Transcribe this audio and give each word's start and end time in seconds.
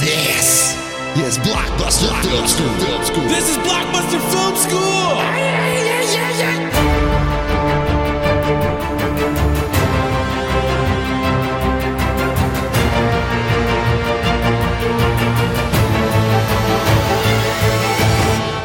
This 0.00 0.76
is 1.16 1.38
Blockbuster 1.38 2.22
Film 2.22 2.46
School. 2.46 2.68
Film 2.68 3.04
School. 3.04 3.24
This 3.24 3.50
is 3.50 3.56
Blockbuster 3.58 4.20
Film 4.30 4.54
School. 4.54 4.78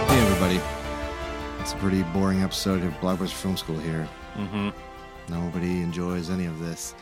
Hey 0.07 0.21
everybody, 0.21 0.61
it's 1.61 1.73
a 1.73 1.75
pretty 1.77 2.03
boring 2.13 2.43
episode 2.43 2.83
of 2.83 2.93
Blockbuster 2.99 3.33
Film 3.33 3.57
School 3.57 3.79
here. 3.79 4.07
Mm-hmm. 4.35 4.69
Nobody 5.29 5.81
enjoys 5.81 6.29
any 6.29 6.45
of 6.45 6.59
this. 6.59 6.93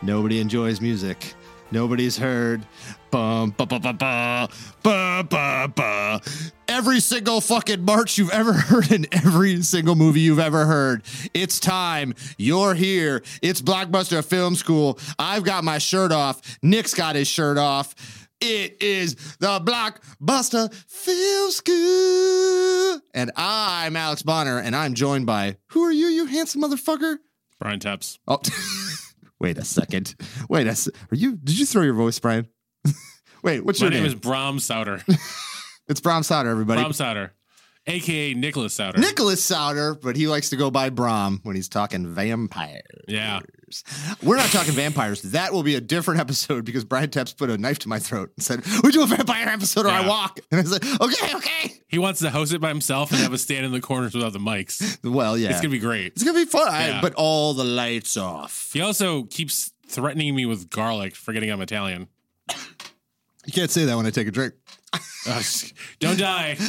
Nobody 0.00 0.38
enjoys 0.40 0.80
music. 0.80 1.34
Nobody's 1.72 2.18
heard 2.18 2.66
bum 3.10 3.50
ba 3.56 3.66
ba 3.66 3.78
ba 3.78 3.92
ba 3.92 4.48
ba 4.82 5.24
ba 5.28 5.72
ba. 5.74 6.20
Every 6.68 7.00
single 7.00 7.40
fucking 7.40 7.84
march 7.84 8.18
you've 8.18 8.30
ever 8.30 8.52
heard 8.70 8.90
in 8.90 9.06
every 9.12 9.62
single 9.62 9.94
movie 9.94 10.20
you've 10.20 10.38
ever 10.38 10.66
heard. 10.66 11.02
It's 11.34 11.60
time. 11.60 12.14
You're 12.38 12.74
here. 12.74 13.22
It's 13.42 13.60
Blockbuster 13.62 14.24
Film 14.24 14.54
School. 14.54 14.98
I've 15.18 15.44
got 15.44 15.62
my 15.64 15.78
shirt 15.78 16.12
off. 16.12 16.58
Nick's 16.62 16.94
got 16.94 17.14
his 17.16 17.28
shirt 17.28 17.58
off. 17.58 17.94
It 18.40 18.82
is 18.82 19.14
the 19.38 19.60
Blockbuster 19.60 20.72
Film 20.88 21.50
School. 21.50 23.00
And 23.14 23.30
I'm 23.36 23.96
Alex 23.96 24.22
Bonner, 24.22 24.58
and 24.58 24.74
I'm 24.74 24.94
joined 24.94 25.26
by 25.26 25.56
who 25.68 25.84
are 25.84 25.92
you, 25.92 26.06
you 26.06 26.26
handsome 26.26 26.62
motherfucker? 26.62 27.18
Brian 27.60 27.78
Taps. 27.80 28.18
Oh, 28.26 28.38
wait 29.40 29.58
a 29.58 29.64
second. 29.64 30.14
Wait 30.48 30.66
a 30.66 30.74
se- 30.74 30.92
Are 31.10 31.16
you? 31.16 31.36
Did 31.36 31.58
you 31.58 31.66
throw 31.66 31.82
your 31.82 31.94
voice, 31.94 32.18
Brian? 32.18 32.46
wait, 33.42 33.64
what's 33.64 33.80
My 33.80 33.86
your 33.86 33.90
name, 33.92 34.02
name? 34.04 34.06
is 34.08 34.14
Bram 34.14 34.58
Souter. 34.58 35.02
it's 35.88 36.00
Bram 36.00 36.22
Sauter, 36.22 36.50
everybody. 36.50 36.80
Bram 36.80 36.92
Souter, 36.92 37.32
aka 37.86 38.34
Nicholas 38.34 38.74
Souter. 38.74 38.98
Nicholas 39.00 39.42
Sauter, 39.44 39.94
but 39.94 40.16
he 40.16 40.26
likes 40.28 40.50
to 40.50 40.56
go 40.56 40.70
by 40.70 40.90
Bram 40.90 41.40
when 41.42 41.56
he's 41.56 41.68
talking 41.68 42.06
vampires. 42.06 42.82
Yeah. 43.08 43.40
We're 44.22 44.36
not 44.36 44.48
talking 44.50 44.72
vampires. 44.74 45.22
That 45.22 45.52
will 45.52 45.62
be 45.62 45.76
a 45.76 45.80
different 45.80 46.18
episode 46.20 46.64
because 46.64 46.84
Brian 46.84 47.08
Tepps 47.08 47.36
put 47.36 47.50
a 47.50 47.56
knife 47.58 47.78
to 47.80 47.88
my 47.88 48.00
throat 48.00 48.32
and 48.36 48.44
said, 48.44 48.62
We 48.82 48.90
do 48.90 49.02
a 49.04 49.06
vampire 49.06 49.46
episode 49.48 49.86
or 49.86 49.90
I 49.90 50.06
walk. 50.06 50.40
And 50.50 50.60
I 50.60 50.64
said, 50.64 50.82
Okay, 51.00 51.34
okay. 51.36 51.72
He 51.86 51.98
wants 51.98 52.18
to 52.20 52.30
host 52.30 52.52
it 52.52 52.60
by 52.60 52.68
himself 52.68 53.10
and 53.12 53.20
have 53.20 53.32
us 53.32 53.42
stand 53.42 53.64
in 53.64 53.70
the 53.72 53.80
corners 53.80 54.12
without 54.14 54.32
the 54.32 54.38
mics. 54.40 54.98
Well, 55.08 55.38
yeah. 55.38 55.50
It's 55.50 55.60
gonna 55.60 55.70
be 55.70 55.78
great. 55.78 56.08
It's 56.14 56.24
gonna 56.24 56.38
be 56.38 56.46
fun. 56.46 56.68
I- 56.68 56.88
Yeah. 56.88 57.00
but 57.00 57.14
all 57.14 57.54
the 57.54 57.64
lights 57.64 58.16
off. 58.16 58.70
He 58.72 58.80
also 58.80 59.22
keeps 59.24 59.72
threatening 59.86 60.34
me 60.34 60.46
with 60.46 60.68
garlic, 60.70 61.14
forgetting 61.14 61.50
I'm 61.50 61.60
Italian. 61.60 62.08
You 63.46 63.52
can't 63.52 63.70
say 63.70 63.84
that 63.84 63.96
when 63.96 64.04
I 64.06 64.10
take 64.10 64.26
a 64.26 64.30
drink. 64.32 64.54
Uh, 65.26 65.42
don't 66.00 66.18
die. 66.18 66.56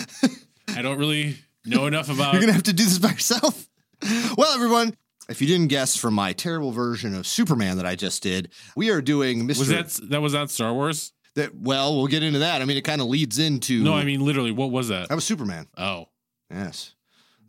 I 0.75 0.81
don't 0.81 0.97
really 0.97 1.37
know 1.65 1.85
enough 1.87 2.09
about. 2.13 2.33
You're 2.33 2.41
gonna 2.41 2.53
have 2.53 2.63
to 2.63 2.73
do 2.73 2.83
this 2.83 2.99
by 2.99 3.09
yourself. 3.11 3.67
Well, 4.35 4.51
everyone, 4.55 4.95
if 5.29 5.41
you 5.41 5.47
didn't 5.47 5.67
guess 5.67 5.95
from 5.95 6.15
my 6.15 6.33
terrible 6.33 6.71
version 6.71 7.13
of 7.13 7.27
Superman 7.27 7.77
that 7.77 7.85
I 7.85 7.95
just 7.95 8.23
did, 8.23 8.51
we 8.75 8.89
are 8.89 8.99
doing 8.99 9.47
Mr. 9.47 9.59
was 9.59 9.67
that 9.67 10.09
that 10.09 10.21
was 10.21 10.33
that 10.33 10.49
Star 10.49 10.73
Wars? 10.73 11.11
that- 11.35 11.53
well, 11.55 11.95
we'll 11.95 12.07
get 12.07 12.23
into 12.23 12.39
that. 12.39 12.61
I 12.61 12.65
mean, 12.65 12.77
it 12.77 12.83
kind 12.83 12.99
of 12.99 13.07
leads 13.07 13.37
into 13.37 13.83
No, 13.83 13.93
I 13.93 14.03
mean 14.03 14.21
literally. 14.25 14.51
What 14.51 14.71
was 14.71 14.87
that? 14.87 15.09
that 15.09 15.15
was 15.15 15.23
Superman. 15.23 15.67
Oh, 15.77 16.05
Yes, 16.49 16.95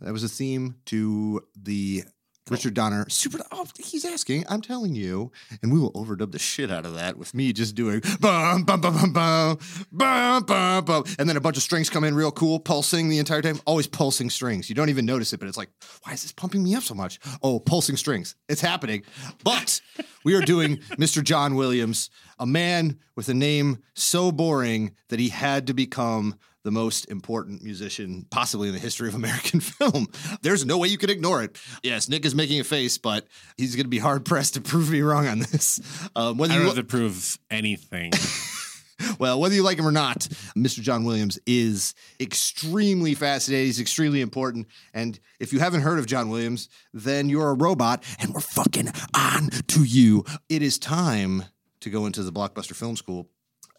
that 0.02 0.12
was 0.12 0.22
a 0.24 0.28
theme 0.28 0.76
to 0.86 1.40
the 1.56 2.04
Richard 2.50 2.74
Donner 2.74 3.06
Super. 3.08 3.38
Oh, 3.52 3.66
he's 3.78 4.04
asking. 4.04 4.44
I'm 4.48 4.60
telling 4.60 4.94
you, 4.94 5.30
and 5.62 5.72
we 5.72 5.78
will 5.78 5.92
overdub 5.92 6.32
the 6.32 6.38
shit 6.38 6.70
out 6.70 6.84
of 6.84 6.94
that 6.94 7.16
with 7.16 7.34
me 7.34 7.52
just 7.52 7.74
doing 7.74 8.02
bum 8.20 8.64
bum 8.64 8.80
bum 8.80 8.94
bum 8.94 9.12
bum 9.12 9.58
bum 9.92 10.44
bum 10.44 10.84
bum, 10.84 11.04
and 11.18 11.28
then 11.28 11.36
a 11.36 11.40
bunch 11.40 11.56
of 11.56 11.62
strings 11.62 11.88
come 11.88 12.04
in 12.04 12.14
real 12.14 12.32
cool, 12.32 12.58
pulsing 12.58 13.08
the 13.08 13.18
entire 13.18 13.42
time. 13.42 13.60
Always 13.64 13.86
pulsing 13.86 14.28
strings. 14.30 14.68
You 14.68 14.74
don't 14.74 14.88
even 14.88 15.06
notice 15.06 15.32
it, 15.32 15.38
but 15.38 15.48
it's 15.48 15.56
like, 15.56 15.70
why 16.02 16.12
is 16.12 16.22
this 16.22 16.32
pumping 16.32 16.62
me 16.62 16.74
up 16.74 16.82
so 16.82 16.94
much? 16.94 17.20
Oh, 17.42 17.60
pulsing 17.60 17.96
strings. 17.96 18.34
It's 18.48 18.60
happening. 18.60 19.04
But 19.44 19.80
we 20.24 20.34
are 20.34 20.40
doing 20.42 20.76
Mr. 20.98 21.22
John 21.22 21.54
Williams, 21.54 22.10
a 22.38 22.46
man 22.46 22.98
with 23.14 23.28
a 23.28 23.34
name 23.34 23.82
so 23.94 24.32
boring 24.32 24.96
that 25.08 25.20
he 25.20 25.28
had 25.28 25.66
to 25.68 25.74
become 25.74 26.38
the 26.64 26.70
most 26.70 27.10
important 27.10 27.62
musician 27.62 28.26
possibly 28.30 28.68
in 28.68 28.74
the 28.74 28.80
history 28.80 29.08
of 29.08 29.14
American 29.14 29.60
film. 29.60 30.06
There's 30.42 30.64
no 30.64 30.78
way 30.78 30.88
you 30.88 30.98
can 30.98 31.10
ignore 31.10 31.42
it. 31.42 31.60
Yes, 31.82 32.08
Nick 32.08 32.24
is 32.24 32.34
making 32.34 32.60
a 32.60 32.64
face, 32.64 32.98
but 32.98 33.26
he's 33.56 33.74
going 33.74 33.84
to 33.84 33.90
be 33.90 33.98
hard 33.98 34.24
pressed 34.24 34.54
to 34.54 34.60
prove 34.60 34.90
me 34.90 35.02
wrong 35.02 35.26
on 35.26 35.40
this. 35.40 35.80
Um, 36.14 36.38
whether 36.38 36.54
I 36.54 36.56
don't 36.56 36.66
lo- 36.66 36.74
have 36.74 36.84
to 36.84 36.88
prove 36.88 37.38
anything. 37.50 38.12
well, 39.18 39.40
whether 39.40 39.54
you 39.54 39.62
like 39.62 39.78
him 39.78 39.86
or 39.86 39.92
not, 39.92 40.20
Mr. 40.56 40.80
John 40.80 41.04
Williams 41.04 41.38
is 41.46 41.94
extremely 42.20 43.14
fascinating. 43.14 43.66
He's 43.66 43.80
extremely 43.80 44.20
important. 44.20 44.68
And 44.94 45.18
if 45.40 45.52
you 45.52 45.58
haven't 45.58 45.82
heard 45.82 45.98
of 45.98 46.06
John 46.06 46.28
Williams, 46.28 46.68
then 46.92 47.28
you're 47.28 47.50
a 47.50 47.54
robot 47.54 48.04
and 48.20 48.32
we're 48.32 48.40
fucking 48.40 48.88
on 49.14 49.50
to 49.68 49.84
you. 49.84 50.24
It 50.48 50.62
is 50.62 50.78
time 50.78 51.44
to 51.80 51.90
go 51.90 52.06
into 52.06 52.22
the 52.22 52.32
Blockbuster 52.32 52.74
Film 52.74 52.96
School. 52.96 53.28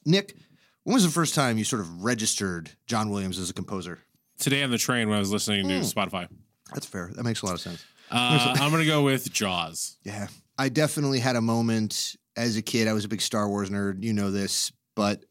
Nick, 0.06 0.36
when 0.84 0.94
was 0.94 1.04
the 1.04 1.12
first 1.12 1.36
time 1.36 1.58
you 1.58 1.64
sort 1.64 1.82
of 1.82 2.04
registered 2.04 2.72
John 2.88 3.10
Williams 3.10 3.38
as 3.40 3.50
a 3.50 3.54
composer? 3.54 4.00
Today 4.40 4.64
on 4.64 4.72
the 4.72 4.78
train 4.78 5.08
when 5.10 5.18
I 5.18 5.20
was 5.20 5.32
listening 5.32 5.68
to 5.68 5.76
Hmm. 5.78 5.82
Spotify. 5.84 6.28
That's 6.74 6.86
fair. 6.86 7.12
That 7.16 7.24
makes 7.24 7.42
a 7.42 7.46
lot 7.46 7.56
of 7.56 7.62
sense. 7.62 7.84
Uh, 8.12 8.56
I'm 8.60 8.72
gonna 8.72 8.86
go 8.86 9.04
with 9.04 9.32
Jaws. 9.32 9.98
Yeah. 10.04 10.28
I 10.58 10.70
definitely 10.70 11.20
had 11.20 11.36
a 11.36 11.42
moment 11.42 12.16
as 12.36 12.58
a 12.58 12.62
kid. 12.62 12.88
I 12.88 12.94
was 12.94 13.06
a 13.06 13.08
big 13.08 13.22
Star 13.22 13.48
Wars 13.50 13.70
nerd. 13.70 14.04
You 14.04 14.14
know 14.14 14.30
this, 14.32 14.72
but 14.96 15.24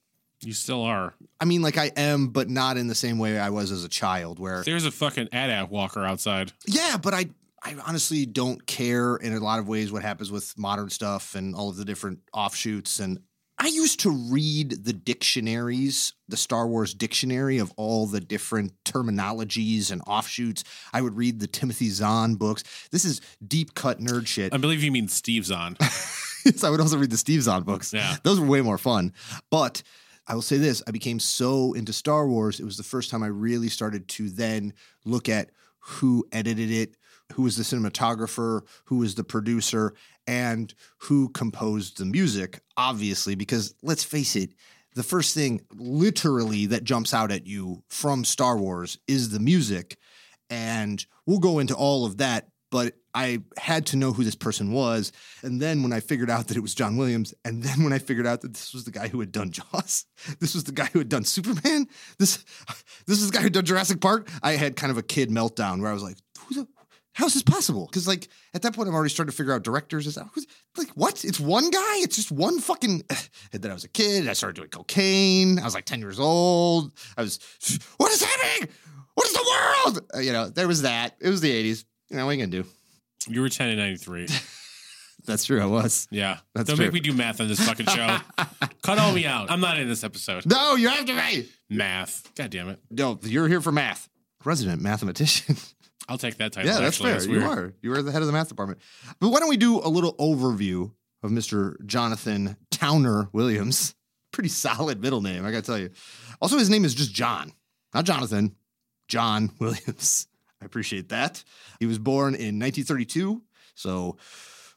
You 0.44 0.52
still 0.52 0.82
are. 0.82 1.14
I 1.40 1.44
mean, 1.44 1.62
like 1.62 1.78
I 1.78 1.92
am, 1.96 2.28
but 2.28 2.50
not 2.50 2.76
in 2.76 2.88
the 2.88 2.94
same 2.96 3.18
way 3.18 3.38
I 3.38 3.50
was 3.50 3.70
as 3.70 3.84
a 3.84 3.88
child, 3.88 4.40
where 4.40 4.64
There's 4.64 4.84
a 4.84 4.90
fucking 4.90 5.28
AT-AT 5.32 5.70
walker 5.70 6.04
outside. 6.04 6.52
Yeah, 6.66 6.96
but 6.96 7.14
I 7.14 7.26
I 7.64 7.76
honestly 7.86 8.26
don't 8.26 8.64
care 8.66 9.14
in 9.16 9.32
a 9.34 9.38
lot 9.38 9.60
of 9.60 9.68
ways 9.68 9.92
what 9.92 10.02
happens 10.02 10.32
with 10.32 10.52
modern 10.58 10.90
stuff 10.90 11.36
and 11.36 11.54
all 11.54 11.68
of 11.68 11.76
the 11.76 11.84
different 11.84 12.18
offshoots 12.32 12.98
and 12.98 13.20
I 13.62 13.66
used 13.66 14.00
to 14.00 14.10
read 14.10 14.84
the 14.84 14.92
dictionaries, 14.92 16.14
the 16.26 16.36
Star 16.36 16.66
Wars 16.66 16.94
dictionary 16.94 17.58
of 17.58 17.72
all 17.76 18.06
the 18.06 18.18
different 18.18 18.72
terminologies 18.84 19.92
and 19.92 20.02
offshoots. 20.04 20.64
I 20.92 21.00
would 21.00 21.16
read 21.16 21.38
the 21.38 21.46
Timothy 21.46 21.88
Zahn 21.88 22.34
books. 22.34 22.64
This 22.90 23.04
is 23.04 23.20
deep 23.46 23.74
cut 23.74 24.00
nerd 24.00 24.26
shit. 24.26 24.52
I 24.52 24.56
believe 24.56 24.82
you 24.82 24.90
mean 24.90 25.06
Steve 25.06 25.46
Zahn. 25.46 25.76
so 25.80 26.66
I 26.66 26.70
would 26.72 26.80
also 26.80 26.98
read 26.98 27.12
the 27.12 27.16
Steve 27.16 27.42
Zahn 27.42 27.62
books. 27.62 27.92
Yeah. 27.92 28.16
Those 28.24 28.40
were 28.40 28.48
way 28.48 28.62
more 28.62 28.78
fun. 28.78 29.12
But 29.48 29.84
I 30.26 30.34
will 30.34 30.42
say 30.42 30.58
this 30.58 30.82
I 30.88 30.90
became 30.90 31.20
so 31.20 31.72
into 31.74 31.92
Star 31.92 32.26
Wars. 32.26 32.58
It 32.58 32.64
was 32.64 32.76
the 32.76 32.82
first 32.82 33.10
time 33.10 33.22
I 33.22 33.28
really 33.28 33.68
started 33.68 34.08
to 34.08 34.28
then 34.28 34.72
look 35.04 35.28
at 35.28 35.50
who 35.78 36.26
edited 36.32 36.72
it, 36.72 36.96
who 37.34 37.42
was 37.42 37.56
the 37.56 37.62
cinematographer, 37.62 38.62
who 38.86 38.98
was 38.98 39.14
the 39.14 39.24
producer, 39.24 39.94
and 40.26 40.74
who 40.98 41.28
composed 41.30 41.98
the 41.98 42.04
music, 42.04 42.60
obviously, 42.76 43.34
because 43.34 43.74
let's 43.82 44.04
face 44.04 44.36
it, 44.36 44.50
the 44.94 45.02
first 45.02 45.34
thing 45.34 45.60
literally 45.74 46.66
that 46.66 46.84
jumps 46.84 47.14
out 47.14 47.32
at 47.32 47.46
you 47.46 47.82
from 47.88 48.24
Star 48.24 48.56
Wars 48.58 48.98
is 49.08 49.30
the 49.30 49.40
music. 49.40 49.96
And 50.50 51.04
we'll 51.26 51.38
go 51.38 51.58
into 51.58 51.74
all 51.74 52.04
of 52.04 52.18
that, 52.18 52.48
but 52.70 52.94
I 53.14 53.40
had 53.58 53.86
to 53.86 53.96
know 53.96 54.12
who 54.12 54.24
this 54.24 54.34
person 54.34 54.72
was. 54.72 55.12
And 55.42 55.60
then 55.60 55.82
when 55.82 55.92
I 55.92 56.00
figured 56.00 56.30
out 56.30 56.48
that 56.48 56.56
it 56.56 56.60
was 56.60 56.74
John 56.74 56.96
Williams, 56.96 57.34
and 57.44 57.62
then 57.62 57.84
when 57.84 57.92
I 57.92 57.98
figured 57.98 58.26
out 58.26 58.40
that 58.42 58.54
this 58.54 58.72
was 58.72 58.84
the 58.84 58.90
guy 58.90 59.08
who 59.08 59.20
had 59.20 59.32
done 59.32 59.50
Jaws, 59.50 60.06
this 60.40 60.54
was 60.54 60.64
the 60.64 60.72
guy 60.72 60.86
who 60.86 60.98
had 60.98 61.08
done 61.08 61.24
Superman, 61.24 61.86
this 62.18 62.44
this 63.06 63.20
is 63.20 63.30
the 63.30 63.36
guy 63.36 63.42
who 63.42 63.50
done 63.50 63.64
Jurassic 63.64 64.00
Park, 64.00 64.28
I 64.42 64.52
had 64.52 64.76
kind 64.76 64.90
of 64.90 64.98
a 64.98 65.02
kid 65.02 65.30
meltdown 65.30 65.80
where 65.80 65.90
I 65.90 65.94
was 65.94 66.02
like, 66.02 66.16
how 67.14 67.26
is 67.26 67.34
this 67.34 67.42
possible? 67.42 67.86
Because 67.86 68.08
like 68.08 68.28
at 68.54 68.62
that 68.62 68.74
point, 68.74 68.88
I'm 68.88 68.94
already 68.94 69.10
starting 69.10 69.30
to 69.30 69.36
figure 69.36 69.52
out 69.52 69.62
directors. 69.62 70.06
Is 70.06 70.14
that 70.14 70.26
like 70.76 70.88
what? 70.90 71.24
It's 71.24 71.40
one 71.40 71.70
guy. 71.70 71.96
It's 71.96 72.16
just 72.16 72.32
one 72.32 72.60
fucking. 72.60 73.02
And 73.52 73.60
then 73.62 73.70
I 73.70 73.74
was 73.74 73.84
a 73.84 73.88
kid. 73.88 74.28
I 74.28 74.32
started 74.32 74.56
doing 74.56 74.68
cocaine. 74.68 75.58
I 75.58 75.64
was 75.64 75.74
like 75.74 75.84
ten 75.84 76.00
years 76.00 76.18
old. 76.18 76.92
I 77.16 77.22
was. 77.22 77.38
What 77.98 78.10
is 78.10 78.22
happening? 78.22 78.68
What 79.14 79.26
is 79.26 79.32
the 79.34 79.44
world? 79.50 80.00
Uh, 80.14 80.18
you 80.20 80.32
know, 80.32 80.48
there 80.48 80.66
was 80.68 80.82
that. 80.82 81.16
It 81.20 81.28
was 81.28 81.40
the 81.40 81.50
'80s. 81.50 81.84
You 82.08 82.16
know, 82.16 82.24
what 82.26 82.30
are 82.30 82.34
you 82.34 82.46
gonna 82.46 82.62
do? 82.62 82.68
You 83.28 83.40
were 83.40 83.48
10 83.48 83.68
in 83.68 83.78
93. 83.78 84.26
That's 85.24 85.44
true. 85.44 85.60
I 85.62 85.66
was. 85.66 86.08
Yeah. 86.10 86.38
That's 86.54 86.66
Don't 86.66 86.76
true. 86.76 86.86
make 86.86 86.94
me 86.94 87.00
do 87.00 87.12
math 87.12 87.40
on 87.40 87.46
this 87.46 87.64
fucking 87.64 87.86
show. 87.86 88.18
Cut 88.82 88.98
all 88.98 89.12
me 89.12 89.24
out. 89.24 89.50
I'm 89.50 89.60
not 89.60 89.78
in 89.78 89.88
this 89.88 90.02
episode. 90.02 90.44
No, 90.46 90.74
you 90.74 90.88
have 90.88 91.04
to 91.06 91.14
be. 91.14 91.48
Math. 91.70 92.28
God 92.34 92.50
damn 92.50 92.68
it. 92.68 92.80
No, 92.90 93.18
you're 93.22 93.46
here 93.46 93.60
for 93.60 93.70
math. 93.70 94.08
Resident 94.44 94.82
mathematician. 94.82 95.56
I'll 96.08 96.18
take 96.18 96.36
that 96.38 96.52
title. 96.52 96.70
yeah, 96.70 96.80
that's 96.80 97.00
actually. 97.00 97.26
fair. 97.26 97.42
you 97.42 97.46
are. 97.46 97.72
You 97.82 97.92
are 97.92 98.02
the 98.02 98.12
head 98.12 98.22
of 98.22 98.26
the 98.26 98.32
math 98.32 98.48
department. 98.48 98.80
But 99.20 99.28
why 99.28 99.40
don't 99.40 99.48
we 99.48 99.56
do 99.56 99.78
a 99.78 99.88
little 99.88 100.14
overview 100.14 100.92
of 101.22 101.30
Mr. 101.30 101.74
Jonathan 101.86 102.56
Towner 102.70 103.28
Williams? 103.32 103.94
Pretty 104.32 104.48
solid 104.48 105.00
middle 105.00 105.20
name, 105.20 105.44
I 105.44 105.50
gotta 105.50 105.62
tell 105.62 105.78
you. 105.78 105.90
Also, 106.40 106.58
his 106.58 106.70
name 106.70 106.84
is 106.84 106.94
just 106.94 107.12
John, 107.12 107.52
not 107.94 108.04
Jonathan. 108.04 108.56
John 109.08 109.50
Williams. 109.58 110.26
I 110.60 110.64
appreciate 110.64 111.08
that. 111.10 111.42
He 111.80 111.86
was 111.86 111.98
born 111.98 112.34
in 112.34 112.58
1932. 112.58 113.42
So, 113.74 114.16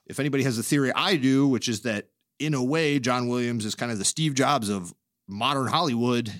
if 0.08 0.20
anybody 0.20 0.44
has 0.44 0.58
a 0.58 0.64
theory, 0.64 0.92
I 0.94 1.16
do, 1.16 1.48
which 1.48 1.68
is 1.70 1.82
that 1.82 2.10
in 2.40 2.54
a 2.54 2.64
way, 2.64 3.00
John 3.00 3.28
Williams 3.28 3.66
is 3.66 3.76
kind 3.76 3.92
of 3.92 3.98
the 3.98 4.06
Steve 4.06 4.34
Jobs 4.34 4.70
of 4.70 4.94
modern 5.28 5.68
Hollywood. 5.68 6.32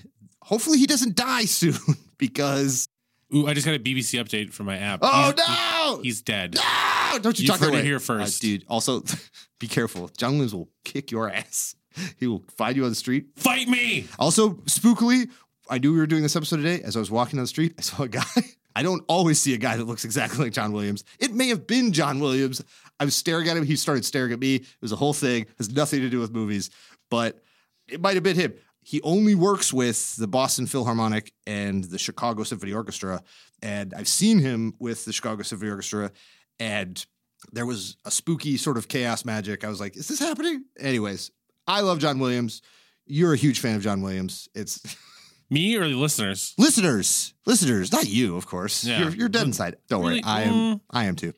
Hopefully, 0.42 0.78
he 0.78 0.86
doesn't 0.86 1.16
die 1.16 1.44
soon 1.46 1.74
because 2.18 2.88
Ooh, 3.34 3.46
I 3.46 3.54
just 3.54 3.66
got 3.66 3.74
a 3.74 3.78
BBC 3.78 4.22
update 4.22 4.52
from 4.52 4.66
my 4.66 4.76
app. 4.78 5.00
oh 5.02 5.32
he's, 5.36 5.48
no, 5.48 6.02
he's 6.02 6.22
dead. 6.22 6.54
no! 6.54 7.18
Don't 7.18 7.38
you 7.38 7.42
You've 7.44 7.50
talk 7.50 7.60
that 7.60 7.68
it 7.68 7.72
way. 7.74 7.82
here 7.82 7.96
Uh, 7.96 8.00
first. 8.00 8.40
dude. 8.40 8.64
Also, 8.68 9.02
be 9.58 9.66
careful. 9.66 10.08
John 10.16 10.32
Williams 10.32 10.54
will 10.54 10.68
kick 10.84 11.10
your 11.10 11.28
ass. 11.30 11.74
He 12.18 12.26
will 12.26 12.44
find 12.58 12.76
you 12.76 12.84
on 12.84 12.90
the 12.90 12.94
street. 12.94 13.28
Fight 13.36 13.68
me. 13.68 14.06
Also, 14.18 14.50
spookily, 14.66 15.30
I 15.70 15.78
knew 15.78 15.92
we 15.94 15.98
were 15.98 16.06
doing 16.06 16.22
this 16.22 16.36
episode 16.36 16.58
today. 16.58 16.82
As 16.82 16.94
I 16.94 16.98
was 16.98 17.10
walking 17.10 17.38
down 17.38 17.44
the 17.44 17.48
street, 17.48 17.72
I 17.78 17.80
saw 17.80 18.02
a 18.02 18.08
guy. 18.08 18.22
I 18.76 18.82
don't 18.82 19.02
always 19.08 19.40
see 19.40 19.54
a 19.54 19.56
guy 19.56 19.78
that 19.78 19.84
looks 19.86 20.04
exactly 20.04 20.44
like 20.44 20.52
John 20.52 20.72
Williams. 20.72 21.04
It 21.18 21.32
may 21.32 21.48
have 21.48 21.66
been 21.66 21.92
John 21.92 22.20
Williams. 22.20 22.62
I 23.00 23.06
was 23.06 23.16
staring 23.16 23.48
at 23.48 23.56
him. 23.56 23.64
He 23.64 23.76
started 23.76 24.04
staring 24.04 24.30
at 24.34 24.38
me. 24.38 24.56
It 24.56 24.66
was 24.82 24.92
a 24.92 24.96
whole 24.96 25.14
thing. 25.14 25.46
has 25.56 25.70
nothing 25.70 26.00
to 26.02 26.10
do 26.10 26.20
with 26.20 26.32
movies, 26.32 26.68
but 27.10 27.42
it 27.88 28.02
might 28.02 28.12
have 28.14 28.22
been 28.22 28.36
him. 28.36 28.52
He 28.88 29.00
only 29.02 29.34
works 29.34 29.72
with 29.72 30.14
the 30.14 30.28
Boston 30.28 30.66
Philharmonic 30.68 31.32
and 31.44 31.82
the 31.82 31.98
Chicago 31.98 32.44
Symphony 32.44 32.72
Orchestra. 32.72 33.20
And 33.60 33.92
I've 33.92 34.06
seen 34.06 34.38
him 34.38 34.74
with 34.78 35.04
the 35.04 35.12
Chicago 35.12 35.42
Symphony 35.42 35.72
Orchestra. 35.72 36.12
And 36.60 37.04
there 37.50 37.66
was 37.66 37.96
a 38.04 38.12
spooky 38.12 38.56
sort 38.56 38.76
of 38.76 38.86
chaos 38.86 39.24
magic. 39.24 39.64
I 39.64 39.68
was 39.68 39.80
like, 39.80 39.96
is 39.96 40.06
this 40.06 40.20
happening? 40.20 40.66
Anyways, 40.78 41.32
I 41.66 41.80
love 41.80 41.98
John 41.98 42.20
Williams. 42.20 42.62
You're 43.06 43.32
a 43.32 43.36
huge 43.36 43.58
fan 43.58 43.74
of 43.74 43.82
John 43.82 44.02
Williams. 44.02 44.48
It's 44.54 44.80
Me 45.50 45.74
or 45.76 45.88
the 45.88 45.96
listeners? 45.96 46.54
listeners, 46.56 47.34
listeners, 47.44 47.90
not 47.90 48.08
you, 48.08 48.36
of 48.36 48.46
course. 48.46 48.84
Yeah. 48.84 49.00
You're, 49.00 49.10
you're 49.10 49.28
dead 49.28 49.46
inside. 49.46 49.76
Don't 49.88 50.02
Really? 50.02 50.14
worry. 50.14 50.22
I 50.24 50.42
am. 50.42 50.54
Mm. 50.54 50.80
I 50.90 51.04
am 51.06 51.16
too. 51.16 51.34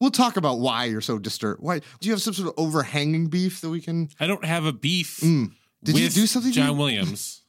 We'll 0.00 0.10
talk 0.12 0.36
about 0.36 0.60
why 0.60 0.84
you're 0.84 1.00
so 1.00 1.18
disturbed. 1.18 1.60
Why 1.60 1.80
do 1.80 2.06
you 2.08 2.12
have 2.12 2.22
some 2.22 2.34
sort 2.34 2.48
of 2.48 2.54
overhanging 2.56 3.26
beef 3.30 3.60
that 3.62 3.70
we 3.70 3.80
can? 3.80 4.10
I 4.20 4.28
don't 4.28 4.44
have 4.44 4.64
a 4.64 4.72
beef 4.72 5.18
Mm. 5.22 5.52
Did 5.82 5.98
you 5.98 6.08
do 6.08 6.26
something? 6.26 6.52
to 6.52 6.56
John 6.58 6.70
you? 6.70 6.74
Williams. 6.74 7.42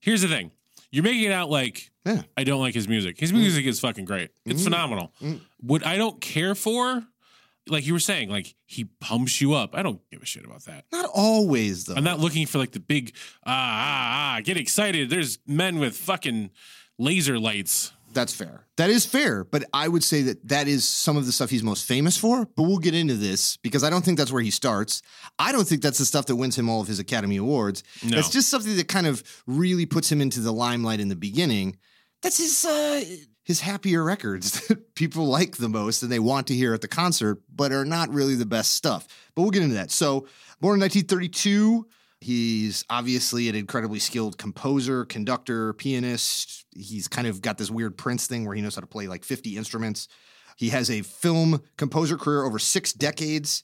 Here's 0.00 0.22
the 0.22 0.28
thing. 0.28 0.50
You're 0.90 1.04
making 1.04 1.24
it 1.24 1.32
out 1.32 1.50
like 1.50 1.90
Yeah. 2.04 2.22
I 2.36 2.44
don't 2.44 2.60
like 2.60 2.74
his 2.74 2.86
music. 2.88 3.18
His 3.18 3.32
music 3.32 3.66
is 3.66 3.80
fucking 3.80 4.04
great. 4.04 4.30
It's 4.44 4.60
Mm. 4.60 4.64
phenomenal. 4.64 5.12
Mm. 5.20 5.40
What 5.60 5.84
I 5.84 5.96
don't 5.96 6.20
care 6.20 6.54
for, 6.54 7.04
like 7.68 7.84
you 7.86 7.92
were 7.92 7.98
saying, 8.00 8.28
like 8.30 8.54
he 8.64 8.84
pumps 9.00 9.40
you 9.40 9.54
up. 9.54 9.74
I 9.74 9.82
don't 9.82 10.00
give 10.10 10.22
a 10.22 10.26
shit 10.26 10.44
about 10.44 10.64
that. 10.66 10.84
Not 10.92 11.10
always 11.12 11.84
though. 11.86 11.94
I'm 11.94 12.04
not 12.04 12.20
looking 12.20 12.46
for 12.46 12.58
like 12.58 12.70
the 12.72 12.80
big 12.80 13.14
ah 13.44 13.50
ah 13.50 14.36
ah 14.36 14.40
get 14.42 14.56
excited. 14.56 15.10
There's 15.10 15.38
men 15.46 15.78
with 15.80 15.96
fucking 15.96 16.50
laser 16.98 17.38
lights. 17.38 17.92
That's 18.16 18.34
fair. 18.34 18.64
That 18.78 18.88
is 18.88 19.04
fair. 19.04 19.44
But 19.44 19.64
I 19.74 19.88
would 19.88 20.02
say 20.02 20.22
that 20.22 20.48
that 20.48 20.68
is 20.68 20.88
some 20.88 21.18
of 21.18 21.26
the 21.26 21.32
stuff 21.32 21.50
he's 21.50 21.62
most 21.62 21.86
famous 21.86 22.16
for. 22.16 22.46
But 22.46 22.62
we'll 22.62 22.78
get 22.78 22.94
into 22.94 23.12
this 23.12 23.58
because 23.58 23.84
I 23.84 23.90
don't 23.90 24.02
think 24.02 24.16
that's 24.16 24.32
where 24.32 24.42
he 24.42 24.50
starts. 24.50 25.02
I 25.38 25.52
don't 25.52 25.68
think 25.68 25.82
that's 25.82 25.98
the 25.98 26.06
stuff 26.06 26.24
that 26.26 26.36
wins 26.36 26.56
him 26.56 26.70
all 26.70 26.80
of 26.80 26.88
his 26.88 26.98
Academy 26.98 27.36
Awards. 27.36 27.84
No. 28.02 28.16
That's 28.16 28.30
just 28.30 28.48
something 28.48 28.74
that 28.74 28.88
kind 28.88 29.06
of 29.06 29.22
really 29.46 29.84
puts 29.84 30.10
him 30.10 30.22
into 30.22 30.40
the 30.40 30.50
limelight 30.50 30.98
in 30.98 31.10
the 31.10 31.14
beginning. 31.14 31.76
That's 32.22 32.38
his 32.38 32.64
uh, 32.64 33.04
his 33.44 33.60
happier 33.60 34.02
records 34.02 34.66
that 34.68 34.94
people 34.94 35.26
like 35.26 35.58
the 35.58 35.68
most 35.68 36.02
and 36.02 36.10
they 36.10 36.18
want 36.18 36.46
to 36.46 36.54
hear 36.54 36.72
at 36.72 36.80
the 36.80 36.88
concert, 36.88 37.42
but 37.54 37.72
are 37.72 37.84
not 37.84 38.08
really 38.08 38.34
the 38.34 38.46
best 38.46 38.72
stuff. 38.72 39.06
But 39.34 39.42
we'll 39.42 39.50
get 39.50 39.62
into 39.62 39.74
that. 39.74 39.90
So, 39.90 40.26
born 40.58 40.76
in 40.76 40.80
1932, 40.80 41.86
he's 42.26 42.84
obviously 42.90 43.48
an 43.48 43.54
incredibly 43.54 44.00
skilled 44.00 44.36
composer, 44.36 45.04
conductor, 45.04 45.72
pianist. 45.74 46.66
He's 46.74 47.06
kind 47.06 47.28
of 47.28 47.40
got 47.40 47.56
this 47.56 47.70
weird 47.70 47.96
Prince 47.96 48.26
thing 48.26 48.44
where 48.44 48.56
he 48.56 48.60
knows 48.60 48.74
how 48.74 48.80
to 48.80 48.86
play 48.88 49.06
like 49.06 49.22
50 49.22 49.56
instruments. 49.56 50.08
He 50.56 50.70
has 50.70 50.90
a 50.90 51.02
film 51.02 51.62
composer 51.76 52.16
career 52.16 52.42
over 52.42 52.58
six 52.58 52.92
decades. 52.92 53.62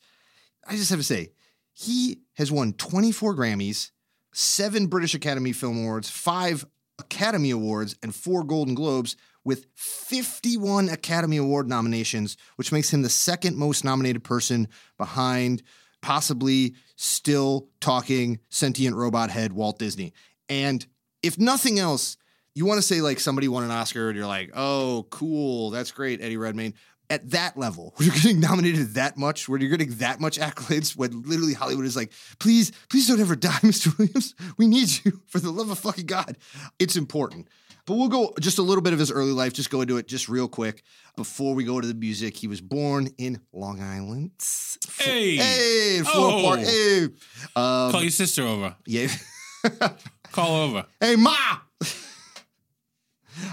I 0.65 0.77
just 0.77 0.91
have 0.91 1.01
to 1.01 1.05
say, 1.05 1.33
he 1.73 2.21
has 2.35 2.53
won 2.53 2.75
24 2.75 3.35
Grammys, 3.35 3.91
seven 4.33 4.87
British 4.87 5.15
Academy 5.15 5.53
Film 5.53 5.79
Awards, 5.79 6.09
five 6.09 6.65
Academy 7.01 7.51
Awards, 7.51 7.97
and 8.01 8.15
four 8.15 8.45
Golden 8.45 8.77
Globes, 8.77 9.17
with 9.45 9.67
51 9.75 10.89
Academy 10.89 11.37
Award 11.37 11.69
nominations, 11.69 12.37
which 12.55 12.71
makes 12.71 12.93
him 12.93 13.03
the 13.03 13.09
second 13.09 13.57
most 13.57 13.85
nominated 13.85 14.23
person 14.23 14.69
behind 14.99 15.65
possibly 16.03 16.75
still 16.97 17.69
talking 17.81 18.39
sentient 18.51 18.95
robot 18.95 19.31
head 19.31 19.53
Walt 19.53 19.79
Disney. 19.79 20.13
And 20.49 20.85
if 21.23 21.39
nothing 21.39 21.79
else, 21.79 22.19
you 22.55 22.67
want 22.67 22.79
to 22.79 22.83
say 22.83 23.01
like 23.01 23.19
somebody 23.19 23.49
won 23.49 23.65
an 23.65 23.71
Oscar 23.71 24.09
and 24.09 24.17
you're 24.17 24.27
like, 24.27 24.51
oh, 24.55 25.07
cool, 25.09 25.71
that's 25.71 25.91
great, 25.91 26.21
Eddie 26.21 26.37
Redmayne. 26.37 26.75
At 27.13 27.31
that 27.33 27.59
level, 27.59 27.93
where 27.97 28.07
you're 28.07 28.15
getting 28.15 28.41
nominated 28.41 28.95
that 28.95 29.19
much, 29.19 29.47
where 29.47 29.61
you're 29.61 29.69
getting 29.71 29.95
that 29.97 30.19
much 30.19 30.39
accolades, 30.39 30.97
when 30.97 31.23
literally 31.23 31.53
Hollywood 31.53 31.85
is 31.85 31.95
like, 31.95 32.11
please, 32.39 32.73
please 32.89 33.07
don't 33.07 33.21
ever 33.21 33.37
die, 33.37 33.51
Mr. 33.63 33.97
Williams. 33.99 34.35
We 34.57 34.67
need 34.67 34.89
you 35.05 35.21
for 35.27 35.39
the 35.39 35.51
love 35.51 35.69
of 35.71 35.79
fucking 35.79 36.07
God. 36.07 36.39
It's 36.79 36.97
important. 36.97 37.49
But 37.85 37.97
we'll 37.97 38.09
go 38.09 38.33
just 38.41 38.57
a 38.59 38.63
little 38.63 38.81
bit 38.81 38.93
of 38.95 38.99
his 38.99 39.11
early 39.11 39.33
life, 39.33 39.53
just 39.53 39.69
go 39.69 39.83
into 39.83 39.99
it 39.99 40.07
just 40.09 40.29
real 40.31 40.49
quick 40.49 40.85
before 41.17 41.55
we 41.55 41.65
go 41.65 41.81
to 41.83 41.87
the 41.87 41.93
music. 41.95 42.35
He 42.37 42.47
was 42.47 42.61
born 42.63 43.09
in 43.19 43.41
Long 43.53 43.83
Island. 43.83 44.31
Hey. 44.99 45.37
Hey, 45.37 46.01
Oh. 46.07 46.43
Park. 46.45 46.61
Hey. 46.61 47.05
Um, 47.05 47.91
Call 47.93 48.01
your 48.03 48.11
sister 48.11 48.45
over. 48.47 48.75
yeah. 48.87 49.09
Call 50.31 50.55
over. 50.57 50.87
Hey, 51.01 51.17
Ma! 51.17 51.35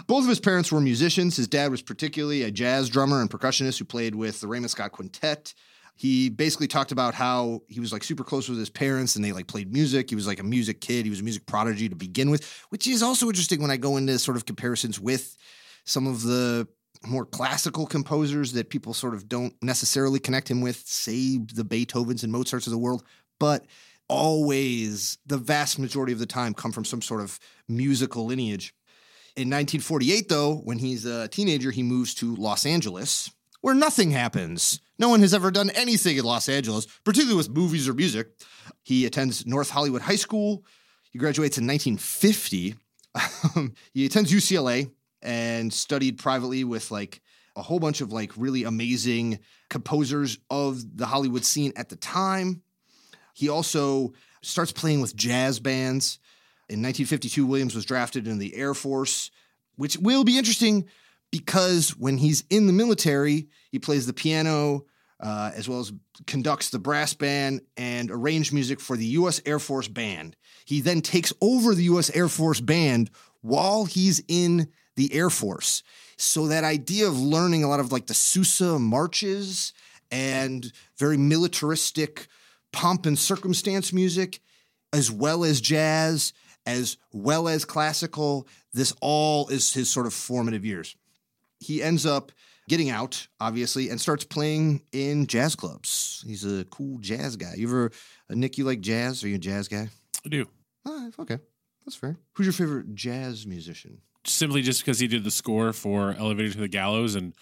Both 0.08 0.24
of 0.24 0.30
his 0.30 0.40
parents 0.40 0.72
were 0.72 0.82
musicians. 0.82 1.38
His 1.38 1.48
dad 1.48 1.72
was 1.72 1.82
particularly 1.82 2.44
a 2.44 2.52
jazz 2.52 2.90
drummer 2.90 3.22
and 3.22 3.30
percussionist 3.30 3.80
who 3.80 3.86
played 3.86 4.16
with 4.16 4.42
the 4.42 4.48
Raymond 4.48 4.72
Scott 4.72 4.92
Quintet. 4.92 5.54
He 5.96 6.30
basically 6.30 6.68
talked 6.68 6.94
about 6.94 7.14
how 7.14 7.62
he 7.68 7.82
was 7.82 7.92
like 7.92 8.06
super 8.06 8.24
close 8.24 8.48
with 8.48 8.58
his 8.58 8.70
parents 8.70 9.18
and 9.18 9.26
they 9.26 9.34
like 9.34 9.48
played 9.48 9.74
music. 9.74 10.10
He 10.10 10.16
was 10.16 10.28
like 10.28 10.40
a 10.40 10.44
music 10.44 10.80
kid. 10.80 11.06
He 11.06 11.10
was 11.10 11.20
a 11.20 11.24
music 11.24 11.46
prodigy 11.46 11.90
to 11.90 11.96
begin 11.96 12.30
with, 12.30 12.50
which 12.70 12.88
is 12.88 13.04
also 13.04 13.28
interesting 13.28 13.62
when 13.62 13.70
I 13.70 13.76
go 13.76 13.98
into 13.98 14.18
sort 14.18 14.38
of 14.38 14.46
comparisons 14.46 14.98
with 14.98 15.36
some 15.84 16.08
of 16.08 16.24
the 16.24 16.68
more 17.06 17.26
classical 17.26 17.86
composers 17.86 18.54
that 18.54 18.70
people 18.70 18.94
sort 18.94 19.14
of 19.14 19.28
don't 19.28 19.54
necessarily 19.62 20.20
connect 20.20 20.50
him 20.50 20.62
with, 20.62 20.78
say 20.86 21.38
the 21.38 21.66
Beethovens 21.66 22.24
and 22.24 22.32
Mozarts 22.32 22.68
of 22.68 22.72
the 22.72 22.78
world. 22.78 23.04
But 23.40 23.66
always, 24.08 25.18
the 25.26 25.38
vast 25.38 25.80
majority 25.80 26.14
of 26.14 26.20
the 26.20 26.26
time, 26.26 26.54
come 26.54 26.72
from 26.72 26.86
some 26.86 27.02
sort 27.02 27.22
of 27.22 27.40
musical 27.68 28.26
lineage. 28.26 28.74
In 29.40 29.48
1948, 29.48 30.28
though, 30.28 30.56
when 30.66 30.80
he's 30.80 31.06
a 31.06 31.30
teenager, 31.30 31.72
he 31.72 31.82
moves 31.82 32.14
to 32.16 32.36
Los 32.36 32.66
Angeles, 32.66 33.32
where 33.62 33.74
nothing 33.74 34.12
happens. 34.12 34.82
No 34.98 35.08
one 35.08 35.22
has 35.22 35.34
ever 35.34 35.50
done 35.50 35.70
anything 35.70 36.18
in 36.18 36.26
Los 36.26 36.50
Angeles, 36.50 36.88
particularly 37.06 37.38
with 37.38 37.50
movies 37.50 37.88
or 37.88 37.94
music. 37.94 38.32
He 38.84 39.06
attends 39.06 39.46
North 39.46 39.70
Hollywood 39.70 40.02
High 40.02 40.18
School. 40.18 40.66
He 41.10 41.20
graduates 41.20 41.58
in 41.58 41.66
1950. 41.66 42.76
Um, 43.56 43.74
he 43.94 44.06
attends 44.06 44.30
UCLA 44.30 44.92
and 45.22 45.74
studied 45.74 46.18
privately 46.18 46.66
with 46.66 46.92
like 46.92 47.22
a 47.56 47.62
whole 47.62 47.80
bunch 47.80 48.02
of 48.02 48.12
like 48.12 48.34
really 48.36 48.66
amazing 48.66 49.40
composers 49.70 50.38
of 50.50 50.98
the 50.98 51.06
Hollywood 51.06 51.46
scene 51.46 51.72
at 51.78 51.88
the 51.88 51.96
time. 51.96 52.62
He 53.34 53.48
also 53.48 54.12
starts 54.42 54.74
playing 54.74 55.00
with 55.00 55.16
jazz 55.16 55.62
bands. 55.62 56.20
In 56.70 56.84
1952, 56.84 57.46
Williams 57.46 57.74
was 57.74 57.86
drafted 57.86 58.28
into 58.28 58.40
the 58.40 58.56
Air 58.56 58.76
Force, 58.76 59.32
which 59.76 59.98
will 59.98 60.24
be 60.24 60.38
interesting 60.38 60.88
because 61.32 61.98
when 61.98 62.18
he's 62.18 62.44
in 62.50 62.68
the 62.68 62.74
military, 62.74 63.48
he 63.72 63.80
plays 63.80 64.06
the 64.06 64.14
piano 64.14 64.86
uh, 65.20 65.52
as 65.56 65.68
well 65.68 65.80
as 65.80 65.92
conducts 66.28 66.70
the 66.70 66.80
brass 66.80 67.14
band 67.14 67.62
and 67.76 68.10
arranged 68.12 68.54
music 68.54 68.80
for 68.80 68.96
the 68.96 69.06
U.S. 69.06 69.42
Air 69.46 69.60
Force 69.60 69.88
Band. 69.88 70.36
He 70.66 70.82
then 70.82 71.02
takes 71.02 71.34
over 71.42 71.76
the 71.76 71.84
U.S. 71.84 72.10
Air 72.12 72.30
Force 72.30 72.62
Band 72.62 73.10
while 73.42 73.86
he's 73.86 74.22
in 74.28 74.70
the 74.96 75.14
Air 75.14 75.30
Force. 75.30 75.84
So 76.18 76.48
that 76.48 76.64
idea 76.64 77.08
of 77.08 77.20
learning 77.20 77.64
a 77.64 77.68
lot 77.68 77.80
of 77.80 77.92
like 77.92 78.08
the 78.08 78.14
Sousa 78.14 78.78
marches 78.80 79.74
and 80.12 80.72
very 80.98 81.18
militaristic 81.18 82.28
pomp 82.72 83.06
and 83.06 83.18
circumstance 83.18 83.92
music, 83.92 84.40
as 84.94 85.12
well 85.12 85.44
as 85.44 85.62
jazz, 85.62 86.34
as 86.66 86.98
well 87.14 87.48
as 87.48 87.66
classical, 87.66 88.48
this 88.74 88.94
all 89.02 89.48
is 89.50 89.74
his 89.74 89.90
sort 89.90 90.06
of 90.08 90.14
formative 90.14 90.66
years. 90.66 90.96
He 91.60 91.82
ends 91.84 92.06
up 92.06 92.32
getting 92.68 92.90
out, 92.90 93.28
obviously, 93.40 93.90
and 93.90 94.00
starts 94.00 94.24
playing 94.24 94.82
in 94.92 95.26
jazz 95.28 95.56
clubs. 95.56 96.24
He's 96.28 96.46
a 96.46 96.64
cool 96.66 97.00
jazz 97.00 97.36
guy. 97.36 97.56
You 97.58 97.68
ever, 97.68 97.92
uh, 98.30 98.36
Nick, 98.36 98.58
you 98.58 98.64
like 98.64 98.82
jazz? 98.82 99.24
Are 99.24 99.28
you 99.28 99.36
a 99.36 99.40
jazz 99.40 99.68
guy? 99.68 99.90
I 100.26 100.30
do. 100.30 100.46
Ah, 100.86 101.08
okay. 101.20 101.40
That's 101.86 101.96
fair. 101.96 102.18
Who's 102.34 102.46
your 102.46 102.54
favorite 102.54 102.94
jazz 102.94 103.48
musician? 103.48 104.02
Simply 104.26 104.62
just 104.62 104.82
because 104.82 105.00
he 105.00 105.08
did 105.08 105.24
the 105.24 105.32
score 105.32 105.74
for 105.74 106.14
Elevator 106.14 106.52
to 106.52 106.60
the 106.60 106.68
Gallows 106.68 107.16
in 107.16 107.34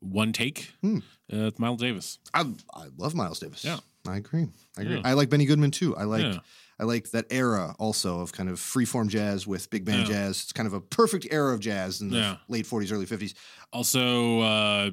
one 0.00 0.32
take. 0.32 0.70
Hmm. 0.82 0.98
Uh, 1.32 1.50
Miles 1.58 1.80
Davis. 1.80 2.18
I 2.34 2.40
I 2.74 2.88
love 2.98 3.14
Miles 3.14 3.38
Davis. 3.38 3.64
Yeah. 3.64 3.78
I 4.06 4.18
agree. 4.18 4.48
I 4.76 4.82
agree. 4.82 4.96
Yeah. 4.96 5.02
I 5.04 5.14
like 5.14 5.30
Benny 5.30 5.46
Goodman 5.46 5.70
too. 5.70 5.96
I 5.96 6.04
like 6.04 6.22
Yeah. 6.22 6.38
I 6.78 6.84
like 6.84 7.10
that 7.12 7.26
era 7.30 7.74
also 7.78 8.20
of 8.20 8.32
kind 8.32 8.48
of 8.48 8.58
freeform 8.58 9.08
jazz 9.08 9.46
with 9.46 9.70
big 9.70 9.84
band 9.84 10.08
Yeah. 10.08 10.14
jazz. 10.14 10.42
It's 10.42 10.52
kind 10.52 10.66
of 10.66 10.72
a 10.72 10.80
perfect 10.80 11.26
era 11.30 11.54
of 11.54 11.60
jazz 11.60 12.00
in 12.00 12.10
the 12.10 12.16
Yeah. 12.16 12.36
late 12.48 12.66
40s, 12.66 12.90
early 12.92 13.06
50s. 13.06 13.34
Also, 13.72 14.40
uh, 14.40 14.90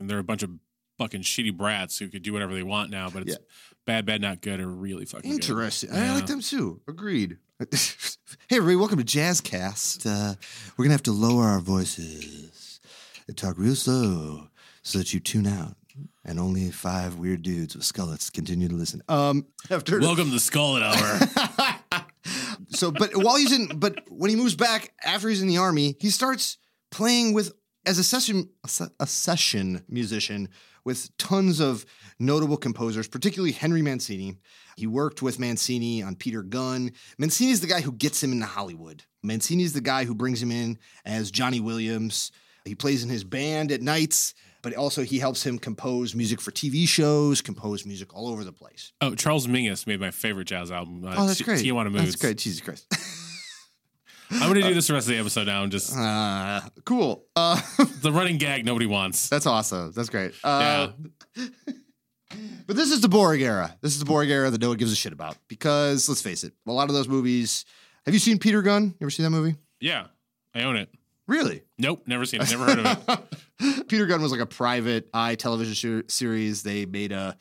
there 0.00 0.16
are 0.16 0.20
a 0.20 0.24
bunch 0.24 0.42
of 0.42 0.50
fucking 0.98 1.22
shitty 1.22 1.56
brats 1.56 1.98
who 1.98 2.08
could 2.08 2.22
do 2.22 2.32
whatever 2.32 2.52
they 2.54 2.62
want 2.62 2.90
now, 2.90 3.08
but 3.10 3.22
it's 3.22 3.32
Yeah. 3.32 3.38
bad, 3.86 4.04
bad, 4.06 4.20
not 4.20 4.40
good, 4.42 4.60
or 4.60 4.68
really 4.68 5.04
fucking 5.06 5.30
good. 5.30 5.40
Interesting. 5.40 5.90
I 5.90 6.12
like 6.14 6.26
them 6.26 6.40
too. 6.42 6.80
Agreed. 6.86 7.38
hey, 7.70 8.56
everybody, 8.56 8.76
welcome 8.76 8.98
to 8.98 9.04
Jazzcast. 9.04 10.04
Uh, 10.04 10.34
we're 10.76 10.84
going 10.84 10.90
to 10.90 10.94
have 10.94 11.02
to 11.04 11.12
lower 11.12 11.44
our 11.44 11.60
voices 11.60 12.80
and 13.26 13.36
talk 13.36 13.56
real 13.56 13.74
slow 13.76 14.48
so 14.82 14.98
that 14.98 15.14
you 15.14 15.20
tune 15.20 15.46
out. 15.46 15.76
And 16.24 16.38
only 16.38 16.70
five 16.70 17.16
weird 17.16 17.42
dudes 17.42 17.74
with 17.74 17.84
skullets 17.84 18.32
continue 18.32 18.68
to 18.68 18.74
listen. 18.74 19.02
Um, 19.08 19.46
after 19.70 19.98
Welcome 19.98 20.26
to 20.26 20.30
the 20.32 20.40
Skull 20.40 20.76
Hour. 20.76 21.18
so, 22.68 22.92
but 22.92 23.16
while 23.16 23.36
he's 23.36 23.52
in, 23.52 23.78
but 23.78 24.00
when 24.08 24.30
he 24.30 24.36
moves 24.36 24.54
back 24.54 24.92
after 25.04 25.28
he's 25.28 25.42
in 25.42 25.48
the 25.48 25.58
army, 25.58 25.96
he 25.98 26.10
starts 26.10 26.58
playing 26.92 27.32
with 27.32 27.52
as 27.84 27.98
a 27.98 28.04
session 28.04 28.48
a, 28.64 28.68
se- 28.68 28.94
a 29.00 29.06
session 29.06 29.84
musician 29.88 30.48
with 30.84 31.16
tons 31.16 31.60
of 31.60 31.84
notable 32.18 32.56
composers, 32.56 33.08
particularly 33.08 33.52
Henry 33.52 33.82
Mancini. 33.82 34.36
He 34.76 34.86
worked 34.86 35.22
with 35.22 35.38
Mancini 35.38 36.02
on 36.02 36.16
Peter 36.16 36.42
Gunn. 36.42 36.92
Mancini's 37.18 37.60
the 37.60 37.66
guy 37.66 37.80
who 37.80 37.92
gets 37.92 38.22
him 38.22 38.32
into 38.32 38.46
Hollywood. 38.46 39.04
Mancini's 39.22 39.72
the 39.72 39.80
guy 39.80 40.04
who 40.04 40.14
brings 40.14 40.42
him 40.42 40.50
in 40.50 40.78
as 41.04 41.30
Johnny 41.30 41.60
Williams. 41.60 42.32
He 42.64 42.74
plays 42.74 43.02
in 43.02 43.10
his 43.10 43.24
band 43.24 43.70
at 43.70 43.82
nights, 43.82 44.34
but 44.62 44.74
also 44.74 45.02
he 45.02 45.18
helps 45.18 45.44
him 45.44 45.58
compose 45.58 46.14
music 46.14 46.40
for 46.40 46.50
TV 46.52 46.86
shows, 46.88 47.40
compose 47.42 47.84
music 47.84 48.14
all 48.14 48.28
over 48.28 48.44
the 48.44 48.52
place. 48.52 48.92
oh, 49.00 49.14
Charles 49.14 49.46
Mingus 49.46 49.86
made 49.86 50.00
my 50.00 50.10
favorite 50.10 50.46
jazz 50.46 50.70
album. 50.70 51.04
Uh, 51.04 51.14
Oh, 51.16 51.26
that's 51.26 51.38
T- 51.38 51.44
great. 51.44 51.64
Tijuana 51.64 51.90
Moods. 51.90 52.04
That's 52.04 52.16
great. 52.16 52.38
Jesus 52.38 52.60
Christ. 52.60 52.86
I'm 54.30 54.48
going 54.50 54.62
to 54.62 54.68
do 54.68 54.72
this 54.74 54.86
the 54.86 54.94
rest 54.94 55.08
of 55.08 55.12
the 55.14 55.18
episode 55.20 55.46
now 55.46 55.62
and 55.62 55.70
just 55.70 55.94
Uh, 55.94 56.62
cool. 56.86 57.26
Uh, 57.36 57.60
the 58.00 58.10
running 58.10 58.38
gag 58.38 58.64
nobody 58.64 58.86
wants. 58.86 59.28
That's 59.28 59.44
awesome. 59.46 59.92
That's 59.94 60.08
great. 60.08 60.32
Uh, 60.42 60.88
but 62.66 62.76
this 62.76 62.90
is 62.90 63.00
the 63.02 63.08
Borg 63.08 63.42
era. 63.42 63.76
This 63.82 63.92
is 63.92 63.98
the 63.98 64.04
Borg 64.06 64.30
era 64.30 64.50
that 64.50 64.60
no 64.60 64.68
one 64.68 64.78
gives 64.78 64.92
a 64.92 64.96
shit 64.96 65.12
about 65.12 65.36
because 65.48 66.08
let's 66.08 66.22
face 66.22 66.44
it, 66.44 66.54
a 66.66 66.72
lot 66.72 66.88
of 66.88 66.94
those 66.94 67.08
movies. 67.08 67.64
Have 68.06 68.14
you 68.14 68.20
seen 68.20 68.38
Peter 68.38 68.62
Gunn? 68.62 68.84
You 68.84 69.04
ever 69.04 69.10
seen 69.10 69.24
that 69.24 69.30
movie? 69.30 69.56
Yeah, 69.80 70.06
I 70.54 70.62
own 70.62 70.76
it. 70.76 70.88
Really? 71.28 71.62
Nope, 71.78 72.02
never 72.06 72.24
seen 72.24 72.42
it. 72.42 72.50
Never 72.50 72.64
heard 72.64 72.78
of 72.80 73.28
it. 73.60 73.88
Peter 73.88 74.06
Gunn 74.06 74.22
was 74.22 74.32
like 74.32 74.40
a 74.40 74.46
private 74.46 75.08
eye 75.14 75.34
television 75.36 75.74
sh- 75.74 76.12
series. 76.12 76.62
They 76.62 76.84
made 76.84 77.12
a 77.12 77.36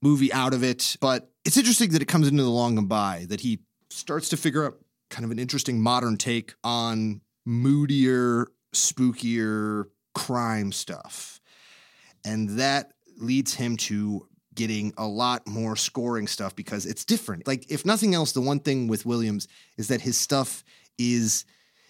movie 0.00 0.32
out 0.32 0.54
of 0.54 0.62
it, 0.62 0.96
but 1.00 1.30
it's 1.44 1.56
interesting 1.56 1.90
that 1.90 2.02
it 2.02 2.08
comes 2.08 2.28
into 2.28 2.42
the 2.42 2.50
long 2.50 2.78
and 2.78 2.88
by 2.88 3.26
that 3.28 3.40
he 3.40 3.60
starts 3.90 4.28
to 4.28 4.36
figure 4.36 4.64
out 4.64 4.78
kind 5.10 5.24
of 5.24 5.30
an 5.30 5.38
interesting 5.38 5.80
modern 5.80 6.16
take 6.16 6.54
on 6.62 7.20
moodier, 7.44 8.46
spookier 8.74 9.86
crime 10.14 10.72
stuff. 10.72 11.40
And 12.24 12.50
that 12.58 12.92
leads 13.16 13.54
him 13.54 13.76
to 13.76 14.28
getting 14.54 14.92
a 14.98 15.06
lot 15.06 15.46
more 15.46 15.76
scoring 15.76 16.26
stuff 16.26 16.54
because 16.54 16.84
it's 16.84 17.04
different. 17.04 17.46
Like, 17.46 17.70
if 17.70 17.86
nothing 17.86 18.14
else, 18.14 18.32
the 18.32 18.40
one 18.40 18.60
thing 18.60 18.88
with 18.88 19.06
Williams 19.06 19.48
is 19.76 19.88
that 19.88 20.00
his 20.00 20.18
stuff 20.18 20.64
is 20.98 21.44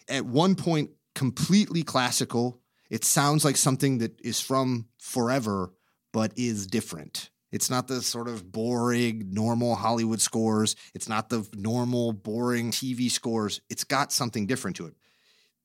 at 0.08 0.24
one 0.24 0.54
point 0.54 0.90
completely 1.14 1.82
classical. 1.82 2.60
It 2.90 3.04
sounds 3.04 3.44
like 3.44 3.56
something 3.56 3.98
that 3.98 4.20
is 4.20 4.40
from 4.40 4.86
forever, 4.98 5.72
but 6.12 6.32
is 6.36 6.66
different. 6.66 7.30
It's 7.50 7.70
not 7.70 7.88
the 7.88 8.02
sort 8.02 8.28
of 8.28 8.52
boring, 8.52 9.30
normal 9.32 9.74
Hollywood 9.74 10.20
scores. 10.20 10.76
It's 10.94 11.08
not 11.08 11.28
the 11.28 11.48
normal, 11.54 12.12
boring 12.12 12.70
TV 12.70 13.10
scores. 13.10 13.60
It's 13.70 13.84
got 13.84 14.12
something 14.12 14.46
different 14.46 14.76
to 14.76 14.86
it. 14.86 14.94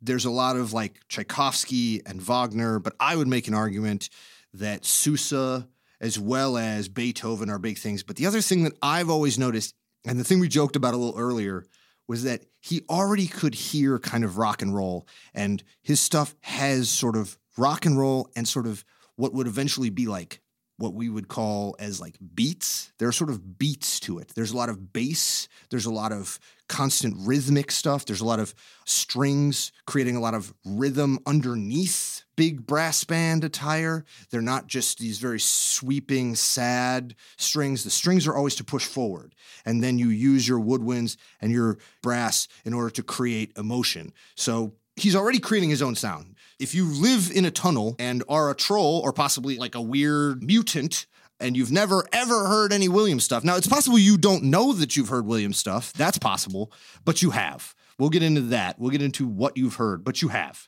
There's 0.01 0.25
a 0.25 0.31
lot 0.31 0.55
of 0.55 0.73
like 0.73 0.99
Tchaikovsky 1.07 2.01
and 2.05 2.21
Wagner, 2.21 2.79
but 2.79 2.93
I 2.99 3.15
would 3.15 3.27
make 3.27 3.47
an 3.47 3.53
argument 3.53 4.09
that 4.53 4.85
Sousa 4.85 5.67
as 5.99 6.19
well 6.19 6.57
as 6.57 6.89
Beethoven 6.89 7.49
are 7.49 7.59
big 7.59 7.77
things. 7.77 8.03
But 8.03 8.17
the 8.17 8.25
other 8.25 8.41
thing 8.41 8.63
that 8.63 8.73
I've 8.81 9.09
always 9.09 9.39
noticed, 9.39 9.73
and 10.05 10.19
the 10.19 10.23
thing 10.23 10.39
we 10.39 10.49
joked 10.49 10.75
about 10.75 10.93
a 10.93 10.97
little 10.97 11.17
earlier, 11.17 11.65
was 12.07 12.23
that 12.23 12.45
he 12.59 12.81
already 12.89 13.27
could 13.27 13.55
hear 13.55 13.99
kind 13.99 14.23
of 14.23 14.37
rock 14.37 14.61
and 14.61 14.75
roll, 14.75 15.07
and 15.33 15.63
his 15.81 15.99
stuff 15.99 16.35
has 16.41 16.89
sort 16.89 17.15
of 17.15 17.37
rock 17.57 17.85
and 17.85 17.97
roll 17.97 18.29
and 18.35 18.47
sort 18.47 18.67
of 18.67 18.83
what 19.15 19.33
would 19.33 19.47
eventually 19.47 19.89
be 19.89 20.07
like 20.07 20.41
what 20.77 20.93
we 20.93 21.09
would 21.09 21.27
call 21.27 21.75
as 21.79 22.01
like 22.01 22.15
beats. 22.33 22.91
There 22.97 23.07
are 23.07 23.13
sort 23.13 23.29
of 23.29 23.57
beats 23.57 23.99
to 24.01 24.19
it. 24.19 24.33
There's 24.35 24.51
a 24.51 24.57
lot 24.57 24.69
of 24.69 24.91
bass, 24.93 25.47
there's 25.69 25.85
a 25.85 25.93
lot 25.93 26.11
of 26.11 26.39
constant 26.67 27.15
rhythmic 27.19 27.71
stuff, 27.71 28.05
there's 28.05 28.21
a 28.21 28.25
lot 28.25 28.39
of 28.39 28.55
strings 28.85 29.71
creating 29.85 30.15
a 30.15 30.19
lot 30.19 30.33
of 30.33 30.53
rhythm 30.65 31.19
underneath 31.25 32.23
big 32.35 32.65
brass 32.65 33.03
band 33.03 33.43
attire. 33.43 34.05
They're 34.29 34.41
not 34.41 34.67
just 34.67 34.97
these 34.97 35.19
very 35.19 35.39
sweeping, 35.39 36.35
sad 36.35 37.15
strings. 37.37 37.83
The 37.83 37.89
strings 37.89 38.27
are 38.27 38.35
always 38.35 38.55
to 38.55 38.63
push 38.63 38.85
forward. 38.85 39.35
And 39.65 39.83
then 39.83 39.99
you 39.99 40.09
use 40.09 40.47
your 40.47 40.59
woodwinds 40.59 41.17
and 41.41 41.51
your 41.51 41.77
brass 42.01 42.47
in 42.65 42.73
order 42.73 42.89
to 42.91 43.03
create 43.03 43.53
emotion. 43.57 44.13
So 44.35 44.73
he's 44.95 45.15
already 45.15 45.39
creating 45.39 45.69
his 45.69 45.81
own 45.81 45.95
sound. 45.95 46.32
If 46.59 46.75
you 46.75 46.85
live 46.85 47.31
in 47.33 47.45
a 47.45 47.51
tunnel 47.51 47.95
and 47.99 48.23
are 48.29 48.49
a 48.49 48.55
troll 48.55 49.01
or 49.03 49.11
possibly 49.13 49.57
like 49.57 49.75
a 49.75 49.81
weird 49.81 50.43
mutant, 50.43 51.05
and 51.39 51.57
you've 51.57 51.71
never 51.71 52.05
ever 52.13 52.47
heard 52.47 52.71
any 52.71 52.87
Williams 52.87 53.23
stuff. 53.23 53.43
Now, 53.43 53.57
it's 53.57 53.67
possible 53.67 53.97
you 53.99 54.17
don't 54.17 54.43
know 54.45 54.71
that 54.73 54.95
you've 54.95 55.09
heard 55.09 55.25
Williams 55.25 55.57
stuff. 55.57 55.91
That's 55.93 56.17
possible, 56.17 56.71
but 57.05 57.21
you 57.21 57.31
have. 57.31 57.75
We'll 57.99 58.09
get 58.09 58.23
into 58.23 58.41
that. 58.41 58.79
We'll 58.79 58.91
get 58.91 59.01
into 59.01 59.27
what 59.27 59.57
you've 59.57 59.75
heard, 59.75 60.03
but 60.03 60.21
you 60.21 60.29
have. 60.29 60.67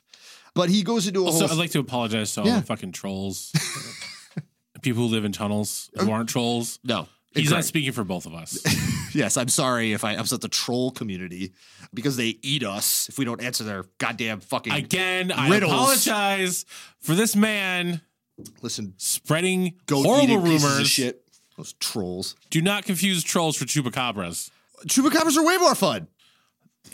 But 0.54 0.68
he 0.68 0.82
goes 0.82 1.06
into 1.06 1.22
a 1.22 1.26
Also, 1.26 1.46
whole. 1.46 1.52
I'd 1.56 1.58
like 1.58 1.70
to 1.72 1.78
apologize 1.80 2.34
to 2.34 2.40
all 2.42 2.46
Yeah. 2.46 2.60
the 2.60 2.66
fucking 2.66 2.92
trolls, 2.92 3.52
people 4.82 5.04
who 5.04 5.08
live 5.08 5.24
in 5.24 5.32
tunnels 5.32 5.90
who 5.98 6.08
oh. 6.10 6.12
aren't 6.12 6.28
trolls. 6.28 6.78
no. 6.84 7.08
He's 7.34 7.50
not 7.50 7.64
speaking 7.66 7.92
for 7.92 8.02
both 8.02 8.24
of 8.24 8.32
us. 8.34 8.58
yes, 9.16 9.36
I'm 9.36 9.48
sorry 9.48 9.92
if 9.92 10.04
I 10.04 10.14
upset 10.14 10.40
the 10.40 10.48
troll 10.48 10.90
community 10.90 11.52
because 11.92 12.16
they 12.16 12.38
eat 12.42 12.62
us 12.62 13.08
if 13.08 13.18
we 13.18 13.24
don't 13.24 13.42
answer 13.42 13.64
their 13.64 13.84
goddamn 13.98 14.40
fucking. 14.40 14.72
Again, 14.72 15.32
I 15.32 15.54
apologize 15.56 16.64
for 17.00 17.14
this 17.14 17.34
man 17.34 18.00
Listen, 18.60 18.94
spreading 18.98 19.74
horrible 19.90 20.38
rumors. 20.38 20.88
shit. 20.88 21.22
Those 21.56 21.72
trolls. 21.74 22.36
Do 22.50 22.60
not 22.60 22.84
confuse 22.84 23.24
trolls 23.24 23.56
for 23.56 23.64
chupacabras. 23.64 24.50
Chupacabras 24.86 25.36
are 25.38 25.44
way 25.44 25.56
more 25.56 25.74
fun. 25.74 26.06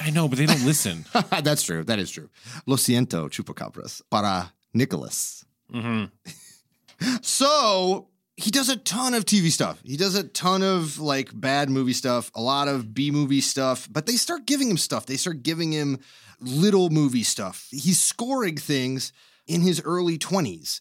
I 0.00 0.10
know, 0.10 0.28
but 0.28 0.38
they 0.38 0.46
don't 0.46 0.64
listen. 0.64 1.04
That's 1.42 1.64
true. 1.64 1.82
That 1.84 1.98
is 1.98 2.10
true. 2.12 2.30
Lo 2.66 2.76
siento, 2.76 3.28
chupacabras. 3.28 4.02
Para 4.08 4.52
Nicholas. 4.72 5.44
hmm 5.70 6.04
So 7.22 8.08
he 8.36 8.50
does 8.50 8.68
a 8.68 8.76
ton 8.76 9.14
of 9.14 9.24
TV 9.24 9.50
stuff. 9.50 9.80
He 9.84 9.96
does 9.96 10.14
a 10.14 10.24
ton 10.24 10.62
of 10.62 10.98
like 10.98 11.30
bad 11.38 11.68
movie 11.70 11.92
stuff, 11.92 12.30
a 12.34 12.40
lot 12.40 12.68
of 12.68 12.94
B 12.94 13.10
movie 13.10 13.40
stuff, 13.40 13.88
but 13.90 14.06
they 14.06 14.14
start 14.16 14.46
giving 14.46 14.70
him 14.70 14.78
stuff. 14.78 15.06
They 15.06 15.16
start 15.16 15.42
giving 15.42 15.72
him 15.72 15.98
little 16.40 16.90
movie 16.90 17.22
stuff. 17.22 17.68
He's 17.70 18.00
scoring 18.00 18.56
things 18.56 19.12
in 19.46 19.60
his 19.60 19.82
early 19.84 20.18
20s. 20.18 20.80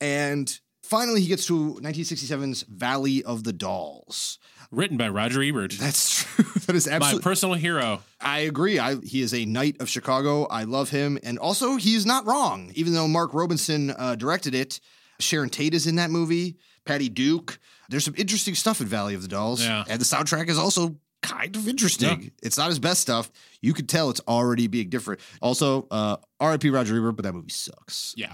And 0.00 0.58
finally, 0.82 1.20
he 1.20 1.28
gets 1.28 1.46
to 1.46 1.74
1967's 1.82 2.62
Valley 2.64 3.22
of 3.22 3.44
the 3.44 3.52
Dolls. 3.52 4.38
Written 4.72 4.96
by 4.96 5.08
Roger 5.08 5.42
Ebert, 5.42 5.72
That's 5.72 6.22
true. 6.34 6.44
that 6.66 6.76
is 6.76 6.88
my 6.88 7.18
personal 7.20 7.56
hero. 7.56 8.02
I 8.20 8.40
agree. 8.40 8.78
I, 8.78 8.96
he 8.96 9.20
is 9.20 9.34
a 9.34 9.44
knight 9.44 9.80
of 9.80 9.88
Chicago. 9.88 10.44
I 10.46 10.62
love 10.64 10.90
him. 10.90 11.18
And 11.24 11.38
also, 11.38 11.76
he's 11.76 12.06
not 12.06 12.24
wrong. 12.26 12.70
Even 12.74 12.94
though 12.94 13.08
Mark 13.08 13.34
Robson 13.34 13.90
uh, 13.90 14.14
directed 14.14 14.54
it, 14.54 14.80
Sharon 15.18 15.50
Tate 15.50 15.74
is 15.74 15.86
in 15.86 15.96
that 15.96 16.10
movie, 16.10 16.56
Patty 16.86 17.08
Duke. 17.08 17.58
There's 17.88 18.04
some 18.04 18.14
interesting 18.16 18.54
stuff 18.54 18.80
in 18.80 18.86
Valley 18.86 19.14
of 19.14 19.22
the 19.22 19.28
Dolls. 19.28 19.62
Yeah. 19.62 19.84
And 19.88 20.00
the 20.00 20.04
soundtrack 20.04 20.48
is 20.48 20.58
also 20.58 20.96
kind 21.22 21.54
of 21.56 21.68
interesting. 21.68 22.22
Yeah. 22.22 22.28
It's 22.42 22.56
not 22.58 22.68
his 22.68 22.78
best 22.78 23.00
stuff. 23.00 23.30
You 23.60 23.74
could 23.74 23.88
tell 23.88 24.10
it's 24.10 24.20
already 24.26 24.66
being 24.66 24.88
different. 24.88 25.20
Also, 25.42 25.86
uh, 25.90 26.16
RIP 26.40 26.64
Roger 26.72 26.96
Ebert, 26.96 27.16
but 27.16 27.24
that 27.24 27.34
movie 27.34 27.50
sucks. 27.50 28.14
Yeah. 28.16 28.32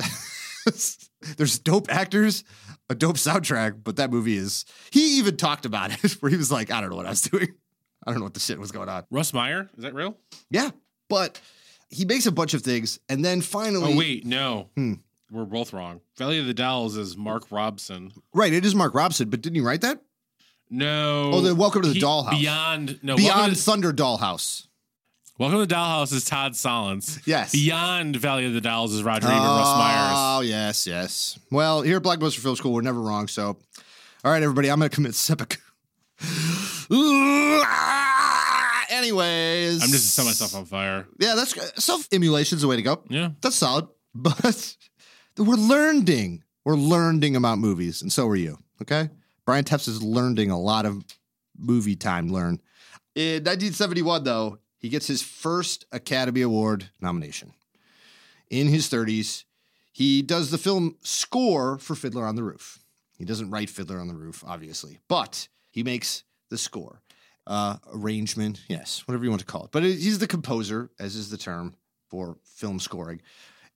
There's 1.36 1.58
dope 1.58 1.90
actors, 1.90 2.44
a 2.90 2.94
dope 2.94 3.16
soundtrack, 3.16 3.82
but 3.82 3.96
that 3.96 4.10
movie 4.10 4.36
is. 4.36 4.64
He 4.90 5.18
even 5.18 5.36
talked 5.36 5.64
about 5.64 5.92
it 5.92 6.12
where 6.20 6.30
he 6.30 6.36
was 6.36 6.50
like, 6.52 6.70
I 6.70 6.80
don't 6.80 6.90
know 6.90 6.96
what 6.96 7.06
I 7.06 7.10
was 7.10 7.22
doing. 7.22 7.54
I 8.06 8.10
don't 8.10 8.20
know 8.20 8.24
what 8.24 8.34
the 8.34 8.40
shit 8.40 8.58
was 8.58 8.72
going 8.72 8.88
on. 8.88 9.04
Russ 9.10 9.32
Meyer, 9.32 9.68
is 9.76 9.82
that 9.82 9.94
real? 9.94 10.16
Yeah, 10.50 10.70
but 11.08 11.40
he 11.88 12.04
makes 12.04 12.26
a 12.26 12.32
bunch 12.32 12.54
of 12.54 12.62
things, 12.62 13.00
and 13.08 13.24
then 13.24 13.40
finally, 13.40 13.92
Oh 13.94 13.96
wait, 13.96 14.24
no. 14.24 14.70
Hmm. 14.76 14.94
We're 15.30 15.44
both 15.44 15.72
wrong. 15.72 16.00
Valley 16.16 16.38
of 16.38 16.46
the 16.46 16.54
Dolls 16.54 16.96
is 16.96 17.16
Mark 17.16 17.50
Robson. 17.50 18.12
right? 18.32 18.52
It 18.52 18.64
is 18.64 18.74
Mark 18.74 18.94
Robson, 18.94 19.28
but 19.28 19.40
didn't 19.40 19.56
he 19.56 19.60
write 19.60 19.80
that? 19.80 20.00
No. 20.70 21.30
Oh, 21.34 21.40
then 21.40 21.56
Welcome 21.56 21.82
to 21.82 21.88
the 21.88 21.94
He- 21.94 22.00
Dollhouse. 22.00 22.30
Beyond 22.30 23.00
no 23.02 23.16
Beyond 23.16 23.54
to, 23.56 23.60
Thunder 23.60 23.92
Dollhouse. 23.92 24.66
Welcome 25.38 25.60
to 25.60 25.66
the 25.66 25.74
Dollhouse 25.74 26.12
is 26.12 26.24
Todd 26.24 26.52
Solondz. 26.52 27.20
Yes. 27.26 27.52
Beyond 27.52 28.16
Valley 28.16 28.46
of 28.46 28.54
the 28.54 28.60
Dolls 28.60 28.94
is 28.94 29.02
Roger 29.02 29.26
Ebert, 29.26 29.38
Russ 29.38 29.68
oh, 29.68 29.78
Myers. 29.78 30.12
Oh 30.16 30.40
yes, 30.40 30.86
yes. 30.86 31.38
Well, 31.50 31.82
here 31.82 31.98
at 31.98 32.02
Blockbuster 32.02 32.38
Film 32.38 32.56
School, 32.56 32.72
we're 32.72 32.80
never 32.80 33.00
wrong. 33.00 33.28
So, 33.28 33.58
all 34.24 34.30
right, 34.32 34.42
everybody, 34.42 34.70
I'm 34.70 34.78
going 34.78 34.88
to 34.88 34.94
commit 34.94 35.14
seppuku. 35.14 35.60
Anyways, 38.88 39.82
I'm 39.82 39.90
just 39.90 40.14
setting 40.14 40.28
myself 40.28 40.54
on 40.54 40.64
fire. 40.64 41.06
Yeah, 41.18 41.34
that's 41.34 41.84
self 41.84 42.08
emulation's 42.12 42.62
the 42.62 42.68
way 42.68 42.76
to 42.76 42.82
go. 42.82 43.02
Yeah. 43.08 43.30
That's 43.40 43.56
solid. 43.56 43.88
But 44.18 44.76
we're 45.38 45.56
learning. 45.56 46.42
We're 46.64 46.76
learning 46.76 47.36
about 47.36 47.58
movies, 47.58 48.02
and 48.02 48.12
so 48.12 48.26
are 48.28 48.36
you. 48.36 48.58
Okay, 48.82 49.10
Brian 49.44 49.64
Tepps 49.64 49.88
is 49.88 50.02
learning 50.02 50.50
a 50.50 50.58
lot 50.58 50.86
of 50.86 51.04
movie 51.56 51.96
time. 51.96 52.28
Learn. 52.28 52.60
In 53.14 53.44
1971, 53.44 54.24
though, 54.24 54.58
he 54.78 54.88
gets 54.88 55.06
his 55.06 55.22
first 55.22 55.86
Academy 55.92 56.42
Award 56.42 56.90
nomination. 57.00 57.52
In 58.50 58.68
his 58.68 58.88
30s, 58.88 59.44
he 59.90 60.20
does 60.22 60.50
the 60.50 60.58
film 60.58 60.96
score 61.02 61.78
for 61.78 61.94
Fiddler 61.94 62.26
on 62.26 62.36
the 62.36 62.42
Roof. 62.42 62.78
He 63.18 63.24
doesn't 63.24 63.50
write 63.50 63.70
Fiddler 63.70 63.98
on 63.98 64.08
the 64.08 64.14
Roof, 64.14 64.44
obviously, 64.46 64.98
but 65.08 65.48
he 65.70 65.82
makes 65.82 66.24
the 66.50 66.58
score. 66.58 67.00
Uh, 67.46 67.76
arrangement, 67.94 68.60
yes, 68.68 69.06
whatever 69.06 69.22
you 69.22 69.30
want 69.30 69.40
to 69.40 69.46
call 69.46 69.64
it. 69.64 69.70
But 69.70 69.84
he's 69.84 70.18
the 70.18 70.26
composer, 70.26 70.90
as 70.98 71.14
is 71.14 71.30
the 71.30 71.38
term 71.38 71.76
for 72.08 72.36
film 72.42 72.80
scoring. 72.80 73.20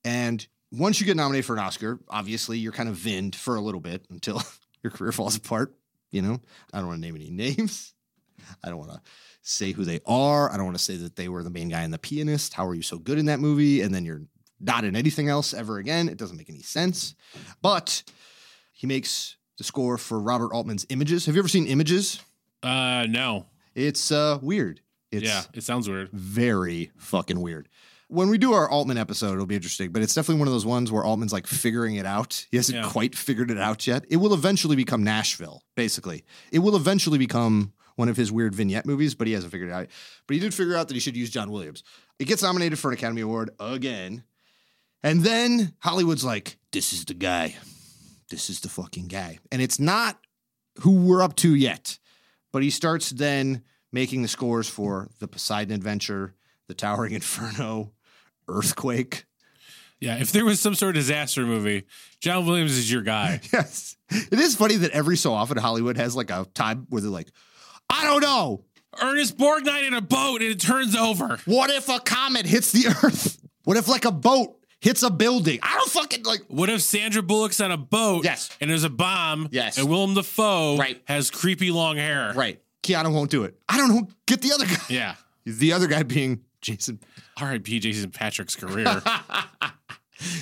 And 0.05 0.45
once 0.73 1.01
you 1.01 1.07
get 1.07 1.17
nominated 1.17 1.45
for 1.45 1.55
an 1.55 1.61
Oscar, 1.61 1.99
obviously 2.09 2.59
you're 2.59 2.73
kind 2.73 2.89
of 2.89 2.95
vinned 2.95 3.35
for 3.35 3.57
a 3.57 3.61
little 3.61 3.81
bit 3.81 4.05
until 4.11 4.43
your 4.83 4.91
career 4.91 5.13
falls 5.13 5.37
apart. 5.37 5.75
You 6.11 6.23
know, 6.23 6.41
I 6.73 6.79
don't 6.79 6.89
want 6.89 7.03
to 7.03 7.07
name 7.07 7.17
any 7.17 7.31
names. 7.31 7.95
I 8.65 8.69
don't 8.69 8.79
want 8.79 8.91
to 8.91 9.01
say 9.43 9.73
who 9.73 9.85
they 9.85 10.01
are. 10.07 10.51
I 10.51 10.57
don't 10.57 10.67
want 10.67 10.77
to 10.77 10.83
say 10.83 10.97
that 10.97 11.17
they 11.17 11.29
were 11.29 11.43
the 11.43 11.51
main 11.51 11.69
guy 11.69 11.83
in 11.83 11.91
The 11.91 11.99
Pianist. 11.99 12.55
How 12.55 12.67
are 12.67 12.75
you 12.75 12.83
so 12.83 12.99
good 12.99 13.19
in 13.19 13.27
that 13.27 13.39
movie? 13.41 13.81
And 13.81 13.95
then 13.95 14.05
you're 14.05 14.23
not 14.59 14.85
in 14.85 14.97
anything 14.97 15.29
else 15.29 15.55
ever 15.55 15.79
again. 15.79 16.09
It 16.09 16.19
doesn't 16.19 16.37
make 16.37 16.51
any 16.51 16.63
sense. 16.63 17.15
But 17.63 18.03
he 18.73 18.87
makes 18.87 19.37
the 19.59 19.65
score 19.65 19.99
for 19.99 20.19
Robert 20.19 20.53
Altman's 20.53 20.87
Images. 20.89 21.27
Have 21.27 21.35
you 21.35 21.41
ever 21.41 21.49
seen 21.49 21.67
Images? 21.67 22.21
Uh, 22.63 23.07
no. 23.09 23.47
It's 23.75 24.11
uh, 24.11 24.39
weird. 24.43 24.81
It's 25.11 25.25
yeah, 25.25 25.43
it 25.55 25.63
sounds 25.65 25.89
weird. 25.89 26.11
very 26.13 26.93
fucking 26.97 27.41
weird. 27.41 27.69
When 28.11 28.29
we 28.29 28.39
do 28.39 28.53
our 28.53 28.69
Altman 28.69 28.99
episode, 28.99 29.33
it'll 29.35 29.47
be 29.47 29.55
interesting, 29.55 29.93
but 29.93 30.03
it's 30.03 30.15
definitely 30.15 30.41
one 30.41 30.49
of 30.49 30.53
those 30.55 30.67
ones 30.67 30.91
where 30.91 31.05
Altman's 31.05 31.33
like 31.33 31.47
figuring 31.47 31.95
it 31.97 32.07
out. 32.07 32.47
He 32.51 32.57
hasn't 32.57 32.79
Yeah. 32.85 32.91
quite 32.91 33.15
figured 33.15 33.51
it 33.51 33.59
out 33.59 33.87
yet. 33.87 34.05
It 34.09 34.17
will 34.17 34.35
eventually 34.35 34.75
become 34.77 35.05
Nashville, 35.05 35.63
basically. 35.77 36.25
It 36.51 36.59
will 36.59 36.75
eventually 36.77 37.19
become 37.19 37.73
one 37.95 38.09
of 38.09 38.17
his 38.17 38.33
weird 38.33 38.55
vignette 38.55 38.85
movies, 38.87 39.15
but 39.15 39.27
he 39.27 39.33
hasn't 39.35 39.53
figured 39.53 39.69
it 39.71 39.73
out. 39.73 39.87
But 40.27 40.35
he 40.35 40.41
did 40.41 40.53
figure 40.55 40.77
out 40.77 40.89
that 40.89 40.95
he 40.95 41.01
should 41.01 41.17
use 41.17 41.31
John 41.31 41.51
Williams. 41.51 41.83
It 42.19 42.25
gets 42.25 42.43
nominated 42.43 42.79
for 42.79 42.91
an 42.91 42.95
Academy 42.95 43.21
Award 43.21 43.51
again. 43.61 44.25
And 45.03 45.23
then 45.23 45.75
Hollywood's 45.79 46.25
like, 46.25 46.59
this 46.73 46.93
is 46.93 47.05
the 47.05 47.15
guy. 47.15 47.57
This 48.29 48.51
is 48.51 48.61
the 48.61 48.69
fucking 48.69 49.09
guy. 49.09 49.39
And 49.53 49.63
it's 49.63 49.79
not 49.79 50.19
who 50.81 50.93
we're 50.93 51.23
up 51.23 51.37
to 51.37 51.55
yet. 51.55 51.99
But 52.53 52.63
he 52.63 52.71
starts 52.71 53.11
then 53.11 53.63
making 53.93 54.23
the 54.23 54.29
scores 54.29 54.69
for 54.69 55.09
The 55.21 55.29
Poseidon 55.29 55.73
Adventure, 55.75 56.35
The 56.69 56.75
Towering 56.75 57.13
Inferno, 57.13 57.93
Earthquake. 58.51 59.25
Yeah, 60.01 60.19
if 60.19 60.33
there 60.33 60.45
was 60.47 60.61
some 60.61 60.75
sort 60.75 60.91
of 60.91 60.95
disaster 61.03 61.45
movie, 61.45 61.85
John 62.21 62.47
Williams 62.47 62.77
is 62.77 62.91
your 62.91 63.03
guy. 63.03 63.41
Yes. 63.53 63.97
It 64.11 64.41
is 64.41 64.57
funny 64.57 64.75
that 64.77 64.91
every 64.91 65.17
so 65.17 65.33
often 65.33 65.57
Hollywood 65.57 65.97
has 65.97 66.17
like 66.17 66.31
a 66.31 66.45
time 66.55 66.87
where 66.89 67.01
they're 67.01 67.11
like, 67.11 67.29
I 67.89 68.05
don't 68.05 68.23
know. 68.23 68.65
Ernest 69.01 69.37
Borgnine 69.39 69.87
in 69.87 69.95
a 69.95 70.01
boat 70.01 70.43
and 70.43 70.51
it 70.51 70.59
turns 70.59 70.97
over. 70.97 71.39
What 71.45 71.71
if 71.71 71.89
a 71.89 72.01
comet 72.01 72.45
hits 72.45 72.73
the 72.73 72.89
earth? 72.89 73.39
What 73.65 73.77
if 73.77 73.87
like 73.87 74.05
a 74.05 74.11
boat 74.11 74.57
hits 74.81 75.05
a 75.05 75.11
building? 75.11 75.61
I 75.63 75.77
don't 75.77 75.91
fucking 75.91 76.25
like. 76.25 76.41
What 76.49 76.69
if 76.71 76.81
Sandra 76.83 77.23
Bullock's 77.23 77.61
on 77.61 77.71
a 77.71 77.77
boat? 77.77 78.25
Yes. 78.25 78.51
And 78.61 78.69
there's 78.69 78.83
a 78.83 78.91
bomb. 78.91 79.49
Yes. 79.53 79.79
And 79.79 79.89
Willem 79.89 80.15
Dafoe 80.15 80.77
Right. 80.77 81.01
has 81.05 81.31
creepy 81.31 81.71
long 81.71 81.97
hair. 81.99 82.33
Right. 82.35 82.61
Keanu 82.83 83.13
won't 83.15 83.31
do 83.31 83.45
it. 83.45 83.55
I 83.69 83.77
don't 83.77 83.91
know. 83.95 84.09
Get 84.27 84.41
the 84.43 84.53
other 84.53 84.67
guy. 84.67 84.77
Yeah. 84.89 85.15
The 85.47 85.73
other 85.73 85.87
guy 85.87 86.03
being 86.03 86.41
Jason, 86.61 87.01
R.I.P. 87.41 87.79
Jason 87.81 88.11
Patric's 88.11 88.57
career. 88.57 89.03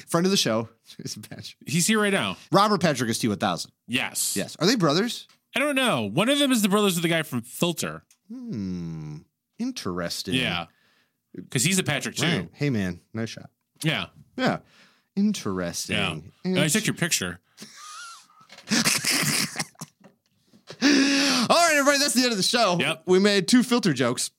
friend 0.08 0.26
of 0.26 0.30
the 0.30 0.36
show. 0.36 0.68
Jason 0.96 1.22
Patric. 1.22 1.56
He's 1.66 1.86
here 1.86 2.00
right 2.00 2.12
now. 2.12 2.36
Robert 2.52 2.80
Patrick 2.80 3.10
is 3.10 3.18
T1000. 3.18 3.68
Yes. 3.86 4.36
Yes. 4.36 4.56
Are 4.60 4.66
they 4.66 4.76
brothers? 4.76 5.28
I 5.54 5.60
don't 5.60 5.74
know. 5.74 6.08
One 6.08 6.28
of 6.28 6.38
them 6.38 6.52
is 6.52 6.62
the 6.62 6.68
brothers 6.68 6.96
of 6.96 7.02
the 7.02 7.08
guy 7.08 7.22
from 7.22 7.42
Filter. 7.42 8.04
Hmm. 8.30 9.18
Interesting. 9.58 10.34
Yeah. 10.34 10.66
Because 11.34 11.64
he's 11.64 11.78
a 11.78 11.84
Patrick 11.84 12.16
too. 12.16 12.26
Right. 12.26 12.48
Hey, 12.52 12.70
man. 12.70 13.00
Nice 13.14 13.30
shot. 13.30 13.50
Yeah. 13.82 14.06
Yeah. 14.36 14.58
Interesting. 15.16 16.32
Yeah. 16.44 16.62
I 16.62 16.68
took 16.68 16.86
your 16.86 16.94
picture. 16.94 17.40
All 20.80 21.56
right, 21.56 21.72
everybody, 21.72 21.98
that's 21.98 22.14
the 22.14 22.22
end 22.22 22.30
of 22.30 22.36
the 22.36 22.42
show. 22.42 22.76
Yep. 22.78 23.02
We 23.06 23.18
made 23.18 23.48
two 23.48 23.62
filter 23.62 23.92
jokes, 23.92 24.30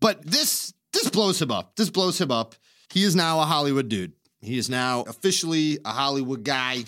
but 0.00 0.24
this 0.24 0.72
this 1.04 1.10
blows 1.12 1.40
him 1.40 1.50
up. 1.50 1.76
This 1.76 1.90
blows 1.90 2.20
him 2.20 2.30
up. 2.30 2.54
He 2.92 3.02
is 3.02 3.14
now 3.16 3.40
a 3.40 3.44
Hollywood 3.44 3.88
dude. 3.88 4.12
He 4.40 4.58
is 4.58 4.68
now 4.68 5.02
officially 5.02 5.78
a 5.84 5.90
Hollywood 5.90 6.44
guy. 6.44 6.84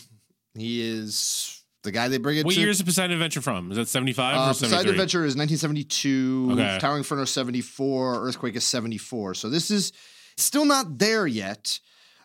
He 0.55 0.83
is 0.83 1.62
the 1.83 1.92
guy 1.92 2.09
they 2.09 2.18
bring 2.18 2.37
it 2.38 2.44
What 2.44 2.55
to. 2.55 2.61
year 2.61 2.70
is 2.70 2.83
Poseidon 2.83 3.12
Adventure 3.12 3.40
from? 3.40 3.70
Is 3.70 3.76
that 3.76 3.88
75 3.88 4.37
uh, 4.37 4.40
or 4.40 4.48
Poseidon 4.48 4.88
Adventure 4.90 5.24
is 5.24 5.37
1972. 5.37 6.48
Okay. 6.52 6.79
Towering 6.81 6.98
Inferno 6.98 7.22
is 7.22 7.31
74. 7.31 8.26
Earthquake 8.26 8.57
is 8.57 8.64
74. 8.64 9.35
So 9.35 9.48
this 9.48 9.70
is 9.70 9.92
still 10.37 10.64
not 10.64 10.98
there 10.98 11.26
yet. 11.26 11.79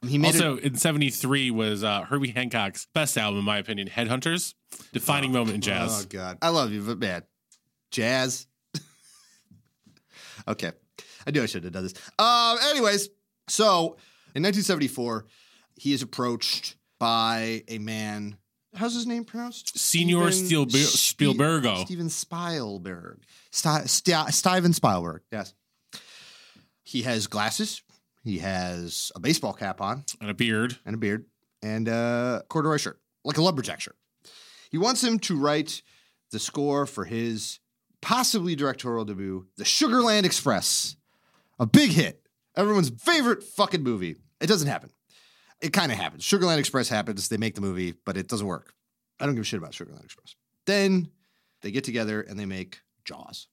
He 0.08 0.18
made 0.18 0.30
Also, 0.36 0.56
it. 0.58 0.64
in 0.64 0.76
73 0.76 1.52
was 1.52 1.84
uh, 1.84 2.02
Herbie 2.02 2.32
Hancock's 2.32 2.88
best 2.94 3.18
album, 3.18 3.40
in 3.40 3.46
my 3.46 3.58
opinion, 3.60 3.88
Headhunters. 3.88 4.56
Defining 4.94 5.32
moment 5.32 5.56
in 5.56 5.62
jazz. 5.62 6.04
Oh 6.04 6.08
God, 6.10 6.40
I 6.42 6.50
love 6.50 6.72
you, 6.72 6.82
but 6.82 6.98
man, 6.98 7.22
jazz. 7.92 8.48
okay, 10.48 10.72
I 11.28 11.32
knew 11.32 11.44
I 11.44 11.46
should 11.46 11.64
have 11.64 11.74
done 11.74 11.84
this. 11.84 11.94
Um, 12.20 12.58
anyways, 12.72 13.10
so 13.48 13.98
in 14.36 14.44
1974, 14.44 15.26
he 15.76 15.94
is 15.94 16.02
approached 16.02 16.76
by 17.00 17.64
a 17.68 17.78
man. 17.80 18.38
How's 18.76 18.94
his 18.94 19.06
name 19.08 19.26
pronounced? 19.26 19.78
Senior 19.78 20.32
Steven 20.32 20.68
Spielber- 20.68 20.86
Spe- 20.86 21.18
Spielbergo. 21.22 21.86
Steven 21.86 22.10
Spielberg. 22.10 23.20
Steven 24.32 24.74
Spielberg. 24.74 25.22
Yes. 25.32 25.54
He 26.84 27.04
has 27.04 27.28
glasses. 27.28 27.82
He 28.24 28.40
has 28.40 29.12
a 29.16 29.20
baseball 29.20 29.54
cap 29.54 29.82
on 29.82 30.04
and 30.20 30.30
a 30.30 30.34
beard. 30.34 30.78
and 30.86 30.94
a 30.96 30.98
beard 30.98 31.26
and 31.64 31.88
a 31.88 32.44
corduroy 32.50 32.78
shirt, 32.78 33.00
like 33.24 33.38
a 33.38 33.42
lumberjack 33.42 33.80
shirt. 33.82 33.96
He 34.70 34.78
wants 34.78 35.04
him 35.04 35.20
to 35.20 35.38
write 35.38 35.82
the 36.32 36.40
score 36.40 36.86
for 36.86 37.06
his 37.06 37.60
possibly 38.02 38.56
directorial 38.56 39.06
debut, 39.06 39.48
The 39.58 39.64
Sugarland 39.64 40.24
Express, 40.24 40.96
a 41.60 41.66
big 41.66 41.92
hit, 41.92 42.22
everyone's 42.56 42.90
favorite 42.90 43.44
fucking 43.44 43.84
movie. 43.84 44.16
It 44.40 44.48
doesn't 44.48 44.68
happen. 44.68 44.90
It 45.62 45.74
kind 45.74 45.92
of 45.92 45.98
happens. 45.98 46.24
Sugarland 46.24 46.58
Express 46.58 46.90
happens. 46.90 47.30
They 47.30 47.38
make 47.38 47.56
the 47.56 47.62
movie, 47.62 47.94
but 48.06 48.18
it 48.18 48.28
doesn't 48.28 48.48
work. 48.48 48.74
I 49.20 49.26
don't 49.26 49.36
give 49.36 49.42
a 49.44 49.46
shit 49.46 49.60
about 49.60 49.72
Sugarland 49.74 50.04
Express. 50.04 50.36
Then 50.66 51.10
they 51.62 51.70
get 51.72 51.84
together 51.84 52.22
and 52.22 52.40
they 52.40 52.46
make 52.48 52.82
Jaws. 53.06 53.48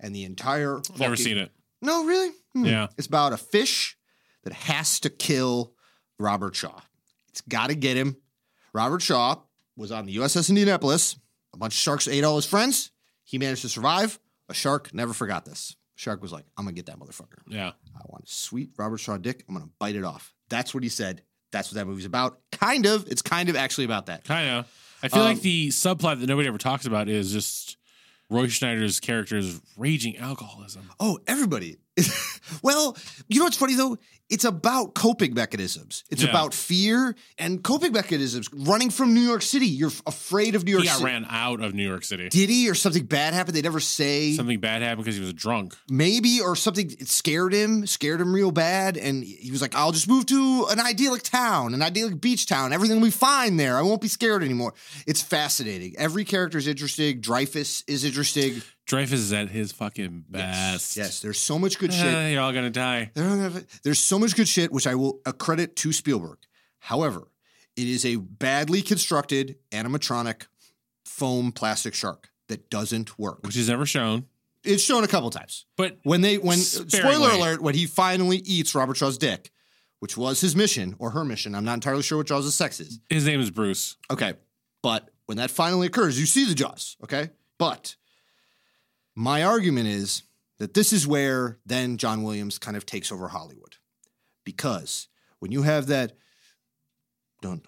And 0.00 0.14
the 0.14 0.24
entire 0.24 0.80
Never 0.98 1.16
seen 1.16 1.38
it. 1.38 1.52
no, 1.80 2.04
really? 2.04 2.30
Hmm. 2.54 2.64
Yeah. 2.64 2.86
It's 2.96 3.06
about 3.06 3.32
a 3.32 3.36
fish 3.36 3.96
that 4.44 4.52
has 4.52 4.98
to 5.00 5.10
kill 5.10 5.74
Robert 6.18 6.56
Shaw. 6.56 6.80
It's 7.28 7.40
got 7.42 7.68
to 7.68 7.74
get 7.76 7.96
him. 7.96 8.16
Robert 8.72 9.02
Shaw 9.02 9.36
was 9.76 9.92
on 9.92 10.06
the 10.06 10.16
USS 10.16 10.48
Indianapolis. 10.48 11.16
A 11.54 11.56
bunch 11.56 11.74
of 11.74 11.78
sharks 11.78 12.08
ate 12.08 12.24
all 12.24 12.36
his 12.36 12.46
friends. 12.46 12.90
He 13.24 13.38
managed 13.38 13.62
to 13.62 13.68
survive. 13.68 14.18
A 14.48 14.54
shark 14.54 14.92
never 14.92 15.12
forgot 15.12 15.44
this. 15.44 15.76
Shark 15.98 16.22
was 16.22 16.30
like, 16.32 16.44
I'm 16.56 16.64
to 16.66 16.72
get 16.72 16.86
that 16.86 16.96
motherfucker. 17.00 17.40
Yeah. 17.48 17.72
I 17.96 18.00
want 18.06 18.22
a 18.24 18.30
sweet 18.30 18.70
Robert 18.78 18.98
Shaw 18.98 19.16
dick. 19.16 19.44
I'm 19.48 19.56
to 19.66 19.72
bite 19.80 19.96
it 19.96 20.04
off. 20.04 20.32
That's 20.48 20.72
what 20.72 20.84
he 20.84 20.88
said. 20.88 21.22
That's 21.50 21.72
what 21.72 21.74
that 21.74 21.86
movie's 21.86 22.04
about. 22.04 22.38
Kind 22.52 22.86
of. 22.86 23.08
It's 23.08 23.20
kind 23.20 23.48
of 23.48 23.56
actually 23.56 23.84
about 23.84 24.06
that. 24.06 24.22
Kind 24.22 24.48
of. 24.48 24.72
I 25.02 25.08
feel 25.08 25.22
Um, 25.22 25.26
like 25.28 25.40
the 25.40 25.68
subplot 25.70 26.20
that 26.20 26.26
nobody 26.28 26.46
ever 26.46 26.56
talks 26.56 26.86
about 26.86 27.08
is 27.08 27.32
just 27.32 27.78
Roy 28.30 28.46
Scheider's 28.46 29.00
character's 29.00 29.60
raging 29.76 30.16
alcoholism. 30.18 30.88
Oh, 31.00 31.18
everybody. 31.26 31.78
well, 32.62 32.96
you 33.26 33.40
know 33.40 33.46
what's 33.46 33.56
funny 33.56 33.74
though? 33.74 33.98
It's 34.30 34.44
about 34.44 34.94
coping 34.94 35.32
mechanisms. 35.34 36.04
It's 36.10 36.22
Yeah. 36.22 36.28
about 36.28 36.52
fear 36.52 37.16
and 37.38 37.62
coping 37.62 37.92
mechanisms. 37.92 38.48
Running 38.52 38.90
from 38.90 39.14
New 39.14 39.22
York 39.22 39.42
City, 39.42 39.66
you're 39.66 39.92
afraid 40.06 40.54
of 40.54 40.64
New 40.64 40.72
York 40.72 40.82
City. 40.84 40.88
He 40.88 40.92
got 40.92 40.98
City. 40.98 41.12
ran 41.12 41.26
out 41.30 41.62
of 41.62 41.74
New 41.74 41.86
York 41.86 42.04
City. 42.04 42.28
Did 42.28 42.50
he 42.50 42.68
or 42.68 42.74
something 42.74 43.04
bad 43.04 43.32
happened? 43.32 43.56
They 43.56 43.62
never 43.62 43.80
say. 43.80 44.34
Something 44.36 44.60
bad 44.60 44.82
happened 44.82 45.04
because 45.04 45.16
he 45.16 45.22
was 45.22 45.32
drunk. 45.32 45.74
Maybe 45.88 46.40
or 46.40 46.56
something 46.56 46.90
it 46.90 47.08
scared 47.08 47.54
him, 47.54 47.86
scared 47.86 48.20
him 48.20 48.32
real 48.34 48.50
bad, 48.50 48.96
and 48.98 49.24
he 49.24 49.50
was 49.50 49.62
like, 49.62 49.74
"I'll 49.74 49.92
just 49.92 50.08
move 50.08 50.26
to 50.26 50.66
an 50.70 50.78
idyllic 50.80 51.22
town, 51.22 51.72
an 51.72 51.80
idyllic 51.82 52.20
beach 52.20 52.44
town. 52.46 52.72
Everything 52.72 52.98
will 53.00 53.06
be 53.06 53.10
fine 53.10 53.56
there. 53.56 53.78
I 53.78 53.82
won't 53.82 54.00
be 54.02 54.08
scared 54.08 54.42
anymore." 54.42 54.74
It's 55.06 55.22
fascinating. 55.22 55.94
Every 55.96 56.24
character 56.24 56.58
is 56.58 56.66
interesting. 56.66 57.20
Dreyfuss 57.22 57.82
is 57.86 58.04
interesting. 58.04 58.62
Dreyfuss 58.88 59.12
is 59.12 59.32
at 59.32 59.50
his 59.50 59.70
fucking 59.72 60.24
best. 60.30 60.96
Yes, 60.96 61.20
there's 61.20 61.38
so 61.38 61.58
much 61.58 61.78
good 61.78 61.92
shit. 61.92 62.06
Eh, 62.06 62.30
you're 62.30 62.42
all 62.42 62.52
gonna 62.52 62.70
die. 62.70 63.10
They're 63.14 63.24
not 63.28 63.52
gonna- 63.52 63.66
There's 63.82 63.98
so 63.98 64.18
much 64.18 64.34
good 64.34 64.48
shit, 64.48 64.72
which 64.72 64.86
I 64.86 64.94
will 64.94 65.20
accredit 65.26 65.76
to 65.76 65.92
Spielberg. 65.92 66.38
However, 66.80 67.28
it 67.76 67.86
is 67.86 68.04
a 68.06 68.16
badly 68.16 68.80
constructed 68.82 69.56
animatronic 69.70 70.46
foam 71.04 71.52
plastic 71.52 71.94
shark 71.94 72.30
that 72.48 72.70
doesn't 72.70 73.18
work. 73.18 73.40
Which 73.44 73.56
is 73.56 73.68
never 73.68 73.84
shown. 73.84 74.24
It's 74.64 74.82
shown 74.82 75.04
a 75.04 75.08
couple 75.08 75.30
times. 75.30 75.66
But 75.76 75.98
When 76.02 76.20
they, 76.22 76.38
when 76.38 76.58
Sparingly. 76.58 76.98
spoiler 77.16 77.30
alert, 77.30 77.62
when 77.62 77.74
he 77.74 77.86
finally 77.86 78.38
eats 78.38 78.74
Robert 78.74 78.96
Shaw's 78.96 79.18
dick, 79.18 79.50
which 80.00 80.16
was 80.16 80.40
his 80.40 80.56
mission 80.56 80.96
or 80.98 81.10
her 81.10 81.24
mission, 81.24 81.54
I'm 81.54 81.64
not 81.64 81.74
entirely 81.74 82.02
sure 82.02 82.18
what 82.18 82.26
Jaws' 82.26 82.54
sex 82.54 82.80
is. 82.80 83.00
his 83.10 83.26
name 83.26 83.40
is 83.40 83.50
Bruce. 83.50 83.96
Okay, 84.10 84.34
but 84.82 85.10
when 85.26 85.36
that 85.38 85.50
finally 85.50 85.86
occurs, 85.86 86.18
you 86.18 86.24
see 86.26 86.44
the 86.46 86.54
jaws. 86.54 86.96
Okay, 87.04 87.30
but 87.58 87.96
my 89.18 89.42
argument 89.42 89.88
is 89.88 90.22
that 90.58 90.74
this 90.74 90.92
is 90.92 91.04
where 91.04 91.58
then 91.66 91.96
John 91.96 92.22
Williams 92.22 92.56
kind 92.56 92.76
of 92.76 92.86
takes 92.86 93.10
over 93.10 93.26
Hollywood. 93.26 93.74
Because 94.44 95.08
when 95.40 95.50
you 95.50 95.62
have 95.62 95.88
that 95.88 96.12
dun 97.42 97.62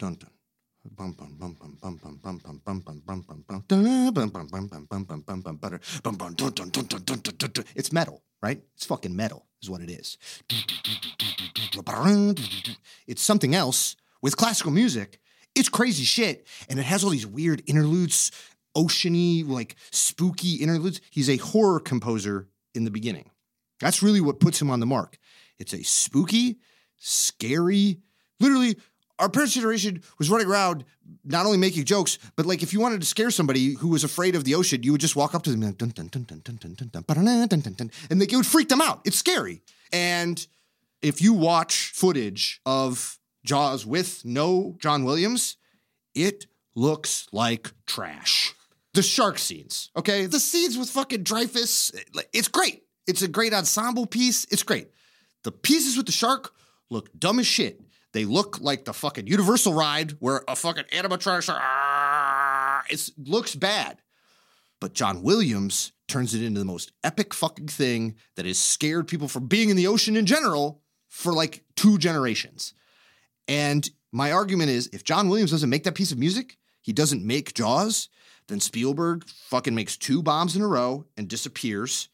dun 0.00 0.16
dun 0.18 1.14
dun 1.14 1.56
it's 7.76 7.92
metal, 7.92 8.22
right? 8.42 8.60
It's 8.74 8.86
fucking 8.86 9.14
metal, 9.14 9.46
is 9.62 9.70
what 9.70 9.80
it 9.80 9.90
is. 9.90 10.18
It's 13.06 13.22
something 13.22 13.54
else. 13.54 13.94
With 14.20 14.36
classical 14.36 14.72
music, 14.72 15.20
it's 15.54 15.68
crazy 15.68 16.02
shit, 16.02 16.48
and 16.68 16.80
it 16.80 16.84
has 16.84 17.04
all 17.04 17.10
these 17.10 17.26
weird 17.26 17.62
interludes 17.66 18.32
oceany, 18.78 19.46
like 19.46 19.74
spooky 19.90 20.54
interludes. 20.56 21.00
He's 21.10 21.28
a 21.28 21.36
horror 21.36 21.80
composer 21.80 22.48
in 22.74 22.84
the 22.84 22.90
beginning. 22.90 23.30
That's 23.80 24.02
really 24.02 24.20
what 24.20 24.40
puts 24.40 24.60
him 24.60 24.70
on 24.70 24.80
the 24.80 24.86
mark. 24.86 25.18
It's 25.58 25.72
a 25.72 25.82
spooky, 25.82 26.58
scary, 26.96 27.98
literally. 28.40 28.76
Our 29.18 29.28
parents' 29.28 29.54
generation 29.54 30.02
was 30.18 30.30
running 30.30 30.46
around 30.46 30.84
not 31.24 31.44
only 31.44 31.58
making 31.58 31.84
jokes, 31.84 32.18
but 32.36 32.46
like 32.46 32.62
if 32.62 32.72
you 32.72 32.78
wanted 32.78 33.00
to 33.00 33.06
scare 33.06 33.32
somebody 33.32 33.74
who 33.74 33.88
was 33.88 34.04
afraid 34.04 34.36
of 34.36 34.44
the 34.44 34.54
ocean, 34.54 34.84
you 34.84 34.92
would 34.92 35.00
just 35.00 35.16
walk 35.16 35.34
up 35.34 35.42
to 35.42 35.50
them 35.50 35.62
and, 35.64 35.76
dun, 35.76 35.88
dun, 35.88 36.06
dun, 36.06 36.24
dun, 36.24 36.40
dun, 36.44 36.58
dun, 36.58 36.74
dun, 36.76 37.48
dun, 37.48 37.60
dun, 37.60 37.72
dun, 37.72 37.90
and 38.10 38.20
like, 38.20 38.32
it 38.32 38.36
would 38.36 38.46
freak 38.46 38.68
them 38.68 38.80
out. 38.80 39.00
It's 39.04 39.18
scary. 39.18 39.62
And 39.92 40.46
if 41.02 41.20
you 41.20 41.32
watch 41.32 41.92
footage 41.94 42.60
of 42.64 43.18
Jaws 43.44 43.84
with 43.84 44.24
no 44.24 44.76
John 44.78 45.02
Williams, 45.02 45.56
it 46.14 46.46
looks 46.76 47.26
like 47.32 47.72
trash. 47.86 48.54
The 48.94 49.02
shark 49.02 49.38
scenes, 49.38 49.90
okay? 49.96 50.26
The 50.26 50.40
scenes 50.40 50.76
with 50.76 50.90
fucking 50.90 51.24
Dreyfuss, 51.24 51.94
it's 52.32 52.48
great. 52.48 52.82
It's 53.06 53.22
a 53.22 53.28
great 53.28 53.54
ensemble 53.54 54.06
piece. 54.06 54.44
It's 54.50 54.62
great. 54.62 54.88
The 55.44 55.52
pieces 55.52 55.96
with 55.96 56.06
the 56.06 56.12
shark 56.12 56.52
look 56.90 57.10
dumb 57.18 57.38
as 57.38 57.46
shit. 57.46 57.80
They 58.12 58.24
look 58.24 58.60
like 58.60 58.84
the 58.84 58.94
fucking 58.94 59.26
Universal 59.26 59.74
ride 59.74 60.12
where 60.20 60.42
a 60.48 60.56
fucking 60.56 60.84
animatronic 60.84 61.42
shark, 61.42 62.84
it 62.90 63.10
looks 63.18 63.54
bad. 63.54 63.98
But 64.80 64.94
John 64.94 65.22
Williams 65.22 65.92
turns 66.06 66.34
it 66.34 66.42
into 66.42 66.58
the 66.58 66.64
most 66.64 66.92
epic 67.04 67.34
fucking 67.34 67.68
thing 67.68 68.16
that 68.36 68.46
has 68.46 68.58
scared 68.58 69.08
people 69.08 69.28
from 69.28 69.46
being 69.46 69.68
in 69.68 69.76
the 69.76 69.86
ocean 69.86 70.16
in 70.16 70.24
general 70.24 70.82
for 71.08 71.32
like 71.32 71.64
two 71.76 71.98
generations. 71.98 72.74
And 73.46 73.88
my 74.12 74.32
argument 74.32 74.70
is 74.70 74.88
if 74.92 75.04
John 75.04 75.28
Williams 75.28 75.50
doesn't 75.50 75.70
make 75.70 75.84
that 75.84 75.94
piece 75.94 76.12
of 76.12 76.18
music, 76.18 76.56
he 76.80 76.92
doesn't 76.92 77.24
make 77.24 77.54
Jaws, 77.54 78.08
then 78.48 78.60
Spielberg 78.60 79.26
fucking 79.28 79.74
makes 79.74 79.96
two 79.96 80.22
bombs 80.22 80.56
in 80.56 80.62
a 80.62 80.66
row 80.66 81.04
and 81.16 81.28
disappears. 81.28 82.08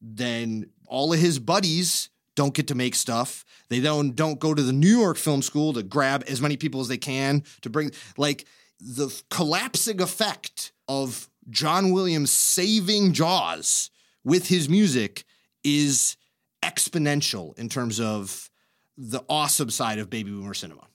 Then 0.00 0.70
all 0.86 1.12
of 1.12 1.18
his 1.18 1.38
buddies 1.38 2.08
don't 2.34 2.54
get 2.54 2.68
to 2.68 2.74
make 2.74 2.94
stuff. 2.94 3.44
They 3.68 3.80
don't 3.80 4.16
don't 4.16 4.40
go 4.40 4.54
to 4.54 4.62
the 4.62 4.72
New 4.72 4.98
York 4.98 5.16
Film 5.16 5.42
School 5.42 5.72
to 5.74 5.82
grab 5.82 6.24
as 6.28 6.40
many 6.40 6.56
people 6.56 6.80
as 6.80 6.88
they 6.88 6.98
can 6.98 7.44
to 7.60 7.70
bring 7.70 7.90
like 8.16 8.46
the 8.80 9.08
collapsing 9.30 10.00
effect 10.00 10.72
of 10.88 11.28
John 11.50 11.92
Williams 11.92 12.30
saving 12.30 13.12
Jaws 13.12 13.90
with 14.24 14.48
his 14.48 14.68
music 14.68 15.24
is 15.64 16.16
exponential 16.62 17.58
in 17.58 17.68
terms 17.68 18.00
of 18.00 18.50
the 18.96 19.20
awesome 19.28 19.70
side 19.70 19.98
of 19.98 20.10
baby 20.10 20.30
boomer 20.30 20.54
cinema. 20.54 20.86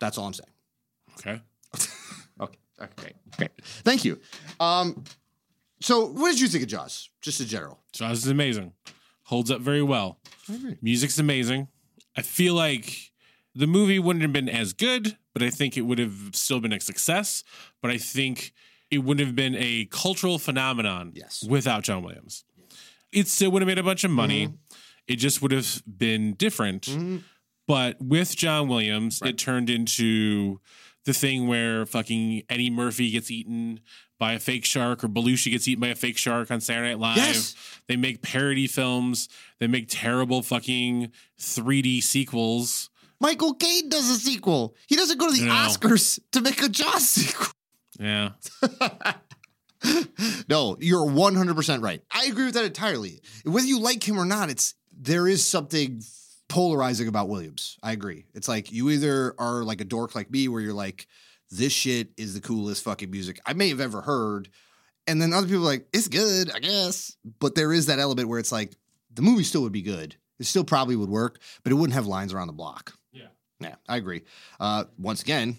That's 0.00 0.18
all 0.18 0.26
I'm 0.26 0.32
saying. 0.32 0.50
Okay. 1.18 1.42
Okay. 2.80 2.90
Okay. 3.02 3.14
Great. 3.36 3.50
Thank 3.62 4.04
you. 4.04 4.20
Um, 4.58 5.04
so 5.80 6.06
what 6.06 6.30
did 6.30 6.40
you 6.40 6.48
think 6.48 6.62
of 6.64 6.68
Jaws? 6.68 7.08
Just 7.22 7.40
in 7.40 7.46
general. 7.46 7.80
Jaws 7.92 8.18
is 8.24 8.28
amazing. 8.30 8.72
Holds 9.24 9.50
up 9.50 9.60
very 9.60 9.82
well. 9.82 10.18
Music's 10.82 11.18
amazing. 11.18 11.68
I 12.16 12.22
feel 12.22 12.54
like 12.54 13.12
the 13.54 13.66
movie 13.66 13.98
wouldn't 13.98 14.22
have 14.22 14.32
been 14.32 14.48
as 14.48 14.72
good, 14.72 15.16
but 15.32 15.42
I 15.42 15.50
think 15.50 15.76
it 15.76 15.82
would 15.82 15.98
have 15.98 16.30
still 16.34 16.60
been 16.60 16.72
a 16.72 16.80
success. 16.80 17.44
But 17.80 17.90
I 17.92 17.98
think 17.98 18.52
it 18.90 18.98
wouldn't 18.98 19.24
have 19.24 19.36
been 19.36 19.54
a 19.56 19.86
cultural 19.86 20.38
phenomenon 20.38 21.12
Yes. 21.14 21.44
without 21.48 21.84
John 21.84 22.02
Williams. 22.02 22.44
It 23.12 23.28
still 23.28 23.50
would 23.52 23.62
have 23.62 23.66
made 23.68 23.78
a 23.78 23.82
bunch 23.84 24.02
of 24.04 24.10
money. 24.10 24.48
Mm-hmm. 24.48 24.54
It 25.06 25.16
just 25.16 25.40
would 25.42 25.52
have 25.52 25.82
been 25.86 26.34
different. 26.34 26.88
But 27.66 28.00
with 28.00 28.34
John 28.36 28.68
Williams, 28.68 29.20
it 29.24 29.38
turned 29.38 29.70
into 29.70 30.60
the 31.04 31.12
thing 31.12 31.46
where 31.48 31.86
fucking 31.86 32.42
Eddie 32.48 32.70
Murphy 32.70 33.10
gets 33.10 33.30
eaten 33.30 33.80
by 34.18 34.34
a 34.34 34.38
fake 34.38 34.64
shark 34.64 35.02
or 35.02 35.08
Belushi 35.08 35.50
gets 35.50 35.66
eaten 35.66 35.80
by 35.80 35.88
a 35.88 35.94
fake 35.94 36.18
shark 36.18 36.50
on 36.50 36.60
Saturday 36.60 36.90
Night 36.90 36.98
Live. 36.98 37.16
Yes. 37.16 37.54
They 37.88 37.96
make 37.96 38.20
parody 38.22 38.66
films. 38.66 39.28
They 39.58 39.66
make 39.66 39.86
terrible 39.88 40.42
fucking 40.42 41.10
3D 41.38 42.02
sequels. 42.02 42.90
Michael 43.18 43.54
Caine 43.54 43.88
does 43.88 44.08
a 44.10 44.14
sequel. 44.14 44.74
He 44.86 44.96
doesn't 44.96 45.18
go 45.18 45.26
to 45.30 45.32
the 45.38 45.46
No. 45.46 45.52
Oscars 45.52 46.18
to 46.32 46.40
make 46.40 46.62
a 46.62 46.68
Jaws 46.68 47.08
sequel. 47.08 47.46
Yeah. 47.98 48.30
No, 50.48 50.76
you're 50.78 51.06
100% 51.06 51.82
right. 51.82 52.02
I 52.10 52.26
agree 52.26 52.44
with 52.44 52.54
that 52.54 52.64
entirely. 52.64 53.22
Whether 53.44 53.66
you 53.66 53.80
like 53.80 54.06
him 54.06 54.18
or 54.18 54.26
not, 54.26 54.50
it's 54.50 54.74
there 54.94 55.26
is 55.26 55.46
something 55.46 56.02
polarizing 56.50 57.08
about 57.08 57.28
Williams. 57.30 57.78
I 57.82 57.92
agree. 57.92 58.26
It's 58.34 58.48
like 58.48 58.70
you 58.70 58.90
either 58.90 59.34
are 59.38 59.64
like 59.64 59.80
a 59.80 59.84
dork 59.84 60.14
like 60.14 60.30
me 60.30 60.48
where 60.48 60.60
you're 60.60 60.74
like 60.74 61.06
this 61.50 61.72
shit 61.72 62.10
is 62.18 62.34
the 62.34 62.40
coolest 62.40 62.84
fucking 62.84 63.10
music 63.10 63.40
I 63.46 63.54
may 63.54 63.70
have 63.70 63.80
ever 63.80 64.02
heard. 64.02 64.50
And 65.06 65.20
then 65.22 65.32
other 65.32 65.46
people 65.46 65.62
are 65.62 65.70
like 65.70 65.86
it's 65.94 66.08
good, 66.08 66.50
I 66.50 66.58
guess. 66.58 67.16
But 67.38 67.54
there 67.54 67.72
is 67.72 67.86
that 67.86 67.98
element 67.98 68.28
where 68.28 68.38
it's 68.38 68.52
like 68.52 68.76
the 69.14 69.22
movie 69.22 69.44
still 69.44 69.62
would 69.62 69.72
be 69.72 69.82
good. 69.82 70.16
It 70.38 70.44
still 70.44 70.64
probably 70.64 70.96
would 70.96 71.08
work, 71.08 71.40
but 71.62 71.72
it 71.72 71.76
wouldn't 71.76 71.94
have 71.94 72.06
lines 72.06 72.34
around 72.34 72.48
the 72.48 72.52
block. 72.52 72.94
Yeah. 73.12 73.28
Yeah, 73.60 73.74
I 73.88 73.96
agree. 73.96 74.22
Uh, 74.58 74.84
once 74.98 75.22
again, 75.22 75.58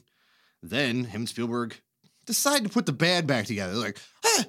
then 0.61 1.05
him 1.05 1.21
and 1.21 1.29
Spielberg 1.29 1.79
decide 2.25 2.63
to 2.63 2.69
put 2.69 2.85
the 2.85 2.93
band 2.93 3.27
back 3.27 3.45
together. 3.45 3.73
They're 3.73 3.81
like, 3.81 3.99
hey, 4.23 4.43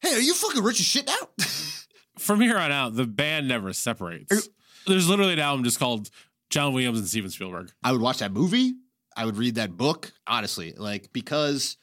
hey, 0.00 0.14
are 0.14 0.20
you 0.20 0.34
fucking 0.34 0.62
rich 0.62 0.80
as 0.80 0.86
shit 0.86 1.06
now? 1.06 1.28
From 2.18 2.40
here 2.40 2.58
on 2.58 2.72
out, 2.72 2.96
the 2.96 3.06
band 3.06 3.48
never 3.48 3.72
separates. 3.72 4.48
There's 4.88 5.08
literally 5.08 5.34
an 5.34 5.38
album 5.38 5.64
just 5.64 5.78
called 5.78 6.10
John 6.50 6.72
Williams 6.72 6.98
and 6.98 7.06
Steven 7.06 7.30
Spielberg. 7.30 7.70
I 7.82 7.92
would 7.92 8.00
watch 8.00 8.18
that 8.18 8.32
movie. 8.32 8.74
I 9.16 9.24
would 9.24 9.36
read 9.36 9.56
that 9.56 9.76
book, 9.76 10.12
honestly, 10.26 10.72
like 10.76 11.12
because 11.12 11.76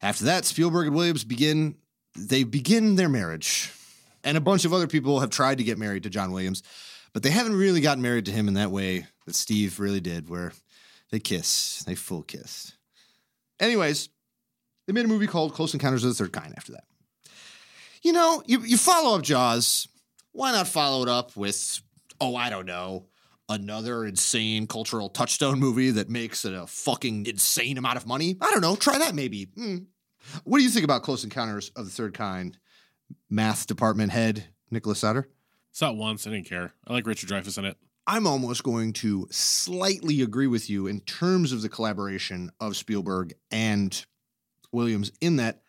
after 0.00 0.24
that, 0.24 0.44
Spielberg 0.44 0.88
and 0.88 0.96
Williams 0.96 1.24
begin 1.24 1.76
they 2.16 2.44
begin 2.44 2.96
their 2.96 3.08
marriage. 3.08 3.72
And 4.24 4.36
a 4.36 4.40
bunch 4.40 4.64
of 4.64 4.72
other 4.72 4.86
people 4.86 5.20
have 5.20 5.30
tried 5.30 5.58
to 5.58 5.64
get 5.64 5.78
married 5.78 6.04
to 6.04 6.10
John 6.10 6.30
Williams, 6.30 6.62
but 7.12 7.22
they 7.22 7.30
haven't 7.30 7.56
really 7.56 7.80
gotten 7.80 8.02
married 8.02 8.26
to 8.26 8.32
him 8.32 8.46
in 8.46 8.54
that 8.54 8.70
way 8.70 9.06
that 9.26 9.34
Steve 9.34 9.80
really 9.80 10.00
did, 10.00 10.28
where 10.28 10.52
they 11.10 11.18
kiss, 11.18 11.82
they 11.84 11.96
full 11.96 12.22
kiss. 12.22 12.72
Anyways, 13.58 14.08
they 14.86 14.92
made 14.92 15.04
a 15.04 15.08
movie 15.08 15.26
called 15.26 15.54
Close 15.54 15.74
Encounters 15.74 16.04
of 16.04 16.10
the 16.10 16.14
Third 16.14 16.32
Kind 16.32 16.54
after 16.56 16.72
that. 16.72 16.84
You 18.02 18.12
know, 18.12 18.42
you, 18.46 18.60
you 18.60 18.76
follow 18.76 19.16
up 19.16 19.22
Jaws. 19.22 19.88
Why 20.32 20.52
not 20.52 20.68
follow 20.68 21.02
it 21.02 21.08
up 21.08 21.36
with, 21.36 21.80
oh, 22.22 22.36
I 22.36 22.50
don't 22.50 22.66
know, 22.66 23.06
another 23.48 24.04
insane 24.04 24.68
cultural 24.68 25.08
touchstone 25.08 25.58
movie 25.58 25.90
that 25.90 26.08
makes 26.08 26.44
a 26.44 26.66
fucking 26.68 27.26
insane 27.26 27.76
amount 27.76 27.96
of 27.96 28.06
money? 28.06 28.36
I 28.40 28.50
don't 28.50 28.60
know. 28.60 28.76
Try 28.76 28.98
that 28.98 29.14
maybe. 29.14 29.48
Hmm. 29.56 29.76
What 30.44 30.58
do 30.58 30.64
you 30.64 30.70
think 30.70 30.84
about 30.84 31.02
Close 31.02 31.24
Encounters 31.24 31.70
of 31.74 31.84
the 31.84 31.90
Third 31.90 32.14
Kind? 32.14 32.56
Math 33.28 33.66
department 33.66 34.12
head 34.12 34.44
Nicholas 34.70 35.00
Sutter. 35.00 35.28
Saw 35.72 35.90
it 35.90 35.96
once. 35.96 36.26
I 36.26 36.30
didn't 36.30 36.48
care. 36.48 36.72
I 36.86 36.92
like 36.92 37.06
Richard 37.06 37.28
Dreyfuss 37.28 37.58
in 37.58 37.64
it. 37.64 37.76
I'm 38.06 38.26
almost 38.26 38.62
going 38.62 38.92
to 38.94 39.26
slightly 39.30 40.22
agree 40.22 40.46
with 40.46 40.70
you 40.70 40.86
in 40.86 41.00
terms 41.00 41.50
of 41.52 41.62
the 41.62 41.68
collaboration 41.68 42.50
of 42.60 42.76
Spielberg 42.76 43.32
and 43.50 44.04
Williams 44.70 45.10
in 45.20 45.36
that 45.36 45.62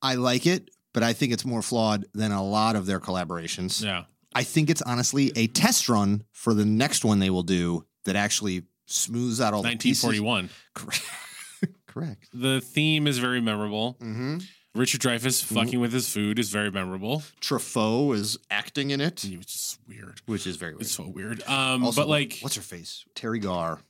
I 0.00 0.14
like 0.14 0.46
it, 0.46 0.70
but 0.94 1.02
I 1.02 1.12
think 1.12 1.32
it's 1.32 1.44
more 1.44 1.62
flawed 1.62 2.06
than 2.14 2.32
a 2.32 2.42
lot 2.42 2.76
of 2.76 2.86
their 2.86 3.00
collaborations. 3.00 3.82
Yeah. 3.84 4.04
I 4.34 4.42
think 4.44 4.70
it's 4.70 4.82
honestly 4.82 5.32
a 5.36 5.46
test 5.48 5.88
run 5.88 6.24
for 6.32 6.54
the 6.54 6.64
next 6.64 7.04
one 7.04 7.18
they 7.18 7.30
will 7.30 7.42
do 7.42 7.84
that 8.04 8.16
actually 8.16 8.64
smooths 8.86 9.40
out 9.40 9.54
all 9.54 9.62
the 9.62 9.76
pieces. 9.76 10.04
1941. 10.04 10.50
Correct. 10.74 11.02
Correct. 11.86 12.28
The 12.32 12.60
theme 12.60 13.06
is 13.06 13.18
very 13.18 13.40
memorable. 13.40 13.96
Mm-hmm. 14.00 14.38
Richard 14.74 15.00
Dreyfuss 15.00 15.42
fucking 15.42 15.80
with 15.80 15.92
his 15.92 16.08
food 16.12 16.38
is 16.38 16.50
very 16.50 16.70
memorable. 16.70 17.22
Truffaut 17.40 18.14
is 18.14 18.38
acting 18.50 18.90
in 18.90 19.00
it, 19.00 19.24
Which 19.24 19.54
is 19.54 19.78
weird. 19.88 20.20
which 20.26 20.46
is 20.46 20.56
very 20.56 20.72
weird. 20.72 20.82
It's 20.82 20.92
so 20.92 21.08
weird. 21.08 21.42
Um, 21.48 21.82
Also, 21.82 22.02
but 22.02 22.08
like, 22.08 22.38
what's 22.42 22.54
her 22.56 22.62
face? 22.62 23.04
Teri 23.16 23.42
Garr. 23.42 23.80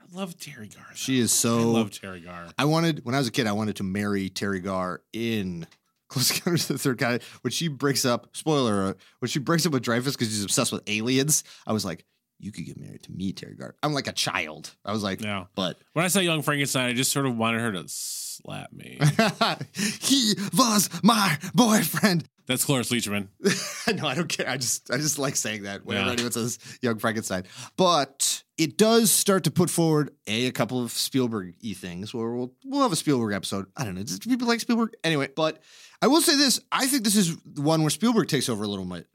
I 0.00 0.16
love 0.18 0.36
Teri 0.36 0.74
Garr. 0.74 0.84
though. 0.88 0.94
She 0.96 1.20
is 1.20 1.32
so. 1.32 1.58
I 1.58 1.62
love 1.64 1.90
Teri 1.90 2.24
Garr. 2.24 2.46
I 2.58 2.64
wanted 2.64 3.04
when 3.04 3.14
I 3.14 3.18
was 3.18 3.28
a 3.28 3.32
kid, 3.32 3.46
I 3.46 3.52
wanted 3.52 3.76
to 3.76 3.84
marry 3.84 4.28
Teri 4.30 4.62
Garr 4.62 5.02
in 5.12 5.66
Close 6.08 6.30
Encounters 6.30 6.68
of 6.70 6.76
the 6.76 6.78
Third 6.82 6.98
Kind. 6.98 7.22
When 7.42 7.50
she 7.50 7.68
breaks 7.68 8.04
up, 8.04 8.28
spoiler, 8.36 8.96
when 9.20 9.28
she 9.28 9.38
breaks 9.38 9.66
up 9.66 9.72
with 9.72 9.82
Dreyfuss 9.84 10.12
because 10.12 10.28
she's 10.28 10.44
obsessed 10.44 10.72
with 10.72 10.82
aliens, 10.86 11.44
I 11.66 11.72
was 11.72 11.84
like, 11.84 12.04
you 12.40 12.52
could 12.52 12.66
get 12.66 12.78
married 12.78 13.02
to 13.04 13.12
me, 13.12 13.32
Teri 13.32 13.58
Garr. 13.58 13.74
I'm 13.82 13.94
like 13.94 14.06
a 14.08 14.12
child. 14.12 14.74
I 14.84 14.92
was 14.92 15.02
like, 15.02 15.22
Yeah. 15.22 15.44
but 15.54 15.78
When 15.94 16.04
I 16.04 16.08
saw 16.08 16.20
Young 16.20 16.42
Frankenstein, 16.42 16.88
I 16.90 16.92
just 16.92 17.12
sort 17.12 17.26
of 17.26 17.36
wanted 17.36 17.60
her 17.60 17.72
to 17.72 17.84
slap 17.86 18.72
me. 18.72 18.98
he 20.00 20.34
was 20.56 20.90
my 21.02 21.38
boyfriend. 21.54 22.28
That's 22.46 22.64
Cloris 22.64 22.90
Leachman. 22.90 23.28
no, 23.96 24.06
I 24.06 24.14
don't 24.14 24.28
care. 24.28 24.48
I 24.48 24.56
just 24.58 24.90
I 24.90 24.96
just 24.98 25.18
like 25.18 25.34
saying 25.36 25.62
that 25.62 25.84
whenever 25.86 26.06
Yeah. 26.08 26.12
anyone 26.12 26.32
says 26.32 26.58
Young 26.82 26.98
Frankenstein. 26.98 27.44
But 27.76 28.42
it 28.58 28.76
does 28.76 29.10
start 29.10 29.44
to 29.44 29.50
put 29.50 29.70
forward 29.70 30.10
a 30.26 30.46
a 30.46 30.52
couple 30.52 30.82
of 30.82 30.92
Spielberg 30.92 31.54
y 31.64 31.72
things 31.72 32.12
where 32.12 32.30
we'll 32.32 32.52
we'll 32.64 32.82
have 32.82 32.92
a 32.92 32.96
Spielberg 32.96 33.32
episode. 33.34 33.66
I 33.76 33.84
don't 33.84 33.94
know. 33.94 34.02
Do 34.02 34.18
people 34.28 34.46
like 34.46 34.60
Spielberg? 34.60 34.94
Anyway, 35.02 35.28
but 35.34 35.62
I 36.02 36.06
will 36.06 36.20
say 36.20 36.36
this. 36.36 36.60
I 36.70 36.86
think 36.86 37.04
this 37.04 37.16
is 37.16 37.36
the 37.44 37.62
one 37.62 37.80
where 37.82 37.90
Spielberg 37.90 38.28
takes 38.28 38.48
over 38.50 38.64
a 38.64 38.68
little 38.68 38.84
bit. 38.84 39.06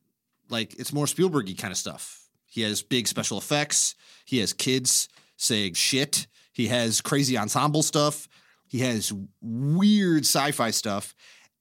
Like 0.50 0.80
it's 0.80 0.92
more 0.92 1.06
Spielberg-y 1.06 1.54
kind 1.58 1.72
of 1.72 1.78
stuff. 1.78 2.20
He 2.48 2.62
has 2.62 2.82
big 2.82 3.08
special 3.08 3.38
effects. 3.38 3.94
He 4.26 4.39
has 4.39 4.54
kids 4.54 5.08
saying 5.38 5.76
shit. 5.76 6.26
He 6.52 6.68
has 6.70 7.00
crazy 7.00 7.38
ensemble 7.38 7.84
stuff. 7.84 8.28
He 8.68 8.80
has 8.80 9.13
weird 9.39 10.24
sci-fi 10.26 10.72
stuff. 10.72 11.13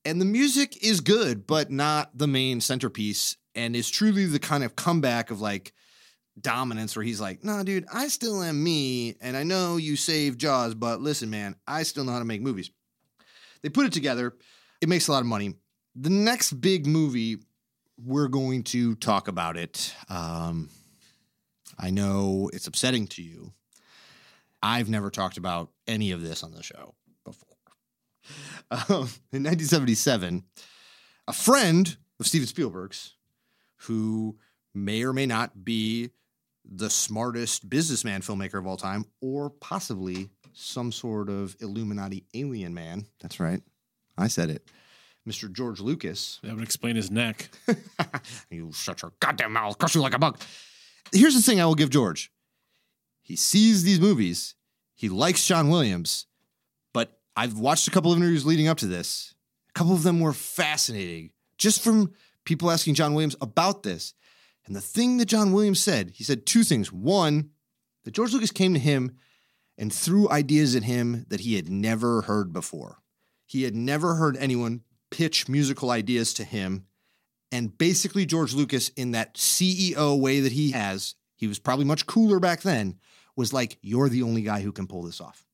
And 0.04 0.20
the 0.20 0.24
music 0.24 0.82
is 0.82 1.00
good, 1.00 1.46
but 1.46 1.70
not 1.70 2.16
the 2.16 2.26
main 2.26 2.60
centerpiece. 2.60 3.36
And 3.54 3.74
is 3.74 3.90
truly 3.90 4.26
the 4.26 4.38
kind 4.38 4.62
of 4.62 4.76
comeback 4.76 5.30
of 5.30 5.40
like 5.40 5.72
dominance 6.40 6.94
where 6.94 7.04
he's 7.04 7.20
like, 7.20 7.42
nah, 7.42 7.62
dude, 7.62 7.86
I 7.92 8.08
still 8.08 8.42
am 8.42 8.62
me. 8.62 9.16
And 9.20 9.36
I 9.36 9.42
know 9.42 9.76
you 9.76 9.96
saved 9.96 10.40
Jaws, 10.40 10.74
but 10.74 11.00
listen, 11.00 11.30
man, 11.30 11.56
I 11.66 11.82
still 11.82 12.04
know 12.04 12.12
how 12.12 12.20
to 12.20 12.24
make 12.24 12.40
movies. 12.40 12.70
They 13.62 13.68
put 13.68 13.86
it 13.86 13.92
together. 13.92 14.34
It 14.80 14.88
makes 14.88 15.08
a 15.08 15.12
lot 15.12 15.20
of 15.20 15.26
money. 15.26 15.54
The 15.96 16.10
next 16.10 16.52
big 16.52 16.86
movie, 16.86 17.38
we're 18.02 18.28
going 18.28 18.62
to 18.64 18.94
talk 18.94 19.26
about 19.26 19.56
it. 19.56 19.92
Um, 20.08 20.70
I 21.78 21.90
know 21.90 22.50
it's 22.52 22.68
upsetting 22.68 23.08
to 23.08 23.22
you. 23.22 23.52
I've 24.62 24.88
never 24.88 25.10
talked 25.10 25.36
about 25.36 25.70
any 25.86 26.12
of 26.12 26.22
this 26.22 26.42
on 26.42 26.52
the 26.52 26.62
show. 26.62 26.94
Um, 28.70 29.08
in 29.32 29.44
1977, 29.44 30.44
a 31.26 31.32
friend 31.32 31.96
of 32.20 32.26
Steven 32.26 32.46
Spielberg's, 32.46 33.14
who 33.76 34.36
may 34.74 35.02
or 35.04 35.12
may 35.12 35.24
not 35.24 35.64
be 35.64 36.10
the 36.64 36.90
smartest 36.90 37.70
businessman 37.70 38.20
filmmaker 38.20 38.58
of 38.58 38.66
all 38.66 38.76
time, 38.76 39.06
or 39.22 39.48
possibly 39.48 40.28
some 40.52 40.92
sort 40.92 41.30
of 41.30 41.56
Illuminati 41.60 42.24
alien 42.34 42.74
man. 42.74 43.06
That's 43.20 43.40
right. 43.40 43.62
I 44.18 44.28
said 44.28 44.50
it. 44.50 44.68
Mr. 45.26 45.50
George 45.52 45.80
Lucas. 45.80 46.40
That 46.42 46.54
would 46.54 46.64
explain 46.64 46.96
his 46.96 47.10
neck. 47.10 47.50
you 48.50 48.72
shut 48.72 49.02
your 49.02 49.12
goddamn 49.20 49.52
mouth, 49.52 49.78
crush 49.78 49.94
you 49.94 50.00
like 50.00 50.14
a 50.14 50.18
bug. 50.18 50.38
Here's 51.12 51.34
the 51.34 51.42
thing 51.42 51.60
I 51.60 51.66
will 51.66 51.74
give 51.74 51.90
George. 51.90 52.32
He 53.22 53.36
sees 53.36 53.82
these 53.82 54.00
movies, 54.00 54.54
he 54.94 55.08
likes 55.08 55.46
John 55.46 55.68
Williams, 55.68 56.26
I've 57.38 57.60
watched 57.60 57.86
a 57.86 57.92
couple 57.92 58.10
of 58.10 58.18
interviews 58.18 58.44
leading 58.44 58.66
up 58.66 58.78
to 58.78 58.88
this. 58.88 59.32
A 59.68 59.72
couple 59.72 59.92
of 59.92 60.02
them 60.02 60.18
were 60.18 60.32
fascinating, 60.32 61.30
just 61.56 61.84
from 61.84 62.10
people 62.44 62.68
asking 62.68 62.94
John 62.94 63.14
Williams 63.14 63.36
about 63.40 63.84
this. 63.84 64.12
And 64.66 64.74
the 64.74 64.80
thing 64.80 65.18
that 65.18 65.26
John 65.26 65.52
Williams 65.52 65.80
said, 65.80 66.10
he 66.10 66.24
said 66.24 66.46
two 66.46 66.64
things. 66.64 66.92
One, 66.92 67.50
that 68.04 68.10
George 68.10 68.32
Lucas 68.32 68.50
came 68.50 68.74
to 68.74 68.80
him 68.80 69.12
and 69.78 69.92
threw 69.92 70.28
ideas 70.28 70.74
at 70.74 70.82
him 70.82 71.26
that 71.28 71.38
he 71.38 71.54
had 71.54 71.68
never 71.68 72.22
heard 72.22 72.52
before. 72.52 72.98
He 73.46 73.62
had 73.62 73.76
never 73.76 74.16
heard 74.16 74.36
anyone 74.36 74.82
pitch 75.12 75.48
musical 75.48 75.92
ideas 75.92 76.34
to 76.34 76.44
him. 76.44 76.86
And 77.52 77.78
basically, 77.78 78.26
George 78.26 78.52
Lucas, 78.52 78.88
in 78.96 79.12
that 79.12 79.34
CEO 79.34 80.20
way 80.20 80.40
that 80.40 80.50
he 80.50 80.72
has, 80.72 81.14
he 81.36 81.46
was 81.46 81.60
probably 81.60 81.84
much 81.84 82.04
cooler 82.04 82.40
back 82.40 82.62
then, 82.62 82.98
was 83.36 83.52
like, 83.52 83.78
You're 83.80 84.08
the 84.08 84.24
only 84.24 84.42
guy 84.42 84.60
who 84.60 84.72
can 84.72 84.88
pull 84.88 85.04
this 85.04 85.20
off. 85.20 85.46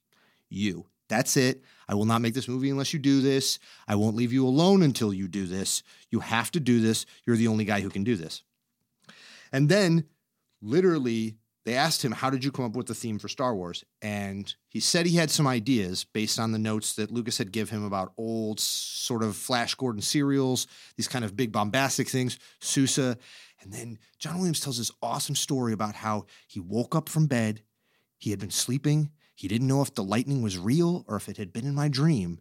You. 0.49 0.87
That's 1.09 1.37
it. 1.37 1.63
I 1.89 1.95
will 1.95 2.05
not 2.05 2.23
make 2.23 2.35
this 2.35 2.49
movie 2.49 2.71
unless 2.71 2.93
you 2.93 2.99
do 2.99 3.21
this. 3.21 3.59
I 3.87 3.95
won't 3.97 4.17
leave 4.17 4.33
you 4.33 4.47
alone 4.47 4.83
until 4.83 5.13
you 5.13 5.29
do 5.29 5.47
this. 5.47 5.83
You 6.11 6.21
have 6.21 6.51
to 6.53 6.61
do 6.61 6.81
this. 6.81 7.07
You're 7.27 7.37
the 7.37 7.49
only 7.49 7.65
guy 7.65 7.81
who 7.81 7.91
can 7.91 8.05
do 8.05 8.17
this. 8.17 8.43
And 9.53 9.69
then, 9.69 10.05
literally, 10.61 11.37
they 11.65 11.75
asked 11.75 12.05
him, 12.05 12.13
How 12.13 12.31
did 12.31 12.45
you 12.45 12.53
come 12.53 12.65
up 12.65 12.77
with 12.77 12.87
the 12.87 12.95
theme 12.95 13.19
for 13.19 13.29
Star 13.29 13.55
Wars? 13.55 13.85
And 14.03 14.53
he 14.69 14.81
said 14.81 15.07
he 15.07 15.17
had 15.17 15.31
some 15.31 15.47
ideas 15.47 16.05
based 16.05 16.39
on 16.39 16.53
the 16.53 16.59
notes 16.59 16.95
that 16.95 17.11
Lucas 17.11 17.39
had 17.39 17.53
give 17.53 17.71
him 17.71 17.85
about 17.85 18.13
old, 18.19 18.61
sort 18.61 19.23
of 19.23 19.37
Flash 19.37 19.75
Gordon 19.75 20.03
serials, 20.03 20.67
these 20.97 21.09
kind 21.09 21.25
of 21.25 21.37
big 21.37 21.53
bombastic 21.53 22.09
things, 22.09 22.39
Sousa. 22.61 23.17
And 23.63 23.73
then 23.73 23.99
John 24.19 24.37
Williams 24.37 24.61
tells 24.61 24.79
this 24.79 24.93
awesome 25.03 25.35
story 25.35 25.73
about 25.73 25.95
how 25.95 26.27
he 26.47 26.61
woke 26.61 26.95
up 26.95 27.09
from 27.09 27.27
bed, 27.27 27.63
he 28.19 28.31
had 28.31 28.39
been 28.39 28.51
sleeping, 28.51 29.11
he 29.35 29.49
didn't 29.49 29.69
know 29.69 29.83
if 29.83 29.95
the 29.95 30.05
lightning 30.05 30.43
was 30.43 30.59
real 30.59 31.05
or 31.09 31.17
if 31.17 31.29
it 31.29 31.37
had 31.37 31.53
been 31.53 31.67
in 31.67 31.75
my 31.75 31.89
dream, 31.89 32.41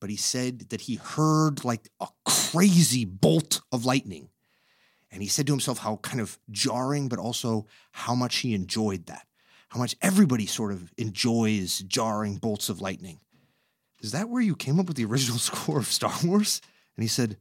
but 0.00 0.10
he 0.10 0.16
said 0.16 0.68
that 0.70 0.82
he 0.82 0.96
heard 0.96 1.64
like 1.64 1.88
a 2.00 2.08
crazy 2.26 3.04
bolt 3.04 3.62
of 3.72 3.84
lightning. 3.84 4.28
And 5.10 5.22
he 5.22 5.28
said 5.28 5.46
to 5.46 5.52
himself 5.52 5.78
how 5.78 5.96
kind 5.96 6.20
of 6.20 6.38
jarring, 6.50 7.08
but 7.08 7.18
also 7.18 7.66
how 7.92 8.14
much 8.14 8.36
he 8.36 8.52
enjoyed 8.54 9.06
that. 9.06 9.26
How 9.68 9.78
much 9.78 9.96
everybody 10.02 10.46
sort 10.46 10.72
of 10.72 10.92
enjoys 10.98 11.78
jarring 11.78 12.36
bolts 12.36 12.68
of 12.68 12.80
lightning. 12.80 13.20
Is 14.00 14.12
that 14.12 14.28
where 14.28 14.42
you 14.42 14.54
came 14.54 14.78
up 14.78 14.86
with 14.86 14.96
the 14.96 15.04
original 15.04 15.38
score 15.38 15.78
of 15.78 15.86
Star 15.86 16.12
Wars? 16.24 16.60
And 16.96 17.02
he 17.02 17.08
said, 17.08 17.38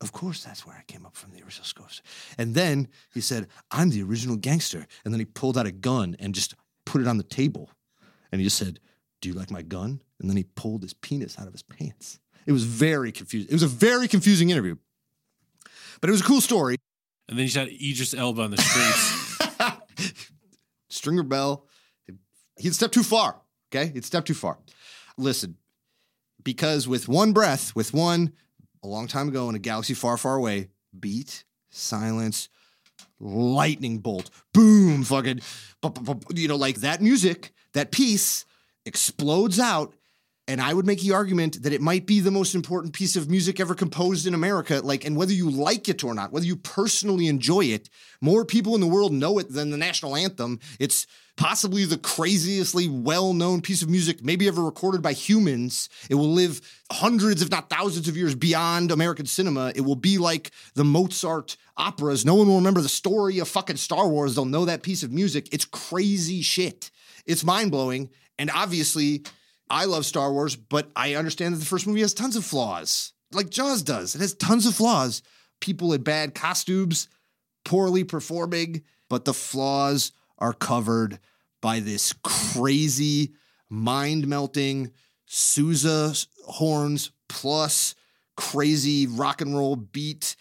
Of 0.00 0.12
course, 0.12 0.44
that's 0.44 0.64
where 0.66 0.76
I 0.76 0.84
came 0.86 1.04
up 1.04 1.16
from 1.16 1.32
the 1.32 1.42
original 1.42 1.64
scores. 1.64 2.02
And 2.38 2.54
then 2.54 2.88
he 3.12 3.20
said, 3.20 3.48
I'm 3.70 3.90
the 3.90 4.02
original 4.02 4.36
gangster. 4.36 4.86
And 5.04 5.12
then 5.12 5.18
he 5.18 5.26
pulled 5.26 5.58
out 5.58 5.66
a 5.66 5.72
gun 5.72 6.16
and 6.18 6.34
just 6.34 6.54
put 6.86 7.00
it 7.00 7.08
on 7.08 7.16
the 7.16 7.24
table. 7.24 7.70
And 8.34 8.40
he 8.40 8.46
just 8.46 8.58
said, 8.58 8.80
Do 9.20 9.28
you 9.28 9.34
like 9.36 9.52
my 9.52 9.62
gun? 9.62 10.00
And 10.18 10.28
then 10.28 10.36
he 10.36 10.42
pulled 10.42 10.82
his 10.82 10.92
penis 10.92 11.38
out 11.38 11.46
of 11.46 11.52
his 11.52 11.62
pants. 11.62 12.18
It 12.46 12.50
was 12.50 12.64
very 12.64 13.12
confusing. 13.12 13.48
It 13.48 13.52
was 13.52 13.62
a 13.62 13.68
very 13.68 14.08
confusing 14.08 14.50
interview. 14.50 14.74
But 16.00 16.10
it 16.10 16.14
was 16.14 16.20
a 16.20 16.24
cool 16.24 16.40
story. 16.40 16.78
And 17.28 17.38
then 17.38 17.44
you 17.44 17.48
shot 17.48 17.68
Idris 17.68 18.12
Elba 18.12 18.42
on 18.42 18.50
the 18.50 18.56
streets. 18.56 20.18
Stringer 20.88 21.22
Bell, 21.22 21.68
he'd 22.58 22.74
stepped 22.74 22.94
too 22.94 23.04
far. 23.04 23.40
Okay. 23.72 23.92
He'd 23.92 24.04
stepped 24.04 24.26
too 24.26 24.34
far. 24.34 24.58
Listen, 25.16 25.56
because 26.42 26.88
with 26.88 27.08
one 27.08 27.32
breath, 27.32 27.76
with 27.76 27.94
one, 27.94 28.32
a 28.82 28.88
long 28.88 29.06
time 29.06 29.28
ago 29.28 29.48
in 29.48 29.54
a 29.54 29.60
galaxy 29.60 29.94
far, 29.94 30.16
far 30.16 30.34
away, 30.34 30.70
beat, 30.98 31.44
silence, 31.70 32.48
lightning 33.20 33.98
bolt, 33.98 34.28
boom, 34.52 35.04
fucking, 35.04 35.40
you 36.34 36.48
know, 36.48 36.56
like 36.56 36.78
that 36.78 37.00
music, 37.00 37.52
that 37.74 37.92
piece 37.92 38.44
explodes 38.86 39.60
out. 39.60 39.94
And 40.46 40.60
I 40.60 40.74
would 40.74 40.84
make 40.84 41.00
the 41.00 41.12
argument 41.12 41.62
that 41.62 41.72
it 41.72 41.80
might 41.80 42.04
be 42.04 42.20
the 42.20 42.30
most 42.30 42.54
important 42.54 42.92
piece 42.92 43.16
of 43.16 43.30
music 43.30 43.60
ever 43.60 43.74
composed 43.74 44.26
in 44.26 44.34
America. 44.34 44.82
Like, 44.84 45.06
and 45.06 45.16
whether 45.16 45.32
you 45.32 45.48
like 45.48 45.88
it 45.88 46.04
or 46.04 46.12
not, 46.12 46.32
whether 46.32 46.44
you 46.44 46.56
personally 46.56 47.28
enjoy 47.28 47.64
it, 47.66 47.88
more 48.20 48.44
people 48.44 48.74
in 48.74 48.82
the 48.82 48.86
world 48.86 49.12
know 49.12 49.38
it 49.38 49.50
than 49.50 49.70
the 49.70 49.78
national 49.78 50.14
anthem. 50.14 50.60
It's 50.78 51.06
possibly 51.36 51.86
the 51.86 51.96
craziestly 51.96 52.88
well 52.88 53.32
known 53.32 53.62
piece 53.62 53.80
of 53.80 53.88
music 53.88 54.22
maybe 54.22 54.46
ever 54.46 54.62
recorded 54.62 55.00
by 55.00 55.14
humans. 55.14 55.88
It 56.10 56.16
will 56.16 56.32
live 56.32 56.60
hundreds, 56.92 57.40
if 57.40 57.50
not 57.50 57.70
thousands 57.70 58.06
of 58.06 58.16
years 58.16 58.34
beyond 58.34 58.90
American 58.90 59.24
cinema. 59.24 59.72
It 59.74 59.80
will 59.80 59.96
be 59.96 60.18
like 60.18 60.50
the 60.74 60.84
Mozart 60.84 61.56
operas. 61.78 62.26
No 62.26 62.34
one 62.34 62.48
will 62.48 62.56
remember 62.56 62.82
the 62.82 62.88
story 62.90 63.38
of 63.38 63.48
fucking 63.48 63.76
Star 63.76 64.06
Wars. 64.08 64.34
They'll 64.34 64.44
know 64.44 64.66
that 64.66 64.82
piece 64.82 65.02
of 65.02 65.10
music. 65.10 65.48
It's 65.52 65.64
crazy 65.64 66.42
shit. 66.42 66.90
It's 67.26 67.44
mind 67.44 67.70
blowing. 67.70 68.10
And 68.38 68.50
obviously, 68.50 69.24
I 69.70 69.86
love 69.86 70.06
Star 70.06 70.32
Wars, 70.32 70.56
but 70.56 70.90
I 70.94 71.14
understand 71.14 71.54
that 71.54 71.58
the 71.58 71.64
first 71.64 71.86
movie 71.86 72.00
has 72.00 72.14
tons 72.14 72.36
of 72.36 72.44
flaws, 72.44 73.12
like 73.32 73.50
Jaws 73.50 73.82
does. 73.82 74.14
It 74.14 74.20
has 74.20 74.34
tons 74.34 74.66
of 74.66 74.74
flaws. 74.74 75.22
People 75.60 75.92
in 75.92 76.02
bad 76.02 76.34
costumes, 76.34 77.08
poorly 77.64 78.04
performing, 78.04 78.82
but 79.08 79.24
the 79.24 79.34
flaws 79.34 80.12
are 80.38 80.52
covered 80.52 81.18
by 81.60 81.80
this 81.80 82.12
crazy, 82.22 83.32
mind 83.70 84.26
melting 84.26 84.90
Sousa 85.26 86.14
horns 86.46 87.10
plus 87.28 87.94
crazy 88.36 89.06
rock 89.06 89.40
and 89.40 89.56
roll 89.56 89.76
beat, 89.76 90.36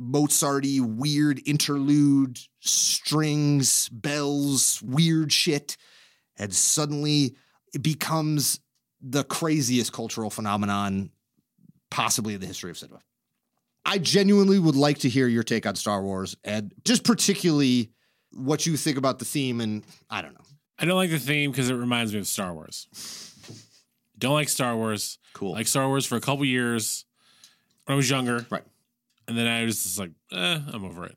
Mozarty 0.00 0.80
weird 0.80 1.40
interlude, 1.44 2.38
strings, 2.60 3.88
bells, 3.88 4.80
weird 4.80 5.32
shit. 5.32 5.76
And 6.38 6.54
suddenly 6.54 7.36
it 7.74 7.82
becomes 7.82 8.60
the 9.00 9.24
craziest 9.24 9.92
cultural 9.92 10.30
phenomenon 10.30 11.10
possibly 11.90 12.34
in 12.34 12.40
the 12.40 12.46
history 12.46 12.70
of 12.70 12.78
cinema. 12.78 13.00
I 13.84 13.98
genuinely 13.98 14.58
would 14.58 14.76
like 14.76 14.98
to 14.98 15.08
hear 15.08 15.26
your 15.28 15.42
take 15.42 15.66
on 15.66 15.74
Star 15.74 16.02
Wars 16.02 16.36
and 16.44 16.72
just 16.84 17.04
particularly 17.04 17.90
what 18.32 18.66
you 18.66 18.76
think 18.76 18.98
about 18.98 19.18
the 19.18 19.24
theme 19.24 19.60
and 19.60 19.84
I 20.10 20.20
don't 20.20 20.34
know. 20.34 20.44
I 20.78 20.84
don't 20.84 20.96
like 20.96 21.10
the 21.10 21.18
theme 21.18 21.50
because 21.50 21.70
it 21.70 21.74
reminds 21.74 22.12
me 22.12 22.20
of 22.20 22.26
Star 22.26 22.52
Wars. 22.52 22.86
Don't 24.18 24.34
like 24.34 24.48
Star 24.48 24.76
Wars. 24.76 25.18
Cool. 25.32 25.52
Like 25.52 25.66
Star 25.66 25.88
Wars 25.88 26.04
for 26.04 26.16
a 26.16 26.20
couple 26.20 26.44
years 26.44 27.04
when 27.86 27.94
I 27.94 27.96
was 27.96 28.10
younger. 28.10 28.46
Right. 28.50 28.64
And 29.26 29.36
then 29.36 29.46
I 29.46 29.64
was 29.64 29.82
just 29.82 29.98
like, 29.98 30.10
eh, 30.32 30.60
I'm 30.72 30.84
over 30.84 31.06
it. 31.06 31.16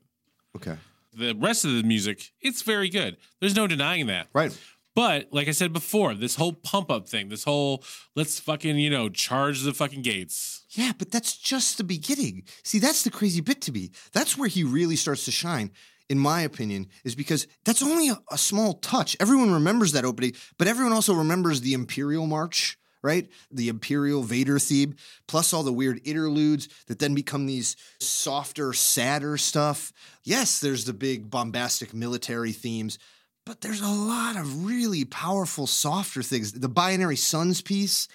Okay. 0.56 0.76
The 1.14 1.34
rest 1.34 1.64
of 1.64 1.72
the 1.72 1.82
music, 1.82 2.32
it's 2.40 2.62
very 2.62 2.88
good. 2.88 3.16
There's 3.40 3.56
no 3.56 3.66
denying 3.66 4.06
that. 4.06 4.28
Right. 4.32 4.56
But 4.94 5.28
like 5.32 5.48
I 5.48 5.52
said 5.52 5.72
before, 5.72 6.14
this 6.14 6.36
whole 6.36 6.52
pump 6.52 6.90
up 6.90 7.08
thing, 7.08 7.28
this 7.28 7.44
whole 7.44 7.82
let's 8.14 8.38
fucking, 8.38 8.78
you 8.78 8.90
know, 8.90 9.08
charge 9.08 9.62
the 9.62 9.72
fucking 9.72 10.02
gates. 10.02 10.64
Yeah, 10.70 10.92
but 10.98 11.10
that's 11.10 11.36
just 11.36 11.78
the 11.78 11.84
beginning. 11.84 12.44
See, 12.62 12.78
that's 12.78 13.02
the 13.02 13.10
crazy 13.10 13.40
bit 13.40 13.60
to 13.62 13.72
me. 13.72 13.90
That's 14.12 14.36
where 14.36 14.48
he 14.48 14.64
really 14.64 14.96
starts 14.96 15.24
to 15.24 15.30
shine, 15.30 15.70
in 16.10 16.18
my 16.18 16.42
opinion, 16.42 16.88
is 17.04 17.14
because 17.14 17.46
that's 17.64 17.82
only 17.82 18.10
a, 18.10 18.18
a 18.30 18.36
small 18.36 18.74
touch. 18.74 19.16
Everyone 19.18 19.52
remembers 19.52 19.92
that 19.92 20.04
opening, 20.04 20.32
but 20.58 20.68
everyone 20.68 20.92
also 20.92 21.14
remembers 21.14 21.62
the 21.62 21.72
Imperial 21.72 22.26
March, 22.26 22.76
right? 23.02 23.28
The 23.50 23.68
Imperial 23.68 24.22
Vader 24.22 24.58
theme, 24.58 24.94
plus 25.26 25.52
all 25.52 25.62
the 25.62 25.72
weird 25.72 26.00
interludes 26.04 26.68
that 26.86 26.98
then 26.98 27.14
become 27.14 27.46
these 27.46 27.76
softer, 27.98 28.72
sadder 28.72 29.36
stuff. 29.38 29.92
Yes, 30.22 30.60
there's 30.60 30.84
the 30.84 30.92
big 30.92 31.30
bombastic 31.30 31.94
military 31.94 32.52
themes, 32.52 32.98
but 33.44 33.60
there's 33.60 33.80
a 33.80 33.88
lot 33.88 34.36
of 34.36 34.64
really 34.66 35.04
powerful, 35.04 35.66
softer 35.66 36.22
things. 36.22 36.52
The 36.52 36.68
Binary 36.68 37.16
Suns 37.16 37.60
piece 37.60 38.08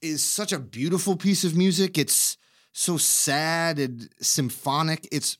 is 0.00 0.22
such 0.22 0.52
a 0.52 0.58
beautiful 0.58 1.16
piece 1.16 1.44
of 1.44 1.56
music. 1.56 1.98
It's 1.98 2.36
so 2.72 2.96
sad 2.96 3.78
and 3.78 4.08
symphonic. 4.20 5.08
It's 5.12 5.38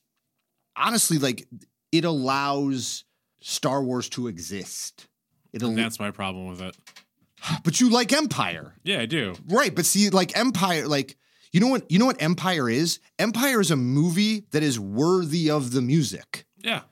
honestly 0.76 1.18
like 1.18 1.46
it 1.90 2.04
allows 2.04 3.04
Star 3.40 3.82
Wars 3.82 4.08
to 4.10 4.28
exist. 4.28 5.08
It 5.52 5.62
And 5.62 5.76
that's 5.76 6.00
my 6.00 6.10
problem 6.10 6.46
with 6.48 6.60
it. 6.62 6.76
but 7.64 7.80
you 7.80 7.90
like 7.90 8.12
Empire, 8.12 8.74
Yeah, 8.84 9.00
I 9.00 9.06
do. 9.06 9.34
right? 9.48 9.74
But 9.74 9.86
see, 9.86 10.10
like 10.10 10.36
Empire, 10.36 10.86
like 10.88 11.16
you 11.52 11.60
know 11.60 11.68
what 11.68 11.90
you 11.90 11.98
know 11.98 12.06
what 12.06 12.22
Empire 12.22 12.68
is. 12.70 12.98
Empire 13.18 13.60
is 13.60 13.70
a 13.70 13.76
movie 13.76 14.44
that 14.52 14.62
is 14.62 14.80
worthy 14.80 15.50
of 15.50 15.72
the 15.72 15.82
music. 15.82 16.46
Yeah. 16.58 16.82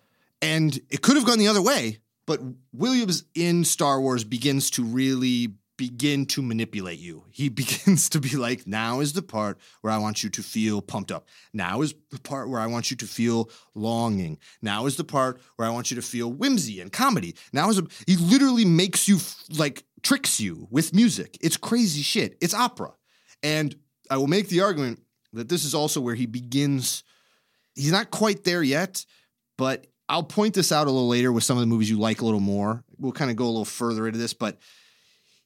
And 0.43 0.79
it 0.91 1.01
could 1.03 1.17
have 1.17 1.25
gone 1.27 1.39
the 1.39 1.49
other 1.49 1.63
way, 1.63 1.99
but 2.31 2.41
Williams 2.73 3.25
in 3.35 3.65
Star 3.65 4.01
Wars 4.01 4.23
begins 4.23 4.71
to 4.71 4.85
really 4.85 5.55
begin 5.77 6.27
to 6.27 6.41
manipulate 6.41 7.01
you. 7.01 7.25
He 7.33 7.49
begins 7.63 8.09
to 8.11 8.21
be 8.21 8.37
like, 8.37 8.69
now 8.69 9.01
is 9.01 9.15
the 9.15 9.23
part 9.23 9.59
where 9.81 9.93
I 9.93 9.99
want 9.99 10.23
you 10.23 10.31
to 10.31 10.41
feel 10.41 10.81
pumped 10.81 11.11
up. 11.11 11.27
Now 11.53 11.83
is 11.83 11.93
the 12.13 12.21
part 12.21 12.49
where 12.49 12.61
I 12.61 12.69
want 12.69 12.89
you 12.89 12.97
to 12.99 13.05
feel 13.05 13.51
longing. 13.75 14.39
Now 14.63 14.87
is 14.87 14.95
the 14.95 15.03
part 15.03 15.41
where 15.57 15.67
I 15.67 15.73
want 15.73 15.91
you 15.91 15.97
to 15.97 16.03
feel 16.03 16.33
whimsy 16.33 16.81
and 16.81 16.93
comedy. 16.93 17.35
Now 17.53 17.69
is 17.69 17.81
a, 17.81 17.87
he 18.07 18.15
literally 18.15 18.65
makes 18.65 19.09
you 19.09 19.17
f- 19.17 19.43
like 19.59 19.83
tricks 20.05 20.39
you 20.39 20.69
with 20.71 20.95
music. 20.95 21.37
It's 21.41 21.57
crazy 21.57 22.03
shit. 22.03 22.39
It's 22.41 22.55
opera. 22.55 22.93
And 23.43 23.75
I 24.09 24.19
will 24.19 24.29
make 24.29 24.51
the 24.51 24.61
argument 24.61 25.01
that 25.33 25.49
this 25.49 25.65
is 25.65 25.75
also 25.75 26.01
where 26.01 26.15
he 26.15 26.27
begins 26.27 27.03
he's 27.75 27.91
not 27.91 28.13
quite 28.13 28.45
there 28.45 28.63
yet, 28.63 29.05
but 29.59 29.89
I'll 30.11 30.25
point 30.25 30.55
this 30.55 30.73
out 30.73 30.89
a 30.89 30.91
little 30.91 31.07
later 31.07 31.31
with 31.31 31.45
some 31.45 31.57
of 31.57 31.61
the 31.61 31.69
movies 31.69 31.89
you 31.89 31.99
like 31.99 32.21
a 32.21 32.25
little 32.25 32.41
more. 32.41 32.83
We'll 32.99 33.13
kind 33.13 33.31
of 33.31 33.37
go 33.37 33.45
a 33.45 33.47
little 33.47 33.65
further 33.65 34.09
into 34.09 34.19
this, 34.19 34.35
but 34.35 34.59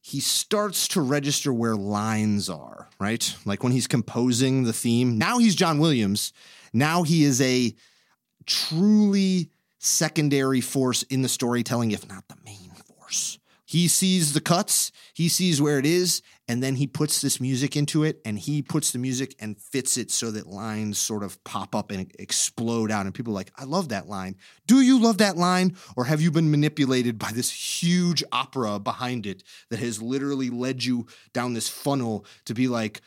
he 0.00 0.20
starts 0.20 0.88
to 0.88 1.03
register 1.03 1.53
where 1.53 1.77
lines 1.77 2.48
are, 2.48 2.88
right? 2.98 3.37
Like 3.44 3.62
when 3.62 3.72
he's 3.72 3.87
composing 3.87 4.64
the 4.64 4.72
theme. 4.72 5.18
Now 5.18 5.37
he's 5.37 5.55
John 5.55 5.79
Williams. 5.79 6.33
Now 6.72 7.03
he 7.03 7.24
is 7.24 7.42
a 7.42 7.74
truly 8.46 9.50
secondary 9.79 10.62
force 10.62 11.03
in 11.05 11.20
the 11.20 11.29
storytelling, 11.29 11.90
if 11.90 12.09
not 12.09 12.27
the 12.29 12.37
main 12.42 12.70
force. 12.70 13.38
He 13.66 13.87
sees 13.87 14.33
the 14.33 14.40
cuts, 14.40 14.92
he 15.12 15.29
sees 15.29 15.61
where 15.61 15.79
it 15.79 15.87
is, 15.87 16.22
and 16.46 16.62
then 16.62 16.76
he 16.76 16.87
puts 16.87 17.22
this 17.22 17.40
music 17.40 17.74
into 17.74 18.04
it 18.04 18.20
and 18.24 18.38
he 18.38 18.61
puts 18.61 18.90
the 18.90 18.98
music 18.98 19.35
and 19.40 19.59
fits 19.59 19.96
it 19.96 20.11
so 20.11 20.30
that 20.30 20.46
lines 20.46 20.98
sort 20.98 21.22
of 21.22 21.42
pop 21.44 21.74
up 21.74 21.90
and 21.90 22.12
explode 22.18 22.90
out. 22.90 23.07
And 23.07 23.14
people 23.14 23.33
are 23.33 23.37
like, 23.37 23.52
I 23.57 23.64
love 23.64 23.88
that 23.88 24.09
line. 24.09 24.37
Do 24.66 24.83
you 24.83 25.00
love 25.00 25.18
that 25.18 25.38
line? 25.38 25.76
Or 25.96 26.04
have 26.04 26.20
you 26.20 26.30
been 26.30 26.50
manipulated 26.50 27.18
by 27.18 27.33
this 27.33 27.83
huge 27.83 28.22
opera 28.30 28.78
behind 28.78 29.24
it 29.24 29.42
that 29.70 29.78
has 29.78 30.02
literally 30.02 30.50
led 30.50 30.85
you 30.85 31.07
down 31.33 31.54
this 31.54 31.68
funnel 31.68 32.26
to 32.44 32.52
be 32.52 32.68
like, 32.68 33.00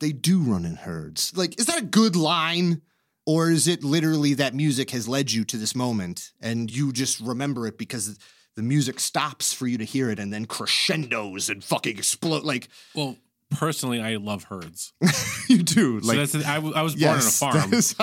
they 0.00 0.10
do 0.10 0.40
run 0.40 0.64
in 0.64 0.74
herds? 0.76 1.32
Like, 1.36 1.58
is 1.60 1.66
that 1.66 1.82
a 1.82 1.86
good 1.86 2.16
line? 2.16 2.82
Or 3.24 3.50
is 3.50 3.68
it 3.68 3.84
literally 3.84 4.34
that 4.34 4.54
music 4.54 4.90
has 4.90 5.08
led 5.08 5.32
you 5.32 5.44
to 5.44 5.56
this 5.56 5.74
moment 5.74 6.32
and 6.42 6.74
you 6.74 6.92
just 6.92 7.20
remember 7.20 7.66
it 7.66 7.78
because 7.78 8.18
the 8.56 8.62
music 8.62 9.00
stops 9.00 9.52
for 9.52 9.66
you 9.66 9.78
to 9.78 9.84
hear 9.84 10.10
it 10.10 10.18
and 10.18 10.32
then 10.32 10.46
crescendos 10.46 11.48
and 11.48 11.62
fucking 11.64 11.96
explode? 11.98 12.44
Like, 12.44 12.68
Well, 12.94 13.16
personally, 13.50 14.00
I 14.00 14.16
love 14.16 14.44
herds. 14.44 14.92
you 15.48 15.62
do. 15.62 16.00
So 16.00 16.06
Like, 16.08 16.18
that's 16.18 16.34
I, 16.46 16.54
w- 16.56 16.74
I 16.74 16.82
was 16.82 16.94
born 16.94 17.16
yes, 17.16 17.42
on 17.42 17.48
a 17.50 17.52
farm. 17.52 17.74
is- 17.74 17.94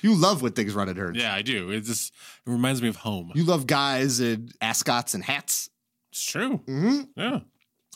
you 0.02 0.14
love 0.14 0.42
when 0.42 0.52
things 0.52 0.74
run 0.74 0.88
in 0.88 0.96
herds. 0.96 1.18
Yeah, 1.18 1.34
I 1.34 1.42
do. 1.42 1.70
It 1.70 1.80
just 1.82 2.12
it 2.46 2.50
reminds 2.50 2.82
me 2.82 2.88
of 2.88 2.96
home. 2.96 3.32
You 3.34 3.44
love 3.44 3.66
guys 3.66 4.20
in 4.20 4.50
ascots 4.60 5.14
and 5.14 5.22
hats. 5.24 5.70
It's 6.10 6.24
true. 6.24 6.58
hmm 6.66 7.00
Yeah. 7.16 7.40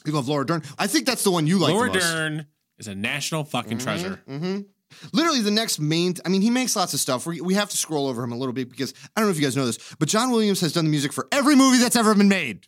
You 0.05 0.13
love 0.13 0.27
Laura 0.29 0.45
Dern. 0.45 0.63
I 0.79 0.87
think 0.89 1.07
that's 1.07 1.23
the 1.25 1.31
one 1.31 1.47
you 1.47 1.59
like 1.59 1.73
Laura 1.73 1.89
the 1.89 1.95
most. 1.95 2.03
Dern 2.13 2.47
is 2.79 2.89
a 2.89 2.95
national 2.95 3.45
fucking 3.45 3.79
treasure. 3.79 4.21
hmm 4.27 4.61
Literally, 5.13 5.41
the 5.41 5.51
next 5.51 5.79
main. 5.79 6.15
I 6.25 6.29
mean, 6.29 6.43
he 6.43 6.51
makes 6.51 6.77
lots 6.77 6.95
of 6.95 7.01
stuff. 7.01 7.27
We, 7.27 7.41
we 7.41 7.55
have 7.55 7.71
to 7.71 7.77
scroll 7.77 8.09
over 8.09 8.23
him 8.23 8.33
a 8.33 8.37
little 8.37 8.53
bit 8.53 8.71
because 8.71 8.95
I 9.17 9.21
don't 9.21 9.29
know 9.29 9.33
if 9.33 9.39
you 9.39 9.45
guys 9.45 9.57
know 9.57 9.67
this, 9.67 9.79
but 9.99 10.09
John 10.09 10.31
Williams 10.31 10.61
has 10.61 10.73
done 10.73 10.85
the 10.85 10.91
music 10.91 11.13
for 11.13 11.29
every 11.33 11.57
movie 11.57 11.79
that's 11.79 11.97
ever 11.97 12.15
been 12.15 12.29
made. 12.29 12.67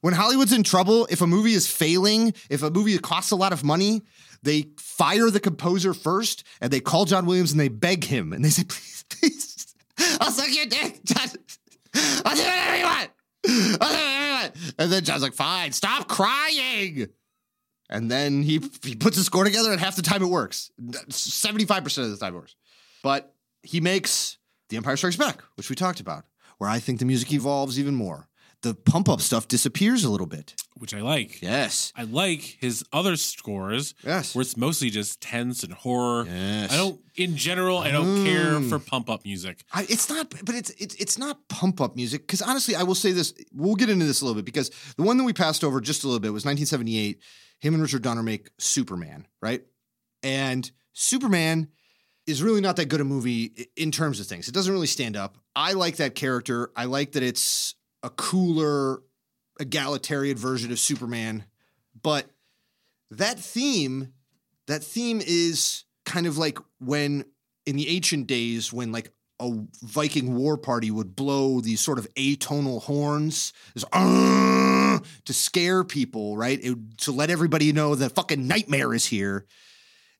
When 0.00 0.14
Hollywood's 0.14 0.52
in 0.52 0.62
trouble, 0.62 1.06
if 1.10 1.20
a 1.20 1.26
movie 1.26 1.54
is 1.54 1.66
failing, 1.66 2.34
if 2.50 2.62
a 2.62 2.70
movie 2.70 2.96
costs 2.98 3.32
a 3.32 3.36
lot 3.36 3.52
of 3.52 3.64
money, 3.64 4.02
they 4.42 4.66
fire 4.78 5.30
the 5.30 5.40
composer 5.40 5.94
first 5.94 6.44
and 6.60 6.72
they 6.72 6.80
call 6.80 7.06
John 7.06 7.26
Williams 7.26 7.50
and 7.50 7.60
they 7.60 7.68
beg 7.68 8.04
him 8.04 8.32
and 8.32 8.44
they 8.44 8.50
say, 8.50 8.64
please, 8.64 9.04
please, 9.08 9.74
I'll 10.20 10.30
suck 10.30 10.54
your 10.54 10.66
dick, 10.66 11.00
John. 11.04 11.28
I'll 12.24 12.36
do 12.36 12.42
whatever 12.42 12.76
you 12.76 12.84
want. 12.84 13.10
I'll 13.48 13.52
do 13.52 13.78
whatever 13.78 14.26
you 14.26 14.32
want. 14.32 14.52
And 14.78 14.92
then 14.92 15.04
John's 15.04 15.22
like, 15.22 15.34
fine, 15.34 15.72
stop 15.72 16.08
crying. 16.08 17.08
And 17.88 18.10
then 18.10 18.42
he 18.42 18.60
he 18.82 18.94
puts 18.96 19.16
a 19.18 19.24
score 19.24 19.44
together, 19.44 19.70
and 19.70 19.80
half 19.80 19.96
the 19.96 20.02
time 20.02 20.22
it 20.22 20.26
works. 20.28 20.70
Seventy 21.10 21.64
five 21.64 21.84
percent 21.84 22.06
of 22.06 22.10
the 22.10 22.16
time 22.24 22.34
it 22.34 22.38
works. 22.38 22.56
But 23.02 23.34
he 23.62 23.80
makes 23.80 24.38
The 24.70 24.76
Empire 24.76 24.96
Strikes 24.96 25.16
Back, 25.16 25.42
which 25.56 25.70
we 25.70 25.76
talked 25.76 26.00
about, 26.00 26.24
where 26.58 26.68
I 26.70 26.78
think 26.80 26.98
the 26.98 27.04
music 27.04 27.32
evolves 27.32 27.78
even 27.78 27.94
more. 27.94 28.28
The 28.62 28.74
pump 28.74 29.08
up 29.08 29.20
stuff 29.20 29.46
disappears 29.46 30.02
a 30.02 30.10
little 30.10 30.26
bit. 30.26 30.54
which 30.78 30.92
I 30.94 31.00
like. 31.00 31.40
Yes. 31.40 31.92
I 31.96 32.02
like 32.02 32.58
his 32.60 32.84
other 32.92 33.16
scores 33.16 33.94
Yes. 34.04 34.34
where 34.34 34.42
it's 34.42 34.56
mostly 34.56 34.90
just 34.90 35.20
tense 35.20 35.62
and 35.62 35.72
horror. 35.72 36.26
Yes. 36.26 36.72
I 36.72 36.76
don't, 36.76 37.00
in 37.14 37.36
general, 37.36 37.78
I 37.78 37.90
don't 37.90 38.24
care 38.26 38.52
Mm. 38.58 38.68
for 38.68 38.78
pump 38.78 39.08
up 39.08 39.24
music. 39.24 39.64
I, 39.72 39.82
it's 39.88 40.08
not, 40.10 40.30
but 40.44 40.54
it's 40.54 40.70
it's 40.70 40.94
it's 40.96 41.16
not 41.18 41.46
pump 41.48 41.80
up 41.80 41.94
music. 41.96 42.22
Because 42.26 42.42
honestly, 42.42 42.74
I 42.74 42.82
will 42.82 42.94
say 42.96 43.12
this. 43.12 43.32
We'll 43.52 43.76
get 43.76 43.88
into 43.90 44.04
this 44.06 44.20
a 44.20 44.24
little 44.24 44.36
bit 44.40 44.44
because 44.46 44.70
the 44.96 45.02
one 45.02 45.16
that 45.18 45.24
we 45.24 45.32
passed 45.32 45.62
over 45.62 45.80
just 45.80 46.02
a 46.04 46.08
little 46.08 46.20
bit 46.20 46.32
was 46.32 46.44
1978. 46.44 47.20
Him 47.60 47.74
and 47.74 47.82
Richard 47.82 48.02
Donner 48.02 48.22
make 48.22 48.50
Superman, 48.58 49.26
right? 49.40 49.62
And 50.22 50.70
Superman 50.92 51.68
is 52.26 52.42
really 52.42 52.60
not 52.60 52.76
that 52.76 52.88
good 52.88 53.00
a 53.00 53.04
movie 53.04 53.68
in 53.76 53.90
terms 53.90 54.20
of 54.20 54.26
things. 54.26 54.48
It 54.48 54.54
doesn't 54.54 54.72
really 54.72 54.86
stand 54.86 55.16
up. 55.16 55.38
I 55.54 55.72
like 55.72 55.96
that 55.96 56.14
character. 56.14 56.70
I 56.76 56.84
like 56.84 57.12
that 57.12 57.22
it's 57.22 57.74
a 58.02 58.10
cooler, 58.10 59.02
egalitarian 59.60 60.36
version 60.36 60.72
of 60.72 60.78
Superman. 60.78 61.44
But 62.00 62.26
that 63.10 63.38
theme, 63.38 64.12
that 64.66 64.82
theme 64.82 65.22
is 65.24 65.84
kind 66.04 66.26
of 66.26 66.38
like 66.38 66.58
when 66.80 67.24
in 67.64 67.76
the 67.76 67.88
ancient 67.88 68.26
days 68.26 68.72
when 68.72 68.92
like 68.92 69.10
a 69.38 69.52
Viking 69.82 70.34
war 70.34 70.56
party 70.56 70.90
would 70.90 71.14
blow 71.14 71.60
these 71.60 71.80
sort 71.80 71.98
of 71.98 72.12
atonal 72.14 72.82
horns 72.82 73.52
this, 73.74 73.84
to 73.92 75.32
scare 75.32 75.84
people, 75.84 76.36
right? 76.36 76.58
It, 76.62 76.98
to 76.98 77.12
let 77.12 77.30
everybody 77.30 77.72
know 77.72 77.94
that 77.94 78.14
fucking 78.14 78.46
nightmare 78.46 78.94
is 78.94 79.06
here. 79.06 79.46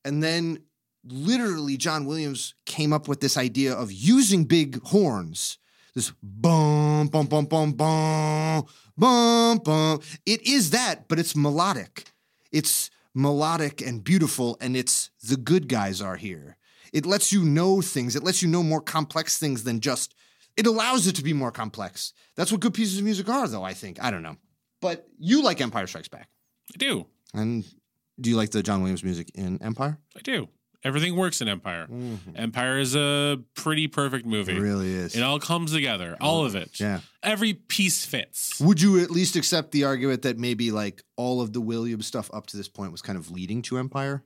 And 0.05 0.23
then 0.23 0.59
literally 1.05 1.77
John 1.77 2.05
Williams 2.05 2.55
came 2.65 2.93
up 2.93 3.09
with 3.09 3.21
this 3.21 3.37
idea 3.37 3.75
of 3.75 3.93
using 3.93 4.45
big 4.45 4.83
horns. 4.83 5.59
This 5.95 6.13
bum 6.23 7.09
bum 7.09 7.27
bum 7.27 7.47
bum 7.47 7.73
bum 7.73 8.67
bum 8.99 9.59
bum. 9.59 10.01
It 10.27 10.47
is 10.47 10.71
that, 10.71 11.09
but 11.09 11.19
it's 11.19 11.35
melodic. 11.35 12.05
It's 12.53 12.91
melodic 13.15 13.81
and 13.81 14.05
beautiful, 14.05 14.59
and 14.61 14.77
it's 14.77 15.11
the 15.23 15.39
good 15.39 15.69
guys 15.69 16.03
are 16.03 16.17
here. 16.17 16.56
It 16.93 17.07
lets 17.07 17.33
you 17.33 17.45
know 17.45 17.81
things. 17.81 18.17
It 18.17 18.23
lets 18.23 18.43
you 18.43 18.49
know 18.49 18.63
more 18.63 18.81
complex 18.81 19.39
things 19.39 19.65
than 19.65 19.81
just. 19.81 20.15
It 20.57 20.67
allows 20.67 21.07
it 21.07 21.17
to 21.17 21.23
be 21.23 21.33
more 21.33 21.53
complex. 21.53 22.13
That's 22.35 22.51
what 22.51 22.61
good 22.61 22.75
pieces 22.75 22.99
of 22.99 23.05
music 23.05 23.29
are, 23.29 23.47
though. 23.49 23.63
I 23.63 23.75
think. 23.75 24.03
I 24.03 24.11
don't 24.11 24.23
know, 24.23 24.37
but 24.81 25.07
you 25.19 25.43
like 25.43 25.61
Empire 25.61 25.87
Strikes 25.87 26.09
Back, 26.09 26.29
I 26.75 26.79
do. 26.79 27.07
and 27.35 27.65
do 28.21 28.31
you 28.31 28.37
like 28.37 28.51
the 28.51 28.63
John 28.63 28.81
Williams 28.81 29.05
music 29.05 29.31
in 29.35 29.61
Empire? 29.63 29.99
I 30.17 30.21
do. 30.21 30.49
Everything 30.85 31.17
works 31.17 31.41
in 31.41 31.49
Empire. 31.49 31.89
Mm-hmm. 31.91 32.37
Empire 32.37 32.79
is 32.79 32.95
a 32.95 33.39
pretty 33.57 33.89
perfect 33.89 34.25
movie. 34.25 34.57
It 34.57 34.61
really 34.61 34.95
is. 34.95 35.17
It 35.17 35.23
all 35.23 35.41
comes 35.41 35.73
together, 35.73 36.17
all 36.21 36.45
of 36.45 36.55
it. 36.55 36.79
Yeah. 36.79 37.01
Every 37.25 37.55
piece 37.55 38.05
fits. 38.05 38.61
Would 38.61 38.81
you 38.81 39.03
at 39.03 39.11
least 39.11 39.35
accept 39.35 39.73
the 39.73 39.83
argument 39.85 40.23
that 40.23 40.39
maybe 40.39 40.71
like 40.71 41.03
all 41.17 41.41
of 41.41 41.53
the 41.53 41.61
Williams 41.61 42.07
stuff 42.07 42.31
up 42.33 42.47
to 42.49 42.57
this 42.57 42.69
point 42.69 42.93
was 42.93 43.03
kind 43.03 43.19
of 43.19 43.33
leading 43.33 43.63
to 43.63 43.79
Empire? 43.79 44.23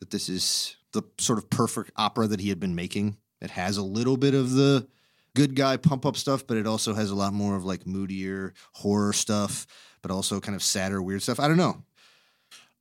That 0.00 0.10
this 0.10 0.28
is 0.28 0.76
the 0.92 1.02
sort 1.18 1.38
of 1.38 1.50
perfect 1.50 1.90
opera 1.96 2.26
that 2.28 2.40
he 2.40 2.48
had 2.48 2.60
been 2.60 2.74
making. 2.74 3.16
It 3.40 3.50
has 3.50 3.76
a 3.76 3.82
little 3.82 4.16
bit 4.16 4.34
of 4.34 4.52
the 4.52 4.86
good 5.34 5.54
guy 5.54 5.76
pump 5.76 6.06
up 6.06 6.16
stuff, 6.16 6.46
but 6.46 6.56
it 6.56 6.66
also 6.66 6.94
has 6.94 7.10
a 7.10 7.14
lot 7.14 7.32
more 7.32 7.56
of 7.56 7.64
like 7.64 7.86
moodier 7.86 8.52
horror 8.72 9.12
stuff, 9.12 9.66
but 10.02 10.10
also 10.10 10.40
kind 10.40 10.56
of 10.56 10.62
sadder, 10.62 11.02
weird 11.02 11.22
stuff. 11.22 11.40
I 11.40 11.48
don't 11.48 11.56
know. 11.56 11.84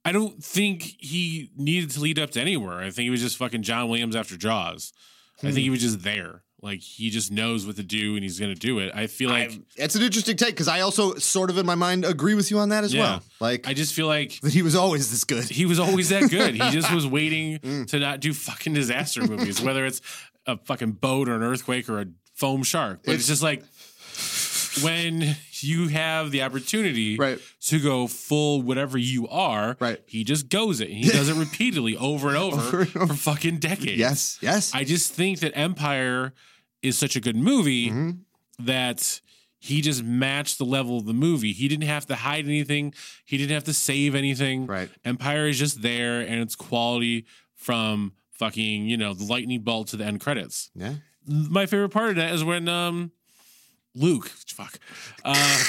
I 0.06 0.12
don't 0.12 0.42
think 0.44 0.96
he 1.00 1.52
needed 1.58 1.92
to 1.92 2.00
lead 2.00 2.18
up 2.18 2.32
to 2.32 2.42
anywhere. 2.42 2.80
I 2.80 2.86
think 2.86 3.04
he 3.04 3.10
was 3.10 3.22
just 3.22 3.38
fucking 3.38 3.64
John 3.64 3.90
Williams 3.90 4.16
after 4.16 4.38
Jaws. 4.38 4.94
I 5.38 5.42
think 5.42 5.54
hmm. 5.54 5.60
he 5.60 5.70
was 5.70 5.82
just 5.82 6.02
there. 6.02 6.44
Like 6.62 6.80
he 6.82 7.12
just 7.12 7.32
knows 7.32 7.68
what 7.68 7.76
to 7.76 7.84
do 7.84 8.16
and 8.16 8.24
he's 8.24 8.40
gonna 8.40 8.56
do 8.56 8.80
it. 8.80 8.92
I 8.96 9.06
feel 9.08 9.30
like 9.30 9.52
I- 9.52 9.60
it's 9.76 9.94
an 9.96 10.02
interesting 10.02 10.36
take 10.38 10.50
because 10.50 10.68
I 10.68 10.80
also 10.82 11.14
sort 11.16 11.50
of 11.52 11.58
in 11.60 11.66
my 11.68 11.76
mind 11.76 12.04
agree 12.04 12.34
with 12.34 12.50
you 12.50 12.58
on 12.60 12.70
that 12.70 12.84
as 12.84 12.94
Yeah. 12.94 13.02
well. 13.02 13.24
Like 13.40 13.68
I 13.68 13.74
just 13.76 13.94
feel 13.94 14.08
like 14.08 14.40
that 14.42 14.54
he 14.54 14.64
was 14.64 14.76
always 14.76 15.12
this 15.12 15.24
good. 15.24 15.44
he 15.46 15.66
was 15.68 15.78
always 15.80 16.10
that 16.10 16.30
good. 16.32 16.56
He 16.56 16.70
just 16.72 16.92
was 16.92 17.06
waiting 17.18 17.60
Mm. 17.60 17.88
to 17.90 18.00
not 18.00 18.20
do 18.22 18.34
fucking 18.34 18.74
disaster 18.74 19.22
movies, 19.26 19.62
whether 19.62 19.86
it's 19.86 20.02
a 20.48 20.58
fucking 20.58 20.94
boat 20.94 21.30
or 21.30 21.36
an 21.36 21.44
earthquake 21.44 21.88
or 21.90 22.00
a 22.02 22.06
foam 22.34 22.64
shark. 22.64 23.02
But 23.06 23.14
it's, 23.16 23.26
It's- 23.26 23.28
just 23.28 23.44
like 23.44 23.64
when 24.84 25.36
you 25.62 25.88
have 25.90 26.32
the 26.32 26.42
opportunity 26.44 27.18
Right. 27.18 27.40
to 27.62 27.80
go 27.80 28.08
full 28.08 28.62
whatever 28.62 28.98
you 28.98 29.28
are, 29.28 29.76
Right. 29.80 30.00
he 30.08 30.24
just 30.24 30.50
goes 30.50 30.80
it. 30.82 30.90
He 30.90 31.10
does 31.10 31.30
it 31.30 31.36
repeatedly 31.36 31.96
over 31.98 32.30
and 32.30 32.38
over, 32.46 32.58
Over 32.62 32.82
and 32.82 32.96
over. 32.98 33.08
for 33.08 33.14
fucking 33.16 33.60
decades. 33.60 33.98
Yes, 33.98 34.38
yes. 34.42 34.74
I 34.74 34.84
just 34.84 35.14
think 35.14 35.40
that 35.40 35.58
Empire 35.58 36.34
is 36.82 36.98
such 36.98 37.16
a 37.16 37.20
good 37.20 37.36
movie 37.36 37.90
Mm-hmm. 37.90 38.66
that 38.66 39.22
he 39.60 39.82
just 39.82 40.04
matched 40.04 40.60
the 40.60 40.66
level 40.66 40.98
of 41.00 41.06
the 41.06 41.14
movie. 41.14 41.52
He 41.52 41.68
didn't 41.68 41.88
have 41.88 42.06
to 42.08 42.16
hide 42.16 42.46
anything. 42.46 42.94
He 43.26 43.38
didn't 43.38 43.54
have 43.56 43.64
to 43.66 43.74
save 43.74 44.14
anything. 44.14 44.68
Right. 44.68 44.90
Empire 45.04 45.48
is 45.48 45.58
just 45.58 45.82
there 45.82 46.22
and 46.22 46.40
it's 46.42 46.56
quality 46.56 47.26
from 47.56 48.14
fucking, 48.32 48.86
you 48.86 48.98
know, 48.98 49.16
the 49.16 49.24
lightning 49.26 49.62
bolt 49.62 49.88
to 49.90 49.98
the 49.98 50.06
end 50.06 50.20
credits. 50.22 50.70
yeah. 50.76 50.94
My 51.30 51.66
favorite 51.66 51.90
part 51.90 52.12
of 52.12 52.16
that 52.18 52.34
is 52.34 52.44
when 52.44 52.70
um 52.70 53.12
Luke, 53.98 54.28
fuck. 54.30 54.80
Uh 55.26 55.34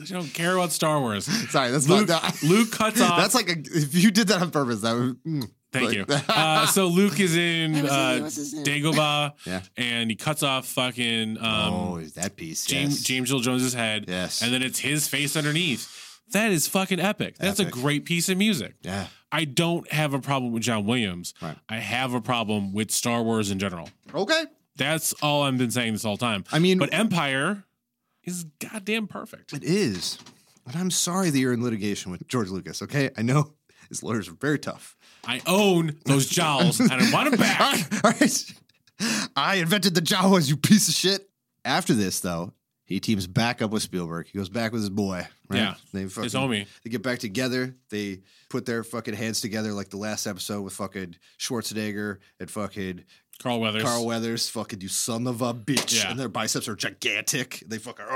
I 0.00 0.04
don't 0.06 0.26
care 0.34 0.54
about 0.56 0.72
Star 0.72 1.00
Wars. 1.00 1.24
Sorry, 1.50 1.70
that's 1.70 1.88
Luke, 1.88 2.08
not. 2.08 2.22
that- 2.22 2.42
Luke 2.42 2.72
cuts 2.72 3.00
off. 3.00 3.16
That's 3.16 3.34
like 3.34 3.48
a, 3.48 3.56
if 3.58 3.94
you 3.94 4.10
did 4.10 4.28
that 4.28 4.42
on 4.42 4.50
purpose, 4.50 4.80
that 4.80 4.92
would. 4.94 5.22
mm, 5.24 5.48
Thank 5.72 5.86
like- 5.86 5.96
you. 5.96 6.06
Uh, 6.28 6.66
so 6.66 6.88
Luke 6.88 7.20
is 7.20 7.36
in 7.36 7.76
uh, 7.76 8.18
what's 8.20 8.34
his? 8.36 8.54
Dagobah, 8.64 9.32
Yeah. 9.46 9.60
and 9.76 10.10
he 10.10 10.16
cuts 10.16 10.42
off 10.42 10.66
fucking 10.66 11.38
um, 11.38 11.74
oh, 11.74 11.96
is 11.98 12.14
that 12.14 12.34
piece? 12.36 12.66
James 12.66 12.94
yes. 12.98 13.02
James 13.04 13.32
Earl 13.32 13.38
Jones's 13.40 13.72
head. 13.74 14.06
Yes. 14.08 14.42
and 14.42 14.52
then 14.52 14.62
it's 14.62 14.80
his 14.80 15.06
face 15.06 15.36
underneath. 15.36 16.20
That 16.32 16.50
is 16.50 16.66
fucking 16.66 16.98
epic. 17.00 17.36
That's 17.38 17.60
Epic. 17.60 17.74
a 17.76 17.78
great 17.80 18.04
piece 18.04 18.28
of 18.28 18.36
music. 18.36 18.74
Yeah. 18.82 19.06
I 19.30 19.44
don't 19.44 19.90
have 19.92 20.12
a 20.14 20.18
problem 20.20 20.52
with 20.52 20.62
John 20.64 20.86
Williams. 20.86 21.34
Right. 21.40 21.56
I 21.68 21.76
have 21.76 22.14
a 22.14 22.20
problem 22.20 22.72
with 22.72 22.90
Star 22.90 23.22
Wars 23.22 23.50
in 23.50 23.58
general. 23.60 23.88
Okay. 24.12 24.44
That's 24.76 25.12
all 25.22 25.42
I've 25.42 25.56
been 25.58 25.70
saying 25.70 25.92
this 25.92 26.02
whole 26.02 26.16
time. 26.16 26.44
I 26.52 26.58
mean- 26.58 26.78
but 26.78 26.92
Empire 26.92 27.64
is 28.24 28.44
goddamn 28.60 29.06
perfect. 29.06 29.52
It 29.52 29.64
is. 29.64 30.18
But 30.64 30.76
I'm 30.76 30.90
sorry 30.90 31.30
that 31.30 31.38
you're 31.38 31.52
in 31.52 31.62
litigation 31.62 32.10
with 32.10 32.26
George 32.26 32.48
Lucas, 32.48 32.80
okay? 32.82 33.10
I 33.16 33.22
know 33.22 33.52
his 33.88 34.02
lawyers 34.02 34.28
are 34.28 34.34
very 34.34 34.58
tough. 34.58 34.96
I 35.26 35.42
own 35.46 35.96
those 36.06 36.26
jowls 36.28 36.80
and 36.80 36.90
I 36.92 37.12
want 37.12 37.30
them 37.30 37.38
back. 37.40 37.58
right, 38.04 38.04
all 38.04 38.10
right. 38.20 38.54
I 39.36 39.56
invented 39.56 39.94
the 39.94 40.00
Jawas, 40.00 40.48
you 40.48 40.56
piece 40.56 40.88
of 40.88 40.94
shit. 40.94 41.28
After 41.66 41.94
this, 41.94 42.20
though, 42.20 42.52
he 42.84 43.00
teams 43.00 43.26
back 43.26 43.62
up 43.62 43.70
with 43.70 43.82
Spielberg. 43.82 44.26
He 44.30 44.38
goes 44.38 44.48
back 44.50 44.72
with 44.72 44.82
his 44.82 44.90
boy. 44.90 45.26
Right? 45.48 45.58
Yeah. 45.58 45.74
They 45.92 46.06
fucking, 46.06 46.24
His 46.24 46.34
homie. 46.34 46.66
They 46.82 46.90
get 46.90 47.02
back 47.02 47.18
together. 47.18 47.74
They 47.90 48.20
put 48.50 48.64
their 48.66 48.84
fucking 48.84 49.14
hands 49.14 49.40
together 49.40 49.72
like 49.72 49.88
the 49.90 49.96
last 49.96 50.26
episode 50.26 50.62
with 50.62 50.72
fucking 50.74 51.16
Schwarzenegger 51.38 52.18
and 52.40 52.50
fucking 52.50 53.04
Carl 53.42 53.60
Weathers. 53.60 53.82
Carl 53.82 54.06
Weathers. 54.06 54.48
Fucking 54.48 54.80
you 54.80 54.88
son 54.88 55.26
of 55.26 55.42
a 55.42 55.52
bitch. 55.52 56.02
Yeah. 56.02 56.10
And 56.10 56.18
their 56.18 56.28
biceps 56.28 56.66
are 56.68 56.76
gigantic. 56.76 57.62
They 57.66 57.78
fucking. 57.78 58.06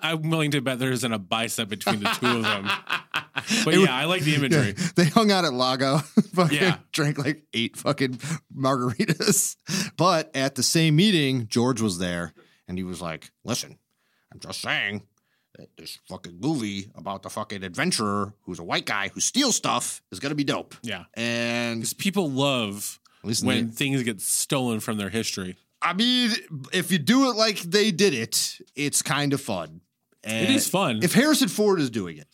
I'm 0.00 0.28
willing 0.30 0.50
to 0.50 0.60
bet 0.60 0.78
there 0.78 0.92
isn't 0.92 1.12
a 1.12 1.18
bicep 1.18 1.68
between 1.68 2.00
the 2.00 2.10
two 2.20 2.26
of 2.26 2.42
them. 2.42 2.68
But 3.64 3.74
It 3.74 3.80
yeah, 3.80 3.94
I 3.96 4.04
like 4.04 4.22
the 4.22 4.34
imagery. 4.34 4.74
Yeah, 4.76 4.88
they 4.96 5.04
hung 5.04 5.30
out 5.30 5.44
at 5.44 5.52
Lago, 5.54 5.98
fucking 6.34 6.58
Yeah. 6.58 6.78
drank 6.92 7.18
like 7.18 7.44
eight 7.54 7.76
fucking 7.76 8.18
margaritas. 8.54 9.56
But 9.96 10.34
at 10.36 10.54
the 10.56 10.62
same 10.62 10.96
meeting, 10.96 11.46
George 11.48 11.80
was 11.80 11.98
there 11.98 12.34
and 12.66 12.76
he 12.76 12.84
was 12.84 13.00
like, 13.00 13.30
listen, 13.44 13.78
I'm 14.32 14.40
just 14.40 14.60
saying 14.60 15.02
that 15.56 15.68
this 15.78 15.98
fucking 16.08 16.38
movie 16.40 16.90
about 16.94 17.22
the 17.22 17.30
fucking 17.30 17.62
adventurer 17.62 18.34
who's 18.42 18.58
a 18.58 18.64
white 18.64 18.86
guy 18.86 19.08
who 19.08 19.20
steals 19.20 19.56
stuff 19.56 20.02
is 20.10 20.20
gonna 20.20 20.34
be 20.34 20.44
dope. 20.44 20.74
Yeah. 20.82 21.04
And 21.14 21.80
Because 21.80 21.94
people 21.94 22.30
love 22.30 22.98
At 23.22 23.28
least 23.28 23.44
when 23.44 23.66
the- 23.68 23.72
things 23.72 24.02
get 24.02 24.20
stolen 24.20 24.80
from 24.80 24.98
their 24.98 25.10
history. 25.10 25.56
I 25.80 25.92
mean, 25.92 26.32
if 26.72 26.90
you 26.90 26.98
do 26.98 27.30
it 27.30 27.36
like 27.36 27.58
they 27.60 27.90
did 27.92 28.12
it, 28.12 28.60
it's 28.74 29.00
kind 29.00 29.32
of 29.32 29.40
fun. 29.40 29.80
It 30.24 30.50
is 30.50 30.68
fun. 30.68 31.00
If 31.04 31.14
Harrison 31.14 31.48
Ford 31.48 31.80
is 31.80 31.88
doing 31.88 32.18
it, 32.18 32.26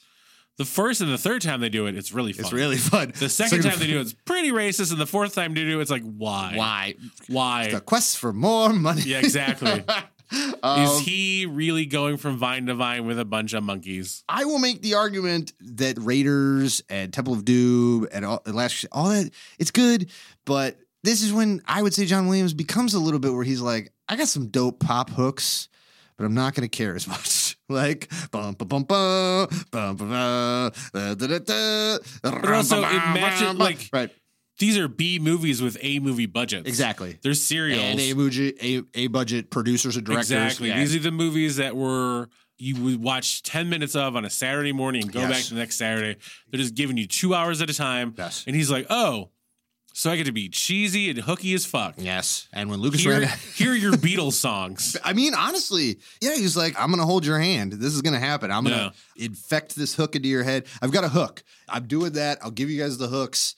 the 0.56 0.64
first 0.64 1.00
and 1.02 1.10
the 1.12 1.18
third 1.18 1.42
time 1.42 1.60
they 1.60 1.68
do 1.68 1.86
it, 1.86 1.96
it's 1.96 2.12
really 2.12 2.32
fun. 2.32 2.44
it's 2.46 2.52
really 2.52 2.76
fun. 2.78 3.12
the 3.18 3.28
second 3.28 3.62
time 3.62 3.78
they 3.78 3.86
do 3.86 3.98
it, 3.98 4.02
it's 4.02 4.12
pretty 4.14 4.50
racist, 4.50 4.92
and 4.92 5.00
the 5.00 5.06
fourth 5.06 5.34
time 5.34 5.52
they 5.52 5.64
do 5.64 5.78
it, 5.78 5.82
it's 5.82 5.90
like 5.90 6.04
why? 6.04 6.52
why? 6.54 6.94
Why? 7.28 7.70
The 7.70 7.80
quest 7.80 8.18
for 8.18 8.32
more 8.32 8.72
money. 8.72 9.02
Yeah, 9.02 9.18
exactly. 9.18 9.84
Um, 10.62 10.82
Is 10.82 11.00
he 11.00 11.46
really 11.46 11.86
going 11.86 12.16
from 12.16 12.38
vine 12.38 12.66
to 12.66 12.74
vine 12.74 13.06
with 13.06 13.18
a 13.18 13.24
bunch 13.24 13.52
of 13.52 13.62
monkeys? 13.62 14.24
I 14.28 14.44
will 14.44 14.58
make 14.58 14.82
the 14.82 14.94
argument 14.94 15.52
that 15.60 15.96
Raiders 15.98 16.82
and 16.88 17.12
Temple 17.12 17.34
of 17.34 17.44
Doom 17.44 18.08
and 18.12 18.24
all, 18.24 18.42
and 18.46 18.54
Last 18.54 18.86
all 18.92 19.10
that 19.10 19.30
it's 19.58 19.70
good, 19.70 20.10
but 20.44 20.78
this 21.02 21.22
is 21.22 21.32
when 21.32 21.62
I 21.66 21.82
would 21.82 21.92
say 21.92 22.06
John 22.06 22.28
Williams 22.28 22.54
becomes 22.54 22.94
a 22.94 22.98
little 22.98 23.20
bit 23.20 23.32
where 23.34 23.44
he's 23.44 23.60
like, 23.60 23.92
I 24.08 24.16
got 24.16 24.28
some 24.28 24.48
dope 24.48 24.80
pop 24.80 25.10
hooks, 25.10 25.68
but 26.16 26.24
I'm 26.24 26.34
not 26.34 26.54
going 26.54 26.68
to 26.68 26.74
care 26.74 26.94
as 26.94 27.06
much. 27.08 27.58
like 27.68 28.10
bum 28.30 28.54
bum 28.54 28.68
bum 28.68 28.82
bum 28.84 29.48
bum 29.70 29.96
bum 29.96 30.08
bum, 30.10 30.72
da, 30.92 31.14
da, 31.14 31.26
da, 31.26 31.38
da, 31.38 31.98
But 32.22 32.52
also, 32.52 32.78
it 32.78 32.82
bum, 32.82 33.14
matches 33.14 33.48
bum, 33.48 33.58
like 33.58 33.88
right 33.92 34.10
these 34.58 34.76
are 34.78 34.88
B 34.88 35.18
movies 35.18 35.60
with 35.62 35.76
A 35.82 35.98
movie 35.98 36.26
budgets. 36.26 36.68
exactly. 36.68 37.18
They're 37.22 37.34
serials. 37.34 37.80
And 37.82 38.00
a 38.00 38.12
budget, 38.12 38.56
a, 38.62 38.82
a 38.94 39.06
budget 39.08 39.50
producers 39.50 39.96
and 39.96 40.06
directors. 40.06 40.30
Exactly. 40.30 40.68
Yeah. 40.68 40.78
These 40.78 40.96
are 40.96 41.00
the 41.00 41.10
movies 41.10 41.56
that 41.56 41.74
were 41.76 42.28
you 42.56 42.80
would 42.84 43.02
watch 43.02 43.42
10 43.42 43.68
minutes 43.68 43.96
of 43.96 44.14
on 44.14 44.24
a 44.24 44.30
Saturday 44.30 44.72
morning 44.72 45.02
and 45.02 45.12
go 45.12 45.18
Yes. 45.20 45.30
back 45.30 45.42
to 45.44 45.54
the 45.54 45.60
next 45.60 45.76
Saturday. 45.76 46.18
They're 46.50 46.60
just 46.60 46.76
giving 46.76 46.96
you 46.96 47.06
two 47.08 47.34
hours 47.34 47.60
at 47.60 47.68
a 47.68 47.74
time. 47.74 48.14
Yes. 48.16 48.44
And 48.46 48.54
he's 48.54 48.70
like, 48.70 48.86
oh, 48.90 49.30
so 49.92 50.10
I 50.10 50.16
get 50.16 50.26
to 50.26 50.32
be 50.32 50.48
cheesy 50.48 51.10
and 51.10 51.18
hooky 51.20 51.52
as 51.54 51.66
fuck. 51.66 51.94
yes, 51.98 52.48
and 52.52 52.68
when 52.68 52.80
Lucas 52.80 53.00
Hear, 53.02 53.20
ran. 53.20 53.28
hear 53.54 53.74
your 53.74 53.92
Beatles 53.92 54.32
songs. 54.32 54.96
I 55.04 55.12
mean, 55.12 55.34
honestly, 55.34 55.98
yeah, 56.20 56.34
he's 56.34 56.56
like, 56.56 56.74
I'm 56.78 56.90
gonna 56.90 57.04
hold 57.06 57.24
your 57.26 57.38
hand. 57.38 57.72
This 57.74 57.92
is 57.94 58.02
gonna 58.02 58.18
happen. 58.18 58.50
I'm 58.50 58.64
gonna 58.64 58.92
Yeah. 59.16 59.26
infect 59.26 59.76
this 59.76 59.94
hook 59.94 60.16
into 60.16 60.28
your 60.28 60.42
head. 60.42 60.66
I've 60.82 60.90
got 60.92 61.04
a 61.04 61.08
hook. 61.08 61.44
I'm 61.68 61.86
doing 61.86 62.12
that. 62.14 62.38
I'll 62.42 62.50
give 62.50 62.70
you 62.70 62.80
guys 62.82 62.98
the 62.98 63.06
hooks. 63.08 63.54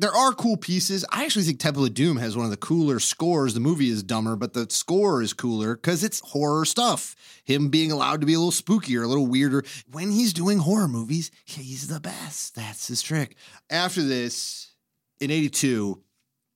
There 0.00 0.16
are 0.16 0.32
cool 0.32 0.56
pieces. 0.56 1.04
I 1.12 1.26
actually 1.26 1.44
think 1.44 1.60
Temple 1.60 1.84
of 1.84 1.92
Doom 1.92 2.16
has 2.16 2.34
one 2.34 2.46
of 2.46 2.50
the 2.50 2.56
cooler 2.56 3.00
scores. 3.00 3.52
The 3.52 3.60
movie 3.60 3.90
is 3.90 4.02
dumber, 4.02 4.34
but 4.34 4.54
the 4.54 4.66
score 4.70 5.20
is 5.20 5.34
cooler 5.34 5.76
because 5.76 6.02
it's 6.02 6.20
horror 6.20 6.64
stuff. 6.64 7.14
Him 7.44 7.68
being 7.68 7.92
allowed 7.92 8.22
to 8.22 8.26
be 8.26 8.32
a 8.32 8.38
little 8.38 8.50
spookier, 8.50 9.04
a 9.04 9.06
little 9.06 9.26
weirder. 9.26 9.62
When 9.92 10.10
he's 10.10 10.32
doing 10.32 10.56
horror 10.56 10.88
movies, 10.88 11.30
he's 11.44 11.88
the 11.88 12.00
best. 12.00 12.54
That's 12.54 12.88
his 12.88 13.02
trick. 13.02 13.36
After 13.68 14.02
this, 14.02 14.72
in 15.20 15.30
82, 15.30 16.02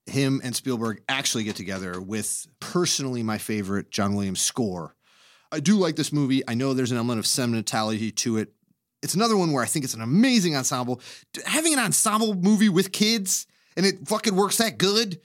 him 0.07 0.41
and 0.43 0.57
Spielberg 0.57 1.03
actually 1.07 1.45
get 1.45 1.57
together 1.57 2.01
with 2.01 2.47
personally 2.61 3.23
my 3.23 3.37
favorite 3.37 3.91
John 3.91 4.15
Williams 4.15 4.41
score. 4.41 4.97
I 5.53 5.61
do 5.61 5.77
like 5.77 5.97
this 5.97 6.15
movie. 6.15 6.43
I 6.49 6.55
know 6.55 6.73
there's 6.73 6.93
an 6.93 6.97
element 6.97 7.19
of 7.19 7.27
sentimentality 7.27 8.11
to 8.11 8.39
it. 8.39 8.55
It's 9.05 9.15
another 9.15 9.37
one 9.37 9.53
where 9.53 9.63
I 9.63 9.67
think 9.67 9.85
it's 9.85 9.95
an 9.95 10.01
amazing 10.01 10.57
ensemble. 10.57 11.01
Having 11.45 11.75
an 11.75 11.79
ensemble 11.79 12.35
movie 12.35 12.71
with 12.71 12.91
kids 12.91 13.47
and 13.77 13.85
it 13.85 14.09
fucking 14.09 14.35
works 14.35 14.57
that 14.59 14.79
good. 14.79 15.21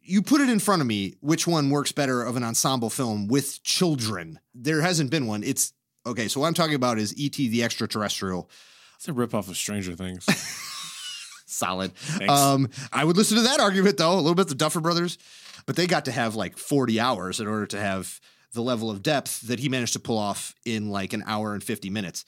You 0.00 0.22
put 0.22 0.40
it 0.40 0.48
in 0.48 0.58
front 0.58 0.82
of 0.82 0.88
me, 0.88 1.14
which 1.20 1.46
one 1.46 1.70
works 1.70 1.92
better 1.92 2.22
of 2.22 2.36
an 2.36 2.42
ensemble 2.42 2.90
film 2.90 3.28
with 3.28 3.62
children? 3.62 4.40
There 4.54 4.80
hasn't 4.80 5.10
been 5.10 5.26
one. 5.26 5.44
It's 5.44 5.72
okay. 6.06 6.26
So 6.26 6.40
what 6.40 6.48
I'm 6.48 6.54
talking 6.54 6.74
about 6.74 6.98
is 6.98 7.16
E.T. 7.16 7.48
the 7.50 7.62
Extraterrestrial. 7.62 8.50
It's 8.96 9.06
a 9.06 9.12
ripoff 9.12 9.48
of 9.48 9.56
Stranger 9.56 9.94
Things. 9.94 10.24
solid. 11.46 11.92
Um, 12.28 12.70
I 12.92 13.04
would 13.04 13.16
listen 13.16 13.36
to 13.36 13.42
that 13.42 13.60
argument 13.60 13.98
though, 13.98 14.14
a 14.14 14.16
little 14.16 14.34
bit 14.34 14.48
the 14.48 14.54
Duffer 14.54 14.80
Brothers, 14.80 15.18
but 15.66 15.76
they 15.76 15.86
got 15.86 16.06
to 16.06 16.12
have 16.12 16.34
like 16.34 16.56
40 16.56 16.98
hours 16.98 17.40
in 17.40 17.46
order 17.46 17.66
to 17.66 17.78
have 17.78 18.20
the 18.54 18.62
level 18.62 18.90
of 18.90 19.02
depth 19.02 19.42
that 19.42 19.60
he 19.60 19.68
managed 19.68 19.92
to 19.92 20.00
pull 20.00 20.18
off 20.18 20.54
in 20.64 20.90
like 20.90 21.12
an 21.12 21.22
hour 21.26 21.52
and 21.52 21.62
50 21.62 21.90
minutes. 21.90 22.24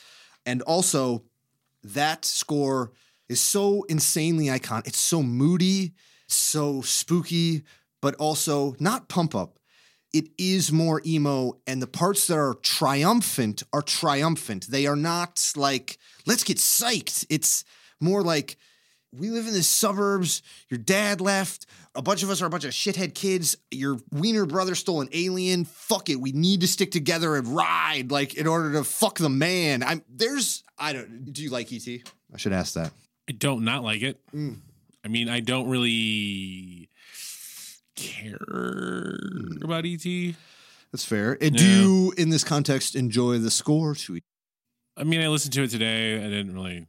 And 0.47 0.63
also, 0.63 1.25
that 1.83 2.25
score 2.25 2.93
is 3.29 3.41
so 3.41 3.85
insanely 3.85 4.47
iconic. 4.47 4.87
It's 4.87 4.99
so 4.99 5.23
moody, 5.23 5.95
so 6.27 6.83
spooky, 6.83 7.63
but 8.01 8.15
also 8.17 8.75
not 8.79 9.09
pump 9.09 9.35
up. 9.35 9.59
It 10.13 10.29
is 10.39 10.71
more 10.71 11.03
emo, 11.05 11.59
and 11.67 11.83
the 11.83 11.89
parts 11.89 12.29
that 12.29 12.39
are 12.39 12.55
triumphant 12.55 13.63
are 13.73 13.83
triumphant. 13.83 14.69
They 14.69 14.87
are 14.87 14.97
not 14.97 15.53
like, 15.57 15.99
let's 16.25 16.45
get 16.45 16.59
psyched. 16.59 17.27
It's 17.29 17.65
more 18.01 18.23
like, 18.23 18.57
we 19.17 19.31
live 19.31 19.47
in 19.47 19.53
the 19.53 19.63
suburbs. 19.63 20.43
Your 20.69 20.79
dad 20.79 21.21
left. 21.21 21.67
A 21.95 22.03
bunch 22.03 22.23
of 22.23 22.31
us 22.31 22.43
are 22.43 22.47
a 22.47 22.51
bunch 22.51 22.65
of 22.65 22.73
shithead 22.73 23.15
kids. 23.15 23.57
Your 23.71 23.99
wiener 24.11 24.47
brother 24.47 24.75
stole 24.75 25.01
an 25.01 25.09
alien. 25.13 25.65
Fuck 25.65 26.11
it. 26.11 26.17
We 26.17 26.33
need 26.33 26.61
to 26.63 26.69
stick 26.69 26.91
together 26.91 27.37
and 27.37 27.49
ride, 27.49 28.11
like 28.11 28.35
in 28.35 28.47
order 28.47 28.73
to 28.73 28.85
fuck 28.85 29.19
the 29.19 29.29
man. 29.29 29.83
I'm 29.83 30.03
there's 30.09 30.65
I 30.79 30.93
don't. 30.93 31.33
Do 31.33 31.43
you 31.43 31.51
like 31.51 31.73
ET? 31.73 31.87
I 31.87 32.37
should 32.37 32.53
ask 32.53 32.75
that. 32.75 32.93
I 33.29 33.33
don't 33.33 33.65
not 33.65 33.85
like 33.85 34.03
it. 34.03 34.21
Mm. 34.33 34.59
I 35.05 35.09
mean, 35.09 35.29
I 35.29 35.41
don't 35.41 35.69
really 35.69 36.89
care 37.95 38.39
about 39.63 39.85
ET. 39.85 40.35
That's 40.93 41.05
fair. 41.05 41.37
And 41.41 41.57
do 41.57 41.67
you, 41.67 42.15
in 42.17 42.31
this 42.31 42.45
context, 42.45 42.95
enjoy 42.95 43.39
the 43.39 43.51
score 43.51 43.95
to 43.97 44.17
it? 44.17 44.25
I 44.97 45.05
mean, 45.05 45.21
I 45.21 45.29
listened 45.29 45.53
to 45.55 45.65
it 45.65 45.71
today. 45.71 46.17
I 46.17 46.29
didn't 46.29 46.55
really. 46.55 46.87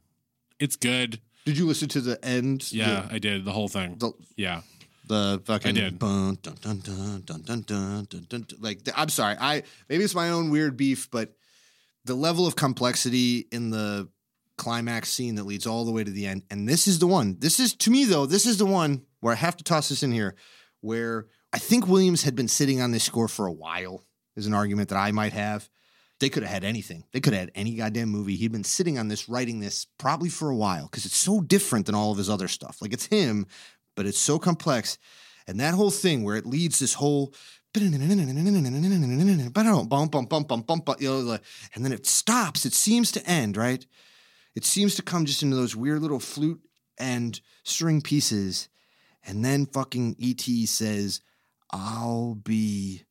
It's 0.58 0.76
good. 0.76 1.20
Did 1.46 1.56
you 1.56 1.66
listen 1.66 1.88
to 1.90 2.00
the 2.00 2.22
end? 2.24 2.70
Yeah, 2.72 3.06
I 3.10 3.18
did 3.18 3.44
the 3.44 3.52
whole 3.52 3.68
thing. 3.68 3.96
The, 3.98 4.12
Yeah, 4.36 4.62
the 5.06 5.40
fucking 5.46 5.70
I 5.70 5.72
did. 5.72 5.98
Dun, 5.98 6.36
dun, 6.42 6.56
dun, 6.60 6.80
dun, 6.80 7.22
dun, 7.24 7.40
dun, 7.42 7.62
dun, 7.62 8.06
dun, 8.08 8.26
dun. 8.28 8.46
like 8.60 8.82
the- 8.84 8.98
I'm 8.98 9.08
sorry. 9.08 9.36
I 9.40 9.62
maybe 9.88 10.02
it's 10.04 10.14
my 10.14 10.30
own 10.30 10.50
weird 10.50 10.76
beef, 10.76 11.08
but 11.10 11.36
the 12.04 12.14
level 12.16 12.46
of 12.46 12.56
complexity 12.56 13.46
in 13.52 13.70
the 13.70 14.08
climax 14.58 15.08
scene 15.10 15.36
that 15.36 15.44
leads 15.44 15.66
all 15.66 15.84
the 15.84 15.92
way 15.92 16.02
to 16.02 16.10
the 16.10 16.26
end, 16.26 16.42
and 16.50 16.68
this 16.68 16.88
is 16.88 16.98
the 16.98 17.06
one. 17.06 17.36
This 17.38 17.60
is 17.60 17.74
to 17.76 17.90
me 17.90 18.04
though. 18.04 18.26
This 18.26 18.44
is 18.44 18.58
the 18.58 18.66
one 18.66 19.06
where 19.20 19.32
I 19.32 19.36
have 19.36 19.56
to 19.58 19.64
toss 19.64 19.88
this 19.88 20.02
in 20.02 20.10
here, 20.10 20.34
where 20.80 21.26
I 21.52 21.58
think 21.58 21.86
Williams 21.86 22.24
had 22.24 22.34
been 22.34 22.48
sitting 22.48 22.80
on 22.80 22.90
this 22.90 23.04
score 23.04 23.28
for 23.28 23.46
a 23.46 23.52
while. 23.52 24.04
Is 24.34 24.46
an 24.46 24.52
argument 24.54 24.88
that 24.90 24.98
I 24.98 25.12
might 25.12 25.32
have. 25.32 25.68
They 26.18 26.30
could 26.30 26.42
have 26.42 26.52
had 26.52 26.64
anything. 26.64 27.04
They 27.12 27.20
could 27.20 27.34
have 27.34 27.40
had 27.40 27.52
any 27.54 27.74
goddamn 27.74 28.08
movie. 28.08 28.36
He'd 28.36 28.52
been 28.52 28.64
sitting 28.64 28.98
on 28.98 29.08
this, 29.08 29.28
writing 29.28 29.60
this 29.60 29.86
probably 29.98 30.30
for 30.30 30.48
a 30.48 30.56
while 30.56 30.86
because 30.86 31.04
it's 31.04 31.16
so 31.16 31.40
different 31.40 31.86
than 31.86 31.94
all 31.94 32.10
of 32.10 32.18
his 32.18 32.30
other 32.30 32.48
stuff. 32.48 32.80
Like 32.80 32.94
it's 32.94 33.06
him, 33.06 33.46
but 33.94 34.06
it's 34.06 34.18
so 34.18 34.38
complex. 34.38 34.96
And 35.46 35.60
that 35.60 35.74
whole 35.74 35.90
thing 35.90 36.24
where 36.24 36.36
it 36.36 36.46
leads 36.46 36.78
this 36.78 36.94
whole 36.94 37.34
and 37.76 37.92
then 41.84 41.92
it 41.92 42.06
stops. 42.06 42.64
It 42.64 42.72
seems 42.72 43.12
to 43.12 43.26
end, 43.28 43.58
right? 43.58 43.84
It 44.54 44.64
seems 44.64 44.94
to 44.94 45.02
come 45.02 45.26
just 45.26 45.42
into 45.42 45.56
those 45.56 45.76
weird 45.76 46.00
little 46.00 46.18
flute 46.18 46.62
and 46.98 47.38
string 47.64 48.00
pieces. 48.00 48.70
And 49.26 49.44
then 49.44 49.66
fucking 49.66 50.16
ET 50.22 50.40
says, 50.40 51.20
I'll 51.70 52.36
be 52.36 53.02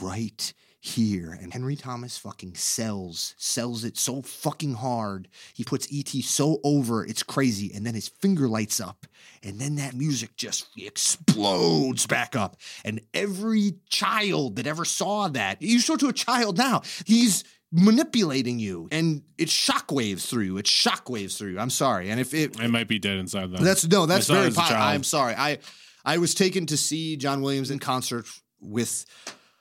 right 0.00 0.52
here. 0.86 1.36
And 1.40 1.52
Henry 1.52 1.76
Thomas 1.76 2.16
fucking 2.16 2.54
sells, 2.54 3.34
sells 3.36 3.84
it 3.84 3.96
so 3.96 4.22
fucking 4.22 4.74
hard. 4.74 5.28
He 5.54 5.64
puts 5.64 5.88
ET 5.92 6.08
so 6.24 6.60
over, 6.64 7.04
it's 7.04 7.22
crazy. 7.22 7.72
And 7.74 7.84
then 7.84 7.94
his 7.94 8.08
finger 8.08 8.48
lights 8.48 8.80
up. 8.80 9.06
And 9.42 9.60
then 9.60 9.76
that 9.76 9.94
music 9.94 10.36
just 10.36 10.68
explodes 10.76 12.06
back 12.06 12.34
up. 12.34 12.56
And 12.84 13.00
every 13.12 13.74
child 13.88 14.56
that 14.56 14.66
ever 14.66 14.84
saw 14.84 15.28
that, 15.28 15.60
you 15.60 15.78
show 15.78 15.94
it 15.94 16.00
to 16.00 16.08
a 16.08 16.12
child 16.12 16.58
now, 16.58 16.82
he's 17.04 17.44
manipulating 17.72 18.58
you 18.58 18.88
and 18.92 19.22
it 19.38 19.48
shockwaves 19.48 20.26
through 20.28 20.44
you. 20.44 20.56
It 20.56 20.66
shockwaves 20.66 21.36
through 21.36 21.52
you. 21.52 21.58
I'm 21.58 21.70
sorry. 21.70 22.10
And 22.10 22.20
if 22.20 22.32
it 22.32 22.60
I 22.60 22.68
might 22.68 22.88
be 22.88 22.98
dead 22.98 23.18
inside 23.18 23.50
though. 23.50 23.62
that's 23.62 23.86
no, 23.86 24.06
that's 24.06 24.30
it 24.30 24.32
very. 24.32 24.50
Po- 24.50 24.62
I'm 24.62 25.04
sorry. 25.04 25.34
I 25.36 25.58
I 26.04 26.18
was 26.18 26.34
taken 26.34 26.66
to 26.66 26.76
see 26.76 27.16
John 27.16 27.42
Williams 27.42 27.70
in 27.70 27.78
concert 27.78 28.26
with 28.60 29.04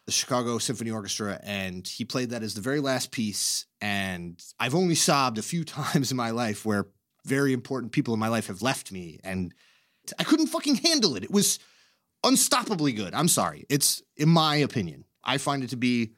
the 0.06 0.12
Chicago 0.12 0.58
Symphony 0.58 0.92
Orchestra, 0.92 1.40
and 1.44 1.88
he 1.88 2.06
played 2.06 2.30
that 2.30 2.44
as 2.44 2.54
the 2.54 2.62
very 2.62 2.80
last 2.80 3.12
piece. 3.12 3.66
And 3.82 4.42
I've 4.60 4.76
only 4.76 4.96
sobbed 4.96 5.38
a 5.38 5.44
few 5.44 5.64
times 5.66 6.12
in 6.12 6.18
my 6.18 6.32
life 6.32 6.66
where 6.66 6.88
very 7.26 7.54
important 7.54 7.92
people 7.92 8.14
in 8.14 8.20
my 8.20 8.28
life 8.28 8.48
have 8.48 8.62
left 8.62 8.92
me, 8.92 9.20
and 9.24 9.54
I 10.20 10.24
couldn't 10.24 10.48
fucking 10.48 10.76
handle 10.76 11.16
it. 11.16 11.24
It 11.24 11.32
was 11.32 11.60
unstoppably 12.24 12.96
good. 12.96 13.14
I'm 13.14 13.28
sorry. 13.28 13.66
It's 13.70 14.04
in 14.16 14.30
my 14.30 14.58
opinion. 14.58 15.06
I 15.24 15.40
find 15.40 15.64
it 15.64 15.72
to 15.72 15.78
be 15.78 16.12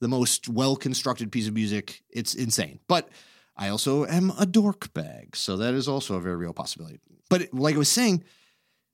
the 0.00 0.08
most 0.08 0.48
well 0.48 0.76
constructed 0.76 1.30
piece 1.30 1.46
of 1.46 1.54
music. 1.54 2.02
It's 2.10 2.34
insane, 2.34 2.80
but. 2.88 3.08
I 3.56 3.68
also 3.68 4.04
am 4.04 4.32
a 4.36 4.46
dork 4.46 4.92
bag, 4.94 5.36
so 5.36 5.56
that 5.58 5.74
is 5.74 5.86
also 5.86 6.16
a 6.16 6.20
very 6.20 6.34
real 6.34 6.52
possibility. 6.52 6.98
But 7.30 7.54
like 7.54 7.76
I 7.76 7.78
was 7.78 7.88
saying, 7.88 8.24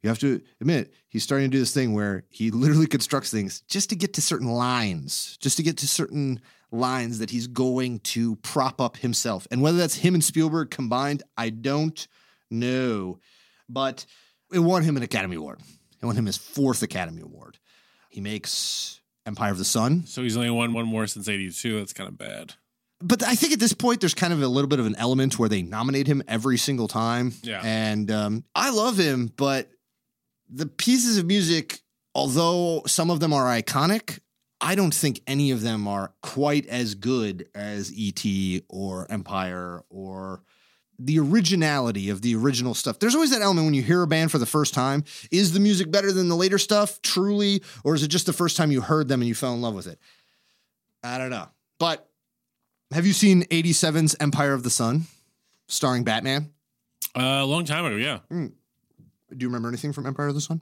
you 0.02 0.08
have 0.08 0.18
to 0.20 0.40
admit 0.60 0.92
he's 1.08 1.22
starting 1.22 1.50
to 1.50 1.54
do 1.56 1.60
this 1.60 1.74
thing 1.74 1.92
where 1.94 2.24
he 2.28 2.50
literally 2.62 2.86
constructs 2.86 3.30
things 3.30 3.62
just 3.68 3.90
to 3.90 3.96
get 3.96 4.14
to 4.14 4.22
certain 4.22 4.48
lines, 4.48 5.36
just 5.40 5.56
to 5.58 5.62
get 5.62 5.76
to 5.78 5.88
certain 5.88 6.40
lines 6.72 7.18
that 7.18 7.30
he's 7.30 7.46
going 7.48 7.98
to 8.00 8.36
prop 8.36 8.80
up 8.80 8.96
himself. 8.98 9.46
And 9.50 9.60
whether 9.60 9.78
that's 9.78 9.96
him 9.96 10.14
and 10.14 10.22
Spielberg 10.22 10.70
combined, 10.70 11.22
I 11.36 11.50
don't 11.50 12.06
know. 12.50 13.18
But 13.68 14.06
it 14.52 14.60
won 14.60 14.82
him 14.82 14.96
an 14.96 15.02
Academy 15.02 15.36
Award. 15.36 15.60
It 16.02 16.06
won 16.06 16.16
him 16.16 16.26
his 16.26 16.36
fourth 16.36 16.82
Academy 16.82 17.22
Award. 17.22 17.58
He 18.08 18.20
makes 18.20 19.00
Empire 19.26 19.52
of 19.52 19.58
the 19.58 19.64
Sun, 19.64 20.06
so 20.06 20.22
he's 20.22 20.36
only 20.36 20.50
won 20.50 20.72
one 20.72 20.86
more 20.86 21.06
since 21.06 21.28
'82. 21.28 21.78
That's 21.78 21.92
kind 21.92 22.08
of 22.08 22.16
bad. 22.18 22.54
but 23.00 23.22
I 23.22 23.34
think 23.34 23.52
at 23.52 23.60
this 23.60 23.72
point 23.74 24.00
there's 24.00 24.14
kind 24.14 24.32
of 24.32 24.42
a 24.42 24.48
little 24.48 24.68
bit 24.68 24.80
of 24.80 24.86
an 24.86 24.96
element 24.96 25.38
where 25.38 25.48
they 25.48 25.62
nominate 25.62 26.06
him 26.06 26.22
every 26.26 26.56
single 26.56 26.88
time. 26.88 27.32
Yeah. 27.42 27.60
And 27.62 28.10
um, 28.10 28.44
I 28.54 28.70
love 28.70 28.96
him, 28.98 29.30
but 29.36 29.70
the 30.52 30.66
pieces 30.66 31.18
of 31.18 31.26
music, 31.26 31.80
although 32.14 32.82
some 32.86 33.10
of 33.10 33.20
them 33.20 33.32
are 33.32 33.46
iconic, 33.46 34.18
I 34.60 34.74
don't 34.74 34.94
think 34.94 35.20
any 35.26 35.50
of 35.50 35.62
them 35.62 35.88
are 35.88 36.12
quite 36.22 36.66
as 36.66 36.94
good 36.94 37.48
as 37.54 37.92
E.T. 37.92 38.62
or 38.68 39.10
Empire 39.10 39.82
or 39.88 40.42
the 40.98 41.18
originality 41.18 42.10
of 42.10 42.20
the 42.20 42.34
original 42.36 42.74
stuff. 42.74 42.98
There's 42.98 43.14
always 43.14 43.30
that 43.30 43.40
element 43.40 43.64
when 43.64 43.72
you 43.74 43.82
hear 43.82 44.02
a 44.02 44.06
band 44.06 44.30
for 44.30 44.36
the 44.36 44.44
first 44.44 44.74
time. 44.74 45.04
Is 45.30 45.52
the 45.52 45.60
music 45.60 45.90
better 45.90 46.12
than 46.12 46.28
the 46.28 46.36
later 46.36 46.58
stuff, 46.58 47.00
truly? 47.00 47.62
Or 47.84 47.94
is 47.94 48.02
it 48.02 48.08
just 48.08 48.26
the 48.26 48.34
first 48.34 48.58
time 48.58 48.70
you 48.70 48.82
heard 48.82 49.08
them 49.08 49.22
and 49.22 49.28
you 49.28 49.34
fell 49.34 49.54
in 49.54 49.62
love 49.62 49.74
with 49.74 49.86
it? 49.86 49.98
I 51.02 51.16
don't 51.16 51.30
know. 51.30 51.48
But 51.78 52.06
have 52.92 53.06
you 53.06 53.14
seen 53.14 53.44
87's 53.44 54.14
Empire 54.20 54.52
of 54.52 54.62
the 54.62 54.68
Sun, 54.68 55.06
starring 55.68 56.04
Batman? 56.04 56.50
Uh, 57.16 57.40
a 57.40 57.46
long 57.46 57.64
time 57.64 57.86
ago, 57.86 57.96
yeah. 57.96 58.18
Do 59.30 59.44
you 59.44 59.48
remember 59.48 59.68
anything 59.68 59.92
from 59.92 60.06
Empire 60.06 60.28
of 60.28 60.34
the 60.34 60.40
Sun? 60.40 60.60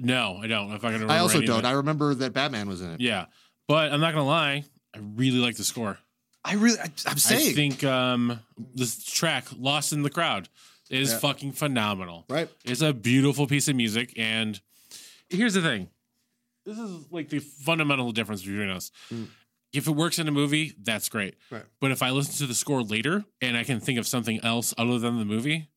No, 0.00 0.38
I 0.42 0.46
don't. 0.46 0.70
If 0.72 0.84
I 0.84 0.92
can 0.92 1.10
I 1.10 1.18
also 1.18 1.40
don't. 1.40 1.64
I 1.64 1.72
remember 1.72 2.14
that 2.14 2.32
Batman 2.32 2.68
was 2.68 2.82
in 2.82 2.90
it. 2.90 3.00
yeah, 3.00 3.26
but 3.66 3.92
I'm 3.92 4.00
not 4.00 4.12
gonna 4.14 4.26
lie. 4.26 4.64
I 4.94 4.98
really 4.98 5.38
like 5.38 5.56
the 5.56 5.64
score. 5.64 5.98
I 6.44 6.54
really, 6.54 6.78
I, 6.78 6.90
I'm 7.06 7.18
saying, 7.18 7.50
I 7.50 7.52
think 7.52 7.84
um, 7.84 8.38
this 8.74 9.02
track 9.04 9.46
"Lost 9.58 9.92
in 9.92 10.02
the 10.02 10.10
Crowd" 10.10 10.48
is 10.90 11.12
Yeah. 11.12 11.18
fucking 11.18 11.52
phenomenal. 11.52 12.24
right? 12.28 12.48
It's 12.64 12.80
a 12.82 12.92
beautiful 12.92 13.46
piece 13.46 13.68
of 13.68 13.76
music, 13.76 14.12
and 14.16 14.60
here's 15.30 15.54
the 15.54 15.62
thing: 15.62 15.88
this 16.64 16.78
is 16.78 17.10
like 17.10 17.28
the 17.30 17.38
fundamental 17.40 18.12
difference 18.12 18.42
between 18.42 18.68
us. 18.70 18.92
Mm. 19.12 19.28
If 19.72 19.86
it 19.86 19.90
works 19.92 20.18
in 20.18 20.28
a 20.28 20.32
movie, 20.32 20.74
that's 20.82 21.08
great. 21.10 21.34
Right. 21.50 21.64
But 21.80 21.90
if 21.90 22.02
I 22.02 22.10
listen 22.10 22.34
to 22.38 22.46
the 22.46 22.54
score 22.54 22.82
later 22.82 23.24
and 23.42 23.54
I 23.56 23.64
can 23.64 23.80
think 23.80 23.98
of 23.98 24.06
something 24.06 24.40
else 24.42 24.72
other 24.78 24.98
than 24.98 25.18
the 25.18 25.26
movie, 25.26 25.68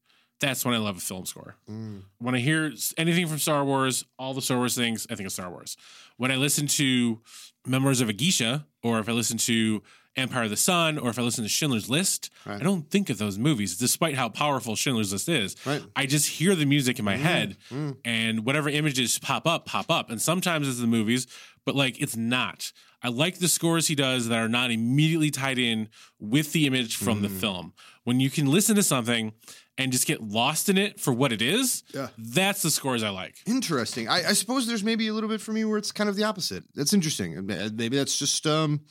that's 0.42 0.66
when 0.66 0.74
I 0.74 0.78
love 0.80 0.98
a 0.98 1.00
film 1.00 1.26
score. 1.26 1.56
Mm. 1.70 2.02
When 2.20 2.36
I 2.36 2.40
hear 2.40 2.74
anything 2.98 3.28
from 3.28 3.38
Star 3.40 3.64
Wars, 3.64 4.04
all 4.20 4.34
the 4.34 4.42
Star 4.42 4.58
Wars 4.58 4.76
things, 4.76 5.08
I 5.10 5.16
think 5.16 5.28
of 5.28 5.32
Star 5.34 5.50
Wars. 5.50 5.78
When 6.18 6.32
I 6.32 6.36
listen 6.36 6.68
to 6.68 7.22
Memoirs 7.66 8.02
of 8.02 8.10
a 8.10 8.14
Geisha, 8.14 8.66
or 8.84 9.00
if 9.00 9.08
I 9.08 9.14
listen 9.14 9.38
to 9.38 9.82
Empire 10.18 10.44
of 10.44 10.50
the 10.50 10.58
Sun, 10.58 10.98
or 10.98 11.10
if 11.10 11.18
I 11.18 11.22
listen 11.22 11.44
to 11.46 11.50
Schindler's 11.50 11.90
List, 11.90 12.30
Right. 12.46 12.60
I 12.60 12.64
don't 12.64 12.90
think 12.90 13.10
of 13.10 13.18
those 13.18 13.38
movies, 13.38 13.78
despite 13.78 14.16
how 14.16 14.28
powerful 14.30 14.76
Schindler's 14.76 15.14
List 15.14 15.30
is. 15.30 15.56
Right. 15.66 15.82
I 15.96 16.06
just 16.06 16.28
hear 16.28 16.54
the 16.56 16.66
music 16.66 17.00
in 17.00 17.06
my 17.06 17.16
head, 17.16 17.56
mm. 17.72 17.96
and 18.04 18.44
whatever 18.46 18.68
images 18.70 19.18
pop 19.20 19.48
up, 19.48 19.66
pop 19.66 19.90
up. 19.90 20.10
And 20.10 20.22
sometimes 20.22 20.68
it's 20.68 20.80
the 20.82 20.88
movies, 20.88 21.28
but 21.66 21.76
like 21.76 22.02
it's 22.02 22.18
not. 22.18 22.74
I 23.04 23.08
like 23.08 23.40
the 23.40 23.48
scores 23.48 23.88
he 23.88 23.96
does 23.96 24.28
that 24.28 24.38
are 24.38 24.50
not 24.50 24.70
immediately 24.70 25.32
tied 25.32 25.58
in 25.58 25.88
with 26.20 26.52
the 26.52 26.68
image 26.68 26.98
from 26.98 27.22
the 27.22 27.30
Mm. 27.30 27.40
film. 27.40 27.74
When 28.04 28.20
you 28.20 28.30
can 28.30 28.48
listen 28.48 28.76
to 28.76 28.84
something 28.84 29.32
and 29.78 29.92
just 29.92 30.06
get 30.06 30.22
lost 30.22 30.70
in 30.70 30.78
it 30.78 31.00
for 31.00 31.14
what 31.14 31.32
it 31.32 31.42
is, 31.42 31.84
Yeah. 31.94 32.10
that's 32.18 32.62
the 32.62 32.70
scores 32.72 33.04
I 33.04 33.10
like. 33.10 33.36
Interesting. 33.46 34.08
I, 34.10 34.30
I 34.30 34.34
suppose 34.34 34.68
there's 34.68 34.84
maybe 34.84 35.08
a 35.08 35.14
little 35.14 35.30
bit 35.30 35.42
for 35.42 35.54
me 35.54 35.66
where 35.66 35.78
it's 35.78 35.92
kind 35.92 36.10
of 36.10 36.16
the 36.16 36.24
opposite. 36.26 36.64
That's 36.76 36.94
interesting. 36.94 37.46
Maybe 37.46 37.98
that's 37.98 38.18
just 38.20 38.46
um, 38.46 38.82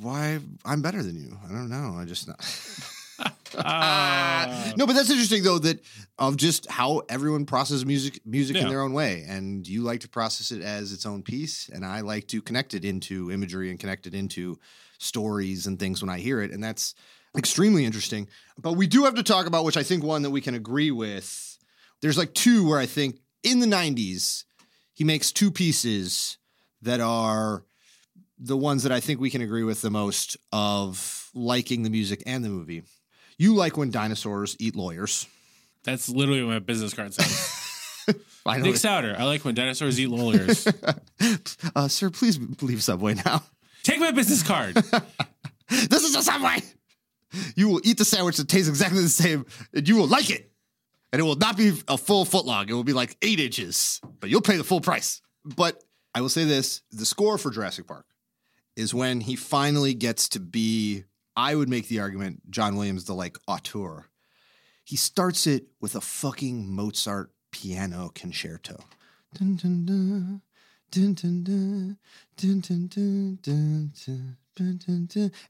why 0.00 0.38
I'm 0.64 0.82
better 0.82 1.02
than 1.02 1.16
you. 1.16 1.36
I 1.44 1.48
don't 1.48 1.70
know. 1.70 1.96
I 1.98 2.04
just 2.04 2.28
not. 2.28 2.40
Uh, 3.56 4.72
no, 4.76 4.86
but 4.86 4.94
that's 4.94 5.10
interesting 5.10 5.42
though 5.42 5.58
that 5.60 5.80
of 6.18 6.36
just 6.36 6.68
how 6.70 7.02
everyone 7.08 7.46
processes 7.46 7.86
music 7.86 8.20
music 8.26 8.56
in 8.56 8.68
their 8.68 8.80
own 8.82 8.92
way, 8.92 9.24
and 9.28 9.66
you 9.66 9.82
like 9.82 10.00
to 10.00 10.08
process 10.08 10.50
it 10.50 10.62
as 10.62 10.92
its 10.92 11.06
own 11.06 11.22
piece, 11.22 11.68
and 11.72 11.84
I 11.84 12.00
like 12.00 12.26
to 12.28 12.42
connect 12.42 12.74
it 12.74 12.84
into 12.84 13.30
imagery 13.30 13.70
and 13.70 13.78
connect 13.78 14.06
it 14.06 14.14
into 14.14 14.58
stories 14.98 15.66
and 15.66 15.78
things 15.78 16.02
when 16.02 16.10
I 16.10 16.18
hear 16.18 16.40
it, 16.42 16.50
and 16.50 16.62
that's 16.62 16.94
extremely 17.36 17.84
interesting. 17.84 18.28
But 18.58 18.72
we 18.72 18.86
do 18.86 19.04
have 19.04 19.14
to 19.16 19.22
talk 19.22 19.46
about 19.46 19.64
which 19.64 19.76
I 19.76 19.82
think 19.82 20.04
one 20.04 20.22
that 20.22 20.30
we 20.30 20.40
can 20.40 20.54
agree 20.54 20.90
with. 20.90 21.58
There's 22.02 22.18
like 22.18 22.34
two 22.34 22.68
where 22.68 22.78
I 22.78 22.86
think 22.86 23.20
in 23.42 23.60
the 23.60 23.66
'90s 23.66 24.44
he 24.92 25.04
makes 25.04 25.32
two 25.32 25.50
pieces 25.50 26.38
that 26.82 27.00
are 27.00 27.64
the 28.38 28.56
ones 28.56 28.82
that 28.82 28.92
I 28.92 29.00
think 29.00 29.20
we 29.20 29.30
can 29.30 29.42
agree 29.42 29.64
with 29.64 29.80
the 29.80 29.90
most 29.90 30.36
of 30.52 31.30
liking 31.34 31.82
the 31.82 31.90
music 31.90 32.22
and 32.26 32.44
the 32.44 32.48
movie. 32.48 32.82
You 33.38 33.54
like 33.54 33.76
when 33.76 33.90
dinosaurs 33.90 34.56
eat 34.60 34.76
lawyers. 34.76 35.26
That's 35.82 36.08
literally 36.08 36.42
what 36.42 36.52
my 36.52 36.58
business 36.60 36.94
card 36.94 37.14
says. 37.14 38.16
I 38.46 38.58
Nick. 38.60 38.76
Souter. 38.76 39.14
I 39.18 39.24
like 39.24 39.44
when 39.44 39.54
dinosaurs 39.54 39.98
eat 39.98 40.08
lawyers. 40.08 40.66
uh, 41.76 41.88
sir, 41.88 42.10
please 42.10 42.38
leave 42.62 42.82
Subway 42.82 43.14
now. 43.14 43.42
Take 43.82 44.00
my 44.00 44.12
business 44.12 44.42
card. 44.42 44.74
this 45.68 46.04
is 46.04 46.14
a 46.14 46.22
Subway. 46.22 46.62
You 47.56 47.68
will 47.68 47.80
eat 47.84 47.98
the 47.98 48.04
sandwich 48.04 48.36
that 48.36 48.48
tastes 48.48 48.68
exactly 48.68 49.00
the 49.00 49.08
same, 49.08 49.46
and 49.72 49.88
you 49.88 49.96
will 49.96 50.06
like 50.06 50.30
it. 50.30 50.50
And 51.12 51.20
it 51.20 51.22
will 51.22 51.36
not 51.36 51.56
be 51.56 51.72
a 51.86 51.96
full 51.96 52.24
foot 52.24 52.44
long. 52.44 52.68
It 52.68 52.72
will 52.72 52.84
be 52.84 52.92
like 52.92 53.16
eight 53.22 53.38
inches, 53.38 54.00
but 54.20 54.30
you'll 54.30 54.40
pay 54.40 54.56
the 54.56 54.64
full 54.64 54.80
price. 54.80 55.22
But 55.44 55.82
I 56.14 56.20
will 56.20 56.28
say 56.28 56.44
this 56.44 56.82
the 56.90 57.06
score 57.06 57.38
for 57.38 57.50
Jurassic 57.50 57.86
Park 57.86 58.06
is 58.76 58.92
when 58.92 59.20
he 59.20 59.36
finally 59.36 59.94
gets 59.94 60.28
to 60.30 60.40
be, 60.40 61.04
I 61.36 61.54
would 61.54 61.68
make 61.68 61.88
the 61.88 62.00
argument, 62.00 62.50
John 62.50 62.76
Williams, 62.76 63.04
the 63.04 63.14
like 63.14 63.38
auteur. 63.46 64.08
He 64.84 64.96
starts 64.96 65.46
it 65.46 65.66
with 65.80 65.94
a 65.94 66.00
fucking 66.00 66.68
Mozart 66.68 67.30
piano 67.52 68.10
concerto. 68.14 68.80
Dun, 69.34 69.56
dun, 69.56 69.86
dun. 69.86 70.42
Dun, 70.90 71.14
dun, 71.14 71.42
dun, 71.42 71.96
dun, 72.36 72.60
dun, 72.60 73.40
dun, 73.42 73.92
dun. 74.06 74.36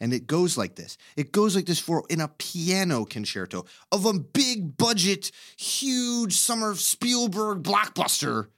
And 0.01 0.13
it 0.13 0.27
goes 0.27 0.57
like 0.57 0.77
this. 0.77 0.97
It 1.17 1.33
goes 1.33 1.55
like 1.55 1.67
this 1.67 1.79
for 1.79 2.05
in 2.09 2.21
a 2.21 2.29
piano 2.29 3.05
concerto 3.05 3.65
of 3.93 4.07
a 4.07 4.15
big 4.19 4.77
budget, 4.77 5.31
huge 5.57 6.35
summer 6.37 6.75
Spielberg 6.75 7.63
blockbuster. 7.63 8.49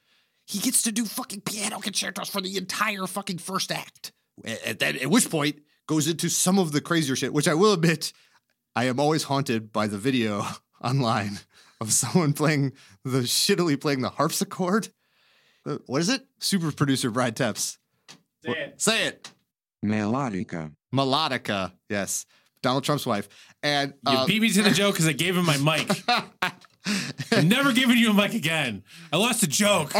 He 0.46 0.60
gets 0.60 0.82
to 0.82 0.92
do 0.92 1.04
fucking 1.04 1.40
piano 1.40 1.80
concertos 1.80 2.28
for 2.28 2.40
the 2.40 2.56
entire 2.56 3.06
fucking 3.06 3.38
first 3.38 3.72
act. 3.72 4.12
At, 4.44 4.78
that, 4.78 4.96
at 4.96 5.10
which 5.10 5.28
point 5.30 5.60
goes 5.86 6.06
into 6.06 6.28
some 6.28 6.58
of 6.58 6.72
the 6.72 6.80
crazier 6.80 7.16
shit, 7.16 7.32
which 7.32 7.48
I 7.48 7.54
will 7.54 7.72
admit, 7.72 8.12
I 8.76 8.84
am 8.84 9.00
always 9.00 9.24
haunted 9.24 9.72
by 9.72 9.86
the 9.86 9.98
video 9.98 10.44
online 10.84 11.40
of 11.80 11.92
someone 11.92 12.32
playing 12.32 12.72
the 13.04 13.20
shittily 13.20 13.80
playing 13.80 14.02
the 14.02 14.10
harpsichord. 14.10 14.88
Uh, 15.64 15.78
What 15.86 16.00
is 16.00 16.08
it? 16.08 16.26
Super 16.38 16.70
producer 16.70 17.10
Brad 17.10 17.36
Tepps. 17.36 17.78
Say 18.44 18.52
it. 18.52 18.80
Say 18.80 19.06
it. 19.06 19.32
Melodica. 19.86 20.72
Melodica. 20.94 21.72
Yes. 21.88 22.26
Donald 22.62 22.84
Trump's 22.84 23.06
wife. 23.06 23.28
And 23.62 23.94
You 24.08 24.18
uh, 24.18 24.26
beat 24.26 24.42
me 24.42 24.50
to 24.50 24.62
the 24.62 24.70
joke 24.70 24.94
because 24.94 25.06
I 25.06 25.12
gave 25.12 25.36
him 25.36 25.46
my 25.46 25.56
mic. 25.58 25.90
I'm 27.32 27.48
never 27.48 27.72
giving 27.72 27.96
you 27.96 28.10
a 28.10 28.14
mic 28.14 28.34
again. 28.34 28.82
I 29.12 29.16
lost 29.16 29.42
a 29.42 29.46
joke. 29.46 29.92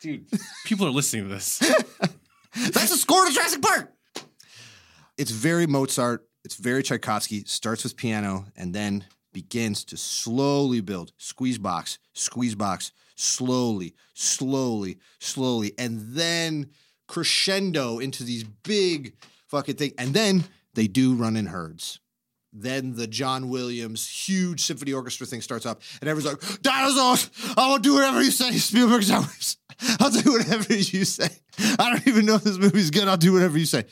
Dude, 0.00 0.26
people 0.64 0.86
are 0.86 0.90
listening 0.90 1.24
to 1.24 1.28
this. 1.30 1.58
That's 2.54 2.90
the 2.90 2.96
score 2.96 3.26
to 3.26 3.32
Jurassic 3.32 3.62
Park. 3.62 3.92
It's 5.16 5.32
very 5.32 5.66
Mozart. 5.66 6.28
It's 6.44 6.54
very 6.54 6.82
Tchaikovsky. 6.82 7.44
Starts 7.44 7.82
with 7.82 7.96
piano 7.96 8.46
and 8.56 8.72
then 8.72 9.04
begins 9.32 9.84
to 9.86 9.96
slowly 9.96 10.80
build. 10.80 11.12
Squeeze 11.16 11.58
box, 11.58 11.98
squeeze 12.12 12.54
box, 12.54 12.92
slowly, 13.14 13.94
slowly, 14.14 14.98
slowly, 15.18 15.72
and 15.78 16.14
then 16.14 16.70
crescendo 17.06 17.98
into 17.98 18.24
these 18.24 18.44
big 18.44 19.14
fucking 19.46 19.76
thing. 19.76 19.92
And 19.98 20.14
then 20.14 20.44
they 20.74 20.86
do 20.86 21.14
run 21.14 21.36
in 21.36 21.46
herds. 21.46 22.00
Then 22.52 22.94
the 22.94 23.06
John 23.06 23.50
Williams 23.50 24.08
huge 24.08 24.62
symphony 24.62 24.92
orchestra 24.92 25.26
thing 25.26 25.42
starts 25.42 25.66
up, 25.66 25.82
and 26.00 26.08
everyone's 26.08 26.42
like, 26.42 26.62
"Dinosaurs! 26.62 27.30
I 27.56 27.68
will 27.68 27.78
do 27.78 27.94
whatever 27.94 28.22
you 28.22 28.30
say, 28.30 28.52
Spielberg. 28.52 29.04
I'll 30.00 30.10
do 30.10 30.32
whatever 30.32 30.74
you 30.74 31.04
say. 31.04 31.28
I 31.78 31.90
don't 31.90 32.06
even 32.06 32.24
know 32.24 32.36
if 32.36 32.44
this 32.44 32.56
movie's 32.56 32.90
good. 32.90 33.06
I'll 33.06 33.18
do 33.18 33.34
whatever 33.34 33.58
you 33.58 33.66
say." 33.66 33.84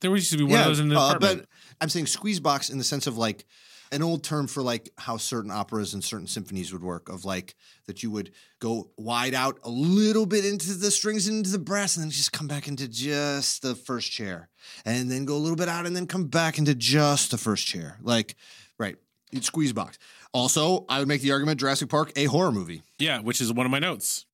There 0.00 0.10
used 0.10 0.32
to 0.32 0.38
be 0.38 0.44
one 0.44 0.58
of 0.58 0.66
those 0.66 0.80
in 0.80 0.88
the 0.88 0.98
uh, 0.98 1.10
apartment. 1.10 1.40
but 1.42 1.48
I'm 1.80 1.88
saying 1.88 2.06
squeeze 2.06 2.40
box 2.40 2.70
in 2.70 2.78
the 2.78 2.84
sense 2.84 3.06
of 3.06 3.16
like 3.16 3.44
an 3.92 4.02
old 4.02 4.24
term 4.24 4.46
for 4.48 4.62
like 4.62 4.90
how 4.98 5.16
certain 5.16 5.50
operas 5.50 5.94
and 5.94 6.02
certain 6.02 6.26
symphonies 6.26 6.72
would 6.72 6.82
work 6.82 7.08
of 7.08 7.24
like 7.24 7.54
that 7.86 8.02
you 8.02 8.10
would 8.10 8.32
go 8.58 8.90
wide 8.96 9.34
out 9.34 9.58
a 9.64 9.70
little 9.70 10.26
bit 10.26 10.44
into 10.44 10.72
the 10.74 10.90
strings 10.90 11.28
and 11.28 11.38
into 11.38 11.50
the 11.50 11.58
brass 11.58 11.96
and 11.96 12.02
then 12.04 12.10
just 12.10 12.32
come 12.32 12.48
back 12.48 12.66
into 12.66 12.88
just 12.88 13.62
the 13.62 13.74
first 13.74 14.10
chair 14.10 14.48
and 14.84 15.10
then 15.10 15.24
go 15.24 15.34
a 15.36 15.38
little 15.38 15.56
bit 15.56 15.68
out 15.68 15.86
and 15.86 15.94
then 15.94 16.06
come 16.06 16.24
back 16.24 16.58
into 16.58 16.74
just 16.74 17.30
the 17.30 17.38
first 17.38 17.66
chair 17.66 17.98
like 18.02 18.34
right 18.78 18.96
it's 19.30 19.46
squeeze 19.46 19.72
box 19.72 19.98
also 20.32 20.84
i 20.88 20.98
would 20.98 21.08
make 21.08 21.20
the 21.20 21.30
argument 21.30 21.60
jurassic 21.60 21.88
park 21.88 22.10
a 22.16 22.24
horror 22.24 22.52
movie 22.52 22.82
Yeah, 22.98 23.20
which 23.20 23.40
is 23.40 23.52
one 23.52 23.66
of 23.66 23.72
my 23.72 23.78
notes. 23.78 24.24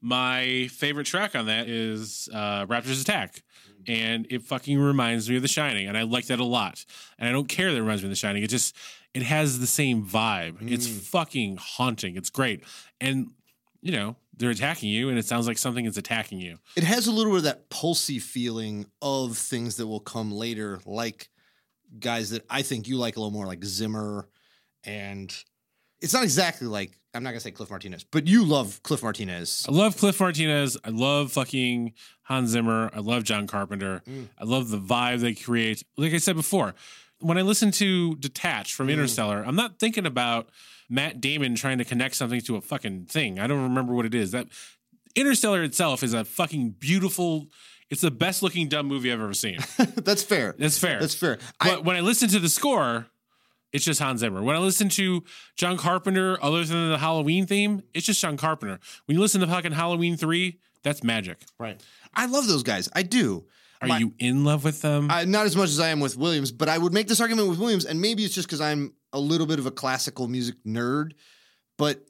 My 0.00 0.68
favorite 0.70 1.06
track 1.06 1.34
on 1.34 1.46
that 1.46 1.66
is 1.66 2.28
uh, 2.30 2.66
Raptors 2.66 3.00
Attack. 3.00 3.42
And 3.86 4.26
it 4.30 4.42
fucking 4.42 4.78
reminds 4.78 5.28
me 5.28 5.36
of 5.36 5.42
The 5.42 5.48
Shining. 5.48 5.86
And 5.88 5.96
I 5.96 6.02
like 6.02 6.26
that 6.26 6.40
a 6.40 6.44
lot. 6.44 6.84
And 7.18 7.28
I 7.28 7.32
don't 7.32 7.48
care 7.48 7.70
that 7.70 7.76
it 7.76 7.80
reminds 7.80 8.02
me 8.02 8.06
of 8.06 8.10
The 8.10 8.16
Shining. 8.16 8.42
It 8.42 8.50
just, 8.50 8.76
it 9.12 9.22
has 9.22 9.60
the 9.60 9.66
same 9.66 10.04
vibe. 10.04 10.70
It's 10.70 10.88
mm. 10.88 11.00
fucking 11.00 11.58
haunting. 11.60 12.16
It's 12.16 12.30
great. 12.30 12.64
And, 13.00 13.32
you 13.80 13.92
know, 13.92 14.16
they're 14.36 14.50
attacking 14.50 14.90
you 14.90 15.08
and 15.08 15.18
it 15.18 15.26
sounds 15.26 15.46
like 15.46 15.58
something 15.58 15.84
is 15.84 15.96
attacking 15.96 16.40
you. 16.40 16.58
it 16.76 16.84
has 16.84 17.06
a 17.06 17.12
little 17.12 17.32
bit 17.32 17.38
of 17.38 17.44
that 17.44 17.70
pulsy 17.70 18.20
feeling 18.20 18.86
of 19.00 19.36
things 19.36 19.76
that 19.76 19.86
will 19.86 20.00
come 20.00 20.32
later, 20.32 20.80
like 20.84 21.28
guys 21.98 22.30
that 22.30 22.44
I 22.50 22.62
think 22.62 22.88
you 22.88 22.96
like 22.96 23.16
a 23.16 23.20
little 23.20 23.30
more, 23.30 23.46
like 23.46 23.64
Zimmer, 23.64 24.28
and 24.82 25.34
it's 26.04 26.12
not 26.14 26.22
exactly 26.22 26.66
like 26.68 26.92
I'm 27.14 27.22
not 27.22 27.30
gonna 27.30 27.40
say 27.40 27.50
Cliff 27.50 27.70
Martinez, 27.70 28.04
but 28.04 28.26
you 28.26 28.44
love 28.44 28.82
Cliff 28.82 29.02
Martinez. 29.02 29.64
I 29.68 29.72
love 29.72 29.96
Cliff 29.96 30.18
Martinez. 30.20 30.76
I 30.84 30.90
love 30.90 31.32
fucking 31.32 31.92
Hans 32.22 32.50
Zimmer. 32.50 32.90
I 32.94 33.00
love 33.00 33.24
John 33.24 33.46
Carpenter. 33.46 34.02
Mm. 34.08 34.26
I 34.38 34.44
love 34.44 34.68
the 34.70 34.78
vibe 34.78 35.20
they 35.20 35.34
create. 35.34 35.82
Like 35.96 36.12
I 36.12 36.18
said 36.18 36.36
before, 36.36 36.74
when 37.20 37.38
I 37.38 37.42
listen 37.42 37.70
to 37.72 38.16
Detached 38.16 38.74
from 38.74 38.88
Mm. 38.88 38.92
Interstellar, 38.94 39.44
I'm 39.46 39.56
not 39.56 39.78
thinking 39.78 40.06
about 40.06 40.48
Matt 40.88 41.20
Damon 41.20 41.54
trying 41.54 41.78
to 41.78 41.84
connect 41.84 42.14
something 42.16 42.40
to 42.42 42.56
a 42.56 42.60
fucking 42.60 43.06
thing. 43.06 43.38
I 43.38 43.46
don't 43.46 43.62
remember 43.62 43.94
what 43.94 44.06
it 44.06 44.14
is. 44.14 44.32
That 44.32 44.48
Interstellar 45.14 45.62
itself 45.62 46.02
is 46.02 46.12
a 46.14 46.24
fucking 46.24 46.70
beautiful. 46.80 47.46
It's 47.90 48.00
the 48.00 48.10
best 48.10 48.42
looking 48.42 48.68
dumb 48.68 48.86
movie 48.86 49.12
I've 49.12 49.20
ever 49.20 49.34
seen. 49.34 49.58
That's 49.78 50.22
fair. 50.24 50.54
That's 50.58 50.78
fair. 50.78 50.98
That's 50.98 51.14
fair. 51.14 51.38
But 51.60 51.68
I, 51.68 51.78
when 51.80 51.96
I 51.96 52.00
listen 52.00 52.28
to 52.30 52.40
the 52.40 52.48
score, 52.48 53.06
it's 53.74 53.84
just 53.84 54.00
Hans 54.00 54.20
Zimmer. 54.20 54.42
When 54.42 54.56
I 54.56 54.60
listen 54.60 54.88
to 54.90 55.22
John 55.56 55.76
Carpenter, 55.76 56.38
other 56.42 56.64
than 56.64 56.90
the 56.90 56.96
Halloween 56.98 57.44
theme, 57.46 57.82
it's 57.92 58.06
just 58.06 58.20
John 58.20 58.36
Carpenter. 58.38 58.78
When 59.06 59.16
you 59.16 59.20
listen 59.20 59.40
to 59.42 59.46
fucking 59.46 59.72
Halloween 59.72 60.16
3, 60.16 60.58
that's 60.82 61.02
magic. 61.02 61.42
right. 61.58 61.82
I 62.14 62.26
love 62.26 62.46
those 62.46 62.62
guys. 62.62 62.88
I 62.94 63.02
do. 63.02 63.44
Are 63.82 63.88
My- 63.88 63.98
you 63.98 64.14
in 64.20 64.44
love 64.44 64.62
with 64.64 64.80
them? 64.80 65.10
I, 65.10 65.24
not 65.24 65.44
as 65.46 65.56
much 65.56 65.68
as 65.70 65.80
I 65.80 65.88
am 65.88 65.98
with 66.00 66.16
Williams, 66.16 66.52
but 66.52 66.68
I 66.68 66.78
would 66.78 66.92
make 66.94 67.08
this 67.08 67.20
argument 67.20 67.48
with 67.48 67.58
Williams, 67.58 67.84
and 67.84 68.00
maybe 68.00 68.24
it's 68.24 68.34
just 68.34 68.46
because 68.46 68.60
I'm 68.60 68.92
a 69.12 69.18
little 69.18 69.46
bit 69.46 69.58
of 69.58 69.66
a 69.66 69.70
classical 69.72 70.28
music 70.28 70.54
nerd, 70.66 71.12
but 71.76 72.06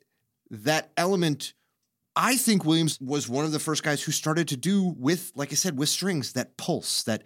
that 0.50 0.92
element, 0.98 1.54
I 2.14 2.36
think 2.36 2.64
Williams 2.66 3.00
was 3.00 3.28
one 3.28 3.44
of 3.46 3.52
the 3.52 3.58
first 3.58 3.82
guys 3.82 4.02
who 4.02 4.12
started 4.12 4.48
to 4.48 4.56
do 4.58 4.94
with, 4.98 5.32
like 5.34 5.50
I 5.50 5.54
said, 5.56 5.78
with 5.78 5.88
strings, 5.88 6.34
that 6.34 6.56
pulse, 6.58 7.02
that. 7.04 7.22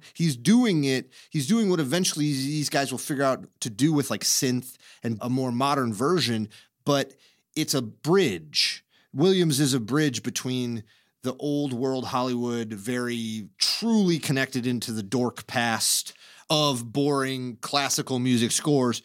He's 0.14 0.36
doing 0.36 0.84
it. 0.84 1.10
He's 1.30 1.46
doing 1.46 1.70
what 1.70 1.80
eventually 1.80 2.26
these 2.26 2.68
guys 2.68 2.90
will 2.90 2.98
figure 2.98 3.24
out 3.24 3.44
to 3.60 3.70
do 3.70 3.92
with 3.92 4.10
like 4.10 4.22
synth 4.22 4.76
and 5.02 5.18
a 5.20 5.30
more 5.30 5.52
modern 5.52 5.92
version, 5.92 6.48
but 6.84 7.12
it's 7.54 7.74
a 7.74 7.82
bridge. 7.82 8.84
Williams 9.12 9.60
is 9.60 9.74
a 9.74 9.80
bridge 9.80 10.22
between 10.22 10.84
the 11.22 11.34
old 11.38 11.72
world 11.72 12.06
Hollywood, 12.06 12.72
very 12.72 13.48
truly 13.58 14.18
connected 14.18 14.66
into 14.66 14.92
the 14.92 15.02
dork 15.02 15.46
past 15.46 16.14
of 16.50 16.92
boring 16.92 17.56
classical 17.60 18.18
music 18.18 18.50
scores. 18.50 19.02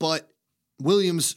But 0.00 0.28
Williams, 0.80 1.36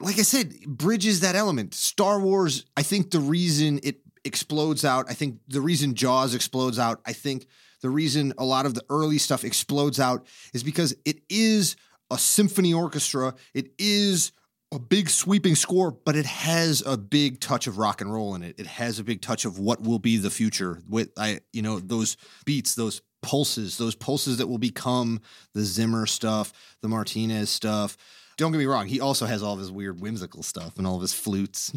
like 0.00 0.18
I 0.18 0.22
said, 0.22 0.54
bridges 0.66 1.20
that 1.20 1.34
element. 1.34 1.74
Star 1.74 2.20
Wars, 2.20 2.64
I 2.76 2.82
think 2.82 3.10
the 3.10 3.20
reason 3.20 3.80
it 3.82 3.96
explodes 4.26 4.84
out, 4.84 5.06
I 5.08 5.14
think 5.14 5.38
the 5.48 5.60
reason 5.60 5.94
Jaws 5.94 6.34
explodes 6.34 6.78
out, 6.78 7.00
I 7.06 7.12
think 7.12 7.46
the 7.82 7.90
reason 7.90 8.32
a 8.38 8.44
lot 8.44 8.66
of 8.66 8.74
the 8.74 8.84
early 8.90 9.18
stuff 9.18 9.44
explodes 9.44 10.00
out 10.00 10.26
is 10.52 10.62
because 10.62 10.94
it 11.04 11.20
is 11.28 11.76
a 12.10 12.18
symphony 12.18 12.72
orchestra. 12.72 13.34
It 13.54 13.70
is 13.78 14.32
a 14.72 14.78
big 14.78 15.08
sweeping 15.08 15.54
score, 15.54 15.90
but 15.90 16.16
it 16.16 16.26
has 16.26 16.82
a 16.84 16.96
big 16.96 17.40
touch 17.40 17.66
of 17.66 17.78
rock 17.78 18.00
and 18.00 18.12
roll 18.12 18.34
in 18.34 18.42
it. 18.42 18.58
It 18.58 18.66
has 18.66 18.98
a 18.98 19.04
big 19.04 19.22
touch 19.22 19.44
of 19.44 19.58
what 19.58 19.82
will 19.82 19.98
be 19.98 20.16
the 20.16 20.30
future 20.30 20.82
with 20.88 21.10
I 21.16 21.40
you 21.52 21.62
know 21.62 21.78
those 21.78 22.16
beats, 22.44 22.74
those 22.74 23.02
pulses, 23.22 23.78
those 23.78 23.94
pulses 23.94 24.38
that 24.38 24.46
will 24.46 24.58
become 24.58 25.20
the 25.54 25.62
Zimmer 25.62 26.06
stuff, 26.06 26.52
the 26.82 26.88
Martinez 26.88 27.50
stuff. 27.50 27.96
Don't 28.36 28.52
get 28.52 28.58
me 28.58 28.66
wrong, 28.66 28.86
he 28.86 29.00
also 29.00 29.24
has 29.24 29.42
all 29.42 29.54
of 29.54 29.60
his 29.60 29.72
weird 29.72 30.00
whimsical 30.00 30.42
stuff 30.42 30.76
and 30.76 30.86
all 30.86 30.96
of 30.96 31.02
his 31.02 31.14
flutes. 31.14 31.72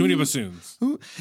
To 0.00 0.04
Too 0.04 0.08
many 0.08 0.18
bassoons. 0.18 0.78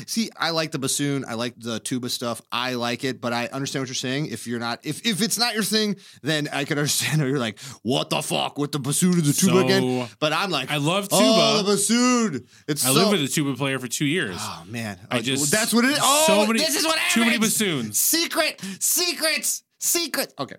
See, 0.07 0.29
I 0.37 0.51
like 0.51 0.71
the 0.71 0.79
bassoon. 0.79 1.25
I 1.27 1.33
like 1.35 1.53
the 1.57 1.79
tuba 1.79 2.09
stuff. 2.09 2.41
I 2.51 2.75
like 2.75 3.03
it, 3.03 3.19
but 3.21 3.33
I 3.33 3.47
understand 3.47 3.81
what 3.81 3.87
you're 3.89 3.95
saying. 3.95 4.27
If 4.27 4.47
you're 4.47 4.59
not, 4.59 4.79
if 4.85 5.05
if 5.05 5.21
it's 5.21 5.37
not 5.37 5.53
your 5.53 5.63
thing, 5.63 5.95
then 6.23 6.47
I 6.51 6.63
can 6.65 6.77
understand. 6.77 7.21
You're 7.21 7.39
like, 7.39 7.59
what 7.83 8.09
the 8.09 8.21
fuck 8.21 8.57
with 8.57 8.71
the 8.71 8.79
bassoon 8.79 9.13
and 9.13 9.23
the 9.23 9.33
tuba 9.33 9.53
So, 9.53 9.59
again? 9.59 10.07
But 10.19 10.33
I'm 10.33 10.49
like, 10.51 10.71
I 10.71 10.77
love 10.77 11.07
Oh, 11.11 11.19
tuba. 11.19 11.63
the 11.63 11.71
bassoon. 11.75 12.47
It's 12.67 12.85
I 12.85 12.89
so, 12.89 12.93
lived 12.95 13.11
with 13.11 13.21
a 13.23 13.27
tuba 13.27 13.55
player 13.55 13.79
for 13.79 13.87
two 13.87 14.05
years. 14.05 14.35
Oh 14.39 14.63
man, 14.67 14.97
I 15.11 15.21
just- 15.21 15.51
that's 15.51 15.73
what 15.73 15.85
it 15.85 15.91
is. 15.91 15.99
Oh, 16.01 16.23
so 16.27 16.45
many- 16.47 16.59
this 16.59 16.75
is 16.75 16.85
what 16.85 16.97
happens. 16.97 17.13
too 17.13 17.25
many 17.25 17.37
bassoons. 17.37 17.97
Secret, 17.97 18.61
secrets, 18.79 19.63
secret. 19.79 20.33
Okay, 20.39 20.55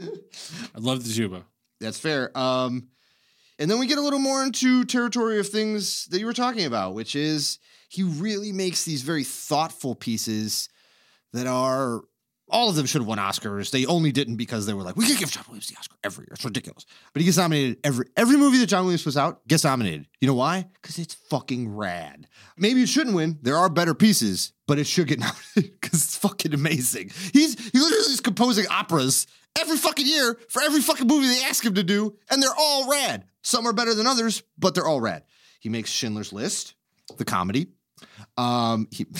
I 0.00 0.78
love 0.78 1.04
the 1.06 1.12
tuba. 1.12 1.44
that's 1.80 1.98
fair. 1.98 2.36
Um, 2.36 2.88
and 3.58 3.70
then 3.70 3.78
we 3.78 3.86
get 3.86 3.98
a 3.98 4.02
little 4.02 4.18
more 4.18 4.42
into 4.42 4.84
territory 4.84 5.38
of 5.38 5.48
things 5.48 6.06
that 6.06 6.18
you 6.18 6.26
were 6.26 6.32
talking 6.32 6.66
about, 6.66 6.94
which 6.94 7.16
is 7.16 7.58
he 7.88 8.02
really 8.02 8.52
makes 8.52 8.84
these 8.84 9.02
very 9.02 9.24
thoughtful 9.24 9.94
pieces 9.94 10.68
that 11.32 11.46
are 11.46 12.02
all 12.48 12.68
of 12.68 12.76
them 12.76 12.86
should 12.86 13.00
have 13.00 13.08
won 13.08 13.18
Oscars. 13.18 13.70
They 13.70 13.86
only 13.86 14.12
didn't 14.12 14.36
because 14.36 14.66
they 14.66 14.74
were 14.74 14.82
like, 14.82 14.96
we 14.96 15.06
can't 15.06 15.18
give 15.18 15.30
John 15.30 15.44
Williams 15.48 15.66
the 15.68 15.76
Oscar 15.76 15.96
every 16.04 16.22
year. 16.24 16.32
It's 16.32 16.44
ridiculous. 16.44 16.86
But 17.12 17.20
he 17.20 17.26
gets 17.26 17.38
nominated 17.38 17.78
every 17.82 18.06
every 18.16 18.36
movie 18.36 18.58
that 18.58 18.66
John 18.66 18.84
Williams 18.84 19.02
puts 19.02 19.16
out 19.16 19.46
gets 19.48 19.64
nominated. 19.64 20.06
You 20.20 20.28
know 20.28 20.34
why? 20.34 20.66
Because 20.74 20.98
it's 20.98 21.14
fucking 21.14 21.74
rad. 21.74 22.28
Maybe 22.56 22.82
it 22.82 22.88
shouldn't 22.88 23.16
win. 23.16 23.38
There 23.42 23.56
are 23.56 23.68
better 23.68 23.94
pieces, 23.94 24.52
but 24.66 24.78
it 24.78 24.86
should 24.86 25.08
get 25.08 25.18
nominated 25.20 25.80
because 25.80 26.02
it's 26.04 26.16
fucking 26.16 26.54
amazing. 26.54 27.10
He's 27.32 27.58
he 27.70 27.78
literally 27.78 28.12
is 28.12 28.20
composing 28.20 28.66
operas 28.70 29.26
every 29.58 29.76
fucking 29.76 30.06
year 30.06 30.38
for 30.48 30.62
every 30.62 30.80
fucking 30.80 31.06
movie 31.06 31.26
they 31.26 31.42
ask 31.44 31.64
him 31.64 31.74
to 31.74 31.82
do, 31.82 32.16
and 32.30 32.42
they're 32.42 32.50
all 32.56 32.88
rad. 32.90 33.24
Some 33.42 33.66
are 33.66 33.72
better 33.72 33.94
than 33.94 34.06
others, 34.06 34.42
but 34.58 34.74
they're 34.74 34.86
all 34.86 35.00
rad. 35.00 35.24
He 35.60 35.68
makes 35.68 35.90
Schindler's 35.90 36.32
List, 36.32 36.74
the 37.16 37.24
comedy. 37.24 37.68
Um, 38.36 38.88
he. 38.92 39.06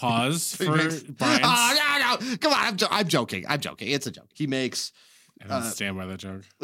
Pause 0.00 0.56
for 0.56 0.76
makes- 0.76 1.02
Brian's. 1.02 1.42
Oh, 1.44 2.16
no, 2.20 2.30
no. 2.30 2.36
Come 2.38 2.52
on. 2.52 2.58
I'm, 2.58 2.76
jo- 2.76 2.88
I'm 2.90 3.06
joking. 3.06 3.44
I'm 3.48 3.60
joking. 3.60 3.88
It's 3.88 4.06
a 4.06 4.10
joke. 4.10 4.30
He 4.34 4.46
makes, 4.46 4.92
I 5.42 5.46
don't 5.46 5.62
uh, 5.62 5.62
stand 5.70 5.96
by 5.96 6.06
that 6.06 6.18
joke. 6.18 6.42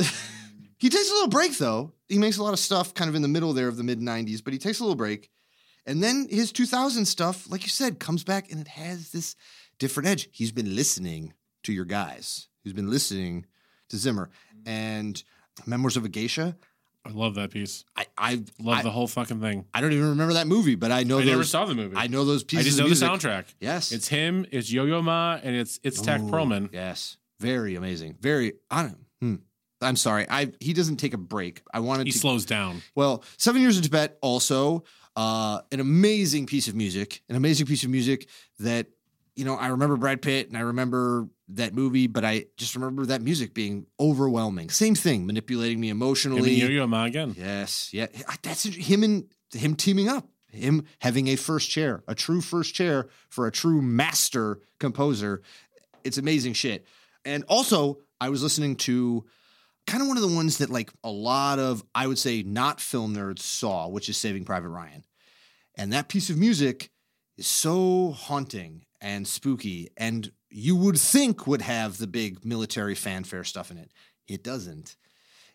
he 0.78 0.89
takes 0.89 1.11
a 1.11 1.12
little 1.12 1.28
break 1.28 1.57
though. 1.59 1.93
He 2.09 2.18
makes 2.18 2.39
a 2.39 2.43
lot 2.43 2.53
of 2.53 2.59
stuff 2.59 2.95
kind 2.95 3.09
of 3.09 3.14
in 3.14 3.22
the 3.22 3.28
middle 3.28 3.53
there 3.53 3.68
of 3.68 3.76
the 3.76 3.84
mid 3.84 4.01
90s, 4.01 4.43
but 4.43 4.53
he 4.53 4.59
takes 4.59 4.80
a 4.80 4.82
little 4.82 4.97
break. 4.97 5.30
And 5.84 6.03
then 6.03 6.26
his 6.30 6.51
2000 6.51 7.05
stuff, 7.05 7.49
like 7.51 7.62
you 7.62 7.68
said, 7.68 8.01
comes 8.01 8.24
back 8.24 8.51
and 8.51 8.61
it 8.61 8.68
has 8.68 9.11
this 9.11 9.37
different 9.78 10.09
edge. 10.09 10.28
He's 10.32 10.51
been 10.51 10.74
listening 10.74 11.34
to 11.64 11.72
your 11.72 11.84
guys, 11.84 12.49
he's 12.64 12.72
been 12.72 12.91
listening 12.91 13.47
to 13.91 13.97
Zimmer. 13.97 14.30
And 14.64 15.22
Memoirs 15.64 15.97
of 15.97 16.05
a 16.05 16.09
Geisha, 16.09 16.57
I 17.09 17.12
love 17.12 17.34
that 17.36 17.50
piece. 17.50 17.84
I, 17.96 18.07
I, 18.18 18.34
Love 18.61 18.78
I, 18.78 18.82
the 18.82 18.90
whole 18.90 19.07
fucking 19.07 19.40
thing. 19.40 19.64
I 19.72 19.80
don't 19.80 19.92
even 19.92 20.11
remember 20.11 20.34
that 20.34 20.46
movie, 20.46 20.74
but 20.74 20.90
I 20.92 21.02
know 21.04 21.18
I 21.18 21.22
those, 21.22 21.30
never 21.30 21.44
saw 21.44 21.64
the 21.64 21.74
movie. 21.74 21.96
I 21.96 22.07
know 22.09 22.24
those 22.24 22.42
I 22.42 22.46
pieces 22.46 22.66
just 22.76 22.78
of 22.80 22.84
know 22.88 22.94
the 23.18 23.26
soundtrack. 23.26 23.44
Yes. 23.61 23.92
It's 23.92 24.09
him, 24.09 24.46
it's 24.50 24.70
Yo 24.72 24.84
Yo 24.84 25.02
Ma, 25.02 25.38
and 25.42 25.54
it's 25.57 25.78
it's 25.82 26.00
Itzhak 26.00 26.28
Perlman. 26.30 26.70
Yes, 26.72 27.16
very 27.40 27.74
amazing. 27.76 28.16
Very. 28.20 28.54
I. 28.70 28.90
Hmm. 29.20 29.36
I'm 29.82 29.96
sorry. 29.96 30.26
I 30.28 30.52
he 30.61 30.72
doesn't 30.72 30.96
take 30.96 31.12
a 31.14 31.18
break. 31.18 31.62
I 31.72 31.80
wanted 31.80 32.07
He 32.07 32.12
to. 32.12 32.18
slows 32.18 32.44
down. 32.46 32.82
well, 32.94 33.22
Seven 33.36 33.61
Years 33.62 33.76
in 33.76 33.82
Tibet 33.82 34.16
also 34.22 34.84
uh, 35.16 35.61
an 35.70 35.80
amazing 35.80 36.46
piece 36.46 36.66
of 36.68 36.74
music. 36.74 37.22
An 37.28 37.36
amazing 37.36 37.66
piece 37.66 37.84
of 37.84 37.90
music 37.90 38.28
that 38.59 38.86
you 39.34 39.44
know 39.44 39.54
I 39.54 39.68
remember 39.68 39.96
Brad 39.96 40.22
Pitt 40.22 40.48
and 40.48 40.57
I 40.57 40.62
remember 40.62 41.28
that 41.49 41.74
movie, 41.74 42.07
but 42.07 42.24
I 42.24 42.47
just 42.57 42.74
remember 42.74 43.07
that 43.07 43.22
music 43.22 43.55
being 43.55 43.86
overwhelming. 44.01 44.68
Same 44.70 44.94
thing, 44.94 45.26
manipulating 45.26 45.80
me 45.80 45.88
Him 45.88 45.97
emotionally. 45.99 46.61
and 46.61 46.70
Yo 46.72 46.80
Yo 46.80 46.86
Ma 46.86 47.05
again. 47.05 47.34
Yes, 47.38 47.90
yeah, 47.92 48.07
that's 48.42 48.64
him 48.64 49.03
and 49.03 49.26
him 49.53 49.76
teaming 49.76 50.09
up, 50.09 50.28
him 50.51 50.84
having 51.01 51.28
a 51.28 51.36
first 51.36 51.70
chair, 51.70 52.03
a 52.09 52.14
true 52.14 52.40
first 52.40 52.74
chair 52.74 53.09
for 53.28 53.47
a 53.47 53.53
true 53.53 53.80
master 53.80 54.61
composer. 54.80 55.42
It's 56.05 56.18
amazing 56.18 56.55
shit. 56.55 56.84
And 57.24 57.44
also, 57.49 57.99
I 58.20 58.28
was 58.28 58.42
listening 58.42 58.76
to 58.76 59.24
kind 59.86 60.03
of 60.03 60.09
one 60.09 60.16
of 60.16 60.28
the 60.28 60.34
ones 60.34 60.59
that 60.59 60.70
like 60.70 60.92
a 61.05 61.11
lot 61.11 61.59
of 61.59 61.84
I 61.94 62.07
would 62.07 62.18
say 62.18 62.42
not 62.42 62.80
film 62.80 63.14
nerds 63.14 63.40
saw, 63.40 63.88
which 63.88 64.09
is 64.09 64.16
Saving 64.16 64.44
Private 64.44 64.68
Ryan. 64.68 65.05
And 65.76 65.92
that 65.92 66.09
piece 66.09 66.30
of 66.30 66.38
music 66.38 66.90
is 67.36 67.47
so 67.47 68.12
haunting 68.12 68.84
and 69.01 69.28
spooky 69.28 69.90
and 69.97 70.32
you 70.51 70.76
would 70.76 70.99
think 70.99 71.47
would 71.47 71.62
have 71.62 71.99
the 71.99 72.07
big 72.07 72.44
military 72.44 72.94
fanfare 72.94 73.44
stuff 73.44 73.70
in 73.70 73.78
it. 73.78 73.90
It 74.28 74.42
doesn't. 74.42 74.97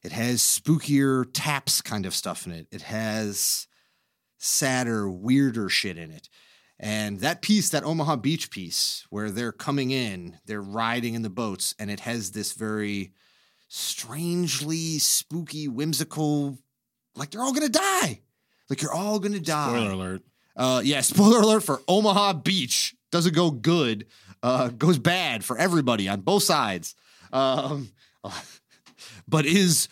It 0.04 0.12
has 0.12 0.42
spookier 0.42 1.26
taps 1.32 1.82
kind 1.82 2.06
of 2.06 2.16
stuff 2.16 2.46
in 2.46 2.52
it. 2.52 2.68
It 2.72 2.82
has 2.84 3.68
sadder, 4.38 5.10
weirder 5.10 5.70
shit 5.70 5.98
in 5.98 6.12
it. 6.12 6.30
And 6.80 7.20
that 7.20 7.44
piece, 7.44 7.70
that 7.70 7.84
Omaha 7.84 8.16
Beach 8.16 8.50
piece, 8.50 9.06
where 9.12 9.30
they're 9.30 9.52
coming 9.52 9.92
in, 9.92 10.39
they're 10.48 10.64
riding 10.64 11.14
in 11.14 11.22
the 11.22 11.30
boats, 11.30 11.76
and 11.78 11.92
it 11.92 12.00
has 12.00 12.32
this 12.32 12.54
very 12.54 13.14
strangely 13.68 14.98
spooky, 14.98 15.68
whimsical, 15.68 16.58
like 17.16 17.30
they're 17.30 17.44
all 17.44 17.54
gonna 17.54 17.70
die. 17.70 18.22
Like 18.68 18.82
you're 18.82 18.94
all 18.94 19.20
gonna 19.20 19.39
die. 19.39 19.70
Spoiler 19.70 19.92
alert. 19.92 20.22
Uh, 20.58 20.82
yeah, 20.84 21.02
spoiler 21.02 21.42
alert 21.42 21.62
for 21.62 21.82
Omaha 21.88 22.34
Beach. 22.34 22.96
Doesn't 23.12 23.36
go 23.36 23.51
good. 23.51 24.07
Uh, 24.43 24.70
goes 24.70 24.97
bad 24.97 25.43
for 25.43 25.57
everybody 25.57 26.07
on 26.09 26.22
both 26.22 26.43
sides. 26.43 26.95
Um, 27.34 27.89
but 29.28 29.45
is 29.45 29.88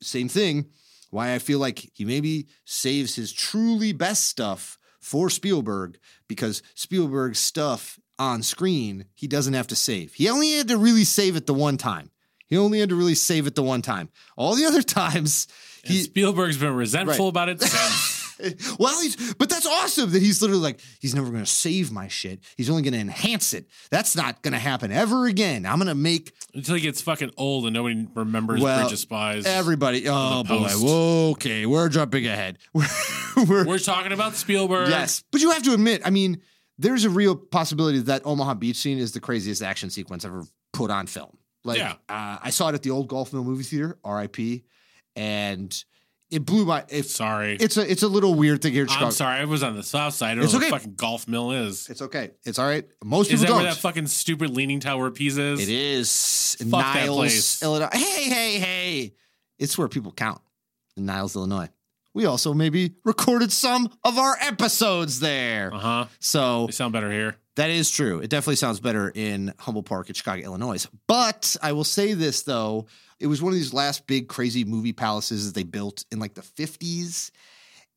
same 0.00 0.28
thing. 0.28 0.66
Why 1.10 1.34
I 1.34 1.38
feel 1.38 1.58
like 1.58 1.90
he 1.94 2.04
maybe 2.04 2.48
saves 2.64 3.14
his 3.14 3.32
truly 3.32 3.92
best 3.92 4.24
stuff 4.24 4.78
for 5.00 5.28
Spielberg 5.28 5.98
because 6.28 6.62
Spielberg's 6.74 7.38
stuff 7.38 7.98
on 8.18 8.42
screen 8.42 9.06
he 9.14 9.26
doesn't 9.26 9.54
have 9.54 9.66
to 9.68 9.76
save. 9.76 10.14
He 10.14 10.28
only 10.30 10.52
had 10.52 10.68
to 10.68 10.78
really 10.78 11.04
save 11.04 11.36
it 11.36 11.46
the 11.46 11.54
one 11.54 11.76
time. 11.76 12.10
He 12.46 12.56
only 12.56 12.80
had 12.80 12.88
to 12.90 12.94
really 12.94 13.14
save 13.14 13.46
it 13.46 13.54
the 13.54 13.62
one 13.62 13.82
time. 13.82 14.08
All 14.36 14.54
the 14.54 14.64
other 14.64 14.82
times 15.00 15.48
And 15.84 15.94
Spielberg's 15.94 16.56
been 16.58 16.74
resentful 16.74 17.26
Right. 17.26 17.30
about 17.30 17.48
it 17.50 17.60
since. 17.62 18.20
well, 18.78 19.00
he's 19.00 19.34
but 19.34 19.48
that's 19.48 19.66
awesome 19.66 20.10
that 20.12 20.22
he's 20.22 20.40
literally 20.42 20.62
like 20.62 20.80
he's 21.00 21.14
never 21.14 21.30
going 21.30 21.44
to 21.44 21.50
save 21.50 21.92
my 21.92 22.08
shit. 22.08 22.40
He's 22.56 22.68
only 22.70 22.82
going 22.82 22.94
to 22.94 22.98
enhance 23.00 23.52
it. 23.54 23.66
That's 23.90 24.16
not 24.16 24.42
going 24.42 24.52
to 24.52 24.58
happen 24.58 24.90
ever 24.92 25.26
again. 25.26 25.64
I'm 25.66 25.76
going 25.78 25.88
to 25.88 25.94
make 25.94 26.32
until 26.54 26.74
he 26.74 26.80
gets 26.80 27.00
fucking 27.00 27.32
old 27.36 27.64
and 27.66 27.74
nobody 27.74 28.06
remembers 28.14 28.60
Well, 28.60 28.80
Bridge 28.82 28.92
of 28.92 28.98
Spies. 28.98 29.46
everybody. 29.46 30.04
Oh 30.08 30.44
boy. 30.44 30.68
Whoa, 30.68 31.30
okay, 31.32 31.66
we're 31.66 31.88
jumping 31.88 32.26
ahead. 32.26 32.58
We're, 32.74 33.44
we're- 33.46 33.64
We're 33.66 33.78
talking 33.78 34.12
about 34.12 34.34
Spielberg. 34.34 34.88
yes, 34.90 35.24
but 35.32 35.40
you 35.40 35.50
have 35.52 35.62
to 35.62 35.72
admit. 35.72 36.02
I 36.04 36.10
mean, 36.10 36.40
there's 36.78 37.04
a 37.04 37.10
real 37.10 37.34
possibility 37.36 37.98
that 38.00 38.22
Omaha 38.26 38.54
Beach 38.54 38.76
scene 38.76 38.98
is 38.98 39.12
the 39.12 39.20
craziest 39.20 39.62
action 39.62 39.88
sequence 39.90 40.24
ever 40.24 40.44
put 40.72 40.90
on 40.90 41.06
film. 41.06 41.36
Like, 41.64 41.78
Yeah. 41.78 41.92
uh, 42.08 42.38
I 42.42 42.50
saw 42.50 42.68
it 42.68 42.74
at 42.74 42.82
the 42.82 42.90
old 42.90 43.08
Golf 43.08 43.32
Mill 43.32 43.44
movie 43.44 43.62
theater, 43.62 43.96
R.I.P. 44.04 44.64
And 45.16 45.84
it 46.32 46.44
blew 46.46 46.64
my. 46.64 46.84
It, 46.88 47.04
Sorry. 47.04 47.56
it's 47.60 47.76
a 47.76 47.88
it's 47.90 48.02
a 48.02 48.08
little 48.08 48.34
weird 48.34 48.62
thing 48.62 48.72
here 48.72 48.82
in 48.82 48.88
Chicago. 48.88 49.06
I'm 49.06 49.12
sorry. 49.12 49.40
I 49.40 49.44
was 49.44 49.62
on 49.62 49.76
the 49.76 49.82
south 49.82 50.14
side. 50.14 50.32
I 50.32 50.34
don't 50.36 50.44
It's 50.44 50.52
know 50.52 50.58
what 50.60 50.64
okay. 50.66 50.70
fucking 50.78 50.94
golf 50.94 51.28
mill 51.28 51.52
is. 51.52 51.88
It's 51.88 52.02
okay. 52.02 52.30
It's 52.44 52.58
all 52.58 52.66
right. 52.66 52.84
Most 53.04 53.30
Is 53.30 53.40
people 53.40 53.54
that 53.56 53.58
don't. 53.58 53.62
where 53.64 53.74
that 53.74 53.80
fucking 53.80 54.06
stupid 54.08 54.50
leaning 54.50 54.80
tower 54.80 55.10
piece 55.10 55.36
is? 55.36 55.60
It 55.60 55.68
is 55.68 56.56
Fuck 56.58 56.68
that 56.70 56.94
Niles, 57.06 57.16
place. 57.16 57.62
Illinois. 57.62 57.88
Hey, 57.92 58.24
hey, 58.24 58.58
hey! 58.58 59.14
It's 59.58 59.76
where 59.78 59.88
people 59.88 60.10
count 60.12 60.40
in 60.96 61.06
Niles, 61.06 61.36
Illinois. 61.36 61.68
We 62.14 62.26
also 62.26 62.52
maybe 62.54 62.94
recorded 63.04 63.52
some 63.52 63.88
of 64.04 64.18
our 64.18 64.36
episodes 64.40 65.20
there. 65.20 65.72
Uh 65.74 65.78
huh. 65.78 66.04
So 66.20 66.66
They 66.66 66.72
sound 66.72 66.92
better 66.92 67.10
here. 67.10 67.36
that 67.56 67.70
is 67.70 67.90
true. 67.90 68.18
It 68.20 68.28
definitely 68.30 68.56
sounds 68.56 68.80
better 68.80 69.10
in 69.14 69.52
Humboldt 69.58 69.86
Park 69.86 70.08
in 70.08 70.14
Chicago, 70.14 70.42
Illinois. 70.42 70.86
But 71.06 71.56
I 71.62 71.72
will 71.72 71.84
say 71.84 72.12
this 72.14 72.42
though, 72.42 72.86
it 73.18 73.28
was 73.28 73.40
one 73.40 73.52
of 73.52 73.58
these 73.58 73.72
last 73.72 74.06
big 74.06 74.28
crazy 74.28 74.64
movie 74.64 74.92
palaces 74.92 75.46
that 75.46 75.54
they 75.54 75.62
built 75.64 76.04
in 76.10 76.18
like 76.18 76.34
the 76.34 76.42
50s. 76.42 77.30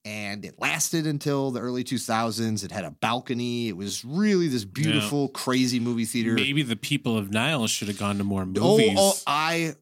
And 0.06 0.46
it 0.46 0.60
lasted 0.60 1.08
until 1.08 1.50
the 1.50 1.60
early 1.62 1.84
2000s. 1.84 2.64
It 2.64 2.72
had 2.72 2.86
a 2.86 2.92
balcony. 2.92 3.70
It 3.70 3.76
was 3.76 4.06
really 4.06 4.48
this 4.48 4.64
beautiful, 4.64 5.30
crazy 5.30 5.80
movie 5.80 6.06
theater. 6.06 6.34
Maybe 6.36 6.62
the 6.62 6.76
people 6.76 7.18
of 7.18 7.32
Niles 7.32 7.72
should 7.72 7.88
have 7.88 7.98
gone 7.98 8.20
to 8.20 8.24
more 8.24 8.44
Oh, 8.44 8.46
movies. 8.78 8.94
oh, 9.00 9.14
I 9.26 9.74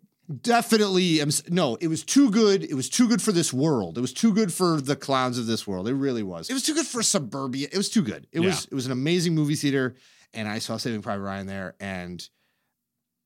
definitely 0.41 1.21
am. 1.21 1.29
No, 1.49 1.75
it 1.75 1.87
was 1.87 2.03
too 2.03 2.31
good. 2.31 2.63
It 2.63 2.75
was 2.75 2.89
too 2.89 3.07
good 3.07 3.21
for 3.21 3.31
this 3.31 3.53
world. 3.53 3.97
It 3.97 4.01
was 4.01 4.13
too 4.13 4.33
good 4.33 4.53
for 4.53 4.79
the 4.79 4.95
clowns 4.95 5.37
of 5.37 5.45
this 5.45 5.67
world. 5.67 5.87
It 5.87 5.93
really 5.93 6.23
was. 6.23 6.49
It 6.49 6.53
was 6.53 6.63
too 6.63 6.73
good 6.73 6.85
for 6.85 7.03
suburbia. 7.03 7.67
It 7.71 7.77
was 7.77 7.89
too 7.89 8.01
good. 8.01 8.27
It 8.31 8.39
was. 8.39 8.65
It 8.65 8.73
was 8.73 8.85
an 8.85 8.91
amazing 8.91 9.35
movie 9.35 9.55
theater, 9.55 9.95
and 10.33 10.47
I 10.47 10.59
saw 10.59 10.77
Saving 10.77 11.01
Private 11.01 11.23
Ryan 11.23 11.47
there. 11.47 11.75
And 11.79 12.27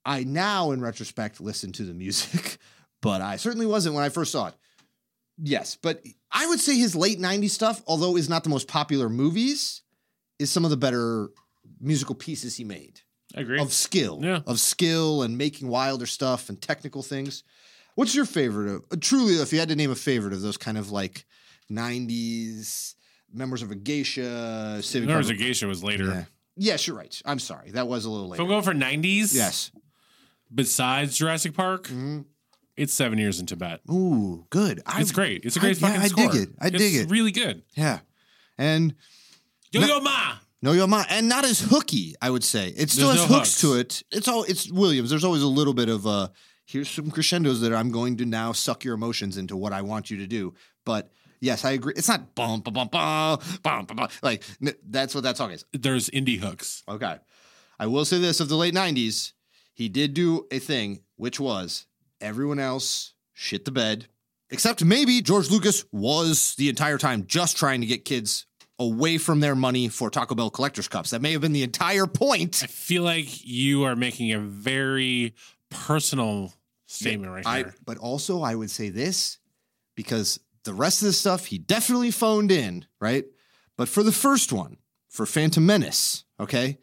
I 0.05 0.23
now, 0.23 0.71
in 0.71 0.81
retrospect, 0.81 1.39
listen 1.39 1.71
to 1.73 1.83
the 1.83 1.93
music, 1.93 2.57
but 3.01 3.21
I 3.21 3.35
certainly 3.35 3.65
wasn't 3.65 3.95
when 3.95 4.03
I 4.03 4.09
first 4.09 4.31
saw 4.31 4.47
it. 4.47 4.55
Yes, 5.39 5.77
but 5.79 6.03
I 6.31 6.47
would 6.47 6.59
say 6.59 6.77
his 6.77 6.95
late 6.95 7.19
'90s 7.19 7.51
stuff, 7.51 7.81
although 7.85 8.17
is 8.17 8.29
not 8.29 8.43
the 8.43 8.49
most 8.49 8.67
popular 8.67 9.07
movies, 9.07 9.83
is 10.39 10.51
some 10.51 10.65
of 10.65 10.71
the 10.71 10.77
better 10.77 11.29
musical 11.79 12.15
pieces 12.15 12.55
he 12.55 12.63
made 12.63 13.01
I 13.37 13.41
agree. 13.41 13.59
of 13.59 13.71
skill, 13.71 14.19
Yeah. 14.23 14.41
of 14.45 14.59
skill 14.59 15.21
and 15.23 15.37
making 15.37 15.67
wilder 15.69 16.05
stuff 16.05 16.49
and 16.49 16.61
technical 16.61 17.01
things. 17.03 17.43
What's 17.95 18.13
your 18.15 18.25
favorite 18.25 18.69
of 18.69 18.83
uh, 18.91 18.95
truly? 18.99 19.35
If 19.35 19.51
you 19.53 19.59
had 19.59 19.69
to 19.69 19.75
name 19.75 19.91
a 19.91 19.95
favorite 19.95 20.33
of 20.33 20.41
those 20.41 20.57
kind 20.57 20.77
of 20.77 20.91
like 20.91 21.25
90s, 21.71 22.95
Memoirs 23.33 23.61
of 23.61 23.71
a 23.71 23.75
Geisha, 23.75 24.81
Civic. 24.81 25.07
Memoirs 25.07 25.29
of 25.29 25.37
Geisha 25.37 25.67
was 25.67 25.83
later. 25.83 26.05
Yeah. 26.05 26.23
Yes, 26.55 26.87
you're 26.87 26.95
right. 26.95 27.21
I'm 27.25 27.39
sorry. 27.39 27.71
That 27.71 27.87
was 27.87 28.05
a 28.05 28.09
little 28.09 28.33
If 28.33 28.39
I'm 28.39 28.47
going 28.47 28.63
for 28.63 28.73
90s, 28.73 29.33
Yes. 29.35 29.71
besides 30.53 31.17
Jurassic 31.17 31.53
Park, 31.53 31.87
Mhm. 31.89 32.25
it's 32.75 32.93
Seven 32.93 33.19
Years 33.19 33.39
in 33.39 33.45
Tibet. 33.45 33.81
Ooh, 33.91 34.45
good. 34.49 34.81
I, 34.85 35.01
It's 35.01 35.11
great. 35.11 35.43
It's 35.45 35.55
a 35.55 35.59
great 35.59 35.79
yeah, 35.79 35.87
fucking 35.87 36.01
I 36.01 36.07
score. 36.07 36.31
dig 36.31 36.41
it. 36.43 36.49
I 36.59 36.67
It's 36.67 36.77
dig 36.77 36.95
it. 36.95 37.09
really 37.09 37.31
good. 37.31 37.63
Yeah. 37.75 37.99
And 38.57 38.95
Yo 39.71 39.81
Yo 39.85 39.99
Ma! 39.99 40.37
No 40.61 40.71
Yo 40.71 40.87
Ma, 40.87 41.05
and 41.09 41.29
not 41.29 41.45
as 41.45 41.59
hooky, 41.59 42.15
I 42.21 42.29
would 42.29 42.43
say. 42.43 42.69
It 42.69 42.89
still 42.89 43.09
There's 43.09 43.21
has 43.21 43.29
no 43.29 43.35
hooks, 43.37 43.61
to 43.61 43.73
it. 43.75 44.03
It's 44.11 44.27
all 44.27 44.43
it's 44.43 44.71
Williams. 44.71 45.09
There's 45.09 45.23
always 45.23 45.43
a 45.43 45.47
little 45.47 45.73
bit 45.73 45.89
of 45.89 46.07
uh 46.07 46.29
here's 46.65 46.89
some 46.89 47.11
crescendos 47.11 47.61
that 47.61 47.73
I'm 47.73 47.91
going 47.91 48.17
to 48.17 48.25
now 48.25 48.51
suck 48.51 48.83
your 48.83 48.95
emotions 48.95 49.37
into 49.37 49.55
what 49.55 49.71
I 49.71 49.81
want 49.83 50.09
you 50.09 50.17
to 50.17 50.27
do. 50.27 50.53
But 50.83 51.11
yes, 51.39 51.63
I 51.63 51.71
agree. 51.71 51.93
It's 51.95 52.07
not 52.07 52.33
bum 52.33 52.61
bum 52.61 52.73
bum 52.73 52.87
bum 52.89 53.39
bum 53.61 53.85
bum, 53.85 53.95
bum. 53.97 54.09
like 54.23 54.43
n- 54.61 54.75
that's 54.89 55.13
what 55.13 55.23
that 55.25 55.37
song 55.37 55.51
is. 55.51 55.63
There's 55.73 56.09
indie 56.09 56.39
hooks. 56.39 56.83
Okay. 56.89 57.17
I 57.79 57.85
will 57.85 58.05
say 58.05 58.17
this 58.17 58.39
of 58.39 58.49
the 58.49 58.57
late 58.57 58.73
90s, 58.73 59.33
he 59.75 59.87
did 59.87 60.15
do 60.15 60.47
a 60.49 60.57
thing, 60.57 61.01
which 61.15 61.39
was 61.39 61.85
everyone 62.19 62.57
else 62.57 63.13
shit 63.33 63.65
the 63.65 63.71
bed, 63.71 64.07
except 64.49 64.83
maybe 64.83 65.21
George 65.21 65.51
Lucas 65.51 65.85
was 65.91 66.55
the 66.55 66.69
entire 66.69 66.97
time 66.97 67.27
just 67.27 67.55
trying 67.55 67.81
to 67.81 67.87
get 67.87 68.03
kids 68.03 68.47
away 68.79 69.17
from 69.17 69.39
their 69.39 69.55
money 69.55 69.87
for 69.87 70.09
Taco 70.09 70.35
Bell 70.35 70.49
collector's 70.49 70.87
cups. 70.87 71.09
That 71.09 71.21
may 71.21 71.31
have 71.31 71.41
been 71.41 71.53
the 71.53 71.63
entire 71.63 72.05
point. 72.05 72.61
I 72.63 72.67
feel 72.67 73.03
like 73.03 73.45
you 73.45 73.83
are 73.83 73.95
making 73.95 74.31
a 74.33 74.39
very 74.39 75.33
personal 75.69 76.53
statement 76.85 77.31
right 77.31 77.45
I, 77.45 77.57
here. 77.57 77.75
but 77.85 77.97
also, 77.97 78.41
I 78.41 78.55
would 78.55 78.71
say 78.71 78.89
this 78.89 79.39
because 79.95 80.39
the 80.63 80.73
rest 80.73 81.01
of 81.01 81.07
the 81.07 81.13
stuff 81.13 81.45
he 81.45 81.57
definitely 81.57 82.11
phoned 82.11 82.51
in, 82.51 82.85
right? 82.99 83.25
But 83.77 83.89
for 83.89 84.03
the 84.03 84.11
first 84.11 84.51
one, 84.53 84.77
for 85.09 85.25
Phantom 85.25 85.65
Menace, 85.65 86.23
okay, 86.39 86.77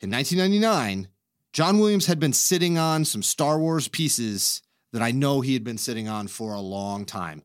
in 0.00 0.10
1999, 0.10 1.08
John 1.52 1.78
Williams 1.78 2.06
had 2.06 2.18
been 2.18 2.32
sitting 2.32 2.76
on 2.76 3.04
some 3.04 3.22
Star 3.22 3.58
Wars 3.58 3.88
pieces 3.88 4.62
that 4.92 5.02
I 5.02 5.12
know 5.12 5.40
he 5.40 5.54
had 5.54 5.64
been 5.64 5.78
sitting 5.78 6.08
on 6.08 6.26
for 6.26 6.52
a 6.52 6.60
long 6.60 7.04
time. 7.04 7.42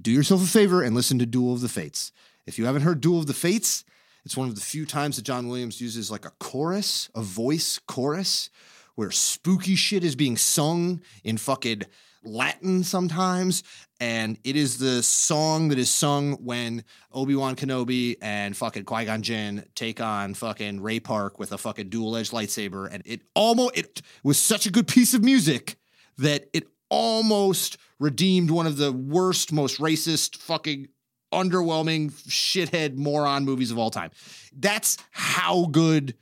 Do 0.00 0.10
yourself 0.10 0.42
a 0.42 0.46
favor 0.46 0.82
and 0.82 0.94
listen 0.94 1.18
to 1.20 1.26
Duel 1.26 1.52
of 1.54 1.60
the 1.60 1.68
Fates. 1.68 2.10
If 2.46 2.58
you 2.58 2.66
haven't 2.66 2.82
heard 2.82 3.00
Duel 3.00 3.20
of 3.20 3.26
the 3.26 3.34
Fates, 3.34 3.84
it's 4.24 4.36
one 4.36 4.48
of 4.48 4.54
the 4.54 4.60
few 4.60 4.84
times 4.84 5.16
that 5.16 5.24
John 5.24 5.48
Williams 5.48 5.80
uses 5.80 6.10
like 6.10 6.26
a 6.26 6.32
chorus, 6.38 7.08
a 7.14 7.22
voice 7.22 7.78
chorus, 7.86 8.50
where 8.96 9.10
spooky 9.10 9.74
shit 9.74 10.04
is 10.04 10.14
being 10.14 10.36
sung 10.36 11.00
in 11.24 11.38
fucking 11.38 11.82
Latin 12.22 12.84
sometimes. 12.84 13.62
And 13.98 14.38
it 14.44 14.56
is 14.56 14.78
the 14.78 15.02
song 15.02 15.68
that 15.68 15.78
is 15.78 15.90
sung 15.90 16.34
when 16.34 16.84
Obi 17.12 17.34
Wan 17.34 17.56
Kenobi 17.56 18.16
and 18.20 18.56
fucking 18.56 18.84
Qui 18.84 19.06
Gon 19.06 19.22
Jinn 19.22 19.64
take 19.74 20.00
on 20.00 20.34
fucking 20.34 20.82
Ray 20.82 21.00
Park 21.00 21.38
with 21.38 21.52
a 21.52 21.58
fucking 21.58 21.88
dual 21.88 22.16
edged 22.16 22.32
lightsaber. 22.32 22.88
And 22.90 23.02
it 23.06 23.22
almost, 23.34 23.76
it 23.76 24.02
was 24.22 24.38
such 24.38 24.66
a 24.66 24.70
good 24.70 24.86
piece 24.86 25.14
of 25.14 25.24
music 25.24 25.76
that 26.18 26.48
it 26.52 26.68
almost 26.90 27.78
redeemed 27.98 28.50
one 28.50 28.66
of 28.66 28.76
the 28.76 28.92
worst, 28.92 29.52
most 29.52 29.80
racist, 29.80 30.36
fucking 30.36 30.88
underwhelming, 31.34 32.12
shithead, 32.28 32.96
moron 32.96 33.44
movies 33.44 33.70
of 33.70 33.78
all 33.78 33.90
time. 33.90 34.10
That's 34.52 34.96
how 35.10 35.66
good 35.66 36.14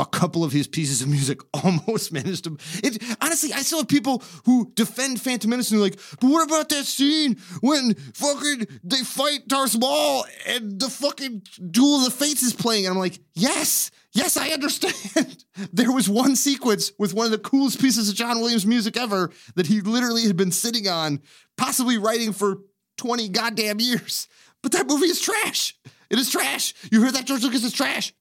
a 0.00 0.06
couple 0.06 0.42
of 0.42 0.52
his 0.52 0.66
pieces 0.66 1.02
of 1.02 1.08
music 1.08 1.40
almost 1.64 2.12
managed 2.12 2.44
to. 2.44 2.56
It 2.82 3.02
honestly, 3.20 3.52
I 3.52 3.60
still 3.60 3.78
have 3.78 3.88
people 3.88 4.22
who 4.44 4.72
defend 4.74 5.20
Phantom 5.20 5.50
Menace 5.50 5.70
and 5.70 5.78
they're 5.78 5.90
like, 5.90 6.00
"But 6.20 6.30
what 6.30 6.46
about 6.46 6.68
that 6.70 6.86
scene 6.86 7.36
when 7.60 7.94
fucking 7.94 8.66
they 8.82 8.98
fight 8.98 9.46
Darth 9.46 9.78
Maul 9.78 10.24
and 10.46 10.80
the 10.80 10.88
fucking 10.88 11.42
Duel 11.70 11.98
of 11.98 12.04
the 12.04 12.10
Fates 12.10 12.42
is 12.42 12.54
playing?" 12.54 12.86
And 12.86 12.94
I'm 12.94 12.98
like, 12.98 13.20
"Yes, 13.34 13.90
yes, 14.12 14.36
I 14.36 14.48
understand." 14.48 15.44
there 15.72 15.92
was 15.92 16.08
one 16.08 16.34
sequence 16.34 16.92
with 16.98 17.14
one 17.14 17.26
of 17.26 17.32
the 17.32 17.38
coolest 17.38 17.80
pieces 17.80 18.08
of 18.08 18.14
John 18.14 18.40
Williams 18.40 18.66
music 18.66 18.96
ever 18.96 19.30
that 19.56 19.66
he 19.66 19.80
literally 19.80 20.22
had 20.22 20.36
been 20.36 20.52
sitting 20.52 20.88
on, 20.88 21.20
possibly 21.56 21.98
writing 21.98 22.32
for 22.32 22.60
20 23.00 23.30
goddamn 23.30 23.80
years. 23.80 24.28
But 24.62 24.72
that 24.72 24.86
movie 24.86 25.06
is 25.06 25.22
trash. 25.22 25.74
It 26.10 26.18
is 26.18 26.30
trash. 26.30 26.74
You 26.92 27.00
heard 27.00 27.14
that, 27.14 27.24
George 27.24 27.42
Lucas 27.42 27.64
is 27.64 27.72
trash. 27.72 28.12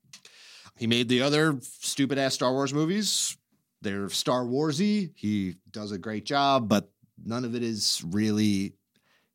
He 0.77 0.88
made 0.88 1.09
the 1.09 1.21
other 1.21 1.57
stupid 1.61 2.17
ass 2.17 2.34
Star 2.34 2.53
Wars 2.53 2.73
movies. 2.73 3.36
They're 3.82 4.07
Star 4.09 4.43
Warsy. 4.45 5.11
He 5.15 5.55
does 5.69 5.91
a 5.91 5.97
great 5.97 6.23
job, 6.23 6.69
but 6.69 6.89
none 7.21 7.43
of 7.43 7.55
it 7.55 7.61
is 7.63 8.01
really. 8.07 8.73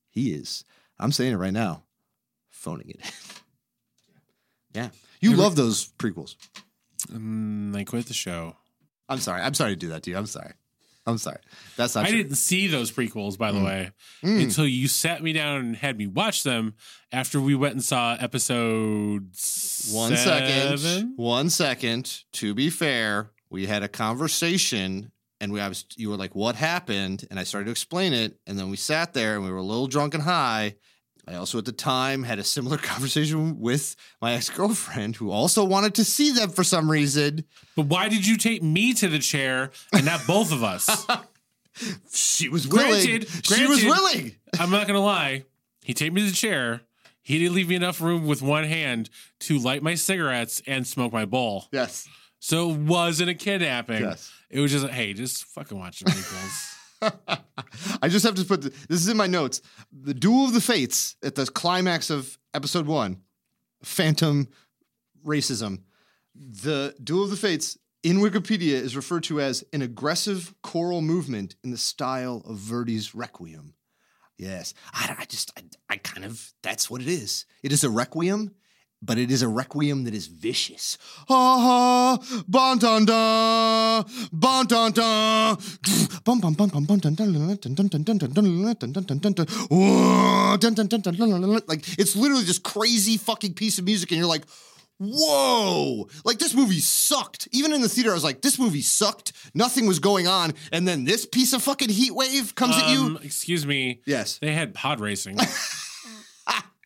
He 0.08 0.32
is. 0.32 0.64
I'm 0.98 1.12
saying 1.12 1.34
it 1.34 1.36
right 1.36 1.52
now. 1.52 1.82
Phoning 2.48 2.88
it. 2.90 3.00
yeah, 4.74 4.88
you 5.20 5.30
Never- 5.30 5.42
love 5.42 5.56
those 5.56 5.88
prequels. 5.98 6.36
Mm, 7.12 7.76
I 7.76 7.84
quit 7.84 8.06
the 8.06 8.14
show. 8.14 8.56
I'm 9.10 9.18
sorry. 9.18 9.42
I'm 9.42 9.52
sorry 9.52 9.72
to 9.72 9.76
do 9.76 9.88
that 9.90 10.04
to 10.04 10.10
you. 10.10 10.16
I'm 10.16 10.24
sorry. 10.26 10.52
I'm 11.06 11.18
sorry. 11.18 11.38
That's 11.76 11.94
not 11.94 12.06
I 12.06 12.08
true. 12.08 12.16
didn't 12.22 12.36
see 12.36 12.66
those 12.66 12.90
prequels, 12.90 13.36
by 13.36 13.52
the 13.52 13.58
Mm. 13.58 13.64
way, 13.64 13.90
Mm. 14.24 14.42
until 14.44 14.66
you 14.66 14.88
sat 14.88 15.22
me 15.22 15.32
down 15.34 15.58
and 15.60 15.76
had 15.76 15.98
me 15.98 16.06
watch 16.06 16.42
them 16.44 16.74
after 17.12 17.40
we 17.40 17.54
went 17.54 17.74
and 17.74 17.84
saw 17.84 18.14
episode 18.18 19.30
One 19.92 20.16
second. 20.16 20.78
seven. 20.78 21.12
One 21.16 21.50
second. 21.50 22.22
To 22.34 22.54
be 22.54 22.70
fair, 22.70 23.32
we 23.50 23.66
had 23.66 23.82
a 23.82 23.88
conversation 23.88 25.10
and 25.40 25.52
we 25.52 25.60
I 25.60 25.68
was 25.68 25.84
you 25.96 26.08
were 26.10 26.16
like, 26.16 26.34
what 26.34 26.56
happened? 26.56 27.26
And 27.30 27.38
I 27.38 27.44
started 27.44 27.66
to 27.66 27.70
explain 27.70 28.12
it. 28.14 28.38
And 28.46 28.58
then 28.58 28.70
we 28.70 28.76
sat 28.76 29.12
there 29.12 29.34
and 29.34 29.44
we 29.44 29.50
were 29.50 29.58
a 29.58 29.62
little 29.62 29.86
drunk 29.88 30.14
and 30.14 30.22
high. 30.22 30.76
I 31.26 31.34
also 31.36 31.58
at 31.58 31.64
the 31.64 31.72
time 31.72 32.22
had 32.22 32.38
a 32.38 32.44
similar 32.44 32.76
conversation 32.92 33.58
with 33.60 33.96
my 34.20 34.32
ex-girlfriend 34.34 35.16
who 35.16 35.30
also 35.30 35.64
wanted 35.64 35.94
to 35.94 36.04
see 36.04 36.30
them 36.32 36.50
for 36.50 36.64
some 36.64 36.90
reason. 36.90 37.44
But 37.76 37.86
why 37.86 38.08
did 38.08 38.26
you 38.26 38.36
take 38.36 38.62
me 38.62 38.92
to 38.94 39.08
the 39.08 39.18
chair 39.18 39.70
and 39.92 40.04
not 40.04 40.26
both 40.26 40.52
of 40.52 40.62
us? 40.62 41.06
She 42.12 42.48
was 42.48 42.68
willing. 42.68 42.90
Granted- 43.04 43.28
she 43.44 43.66
was 43.66 43.82
willing. 43.84 44.36
I'm 44.60 44.70
not 44.70 44.86
gonna 44.86 45.00
lie. 45.00 45.44
He 45.82 45.92
take 45.92 46.12
me 46.12 46.20
to 46.22 46.28
the 46.30 46.36
chair. 46.36 46.82
He 47.22 47.38
didn't 47.40 47.54
leave 47.56 47.68
me 47.68 47.74
enough 47.74 48.00
room 48.00 48.26
with 48.26 48.42
one 48.42 48.62
hand 48.62 49.10
to 49.40 49.58
light 49.58 49.82
my 49.82 49.96
cigarettes 49.96 50.62
and 50.68 50.86
smoke 50.86 51.12
my 51.12 51.24
bowl. 51.24 51.66
Yes. 51.72 52.06
So 52.38 52.70
it 52.70 52.78
wasn't 52.78 53.30
a 53.30 53.34
kidnapping. 53.34 54.02
Yes. 54.02 54.30
It 54.50 54.60
was 54.60 54.70
just, 54.70 54.86
hey, 54.86 55.14
just 55.14 55.46
fucking 55.46 55.76
watch 55.76 55.98
the 55.98 56.04
prequels. 56.12 56.73
I 58.02 58.08
just 58.08 58.24
have 58.24 58.34
to 58.36 58.44
put 58.44 58.62
this 58.62 58.74
is 58.88 59.08
in 59.08 59.16
my 59.16 59.26
notes. 59.26 59.60
The 59.92 60.14
Duel 60.14 60.46
of 60.46 60.54
the 60.54 60.60
Fates 60.60 61.16
at 61.22 61.34
the 61.34 61.46
climax 61.46 62.10
of 62.10 62.38
episode 62.52 62.86
one, 62.86 63.22
Phantom 63.82 64.48
Racism. 65.24 65.82
The 66.34 66.94
Duel 67.02 67.24
of 67.24 67.30
the 67.30 67.36
Fates 67.36 67.78
in 68.02 68.18
Wikipedia 68.18 68.74
is 68.74 68.96
referred 68.96 69.24
to 69.24 69.40
as 69.40 69.64
an 69.72 69.82
aggressive 69.82 70.54
choral 70.62 71.00
movement 71.00 71.56
in 71.64 71.70
the 71.70 71.78
style 71.78 72.42
of 72.46 72.58
Verdi's 72.58 73.14
Requiem. 73.14 73.74
Yes, 74.36 74.74
I, 74.92 75.16
I 75.20 75.24
just, 75.26 75.52
I, 75.56 75.62
I 75.88 75.96
kind 75.96 76.24
of, 76.24 76.52
that's 76.62 76.90
what 76.90 77.00
it 77.00 77.08
is. 77.08 77.46
It 77.62 77.72
is 77.72 77.84
a 77.84 77.90
requiem, 77.90 78.54
but 79.04 79.18
it 79.18 79.30
is 79.30 79.42
a 79.42 79.48
requiem 79.48 80.04
that 80.04 80.14
is 80.14 80.26
vicious. 80.26 80.98
Ha 81.28 81.58
ha, 81.64 82.44
bon 82.48 82.78
dun 82.78 83.04
dun, 83.04 84.04
bon 84.32 84.66
dun 84.66 84.92
dun, 84.92 85.56
bum 86.24 86.40
bum 86.40 86.54
bum 86.54 86.68
bum 86.70 86.84
bum 86.84 86.98
dun 86.98 87.14
dun 87.14 87.32
dun 87.32 87.56
dun 87.56 87.74
dun 87.74 87.88
dun 87.88 88.04
dun 88.04 88.28
dun 90.74 90.86
dun 90.88 91.00
dun 91.00 91.40
dun 91.40 91.62
like 91.66 91.98
it's 91.98 92.16
literally 92.16 92.44
this 92.44 92.58
crazy 92.58 93.16
fucking 93.16 93.54
piece 93.54 93.78
of 93.78 93.84
music, 93.84 94.10
and 94.10 94.18
you're 94.18 94.28
like. 94.28 94.44
Whoa! 95.00 96.08
Like 96.24 96.38
this 96.38 96.54
movie 96.54 96.78
sucked. 96.78 97.48
Even 97.50 97.72
in 97.72 97.80
the 97.82 97.88
theater, 97.88 98.12
I 98.12 98.14
was 98.14 98.22
like, 98.22 98.42
"This 98.42 98.60
movie 98.60 98.80
sucked. 98.80 99.32
Nothing 99.52 99.88
was 99.88 99.98
going 99.98 100.28
on." 100.28 100.54
And 100.70 100.86
then 100.86 101.04
this 101.04 101.26
piece 101.26 101.52
of 101.52 101.64
fucking 101.64 101.88
heat 101.88 102.14
wave 102.14 102.54
comes 102.54 102.76
at 102.76 102.90
you. 102.90 103.00
Um, 103.00 103.18
excuse 103.24 103.66
me. 103.66 104.02
Yes, 104.06 104.38
They 104.38 104.52
had 104.52 104.72
pod 104.72 105.00
racing. 105.00 105.36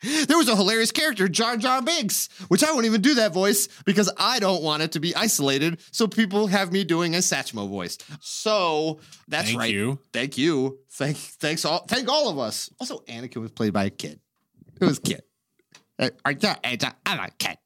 There 0.03 0.39
was 0.39 0.49
a 0.49 0.57
hilarious 0.57 0.93
character, 0.93 1.29
Jar 1.29 1.57
Jar 1.57 1.83
Binks, 1.83 2.29
which 2.49 2.63
I 2.63 2.73
won't 2.73 2.87
even 2.87 3.01
do 3.01 3.15
that 3.15 3.33
voice 3.33 3.69
because 3.85 4.11
I 4.17 4.39
don't 4.39 4.63
want 4.63 4.83
it 4.83 4.93
to 4.93 5.01
be 5.01 5.15
isolated. 5.15 5.81
So 5.91 6.07
people 6.07 6.47
have 6.47 6.73
me 6.73 6.85
doing 6.85 7.15
a 7.15 7.19
Satchmo 7.19 7.69
voice. 7.69 7.99
So 8.21 9.01
that's 9.27 9.49
Thank 9.49 9.59
right. 9.59 9.73
you. 9.73 9.99
Thank 10.13 10.39
you. 10.39 10.79
Thank 10.91 11.17
thanks 11.17 11.65
all 11.65 11.85
thank 11.87 12.09
all 12.09 12.29
of 12.29 12.39
us. 12.39 12.71
Also, 12.81 12.99
Anakin 13.09 13.41
was 13.41 13.51
played 13.51 13.73
by 13.73 13.85
a 13.85 13.91
kid. 13.91 14.21
It 14.81 14.85
was 14.85 14.99
a 14.99 15.03
kid. 15.03 15.23
Uh, 15.99 16.11
I'm 16.25 16.37
a 16.37 17.31
kid. 17.31 17.59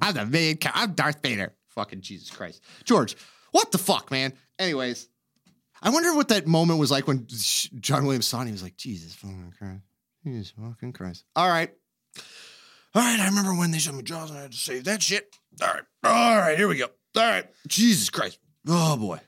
I'm 0.00 0.14
the 0.14 0.26
main 0.26 0.56
character. 0.56 0.80
I'm 0.80 0.92
Darth 0.92 1.22
Vader. 1.22 1.52
Fucking 1.68 2.00
Jesus 2.00 2.30
Christ. 2.30 2.62
George, 2.84 3.16
what 3.50 3.70
the 3.72 3.78
fuck, 3.78 4.10
man? 4.10 4.32
Anyways, 4.58 5.08
I 5.82 5.90
wonder 5.90 6.14
what 6.14 6.28
that 6.28 6.46
moment 6.46 6.78
was 6.78 6.90
like 6.90 7.06
when 7.06 7.26
John 7.28 8.04
Williams 8.04 8.26
saw 8.26 8.42
it. 8.42 8.46
He 8.46 8.52
was 8.52 8.62
like, 8.62 8.76
Jesus 8.76 9.14
fucking 9.14 9.54
Christ. 9.58 9.82
Jesus 10.24 10.52
fucking 10.58 10.92
Christ. 10.92 11.24
All 11.36 11.48
right. 11.48 11.70
All 12.94 13.02
right. 13.02 13.20
I 13.20 13.26
remember 13.26 13.54
when 13.54 13.70
they 13.70 13.78
showed 13.78 13.94
me 13.94 14.02
Jaws 14.02 14.30
and 14.30 14.38
I 14.38 14.42
had 14.42 14.52
to 14.52 14.58
save 14.58 14.84
that 14.84 15.02
shit. 15.02 15.36
All 15.60 15.68
right. 15.68 15.82
All 16.04 16.38
right. 16.38 16.56
Here 16.56 16.68
we 16.68 16.76
go. 16.76 16.86
All 17.16 17.22
right. 17.22 17.46
Jesus 17.68 18.10
Christ. 18.10 18.38
Oh, 18.66 18.96
boy. 18.96 19.20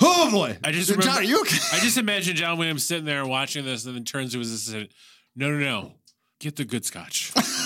Oh, 0.00 0.30
boy. 0.30 0.56
I 0.64 0.72
just 0.72 0.98
John, 1.00 1.18
are 1.18 1.22
you 1.22 1.40
okay? 1.40 1.58
I 1.72 1.80
just 1.80 1.98
imagine 1.98 2.36
John 2.36 2.56
Williams 2.56 2.84
sitting 2.84 3.04
there 3.04 3.26
watching 3.26 3.64
this 3.64 3.84
and 3.84 3.96
then 3.96 4.04
turns 4.04 4.32
to 4.32 4.38
his 4.38 4.52
assistant. 4.52 4.92
No, 5.36 5.50
no, 5.50 5.58
no. 5.58 5.92
Get 6.40 6.56
the 6.56 6.64
good 6.64 6.84
scotch. 6.84 7.32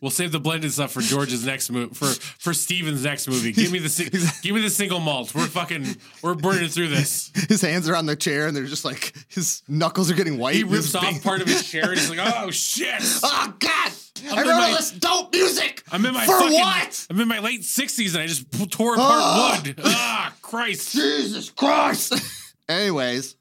we'll 0.00 0.10
save 0.10 0.32
the 0.32 0.40
blended 0.40 0.72
stuff 0.72 0.92
for 0.92 1.00
George's 1.00 1.44
next 1.44 1.70
move 1.70 1.96
for 1.96 2.06
for 2.38 2.52
Steven's 2.54 3.04
next 3.04 3.28
movie. 3.28 3.52
Give 3.52 3.70
me 3.72 3.78
the 3.78 3.88
si- 3.88 4.08
give 4.42 4.54
me 4.54 4.60
the 4.60 4.70
single 4.70 5.00
malt. 5.00 5.34
We're 5.34 5.46
fucking 5.46 5.86
we're 6.22 6.34
burning 6.34 6.68
through 6.68 6.88
this. 6.88 7.30
His 7.48 7.60
hands 7.62 7.88
are 7.88 7.96
on 7.96 8.06
the 8.06 8.16
chair 8.16 8.46
and 8.46 8.56
they're 8.56 8.64
just 8.66 8.84
like 8.84 9.12
his 9.28 9.62
knuckles 9.68 10.10
are 10.10 10.14
getting 10.14 10.38
white. 10.38 10.54
He 10.56 10.64
rips 10.64 10.94
off 10.94 11.02
big- 11.14 11.22
part 11.22 11.40
of 11.40 11.48
his 11.48 11.68
chair 11.70 11.90
and 11.90 11.98
He's 11.98 12.10
like, 12.10 12.18
oh 12.22 12.50
shit. 12.50 13.00
Oh 13.22 13.54
God! 13.58 13.92
I'm 14.30 14.38
I 14.38 14.40
remember 14.42 14.60
my- 14.62 14.70
this 14.72 14.90
dope 14.92 15.32
music. 15.32 15.82
I'm 15.92 16.04
in 16.04 16.12
my 16.14 16.26
for 16.26 16.38
fucking, 16.38 16.52
what? 16.58 17.06
I'm 17.10 17.20
in 17.20 17.28
my 17.28 17.38
late 17.40 17.64
sixties 17.64 18.14
and 18.14 18.22
I 18.22 18.26
just 18.26 18.50
tore 18.70 18.94
apart 18.94 19.08
Ah. 19.12 19.60
wood. 19.64 19.80
Ah, 19.84 20.34
Christ. 20.42 20.92
Jesus 20.92 21.50
Christ. 21.50 22.14
Anyways, 22.68 23.34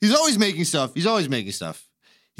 he's 0.00 0.14
always 0.14 0.38
making 0.38 0.64
stuff. 0.64 0.92
He's 0.94 1.06
always 1.06 1.28
making 1.28 1.52
stuff. 1.52 1.84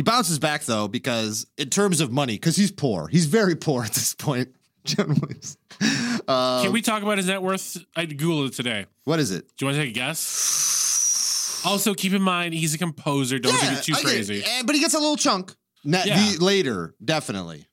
He 0.01 0.03
bounces 0.03 0.39
back 0.39 0.63
though 0.65 0.89
because 0.89 1.47
in 1.59 1.69
terms 1.69 2.01
of 2.01 2.11
money, 2.11 2.33
because 2.37 2.57
he's 2.57 2.71
poor. 2.71 3.07
He's 3.09 3.27
very 3.27 3.55
poor 3.55 3.85
at 3.85 3.93
this 3.93 4.15
point. 4.15 4.49
John 4.87 5.09
Williams. 5.21 5.59
Uh, 6.27 6.63
Can 6.63 6.73
we 6.73 6.81
talk 6.81 7.03
about 7.03 7.19
his 7.19 7.27
net 7.27 7.43
worth? 7.43 7.77
I 7.95 8.07
googled 8.07 8.47
it 8.49 8.55
today. 8.55 8.87
what 9.05 9.21
is 9.21 9.31
it? 9.31 9.47
Do 9.59 9.67
you 9.67 9.67
want 9.67 9.77
to 9.77 9.83
take 9.83 9.91
a 9.91 9.93
guess? 9.93 11.61
Also, 11.67 11.93
keep 11.93 12.15
in 12.15 12.23
mind 12.23 12.55
he's 12.55 12.73
a 12.73 12.79
composer. 12.79 13.39
Don't 13.39 13.53
take 13.61 13.73
it 13.73 13.83
too 13.85 13.93
I 13.93 13.97
get 13.97 14.05
crazy. 14.05 14.43
Eh, 14.43 14.63
but 14.65 14.75
he 14.75 14.81
gets 14.81 14.95
a 14.95 14.99
little 14.99 15.19
chunk. 15.19 15.55
Na- 15.85 16.01
Yeah. 16.07 16.33
the- 16.33 16.43
later, 16.43 16.95
definitely. 17.05 17.67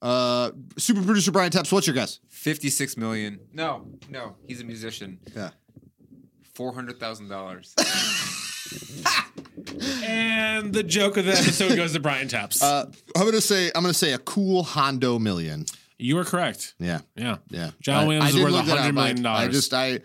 Uh, 0.00 0.52
super 0.78 1.02
producer 1.02 1.32
Brian 1.32 1.50
Tepps, 1.52 1.70
what's 1.70 1.86
your 1.86 1.92
guess? 1.92 2.18
56 2.30 2.96
million. 2.96 3.40
No, 3.52 3.88
no, 4.08 4.36
he's 4.46 4.62
a 4.62 4.64
musician. 4.64 5.18
Yeah. 5.36 5.50
$400,000. 6.56 8.44
And 10.04 10.72
the 10.72 10.82
joke 10.82 11.16
of 11.16 11.24
the 11.24 11.32
episode 11.32 11.76
goes 11.76 11.92
to 11.92 12.00
Brian 12.00 12.28
Taps. 12.28 12.62
Uh, 12.62 12.90
I'm 13.16 13.24
gonna 13.24 13.40
say 13.40 13.70
I'm 13.74 13.82
gonna 13.82 13.94
say 13.94 14.12
a 14.12 14.18
cool 14.18 14.62
Hondo 14.62 15.18
million. 15.18 15.66
you 15.98 16.18
are 16.18 16.24
correct. 16.24 16.74
Yeah, 16.78 17.00
Yeah. 17.16 17.36
yeah. 17.50 17.70
John 17.80 18.04
I- 18.04 18.06
Williams 18.06 18.34
I 18.34 18.38
is 18.38 18.42
worth 18.42 18.52
look 18.52 18.66
that 18.66 18.94
$100 18.94 19.26
I, 19.26 19.44
I 19.44 19.48
just 19.48 19.74
I 19.74 20.00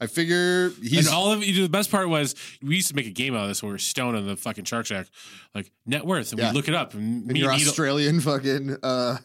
I 0.00 0.06
figure 0.06 0.70
he's 0.82 1.06
and 1.06 1.14
all 1.14 1.32
of 1.32 1.44
you. 1.44 1.62
The 1.62 1.68
best 1.68 1.90
part 1.90 2.08
was 2.08 2.34
we 2.62 2.76
used 2.76 2.88
to 2.88 2.96
make 2.96 3.06
a 3.06 3.10
game 3.10 3.34
out 3.34 3.42
of 3.42 3.48
this 3.48 3.62
when 3.62 3.70
we 3.70 3.74
were 3.74 3.78
stoned 3.78 4.16
on 4.16 4.26
the 4.26 4.36
fucking 4.36 4.64
Shark 4.64 4.86
Shack, 4.86 5.06
like 5.54 5.70
net 5.86 6.04
worth, 6.04 6.32
and 6.32 6.40
Yeah. 6.40 6.50
we 6.50 6.56
look 6.56 6.68
it 6.68 6.74
up. 6.74 6.94
And 6.94 7.36
your 7.36 7.50
and 7.50 7.58
Needle- 7.58 7.70
Australian 7.70 8.20
fucking 8.20 8.76
uh, 8.82 9.18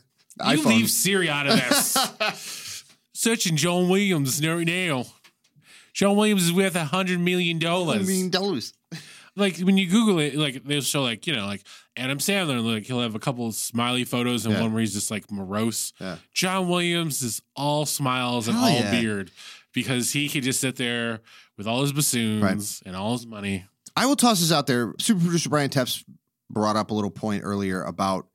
you 0.50 0.58
iPhone. 0.60 0.66
leave 0.66 0.90
Siri 0.92 1.30
out 1.30 1.48
of 1.48 1.54
this. 1.56 2.84
Searching 3.14 3.56
John 3.58 3.90
Williams 3.90 4.46
right 4.46 4.66
now. 4.68 5.06
John 5.98 6.16
Williams 6.16 6.44
is 6.44 6.54
worth 6.54 6.76
a 6.76 6.86
hundred 6.86 7.20
million 7.20 7.58
dollars. 7.58 8.08
mean, 8.08 8.30
dollars. 8.30 8.72
like 9.36 9.58
when 9.58 9.80
you 9.80 9.90
Google 9.90 10.20
it, 10.20 10.36
like 10.36 10.64
they'll 10.64 10.82
show 10.82 11.02
like 11.02 11.26
you 11.26 11.36
know 11.36 11.48
like 11.48 11.64
Adam 11.98 12.20
Sandler, 12.20 12.64
like 12.64 12.86
he'll 12.86 13.02
have 13.02 13.16
a 13.16 13.20
couple 13.20 13.52
smiley 13.52 14.04
photos 14.04 14.46
and 14.46 14.54
Yeah. 14.54 14.62
one 14.62 14.74
where 14.74 14.82
he's 14.82 14.94
just 14.94 15.10
like 15.10 15.32
morose. 15.32 15.94
Yeah. 16.00 16.18
John 16.36 16.70
Williams 16.70 17.24
is 17.24 17.42
all 17.56 17.88
smiles 17.88 18.48
and 18.48 18.56
Hell 18.56 18.68
all 18.68 18.74
yeah. 18.76 18.92
beard 18.92 19.32
because 19.74 20.12
he 20.12 20.30
could 20.30 20.44
just 20.44 20.60
sit 20.60 20.76
there 20.76 21.22
with 21.58 21.66
all 21.66 21.82
his 21.82 21.92
bassoons 21.94 22.84
and 22.86 22.96
all 22.96 23.14
his 23.14 23.26
money. 23.26 23.66
I 23.96 24.06
will 24.06 24.16
toss 24.16 24.40
this 24.40 24.52
out 24.52 24.68
there. 24.68 24.94
Super 25.00 25.22
producer 25.22 25.50
Brian 25.50 25.72
Tepps 25.72 26.06
brought 26.52 26.76
up 26.76 26.92
a 26.92 26.94
little 26.94 27.10
point 27.10 27.42
earlier 27.44 27.82
about 27.82 28.28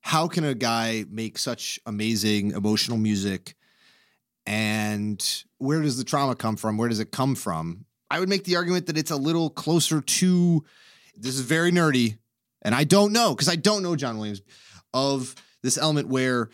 how 0.00 0.26
can 0.26 0.44
a 0.44 0.54
guy 0.54 1.04
make 1.10 1.36
such 1.36 1.78
amazing 1.84 2.52
emotional 2.52 2.96
music 2.96 3.54
and 4.46 5.44
where 5.58 5.82
does 5.82 5.96
the 5.96 6.04
trauma 6.04 6.34
come 6.34 6.56
from? 6.56 6.76
Where 6.76 6.88
does 6.88 7.00
it 7.00 7.12
come 7.12 7.34
from? 7.34 7.84
I 8.10 8.18
would 8.18 8.28
make 8.28 8.44
the 8.44 8.56
argument 8.56 8.86
that 8.86 8.98
it's 8.98 9.10
a 9.10 9.16
little 9.16 9.50
closer 9.50 10.00
to 10.00 10.64
this 11.16 11.34
is 11.34 11.42
very 11.42 11.70
nerdy, 11.70 12.18
and 12.62 12.74
I 12.74 12.84
don't 12.84 13.12
know 13.12 13.34
because 13.34 13.48
I 13.48 13.56
don't 13.56 13.82
know 13.82 13.96
John 13.96 14.18
Williams 14.18 14.42
of 14.92 15.34
this 15.62 15.78
element 15.78 16.08
where 16.08 16.48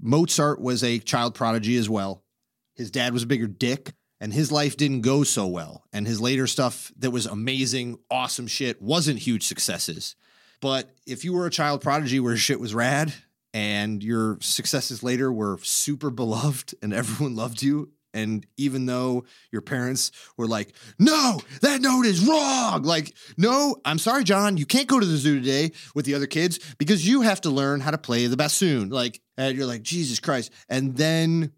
Mozart 0.00 0.60
was 0.60 0.82
a 0.82 0.98
child 0.98 1.34
prodigy 1.34 1.76
as 1.76 1.88
well. 1.88 2.22
His 2.74 2.90
dad 2.90 3.12
was 3.12 3.22
a 3.22 3.26
bigger 3.26 3.46
dick, 3.46 3.92
and 4.20 4.32
his 4.32 4.50
life 4.50 4.76
didn't 4.76 5.02
go 5.02 5.22
so 5.22 5.46
well. 5.46 5.84
And 5.92 6.06
his 6.06 6.20
later 6.20 6.46
stuff 6.46 6.92
that 6.98 7.10
was 7.10 7.26
amazing, 7.26 7.98
awesome 8.10 8.46
shit 8.46 8.82
wasn't 8.82 9.20
huge 9.20 9.46
successes. 9.46 10.16
But 10.60 10.90
if 11.06 11.24
you 11.24 11.32
were 11.32 11.46
a 11.46 11.50
child 11.50 11.80
prodigy 11.80 12.20
where 12.20 12.36
shit 12.36 12.60
was 12.60 12.74
rad 12.74 13.12
and 13.54 14.02
your 14.02 14.38
successes 14.40 15.02
later 15.02 15.32
were 15.32 15.58
super 15.62 16.10
beloved 16.10 16.74
and 16.82 16.92
everyone 16.94 17.36
loved 17.36 17.62
you, 17.62 17.90
and 18.14 18.46
even 18.56 18.86
though 18.86 19.24
your 19.50 19.62
parents 19.62 20.12
were 20.36 20.46
like, 20.46 20.74
no, 20.98 21.40
that 21.62 21.80
note 21.80 22.04
is 22.04 22.26
wrong. 22.26 22.82
Like, 22.82 23.14
no, 23.36 23.76
I'm 23.84 23.98
sorry, 23.98 24.24
John, 24.24 24.56
you 24.56 24.66
can't 24.66 24.86
go 24.88 25.00
to 25.00 25.06
the 25.06 25.16
zoo 25.16 25.40
today 25.40 25.72
with 25.94 26.04
the 26.04 26.14
other 26.14 26.26
kids 26.26 26.58
because 26.78 27.06
you 27.06 27.22
have 27.22 27.40
to 27.42 27.50
learn 27.50 27.80
how 27.80 27.90
to 27.90 27.98
play 27.98 28.26
the 28.26 28.36
bassoon. 28.36 28.90
Like, 28.90 29.20
and 29.36 29.56
you're 29.56 29.66
like, 29.66 29.82
Jesus 29.82 30.20
Christ. 30.20 30.52
And 30.68 30.96
then 30.96 31.52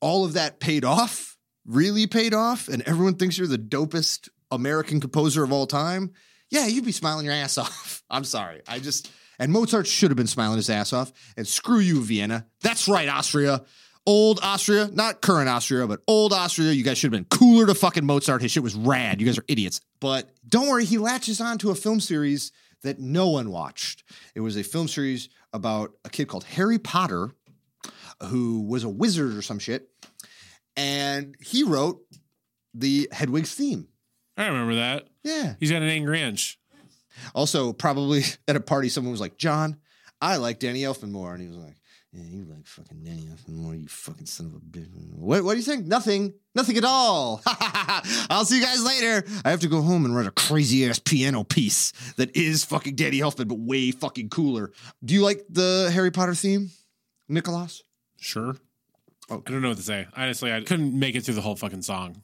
all 0.00 0.24
of 0.24 0.32
that 0.32 0.60
paid 0.60 0.84
off, 0.84 1.36
really 1.64 2.06
paid 2.06 2.34
off, 2.34 2.68
and 2.68 2.82
everyone 2.82 3.14
thinks 3.14 3.38
you're 3.38 3.46
the 3.46 3.58
dopest 3.58 4.28
American 4.50 5.00
composer 5.00 5.44
of 5.44 5.52
all 5.52 5.66
time. 5.66 6.12
Yeah, 6.50 6.66
you'd 6.66 6.84
be 6.84 6.92
smiling 6.92 7.26
your 7.26 7.34
ass 7.34 7.58
off. 7.58 8.02
I'm 8.10 8.24
sorry. 8.24 8.62
I 8.66 8.80
just, 8.80 9.10
and 9.40 9.50
Mozart 9.50 9.88
should 9.88 10.10
have 10.10 10.16
been 10.16 10.28
smiling 10.28 10.58
his 10.58 10.70
ass 10.70 10.92
off. 10.92 11.12
And 11.36 11.48
screw 11.48 11.80
you, 11.80 12.02
Vienna. 12.02 12.46
That's 12.62 12.86
right, 12.86 13.08
Austria. 13.08 13.64
Old 14.06 14.38
Austria, 14.42 14.88
not 14.92 15.20
current 15.20 15.48
Austria, 15.48 15.86
but 15.86 16.00
old 16.06 16.32
Austria. 16.32 16.72
You 16.72 16.84
guys 16.84 16.98
should 16.98 17.12
have 17.12 17.18
been 17.18 17.38
cooler 17.38 17.66
to 17.66 17.74
fucking 17.74 18.04
Mozart. 18.04 18.42
His 18.42 18.50
shit 18.52 18.62
was 18.62 18.74
rad. 18.74 19.20
You 19.20 19.26
guys 19.26 19.38
are 19.38 19.44
idiots. 19.48 19.80
But 20.00 20.30
don't 20.48 20.68
worry, 20.68 20.84
he 20.84 20.98
latches 20.98 21.40
on 21.40 21.58
to 21.58 21.70
a 21.70 21.74
film 21.74 22.00
series 22.00 22.52
that 22.82 22.98
no 22.98 23.28
one 23.28 23.50
watched. 23.50 24.04
It 24.34 24.40
was 24.40 24.56
a 24.56 24.62
film 24.62 24.88
series 24.88 25.28
about 25.52 25.92
a 26.04 26.10
kid 26.10 26.28
called 26.28 26.44
Harry 26.44 26.78
Potter 26.78 27.30
who 28.24 28.62
was 28.62 28.84
a 28.84 28.88
wizard 28.88 29.36
or 29.36 29.42
some 29.42 29.58
shit. 29.58 29.88
And 30.76 31.34
he 31.40 31.62
wrote 31.62 32.00
the 32.74 33.08
Hedwig's 33.12 33.54
theme. 33.54 33.88
I 34.36 34.46
remember 34.46 34.76
that. 34.76 35.08
Yeah. 35.24 35.54
He's 35.60 35.70
got 35.70 35.82
an 35.82 35.88
angry 35.88 36.22
inch. 36.22 36.58
Also, 37.34 37.72
probably 37.72 38.22
at 38.48 38.56
a 38.56 38.60
party, 38.60 38.88
someone 38.88 39.12
was 39.12 39.20
like, 39.20 39.36
John, 39.36 39.76
I 40.20 40.36
like 40.36 40.58
Danny 40.58 40.82
Elfman 40.82 41.10
more. 41.10 41.32
And 41.32 41.42
he 41.42 41.48
was 41.48 41.56
like, 41.56 41.76
Yeah, 42.12 42.24
you 42.24 42.44
like 42.44 42.66
fucking 42.66 43.02
Danny 43.04 43.26
Elfman 43.26 43.54
more, 43.54 43.74
you 43.74 43.88
fucking 43.88 44.26
son 44.26 44.46
of 44.46 44.54
a 44.54 44.58
bitch. 44.58 44.88
What, 45.14 45.44
what 45.44 45.52
do 45.52 45.58
you 45.58 45.64
think? 45.64 45.86
Nothing. 45.86 46.34
Nothing 46.54 46.76
at 46.76 46.84
all. 46.84 47.40
I'll 48.30 48.44
see 48.44 48.58
you 48.58 48.64
guys 48.64 48.84
later. 48.84 49.24
I 49.44 49.50
have 49.50 49.60
to 49.60 49.68
go 49.68 49.82
home 49.82 50.04
and 50.04 50.14
write 50.14 50.26
a 50.26 50.32
crazy 50.32 50.88
ass 50.88 50.98
piano 50.98 51.44
piece 51.44 51.92
that 52.16 52.34
is 52.36 52.64
fucking 52.64 52.96
Danny 52.96 53.20
Elfman, 53.20 53.48
but 53.48 53.58
way 53.58 53.90
fucking 53.92 54.30
cooler. 54.30 54.72
Do 55.04 55.14
you 55.14 55.22
like 55.22 55.44
the 55.48 55.90
Harry 55.92 56.10
Potter 56.10 56.34
theme, 56.34 56.70
Nicholas? 57.28 57.82
Sure. 58.18 58.56
Oh, 59.30 59.42
I 59.46 59.50
don't 59.50 59.62
know 59.62 59.68
what 59.68 59.76
to 59.76 59.82
say. 59.84 60.06
Honestly, 60.16 60.52
I 60.52 60.60
couldn't 60.60 60.98
make 60.98 61.14
it 61.14 61.22
through 61.22 61.34
the 61.34 61.40
whole 61.40 61.54
fucking 61.54 61.82
song. 61.82 62.20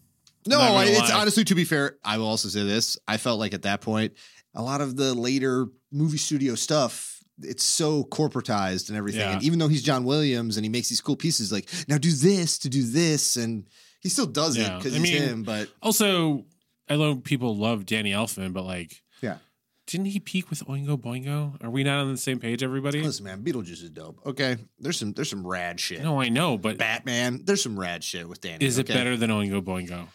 No, 0.48 0.60
I, 0.60 0.84
it's 0.84 1.10
lie. 1.10 1.20
honestly 1.20 1.44
to 1.44 1.54
be 1.54 1.64
fair. 1.64 1.96
I 2.04 2.18
will 2.18 2.26
also 2.26 2.48
say 2.48 2.62
this: 2.64 2.98
I 3.06 3.16
felt 3.16 3.38
like 3.38 3.54
at 3.54 3.62
that 3.62 3.80
point, 3.80 4.14
a 4.56 4.62
lot 4.62 4.80
of 4.80 4.96
the 4.96 5.14
later 5.14 5.66
movie 5.92 6.18
studio 6.18 6.54
stuff, 6.54 7.20
it's 7.42 7.62
so 7.62 8.02
corporatized 8.04 8.88
and 8.88 8.96
everything. 8.96 9.20
Yeah. 9.20 9.34
And 9.34 9.42
even 9.44 9.58
though 9.58 9.68
he's 9.68 9.82
John 9.82 10.04
Williams 10.04 10.56
and 10.56 10.64
he 10.64 10.70
makes 10.70 10.88
these 10.88 11.00
cool 11.00 11.16
pieces, 11.16 11.52
like 11.52 11.68
now 11.86 11.98
do 11.98 12.10
this 12.10 12.58
to 12.60 12.68
do 12.68 12.82
this, 12.82 13.36
and 13.36 13.68
he 14.00 14.08
still 14.08 14.26
does 14.26 14.56
it 14.56 14.72
because 14.76 14.94
he's 14.94 15.02
mean- 15.02 15.22
him. 15.22 15.42
But 15.42 15.68
Also, 15.82 16.46
I 16.88 16.96
know 16.96 17.16
people 17.16 17.56
love 17.56 17.84
Danny 17.86 18.12
Elfman, 18.12 18.52
but 18.52 18.64
like, 18.64 19.02
yeah, 19.20 19.38
didn't 19.86 20.06
he 20.06 20.18
peak 20.18 20.48
with 20.50 20.64
Oingo 20.66 20.96
Boingo? 20.96 21.62
Are 21.62 21.70
we 21.70 21.84
not 21.84 21.98
on 22.00 22.10
the 22.10 22.16
same 22.16 22.38
page, 22.38 22.62
everybody? 22.62 23.02
listen, 23.02 23.24
man, 23.24 23.42
Beetlejuice 23.42 23.82
is 23.82 23.90
dope. 23.90 24.18
Okay, 24.24 24.56
there's 24.78 24.98
some 24.98 25.12
there's 25.12 25.28
some 25.30 25.46
rad 25.46 25.78
shit. 25.78 26.02
No, 26.02 26.20
I 26.20 26.30
know, 26.30 26.56
but 26.56 26.78
Batman, 26.78 27.42
there's 27.44 27.62
some 27.62 27.78
rad 27.78 28.02
shit 28.02 28.28
with 28.28 28.40
Danny. 28.40 28.64
is 28.64 28.78
it 28.78 28.88
okay? 28.88 28.94
better 28.98 29.16
than 29.16 29.30
Oingo 29.30 29.60
Boingo? 29.62 30.06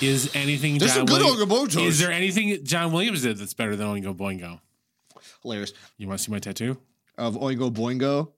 Is 0.00 0.30
anything 0.34 0.78
There's 0.78 0.92
John 0.94 1.06
some 1.06 1.06
good 1.06 1.22
Williams, 1.22 1.52
Oingo 1.52 1.68
Boingos. 1.68 1.86
Is 1.86 1.98
there 1.98 2.10
anything 2.10 2.64
John 2.64 2.92
Williams 2.92 3.22
did 3.22 3.36
that's 3.36 3.54
better 3.54 3.76
than 3.76 3.86
Oingo 3.86 4.14
Boingo? 4.16 4.60
Hilarious 5.42 5.72
You 5.98 6.08
want 6.08 6.18
to 6.20 6.24
see 6.24 6.32
my 6.32 6.38
tattoo? 6.38 6.78
of 7.18 7.34
Oingo 7.36 7.70
Boingo. 7.70 8.32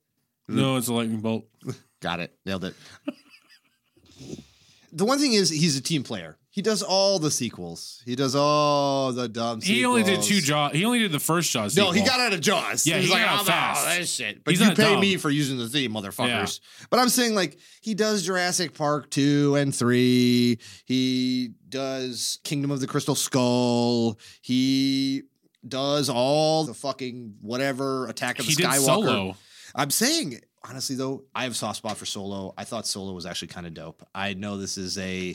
No, 0.48 0.76
it's 0.76 0.88
a 0.88 0.92
lightning 0.92 1.20
bolt. 1.20 1.46
Got 2.00 2.18
it. 2.20 2.36
Nailed 2.44 2.64
it. 2.64 2.74
the 4.92 5.04
one 5.04 5.18
thing 5.18 5.32
is 5.34 5.50
he's 5.50 5.76
a 5.76 5.80
team 5.80 6.02
player. 6.02 6.36
He 6.52 6.60
does 6.60 6.82
all 6.82 7.18
the 7.18 7.30
sequels. 7.30 8.02
He 8.04 8.14
does 8.14 8.36
all 8.36 9.10
the 9.12 9.26
dumb 9.26 9.62
He 9.62 9.86
only 9.86 10.02
did 10.02 10.20
two 10.20 10.42
Jaws. 10.42 10.72
He 10.72 10.84
only 10.84 10.98
did 10.98 11.10
the 11.10 11.18
first 11.18 11.50
Jaws. 11.50 11.74
No, 11.74 11.92
he 11.92 12.04
got 12.04 12.20
out 12.20 12.34
of 12.34 12.42
Jaws. 12.42 12.86
Yeah, 12.86 12.98
he's 12.98 13.06
he 13.06 13.10
like, 13.10 13.24
got 13.24 13.40
out 13.40 13.46
fast. 13.46 13.86
that 13.86 14.06
shit. 14.06 14.44
But 14.44 14.50
He's 14.52 14.60
you 14.60 14.68
pay 14.74 14.92
dumb. 14.92 15.00
me 15.00 15.16
for 15.16 15.30
using 15.30 15.56
the 15.56 15.66
theme, 15.66 15.94
motherfuckers. 15.94 16.60
But 16.90 17.00
I'm 17.00 17.08
saying 17.08 17.34
like 17.34 17.58
he 17.80 17.94
does 17.94 18.26
Jurassic 18.26 18.74
Park 18.74 19.08
two 19.08 19.56
and 19.56 19.74
three. 19.74 20.58
He 20.84 21.52
does 21.70 22.38
Kingdom 22.44 22.70
of 22.70 22.80
the 22.80 22.86
Crystal 22.86 23.14
Skull. 23.14 24.18
He 24.42 25.22
does 25.66 26.10
all 26.10 26.64
the 26.64 26.74
fucking 26.74 27.36
whatever 27.40 28.08
Attack 28.08 28.40
of 28.40 28.44
the 28.44 28.50
He 28.50 28.56
did 28.56 28.66
Skywalker. 28.66 28.84
Solo. 28.84 29.36
I'm 29.74 29.90
saying 29.90 30.38
honestly 30.68 30.96
though, 30.96 31.24
I 31.34 31.44
have 31.44 31.52
a 31.52 31.54
soft 31.54 31.78
spot 31.78 31.96
for 31.96 32.04
Solo. 32.04 32.52
I 32.58 32.64
thought 32.64 32.86
Solo 32.86 33.14
was 33.14 33.24
actually 33.24 33.48
kind 33.48 33.66
of 33.66 33.72
dope. 33.72 34.06
I 34.14 34.34
know 34.34 34.58
this 34.58 34.76
is 34.76 34.98
a 34.98 35.34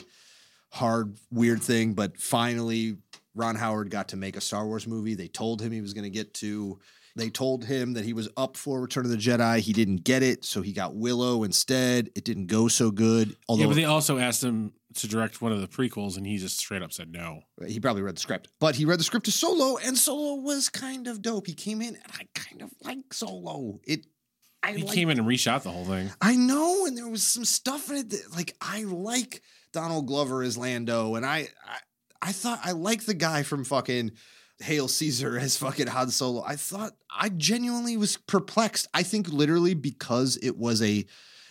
hard, 0.70 1.16
weird 1.30 1.62
thing, 1.62 1.94
but 1.94 2.18
finally 2.18 2.96
Ron 3.34 3.56
Howard 3.56 3.90
got 3.90 4.08
to 4.08 4.16
make 4.16 4.36
a 4.36 4.40
Star 4.40 4.66
Wars 4.66 4.86
movie. 4.86 5.14
They 5.14 5.28
told 5.28 5.62
him 5.62 5.72
he 5.72 5.80
was 5.80 5.94
going 5.94 6.04
to 6.04 6.10
get 6.10 6.34
to. 6.34 6.78
They 7.16 7.30
told 7.30 7.64
him 7.64 7.94
that 7.94 8.04
he 8.04 8.12
was 8.12 8.28
up 8.36 8.56
for 8.56 8.80
Return 8.80 9.04
of 9.04 9.10
the 9.10 9.16
Jedi. 9.16 9.58
He 9.58 9.72
didn't 9.72 10.04
get 10.04 10.22
it, 10.22 10.44
so 10.44 10.62
he 10.62 10.72
got 10.72 10.94
Willow 10.94 11.42
instead. 11.42 12.10
It 12.14 12.24
didn't 12.24 12.46
go 12.46 12.68
so 12.68 12.90
good. 12.90 13.34
Although 13.48 13.62
yeah, 13.62 13.68
but 13.68 13.76
they 13.76 13.84
also 13.84 14.18
asked 14.18 14.44
him 14.44 14.72
to 14.94 15.08
direct 15.08 15.42
one 15.42 15.52
of 15.52 15.60
the 15.60 15.66
prequels, 15.66 16.16
and 16.16 16.26
he 16.26 16.38
just 16.38 16.58
straight 16.58 16.82
up 16.82 16.92
said 16.92 17.12
no. 17.12 17.42
he 17.66 17.80
probably 17.80 18.02
read 18.02 18.16
the 18.16 18.20
script, 18.20 18.48
but 18.60 18.76
he 18.76 18.84
read 18.84 18.98
the 18.98 19.04
script 19.04 19.26
to 19.26 19.32
Solo, 19.32 19.78
and 19.78 19.96
Solo 19.96 20.40
was 20.40 20.68
kind 20.68 21.06
of 21.06 21.22
dope. 21.22 21.46
He 21.46 21.54
came 21.54 21.80
in, 21.80 21.96
and 21.96 22.12
I 22.12 22.26
kind 22.34 22.62
of 22.62 22.70
like 22.84 23.12
Solo. 23.12 23.80
It, 23.84 24.06
I 24.62 24.72
He 24.72 24.82
like 24.82 24.94
came 24.94 25.10
in 25.10 25.18
and 25.18 25.28
reshot 25.28 25.62
the 25.62 25.70
whole 25.70 25.84
thing. 25.84 26.10
I 26.20 26.36
know, 26.36 26.86
and 26.86 26.96
there 26.96 27.08
was 27.08 27.24
some 27.24 27.44
stuff 27.44 27.90
in 27.90 27.96
it 27.96 28.10
that, 28.10 28.32
like, 28.34 28.56
I 28.60 28.82
like 28.84 29.42
Donald 29.72 30.06
Glover 30.06 30.42
as 30.42 30.56
Lando, 30.56 31.14
and 31.14 31.24
I, 31.24 31.48
I, 31.66 31.78
I 32.22 32.32
thought 32.32 32.60
I 32.64 32.72
liked 32.72 33.06
the 33.06 33.14
guy 33.14 33.42
from 33.42 33.64
fucking 33.64 34.12
Hail 34.60 34.88
Caesar 34.88 35.38
as 35.38 35.56
fucking 35.56 35.86
Han 35.86 36.10
Solo. 36.10 36.42
I 36.44 36.56
thought 36.56 36.92
I 37.14 37.28
genuinely 37.28 37.96
was 37.96 38.16
perplexed. 38.16 38.88
I 38.92 39.02
think 39.02 39.28
literally 39.28 39.74
because 39.74 40.38
it 40.42 40.56
was 40.56 40.82
a, 40.82 41.06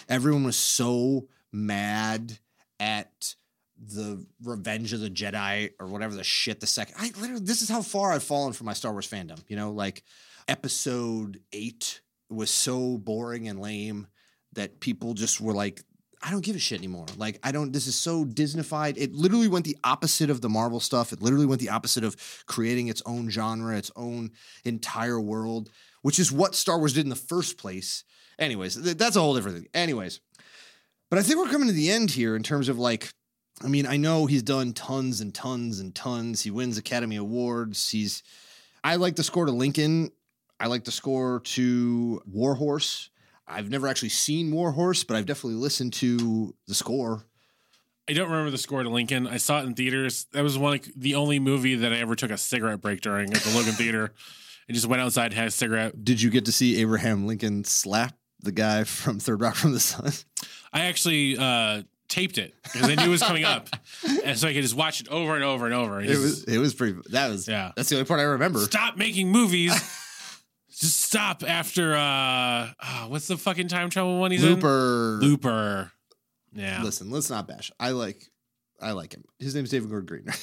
everyone 0.09 0.43
was 0.43 0.57
so 0.57 1.27
mad 1.51 2.37
at 2.79 3.35
the 3.79 4.25
Revenge 4.43 4.93
of 4.93 4.99
the 4.99 5.09
Jedi 5.09 5.71
or 5.79 5.87
whatever 5.87 6.15
the 6.15 6.23
shit 6.23 6.59
the 6.59 6.67
second. 6.67 6.95
I 6.97 7.11
literally 7.19 7.45
this 7.45 7.61
is 7.61 7.69
how 7.69 7.81
far 7.81 8.11
I've 8.11 8.23
fallen 8.23 8.53
from 8.53 8.65
my 8.65 8.73
Star 8.73 8.91
Wars 8.91 9.07
fandom. 9.09 9.39
You 9.47 9.55
know, 9.55 9.71
like 9.71 10.03
Episode 10.47 11.41
Eight 11.53 12.01
was 12.29 12.49
so 12.49 12.97
boring 12.97 13.47
and 13.47 13.61
lame 13.61 14.07
that 14.53 14.79
people 14.79 15.13
just 15.13 15.39
were 15.39 15.53
like, 15.53 15.81
I 16.21 16.31
don't 16.31 16.43
give 16.43 16.55
a 16.55 16.59
shit 16.59 16.79
anymore. 16.79 17.05
Like, 17.15 17.39
I 17.43 17.51
don't, 17.51 17.71
this 17.71 17.85
is 17.85 17.95
so 17.95 18.25
Disneyfied. 18.25 18.95
It 18.97 19.13
literally 19.13 19.47
went 19.47 19.65
the 19.65 19.77
opposite 19.83 20.29
of 20.29 20.41
the 20.41 20.49
Marvel 20.49 20.79
stuff. 20.79 21.13
It 21.13 21.21
literally 21.21 21.45
went 21.45 21.61
the 21.61 21.69
opposite 21.69 22.03
of 22.03 22.15
creating 22.47 22.87
its 22.87 23.03
own 23.05 23.29
genre, 23.29 23.77
its 23.77 23.91
own 23.95 24.31
entire 24.63 25.19
world, 25.21 25.69
which 26.01 26.17
is 26.17 26.31
what 26.31 26.55
Star 26.55 26.79
Wars 26.79 26.93
did 26.93 27.05
in 27.05 27.09
the 27.09 27.15
first 27.15 27.57
place. 27.57 28.03
Anyways, 28.39 28.81
th- 28.81 28.97
that's 28.97 29.15
a 29.15 29.21
whole 29.21 29.35
different 29.35 29.57
thing. 29.57 29.67
Anyways, 29.73 30.19
but 31.09 31.19
I 31.19 31.21
think 31.21 31.39
we're 31.39 31.51
coming 31.51 31.67
to 31.67 31.73
the 31.73 31.91
end 31.91 32.11
here 32.11 32.35
in 32.35 32.43
terms 32.43 32.67
of 32.67 32.79
like, 32.79 33.13
I 33.63 33.67
mean, 33.67 33.85
I 33.85 33.97
know 33.97 34.25
he's 34.25 34.43
done 34.43 34.73
tons 34.73 35.21
and 35.21 35.33
tons 35.33 35.79
and 35.79 35.93
tons. 35.93 36.41
He 36.41 36.51
wins 36.51 36.77
Academy 36.77 37.15
Awards. 37.15 37.89
He's, 37.89 38.23
I 38.83 38.95
like 38.95 39.15
the 39.15 39.23
score 39.23 39.45
to 39.45 39.51
Lincoln. 39.51 40.11
I 40.59 40.67
like 40.67 40.83
the 40.83 40.91
score 40.91 41.41
to 41.41 42.21
Warhorse. 42.25 43.09
I've 43.47 43.69
never 43.69 43.87
actually 43.87 44.09
seen 44.09 44.51
Warhorse, 44.51 45.03
but 45.03 45.15
I've 45.15 45.25
definitely 45.25 45.59
listened 45.59 45.93
to 45.93 46.53
the 46.67 46.75
score. 46.75 47.23
I 48.09 48.13
don't 48.13 48.29
remember 48.29 48.51
the 48.51 48.57
score 48.57 48.83
to 48.83 48.89
Lincoln. 48.89 49.27
I 49.27 49.37
saw 49.37 49.59
it 49.59 49.65
in 49.65 49.73
theaters. 49.73 50.27
That 50.31 50.43
was 50.43 50.57
one 50.57 50.71
like 50.71 50.85
the 50.95 51.15
only 51.15 51.39
movie 51.39 51.75
that 51.75 51.91
I 51.91 51.97
ever 51.97 52.15
took 52.15 52.31
a 52.31 52.37
cigarette 52.37 52.81
break 52.81 53.01
during 53.01 53.33
at 53.33 53.41
the 53.41 53.55
Logan 53.57 53.73
Theater, 53.73 54.13
and 54.67 54.75
just 54.75 54.87
went 54.87 55.01
outside 55.01 55.25
and 55.27 55.33
had 55.35 55.47
a 55.47 55.51
cigarette. 55.51 56.03
Did 56.03 56.21
you 56.21 56.29
get 56.29 56.45
to 56.45 56.51
see 56.51 56.77
Abraham 56.81 57.25
Lincoln 57.27 57.63
slap 57.63 58.15
the 58.41 58.51
guy 58.51 58.83
from 58.83 59.19
Third 59.19 59.41
Rock 59.41 59.55
from 59.55 59.73
the 59.73 59.79
Sun? 59.79 60.11
I 60.71 60.81
actually 60.85 61.37
uh, 61.37 61.83
taped 62.07 62.37
it 62.37 62.53
because 62.63 62.89
I 62.89 62.95
knew 62.95 63.05
it 63.05 63.09
was 63.09 63.23
coming 63.23 63.43
up, 63.45 63.69
and 64.23 64.37
so 64.37 64.47
I 64.47 64.53
could 64.53 64.61
just 64.63 64.75
watch 64.75 65.01
it 65.01 65.09
over 65.09 65.35
and 65.35 65.43
over 65.43 65.65
and 65.65 65.73
over. 65.75 65.99
It 65.99 66.09
was 66.17 66.43
it 66.45 66.57
was 66.59 66.73
pretty. 66.73 66.97
That 67.09 67.29
was 67.29 67.47
Yeah. 67.47 67.71
That's 67.75 67.89
the 67.89 67.95
only 67.95 68.05
part 68.05 68.19
I 68.19 68.23
remember. 68.23 68.59
stop 68.59 68.95
making 68.97 69.31
movies. 69.31 69.73
just 70.79 71.01
stop 71.01 71.43
after 71.47 71.95
uh, 71.95 72.69
oh, 72.83 73.05
what's 73.09 73.27
the 73.27 73.37
fucking 73.37 73.67
time 73.67 73.89
travel 73.89 74.19
one 74.19 74.31
he's 74.31 74.43
Looper. 74.43 75.19
in? 75.21 75.27
Looper. 75.27 75.91
Yeah. 76.53 76.81
Listen, 76.83 77.09
let's 77.11 77.29
not 77.29 77.47
bash. 77.47 77.71
I 77.79 77.91
like, 77.91 78.23
I 78.81 78.91
like 78.91 79.13
him. 79.13 79.23
His 79.39 79.55
name's 79.55 79.69
David 79.69 79.89
Gordon 79.89 80.05
Green. 80.05 80.25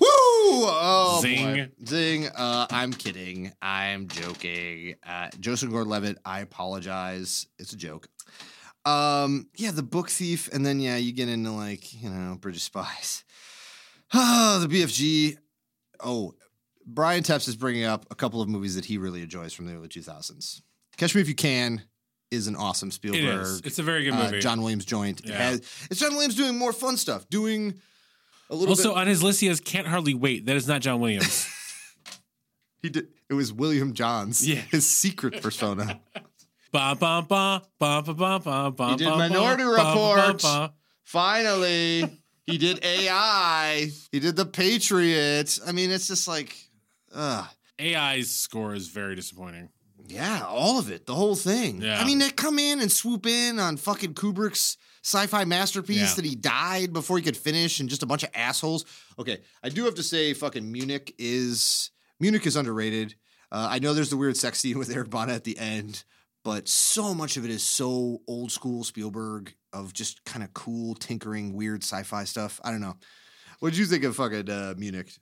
Woo! 0.00 0.06
Oh, 0.70 1.18
Zing. 1.22 1.54
boy. 1.54 1.68
Zing. 1.86 2.26
Uh, 2.28 2.66
I'm 2.70 2.92
kidding. 2.92 3.52
I'm 3.60 4.08
joking. 4.08 4.94
Uh, 5.06 5.28
Joseph 5.40 5.70
Gordon-Levitt. 5.70 6.18
I 6.24 6.40
apologize. 6.40 7.46
It's 7.58 7.72
a 7.72 7.76
joke. 7.76 8.08
Um, 8.84 9.48
yeah, 9.56 9.72
the 9.72 9.82
book 9.82 10.08
thief, 10.08 10.48
and 10.52 10.64
then 10.64 10.80
yeah, 10.80 10.96
you 10.96 11.12
get 11.12 11.28
into 11.28 11.50
like 11.50 12.00
you 12.02 12.08
know 12.08 12.36
British 12.40 12.62
spies. 12.62 13.24
Ah, 14.14 14.58
the 14.66 14.68
BFG. 14.68 15.36
Oh, 16.00 16.34
Brian 16.88 17.22
Tepps 17.22 17.46
is 17.48 17.54
bringing 17.56 17.84
up 17.84 18.06
a 18.10 18.14
couple 18.14 18.40
of 18.40 18.48
movies 18.48 18.74
that 18.76 18.86
he 18.86 18.96
really 18.98 19.22
enjoys 19.22 19.52
from 19.52 19.66
the 19.66 19.74
early 19.74 19.88
2000s. 19.88 20.62
Catch 20.96 21.14
Me 21.14 21.20
If 21.20 21.28
You 21.28 21.34
Can 21.34 21.82
is 22.30 22.46
an 22.46 22.56
awesome 22.56 22.88
It 22.88 22.92
Spielberg. 22.92 23.42
is. 23.42 23.60
It's 23.64 23.78
a 23.78 23.82
very 23.82 24.04
good 24.04 24.14
uh, 24.14 24.24
movie. 24.24 24.40
John 24.40 24.60
Williams 24.62 24.84
joint. 24.84 25.20
It 25.20 25.26
Yeah. 25.26 25.36
has, 25.50 25.60
it's 25.90 26.00
John 26.00 26.12
Williams 26.14 26.34
doing 26.34 26.56
more 26.58 26.72
fun 26.72 26.96
stuff, 26.96 27.28
doing 27.28 27.74
a 28.50 28.54
little 28.54 28.70
also 28.70 28.90
bit. 28.94 28.98
on 29.00 29.06
his 29.06 29.22
list, 29.22 29.40
he 29.40 29.46
has 29.48 29.60
"Can't 29.60 29.86
Hardly 29.86 30.14
Wait." 30.14 30.46
That 30.46 30.56
is 30.56 30.66
not 30.66 30.80
John 30.80 31.00
Williams. 31.00 31.46
He 32.82 32.90
did. 32.90 33.08
It 33.28 33.34
was 33.34 33.52
William 33.52 33.92
Johns. 33.92 34.46
Yeah. 34.48 34.60
his 34.70 34.86
secret 34.86 35.42
persona. 35.42 36.00
Ba 36.72 36.94
ba 37.00 37.24
ba 37.28 37.62
ba 37.78 38.02
ba 38.02 38.14
ba 38.14 38.38
ba 38.38 38.70
ba. 38.70 38.90
He 38.90 38.96
did 38.96 39.08
Minority 39.08 39.64
Report. 39.64 40.44
Finally, 41.02 42.04
he 42.46 42.58
did 42.58 42.84
AI. 42.84 43.90
He 44.12 44.20
did 44.20 44.36
the 44.36 44.44
Patriots. 44.46 45.58
I 45.66 45.72
mean, 45.72 45.90
it's 45.90 46.06
just 46.06 46.28
like, 46.28 46.54
uh 47.14 47.46
AI's 47.80 48.30
score 48.34 48.74
is 48.74 48.88
very 48.88 49.14
disappointing. 49.14 49.68
yeah, 50.08 50.42
all 50.46 50.78
of 50.78 50.90
it, 50.90 51.06
the 51.06 51.14
whole 51.14 51.36
thing. 51.36 51.80
Yeah. 51.82 52.00
I 52.00 52.04
mean, 52.04 52.18
they 52.18 52.30
come 52.30 52.58
in 52.58 52.80
and 52.80 52.90
swoop 52.90 53.26
in 53.26 53.58
on 53.60 53.76
fucking 53.76 54.14
Kubrick's 54.14 54.76
sci-fi 55.04 55.44
masterpiece 55.44 55.96
Yeah. 55.98 56.14
that 56.14 56.24
he 56.24 56.34
died 56.34 56.92
before 56.92 57.16
he 57.18 57.22
could 57.22 57.36
finish, 57.36 57.78
and 57.80 57.88
just 57.88 58.02
a 58.02 58.06
bunch 58.06 58.22
of 58.24 58.30
assholes. 58.34 58.84
Okay, 59.18 59.38
I 59.62 59.68
do 59.68 59.84
have 59.84 59.94
to 59.96 60.02
say, 60.02 60.32
fucking 60.34 60.70
Munich 60.70 61.14
is 61.18 61.90
Munich 62.20 62.46
is 62.46 62.56
underrated. 62.56 63.14
Uh, 63.52 63.68
I 63.70 63.78
know 63.78 63.94
there's 63.94 64.10
the 64.10 64.16
weird 64.16 64.36
sex 64.36 64.58
scene 64.58 64.78
with 64.78 64.90
Eric 64.90 65.10
Bana 65.10 65.32
at 65.34 65.44
the 65.44 65.56
end, 65.58 66.04
but 66.44 66.68
so 66.68 67.14
much 67.14 67.36
of 67.36 67.44
it 67.44 67.50
is 67.50 67.62
so 67.62 68.20
old 68.26 68.50
school 68.50 68.82
Spielberg 68.84 69.54
of 69.72 69.92
just 69.92 70.24
kind 70.24 70.42
of 70.42 70.52
cool, 70.52 70.94
tinkering, 70.94 71.54
weird 71.54 71.82
sci-fi 71.84 72.24
stuff. 72.24 72.60
I 72.64 72.70
don't 72.72 72.80
know. 72.80 72.96
What 73.60 73.70
did 73.70 73.78
you 73.78 73.86
think 73.86 74.04
of 74.04 74.16
fucking 74.16 74.50
uh, 74.50 74.74
Munich? 74.76 75.12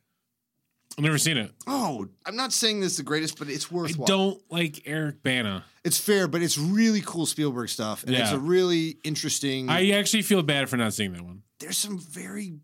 I've 0.99 1.05
never 1.05 1.19
seen 1.19 1.37
it. 1.37 1.53
Oh, 1.67 2.07
I'm 2.25 2.37
not 2.37 2.53
saying 2.55 2.81
this 2.81 2.93
is 2.93 2.97
the 2.99 3.03
greatest, 3.03 3.39
but 3.39 3.49
it's 3.49 3.71
worth 3.71 3.91
it. 3.91 3.97
I 3.97 4.01
worthwhile. 4.01 4.07
don't 4.19 4.43
like 4.51 4.83
Eric 4.87 5.23
Bana. 5.23 5.65
It's 5.85 5.99
fair, 5.99 6.27
but 6.27 6.41
it's 6.43 6.57
really 6.57 7.03
cool 7.05 7.27
Spielberg 7.27 7.69
stuff, 7.69 8.03
and 8.05 8.15
it's 8.15 8.31
Yeah. 8.31 8.37
a 8.37 8.39
really 8.39 8.97
interesting. 9.05 9.69
I 9.69 9.91
actually 9.91 10.23
feel 10.23 10.43
bad 10.43 10.69
for 10.71 10.77
not 10.79 10.95
seeing 10.95 11.13
that 11.13 11.23
one. 11.23 11.43
there's 11.61 11.77
some 11.79 11.99
very 11.99 12.55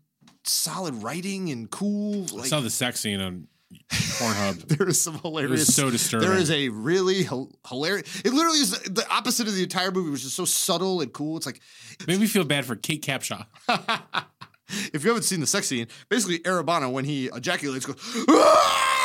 solid 0.45 0.95
writing 1.03 1.49
and 1.49 1.69
cool. 1.69 2.25
I 2.33 2.35
Like, 2.41 2.45
saw 2.47 2.59
the 2.59 2.69
sex 2.69 2.99
scene 2.99 3.21
on 3.21 3.47
Pornhub. 3.91 4.67
there 4.77 4.87
is 4.89 4.99
some 5.01 5.15
It 5.15 5.21
hilarious. 5.21 5.51
was 5.67 5.75
so 5.75 5.89
disturbing. 5.89 6.27
there 6.29 6.37
is 6.37 6.51
a 6.51 6.69
really 6.69 7.23
hil- 7.23 7.51
hilarious. 7.67 8.07
It 8.25 8.33
literally 8.33 8.59
is 8.59 8.71
the 8.71 9.05
opposite 9.09 9.47
of 9.47 9.55
the 9.55 9.63
entire 9.63 9.91
movie, 9.91 10.09
which 10.11 10.23
is 10.25 10.33
so 10.33 10.45
subtle 10.45 11.01
and 11.01 11.11
cool. 11.13 11.37
It's 11.37 11.45
like 11.45 11.59
Made 12.07 12.19
me 12.19 12.27
feel 12.27 12.43
bad 12.43 12.65
for 12.65 12.75
Kate 12.75 13.03
Capshaw. 13.05 13.45
if 14.93 15.03
you 15.03 15.09
haven't 15.09 15.23
seen 15.23 15.39
the 15.39 15.47
sex 15.47 15.67
scene, 15.67 15.87
basically 16.09 16.41
Eric 16.45 16.65
Bana 16.65 16.89
when 16.89 17.05
he 17.05 17.27
ejaculates 17.27 17.85
goes 17.85 17.97
ah! 18.29 19.03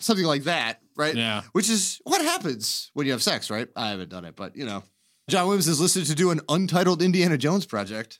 something 0.00 0.26
like 0.26 0.44
that, 0.44 0.80
right? 0.96 1.14
Yeah. 1.14 1.42
Which 1.52 1.70
is 1.70 2.00
what 2.04 2.20
happens 2.22 2.90
when 2.94 3.06
you 3.06 3.12
have 3.12 3.22
sex, 3.22 3.50
right? 3.50 3.68
I 3.76 3.90
haven't 3.90 4.10
done 4.10 4.24
it, 4.24 4.36
but 4.36 4.56
you 4.56 4.66
know, 4.66 4.82
John 5.28 5.46
Williams 5.46 5.68
is 5.68 5.80
listed 5.80 6.06
to 6.06 6.14
do 6.14 6.30
an 6.30 6.40
untitled 6.48 7.02
Indiana 7.02 7.38
Jones 7.38 7.66
project. 7.66 8.18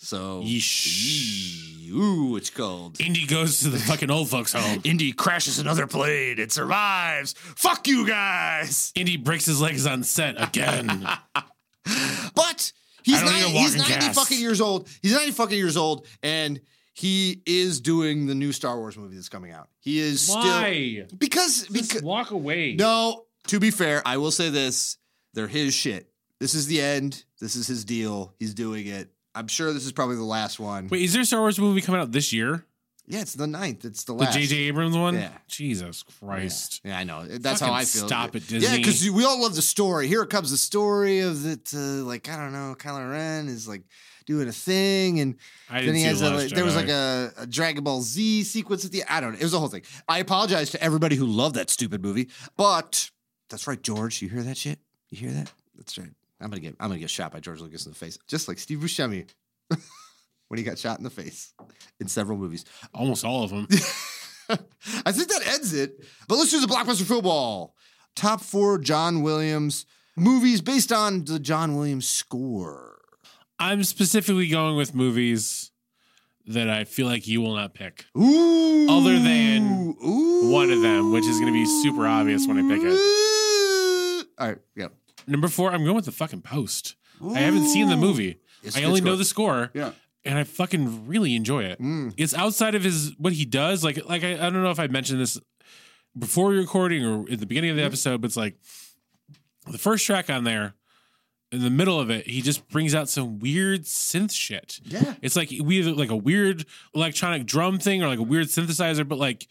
So, 0.00 0.42
Yeesh. 0.44 1.90
ooh, 1.90 2.36
it's 2.36 2.50
called. 2.50 3.00
Indy 3.00 3.26
goes 3.26 3.60
to 3.60 3.68
the 3.68 3.78
fucking 3.78 4.10
old 4.10 4.30
folks 4.30 4.52
home. 4.52 4.80
Indy 4.84 5.10
crashes 5.10 5.58
another 5.58 5.88
plane. 5.88 6.38
It 6.38 6.52
survives. 6.52 7.32
Fuck 7.36 7.88
you 7.88 8.06
guys. 8.06 8.92
Indy 8.94 9.16
breaks 9.16 9.46
his 9.46 9.60
legs 9.60 9.86
on 9.86 10.04
set 10.04 10.40
again. 10.40 11.06
But 12.34 12.72
he's 13.12 13.20
don't 13.22 13.32
90, 13.32 13.50
he's 13.50 13.76
90 13.76 13.92
cast. 13.92 14.14
fucking 14.18 14.38
years 14.38 14.60
old. 14.60 14.88
He's 15.02 15.12
90 15.14 15.32
fucking 15.32 15.56
years 15.56 15.76
old, 15.76 16.06
and 16.22 16.60
he 16.94 17.42
is 17.46 17.80
doing 17.80 18.26
the 18.26 18.34
new 18.34 18.52
Star 18.52 18.76
Wars 18.78 18.96
movie 18.96 19.14
that's 19.16 19.28
coming 19.28 19.52
out. 19.52 19.68
He 19.80 19.98
is 20.00 20.28
Why? 20.28 21.04
still 21.06 21.18
because 21.18 21.66
Just 21.68 21.72
because 21.90 22.02
walk 22.02 22.30
away. 22.30 22.74
no. 22.74 23.24
To 23.48 23.58
be 23.58 23.70
fair, 23.70 24.02
I 24.04 24.18
will 24.18 24.30
say 24.30 24.50
this: 24.50 24.98
they're 25.34 25.46
his 25.46 25.72
shit. 25.72 26.10
This 26.38 26.54
is 26.54 26.66
the 26.66 26.80
end. 26.82 27.24
This 27.40 27.56
is 27.56 27.66
his 27.66 27.84
deal. 27.84 28.34
He's 28.38 28.52
doing 28.54 28.86
it. 28.86 29.08
I'm 29.34 29.48
sure 29.48 29.72
this 29.72 29.86
is 29.86 29.92
probably 29.92 30.16
the 30.16 30.22
last 30.24 30.58
one. 30.60 30.88
Wait, 30.88 31.02
is 31.02 31.12
there 31.12 31.22
a 31.22 31.24
Star 31.24 31.40
Wars 31.40 31.58
movie 31.58 31.80
coming 31.80 32.00
out 32.00 32.12
this 32.12 32.32
year? 32.32 32.64
Yeah, 33.08 33.22
it's 33.22 33.32
the 33.32 33.46
ninth. 33.46 33.86
It's 33.86 34.04
the 34.04 34.12
last. 34.12 34.34
The. 34.34 34.40
J.J. 34.40 34.56
Abrams 34.68 34.96
one? 34.96 35.14
Yeah. 35.14 35.30
Jesus 35.48 36.02
Christ. 36.02 36.82
Yeah, 36.84 36.98
I 36.98 37.04
know. 37.04 37.24
That's 37.26 37.60
Fucking 37.60 37.72
how 37.72 37.80
I 37.80 37.84
feel. 37.86 38.06
stop 38.06 38.36
it, 38.36 38.46
Disney. 38.46 38.68
Yeah, 38.68 38.76
because 38.76 39.08
we 39.10 39.24
all 39.24 39.40
love 39.40 39.56
the 39.56 39.62
story. 39.62 40.08
Here 40.08 40.26
comes 40.26 40.50
the 40.50 40.58
story 40.58 41.20
of 41.20 41.42
that. 41.44 41.72
Uh, 41.74 42.04
like 42.04 42.28
I 42.28 42.36
don't 42.36 42.52
know, 42.52 42.76
Kylo 42.78 43.10
Ren 43.10 43.48
is 43.48 43.66
like 43.66 43.82
doing 44.26 44.46
a 44.46 44.52
thing, 44.52 45.20
and 45.20 45.36
I 45.70 45.86
then 45.86 45.94
he 45.94 46.02
has 46.02 46.20
a, 46.20 46.30
like, 46.30 46.50
there 46.50 46.66
was 46.66 46.76
like 46.76 46.90
a, 46.90 47.32
a 47.38 47.46
Dragon 47.46 47.82
Ball 47.82 48.02
Z 48.02 48.42
sequence 48.44 48.84
at 48.84 48.92
the. 48.92 49.02
I 49.08 49.20
don't 49.20 49.32
know. 49.32 49.38
It 49.38 49.44
was 49.44 49.54
a 49.54 49.58
whole 49.58 49.68
thing. 49.68 49.82
I 50.06 50.18
apologize 50.18 50.68
to 50.70 50.82
everybody 50.82 51.16
who 51.16 51.24
loved 51.24 51.54
that 51.54 51.70
stupid 51.70 52.02
movie, 52.02 52.28
but 52.58 53.10
that's 53.48 53.66
right, 53.66 53.82
George. 53.82 54.20
You 54.20 54.28
hear 54.28 54.42
that 54.42 54.58
shit? 54.58 54.78
You 55.08 55.16
hear 55.16 55.30
that? 55.30 55.50
That's 55.76 55.96
right. 55.96 56.10
I'm 56.42 56.50
gonna 56.50 56.60
get. 56.60 56.76
I'm 56.78 56.88
gonna 56.88 57.00
get 57.00 57.08
shot 57.08 57.32
by 57.32 57.40
George 57.40 57.62
Lucas 57.62 57.86
in 57.86 57.92
the 57.92 57.98
face, 57.98 58.18
just 58.28 58.48
like 58.48 58.58
Steve 58.58 58.80
Buscemi. 58.80 59.26
when 60.48 60.58
he 60.58 60.64
got 60.64 60.78
shot 60.78 60.98
in 60.98 61.04
the 61.04 61.10
face 61.10 61.52
in 62.00 62.08
several 62.08 62.38
movies. 62.38 62.64
Almost 62.94 63.24
all 63.24 63.44
of 63.44 63.50
them. 63.50 63.68
I 65.04 65.12
think 65.12 65.28
that 65.28 65.46
ends 65.46 65.74
it. 65.74 66.04
But 66.26 66.36
let's 66.36 66.50
do 66.50 66.60
the 66.60 66.66
blockbuster 66.66 67.04
football. 67.04 67.74
Top 68.16 68.40
four 68.40 68.78
John 68.78 69.22
Williams 69.22 69.86
movies 70.16 70.60
based 70.60 70.90
on 70.90 71.24
the 71.24 71.38
John 71.38 71.76
Williams 71.76 72.08
score. 72.08 72.98
I'm 73.58 73.84
specifically 73.84 74.48
going 74.48 74.76
with 74.76 74.94
movies 74.94 75.70
that 76.46 76.70
I 76.70 76.84
feel 76.84 77.06
like 77.06 77.26
you 77.26 77.40
will 77.40 77.54
not 77.54 77.74
pick. 77.74 78.06
Ooh. 78.16 78.86
Other 78.88 79.18
than 79.18 79.94
Ooh. 80.04 80.50
one 80.50 80.70
of 80.70 80.80
them, 80.80 81.12
which 81.12 81.24
is 81.26 81.38
gonna 81.38 81.52
be 81.52 81.66
super 81.82 82.06
obvious 82.06 82.46
when 82.46 82.58
I 82.58 82.62
pick 82.62 82.82
it. 82.82 84.26
All 84.38 84.48
right. 84.48 84.58
Yeah. 84.74 84.88
Number 85.26 85.48
four, 85.48 85.72
I'm 85.72 85.84
going 85.84 85.96
with 85.96 86.06
the 86.06 86.12
fucking 86.12 86.42
post. 86.42 86.96
I 87.22 87.40
haven't 87.40 87.66
seen 87.68 87.88
the 87.88 87.96
movie. 87.96 88.40
It's 88.62 88.76
I 88.76 88.84
only 88.84 89.00
know 89.00 89.16
the 89.16 89.24
score. 89.24 89.70
Yeah. 89.74 89.90
And 90.28 90.38
I 90.38 90.44
fucking 90.44 91.08
really 91.08 91.34
enjoy 91.34 91.64
it. 91.64 91.80
Mm. 91.80 92.12
It's 92.16 92.34
outside 92.34 92.74
of 92.76 92.84
his 92.84 93.14
what 93.18 93.32
he 93.32 93.44
does. 93.44 93.82
Like 93.82 93.98
like 94.06 94.22
I, 94.22 94.34
I 94.34 94.50
don't 94.50 94.62
know 94.62 94.70
if 94.70 94.78
I 94.78 94.86
mentioned 94.86 95.20
this 95.20 95.38
before 96.16 96.50
recording 96.50 97.04
or 97.04 97.22
at 97.32 97.40
the 97.40 97.46
beginning 97.46 97.70
of 97.70 97.74
Mm-hmm. 97.74 97.80
the 97.82 97.86
episode, 97.86 98.20
but 98.20 98.26
it's 98.28 98.36
like 98.36 98.56
the 99.70 99.78
first 99.78 100.04
track 100.06 100.30
on 100.30 100.44
there, 100.44 100.74
in 101.50 101.62
the 101.62 101.70
middle 101.70 101.98
of 101.98 102.10
it, 102.10 102.26
he 102.26 102.42
just 102.42 102.68
brings 102.68 102.94
out 102.94 103.08
some 103.08 103.38
weird 103.38 103.82
synth 103.84 104.32
shit. 104.32 104.80
Yeah. 104.84 105.14
It's 105.22 105.34
like 105.34 105.50
we 105.62 105.82
like 105.82 106.10
a 106.10 106.16
weird 106.16 106.66
electronic 106.94 107.46
drum 107.46 107.78
thing 107.78 108.02
or 108.02 108.08
like 108.08 108.18
a 108.18 108.22
weird 108.22 108.48
synthesizer, 108.48 109.08
but 109.08 109.18
like 109.18 109.46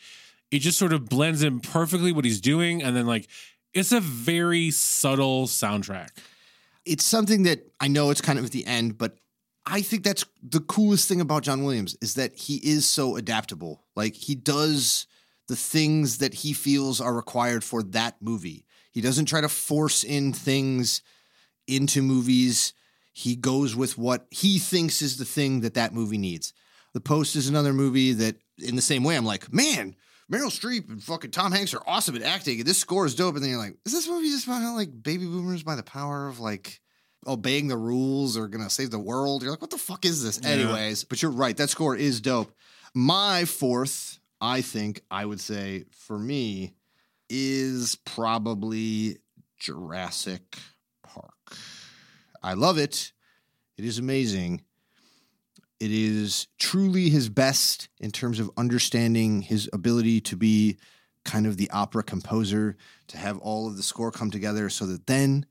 it 0.51 0.59
just 0.59 0.77
sort 0.77 0.93
of 0.93 1.09
blends 1.09 1.41
in 1.43 1.59
perfectly 1.59 2.11
what 2.11 2.23
he's 2.23 2.39
doing. 2.39 2.83
And 2.83 2.95
then 2.95 3.07
like 3.07 3.27
it's 3.73 3.91
a 3.91 3.99
very 3.99 4.69
subtle 4.71 5.47
soundtrack. 5.47 6.09
It's 6.85 7.03
something 7.03 7.43
that 7.43 7.59
I 7.79 7.87
know 7.87 8.11
it's 8.11 8.21
kind 8.21 8.37
of 8.39 8.45
at 8.45 8.51
the 8.51 8.65
end, 8.65 8.97
but 8.97 9.17
I 9.69 9.81
think 9.81 10.03
that's 10.03 10.25
the 10.41 10.61
coolest 10.61 11.09
thing 11.09 11.19
about 11.19 11.43
John 11.43 11.63
Williams 11.63 11.97
is 12.01 12.13
that 12.15 12.33
he 12.35 12.55
is 12.55 12.87
so 12.87 13.17
adaptable. 13.17 13.83
Like 13.95 14.15
he 14.15 14.33
does 14.33 15.07
the 15.49 15.57
things 15.57 16.19
that 16.19 16.33
he 16.33 16.53
feels 16.53 17.01
are 17.01 17.13
required 17.13 17.65
for 17.65 17.83
that 17.83 18.15
movie. 18.21 18.65
He 18.93 19.01
doesn't 19.01 19.25
try 19.25 19.41
to 19.41 19.49
force 19.49 20.05
in 20.05 20.31
things 20.31 21.01
into 21.67 22.01
movies. 22.01 22.73
He 23.11 23.35
goes 23.35 23.75
with 23.75 23.97
what 23.97 24.25
he 24.31 24.57
thinks 24.57 25.01
is 25.01 25.17
the 25.17 25.25
thing 25.25 25.59
that 25.61 25.73
that 25.73 25.93
movie 25.93 26.17
needs. 26.17 26.53
The 26.93 27.01
Post 27.01 27.35
is 27.35 27.49
another 27.49 27.73
movie 27.73 28.13
that, 28.13 28.37
in 28.57 28.75
the 28.75 28.81
same 28.81 29.03
way, 29.03 29.17
I'm 29.17 29.25
like, 29.25 29.51
man, 29.51 29.95
Meryl 30.31 30.47
Streep 30.47 30.89
and 30.89 31.03
fucking 31.03 31.31
Tom 31.31 31.51
Hanks 31.51 31.73
are 31.73 31.83
awesome 31.85 32.15
at 32.15 32.21
acting. 32.21 32.59
And 32.59 32.67
this 32.67 32.77
score 32.77 33.05
is 33.05 33.15
dope. 33.15 33.35
And 33.35 33.43
then 33.43 33.51
you're 33.51 33.59
like, 33.59 33.75
is 33.85 33.91
this 33.91 34.07
movie 34.07 34.29
just 34.29 34.47
about 34.47 34.61
how 34.61 34.75
like 34.75 35.03
baby 35.03 35.25
boomers 35.25 35.63
by 35.63 35.75
the 35.75 35.83
power 35.83 36.27
of 36.27 36.39
like 36.39 36.79
obeying 37.27 37.67
the 37.67 37.77
rules 37.77 38.37
are 38.37 38.47
gonna 38.47 38.69
save 38.69 38.91
the 38.91 38.99
world? 38.99 39.41
You're 39.41 39.51
like, 39.51 39.61
what 39.61 39.69
the 39.71 39.77
fuck 39.77 40.05
is 40.05 40.23
this? 40.23 40.39
Yeah. 40.41 40.49
Anyways, 40.49 41.03
but 41.03 41.21
you're 41.21 41.31
right. 41.31 41.55
That 41.57 41.69
score 41.69 41.95
is 41.95 42.21
dope. 42.21 42.51
My 42.93 43.45
fourth, 43.45 44.19
I 44.39 44.61
think 44.61 45.01
I 45.11 45.25
would 45.25 45.41
say 45.41 45.85
for 45.91 46.17
me, 46.17 46.73
is 47.29 47.95
probably 48.05 49.17
Jurassic 49.59 50.57
Park. 51.03 51.57
I 52.41 52.53
love 52.53 52.77
it. 52.77 53.11
It 53.77 53.85
is 53.85 53.99
amazing. 53.99 54.61
It 55.79 55.91
is 55.91 56.47
truly 56.57 57.09
his 57.09 57.29
best 57.29 57.89
in 57.99 58.11
terms 58.11 58.39
of 58.39 58.49
understanding 58.57 59.41
his 59.41 59.69
ability 59.73 60.21
to 60.21 60.35
be 60.35 60.77
kind 61.23 61.45
of 61.45 61.57
the 61.57 61.69
opera 61.69 62.03
composer, 62.03 62.77
to 63.09 63.17
have 63.17 63.37
all 63.39 63.67
of 63.67 63.77
the 63.77 63.83
score 63.83 64.11
come 64.11 64.31
together 64.31 64.69
so 64.69 64.85
that 64.85 65.05
then 65.07 65.45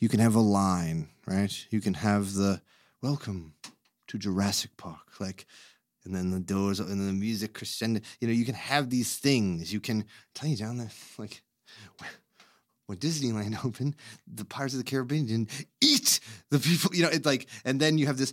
you 0.00 0.08
can 0.08 0.20
have 0.20 0.34
a 0.34 0.40
line, 0.40 1.08
right? 1.26 1.66
You 1.70 1.80
can 1.80 1.94
have 1.94 2.34
the 2.34 2.60
welcome 3.02 3.54
to 4.08 4.18
Jurassic 4.18 4.76
Park, 4.76 5.20
like, 5.20 5.46
and 6.04 6.14
then 6.14 6.30
the 6.30 6.40
doors 6.40 6.80
and 6.80 6.88
then 6.88 7.06
the 7.06 7.12
music 7.12 7.52
crescendo. 7.54 8.00
You 8.20 8.28
know, 8.28 8.34
you 8.34 8.44
can 8.46 8.54
have 8.54 8.88
these 8.90 9.16
things. 9.18 9.72
You 9.72 9.80
can 9.80 10.04
tell 10.34 10.48
you 10.48 10.56
down 10.56 10.78
there, 10.78 10.90
like, 11.18 11.42
when 12.86 12.98
Disneyland 12.98 13.64
opened, 13.64 13.94
the 14.26 14.44
Pirates 14.44 14.74
of 14.74 14.78
the 14.78 14.84
Caribbean 14.90 15.26
didn't 15.26 15.50
eat 15.80 16.18
the 16.50 16.58
people. 16.58 16.94
You 16.94 17.04
know, 17.04 17.10
it's 17.10 17.26
like, 17.26 17.46
and 17.64 17.78
then 17.78 17.98
you 17.98 18.06
have 18.06 18.16
this, 18.16 18.32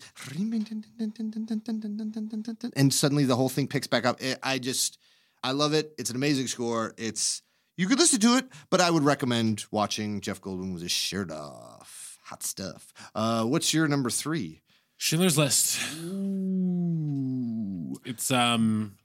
and 2.75 2.93
suddenly 2.93 3.25
the 3.25 3.35
whole 3.35 3.49
thing 3.49 3.67
picks 3.67 3.87
back 3.87 4.05
up. 4.05 4.19
I- 4.23 4.37
I 4.41 4.57
just, 4.59 4.97
I 5.43 5.51
love 5.51 5.73
it. 5.73 5.93
It's 5.97 6.09
an 6.09 6.15
amazing 6.15 6.47
score. 6.47 6.93
It's 6.97 7.41
you 7.77 7.87
could 7.87 7.99
listen 7.99 8.19
to 8.21 8.35
it, 8.37 8.45
but 8.69 8.81
I 8.81 8.89
would 8.89 9.03
recommend 9.03 9.65
watching 9.71 10.19
Jeff 10.19 10.41
Goldblum 10.41 10.73
with 10.73 10.81
his 10.81 10.91
shirt 10.91 11.31
off. 11.31 12.17
Hot 12.25 12.43
stuff. 12.43 12.91
Uh, 13.15 13.45
what's 13.45 13.73
your 13.73 13.87
number 13.87 14.09
three? 14.09 14.61
Schindler's 14.97 15.37
List. 15.37 15.79
Ooh. 16.03 17.95
It's 18.03 18.31
um 18.31 18.97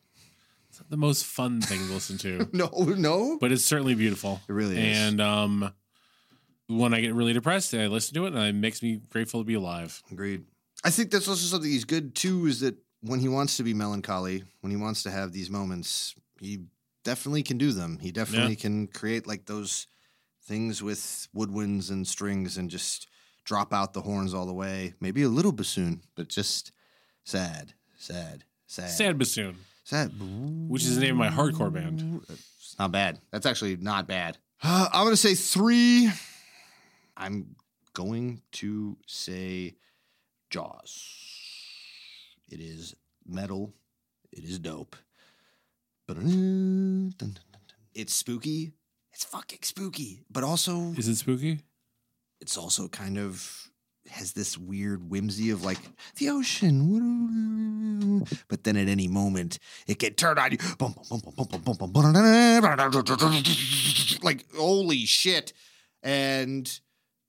it's 0.70 0.80
not 0.80 0.88
the 0.88 0.96
most 0.96 1.26
fun 1.26 1.60
thing 1.60 1.86
to 1.86 1.92
listen 1.92 2.16
to. 2.18 2.48
No, 2.52 2.68
no. 2.96 3.38
but 3.38 3.52
it's 3.52 3.64
certainly 3.64 3.94
beautiful. 3.94 4.40
It 4.48 4.52
really 4.52 4.76
is. 4.78 4.98
And 4.98 5.20
um, 5.20 5.72
when 6.66 6.94
I 6.94 7.02
get 7.02 7.12
really 7.14 7.34
depressed, 7.34 7.74
I 7.74 7.88
listen 7.88 8.14
to 8.14 8.24
it, 8.24 8.32
and 8.32 8.42
it 8.42 8.54
makes 8.54 8.82
me 8.82 9.00
grateful 9.10 9.40
to 9.40 9.44
be 9.44 9.54
alive. 9.54 10.02
Agreed. 10.10 10.44
I 10.82 10.88
think 10.88 11.10
that's 11.10 11.28
also 11.28 11.44
something 11.44 11.70
he's 11.70 11.84
good 11.84 12.14
too. 12.14 12.46
Is 12.46 12.60
that 12.60 12.76
when 13.02 13.20
he 13.20 13.28
wants 13.28 13.58
to 13.58 13.62
be 13.62 13.74
melancholy, 13.74 14.44
when 14.62 14.70
he 14.70 14.76
wants 14.78 15.02
to 15.02 15.10
have 15.10 15.32
these 15.32 15.50
moments, 15.50 16.14
he 16.40 16.60
definitely 17.04 17.42
can 17.42 17.58
do 17.58 17.72
them. 17.72 17.98
He 18.00 18.10
definitely 18.12 18.52
Yeah. 18.54 18.60
can 18.60 18.86
create 18.86 19.26
like 19.26 19.46
those 19.46 19.86
things 20.44 20.82
with 20.82 21.28
woodwinds 21.34 21.90
and 21.90 22.06
strings 22.06 22.56
and 22.58 22.70
just 22.70 23.06
drop 23.44 23.72
out 23.72 23.92
the 23.92 24.02
horns 24.02 24.34
all 24.34 24.46
the 24.46 24.52
way. 24.52 24.94
Maybe 25.00 25.22
a 25.22 25.28
little 25.28 25.52
bassoon, 25.52 26.02
but 26.14 26.28
just 26.28 26.72
sad, 27.24 27.74
sad, 27.96 28.44
sad, 28.66 28.90
Sad 28.90 29.18
Bassoon, 29.18 29.56
sad. 29.84 30.12
which 30.68 30.82
is 30.84 30.96
the 30.96 31.00
name 31.02 31.20
of 31.20 31.32
my 31.34 31.42
hardcore 31.42 31.72
band. 31.72 32.22
It's 32.28 32.76
not 32.78 32.92
bad. 32.92 33.20
That's 33.30 33.46
actually 33.46 33.76
not 33.76 34.06
bad. 34.06 34.38
Uh, 34.62 34.88
I'm 34.92 35.04
going 35.04 35.12
to 35.12 35.16
say 35.16 35.34
three. 35.34 36.10
I'm 37.16 37.56
going 37.94 38.42
to 38.52 38.96
say 39.06 39.74
Jaws. 40.50 41.18
It 42.50 42.60
is 42.60 42.94
metal. 43.26 43.72
It 44.32 44.44
is 44.44 44.58
dope. 44.58 44.96
It's 47.94 48.14
spooky. 48.14 48.72
It's 49.12 49.24
fucking 49.24 49.59
spooky, 49.62 50.22
but 50.30 50.43
also 50.43 50.93
Is 50.97 51.06
it 51.09 51.16
spooky? 51.16 51.60
it's 52.40 52.56
also 52.56 52.89
kind 52.89 53.18
of 53.18 53.68
has 54.10 54.32
this 54.32 54.59
weird 54.59 55.09
whimsy 55.10 55.51
of 55.51 55.64
like 55.64 55.78
the 56.16 56.30
ocean. 56.30 58.24
But 58.48 58.64
then 58.64 58.76
at 58.76 58.89
any 58.89 59.06
moment, 59.09 59.59
it 59.86 59.98
can 59.98 60.14
turn 60.14 60.39
on 60.39 60.51
you. 60.52 60.59
Bum, 60.78 60.94
bum, 61.09 61.20
bum, 61.24 61.34
bum, 61.36 61.47
bum, 61.62 61.76
bum, 61.76 61.90
bum, 61.93 62.12
bum, 62.12 63.43
Like, 64.22 64.44
holy 64.56 65.05
shit. 65.06 65.52
And 66.02 66.80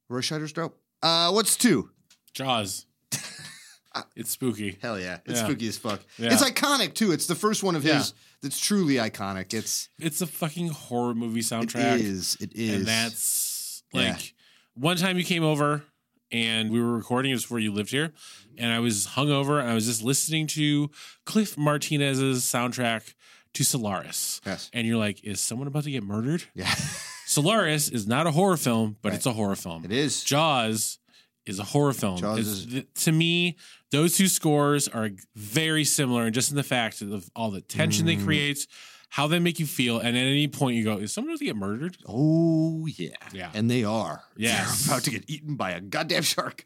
Roy 0.09 0.21
Scheider's 0.21 0.51
dope. 0.53 0.79
Uh, 1.01 1.31
what's 1.31 1.55
two? 1.57 1.91
Jaws. 2.33 2.85
it's 4.15 4.31
spooky. 4.31 4.77
Hell 4.81 4.99
yeah. 4.99 5.19
It's 5.25 5.39
Yeah. 5.39 5.45
spooky 5.45 5.67
as 5.67 5.77
fuck. 5.77 6.01
Yeah. 6.17 6.33
It's 6.33 6.43
iconic 6.43 6.95
too. 6.95 7.11
It's 7.11 7.27
the 7.27 7.35
first 7.35 7.61
one 7.61 7.75
of 7.75 7.83
Yeah. 7.85 7.97
his 7.99 8.13
that's 8.43 8.59
truly 8.59 8.95
iconic. 8.95 9.53
It's 9.53 9.89
It's 9.99 10.21
a 10.21 10.27
fucking 10.27 10.67
horror 10.69 11.15
movie 11.15 11.41
soundtrack. 11.41 11.99
is. 11.99 12.37
It 12.39 12.51
is. 12.53 12.75
And 12.75 12.85
that's 12.85 13.83
Yeah. 13.93 14.11
like 14.11 14.33
one 14.75 14.97
time 14.97 15.17
you 15.17 15.23
came 15.23 15.43
over 15.43 15.83
and 16.31 16.69
we 16.71 16.79
were 16.81 16.95
recording, 16.95 17.31
it 17.31 17.35
was 17.35 17.43
before 17.43 17.59
you 17.59 17.71
lived 17.71 17.89
here, 17.91 18.11
and 18.57 18.71
I 18.71 18.79
was 18.79 19.07
hungover 19.15 19.59
and 19.59 19.69
I 19.69 19.73
was 19.73 19.85
just 19.85 20.01
listening 20.03 20.47
to 20.47 20.89
Cliff 21.25 21.57
Martinez's 21.57 22.43
soundtrack 22.43 23.13
to 23.53 23.63
Solaris. 23.63 24.41
Yes. 24.45 24.69
And 24.73 24.87
you're 24.87 24.97
like, 24.97 25.23
is 25.23 25.39
someone 25.39 25.67
about 25.67 25.83
to 25.83 25.91
get 25.91 26.03
murdered? 26.03 26.43
yeah. 26.55 26.73
Solaris 27.25 27.87
is 27.89 28.05
not 28.05 28.27
a 28.27 28.31
horror 28.31 28.57
film, 28.57 28.97
but 29.01 29.09
Right. 29.09 29.15
it's 29.15 29.25
a 29.25 29.33
horror 29.33 29.55
film. 29.55 29.85
it 29.85 29.91
is. 29.91 30.23
Jaws 30.23 30.99
is 31.45 31.59
a 31.59 31.63
horror 31.63 31.93
film. 31.93 32.23
Is- 32.37 32.83
to 32.95 33.11
me, 33.11 33.57
those 33.91 34.15
two 34.17 34.27
scores 34.27 34.87
are 34.87 35.09
very 35.35 35.83
similar, 35.83 36.23
and 36.25 36.33
just 36.33 36.49
in 36.51 36.55
the 36.57 36.63
fact 36.63 37.01
of 37.01 37.29
all 37.35 37.51
the 37.51 37.61
tension 37.61 38.05
they 38.05 38.15
Mm. 38.15 38.23
create, 38.25 38.67
how 39.09 39.27
they 39.27 39.37
make 39.39 39.59
you 39.59 39.67
feel, 39.67 39.99
and 39.99 40.17
at 40.17 40.21
any 40.23 40.47
point 40.47 40.75
you 40.75 40.83
go, 40.83 40.97
"Is 40.97 41.13
someone 41.13 41.29
going 41.29 41.37
to 41.39 41.45
get 41.45 41.55
murdered?" 41.55 41.97
Oh 42.07 42.87
yeah, 42.87 43.09
Yeah. 43.31 43.51
and 43.53 43.69
they 43.69 43.83
are. 43.83 44.23
Yeah, 44.35 44.67
about 44.85 45.03
to 45.03 45.11
get 45.11 45.25
eaten 45.29 45.55
by 45.55 45.71
a 45.71 45.81
goddamn 45.81 46.23
shark. 46.23 46.65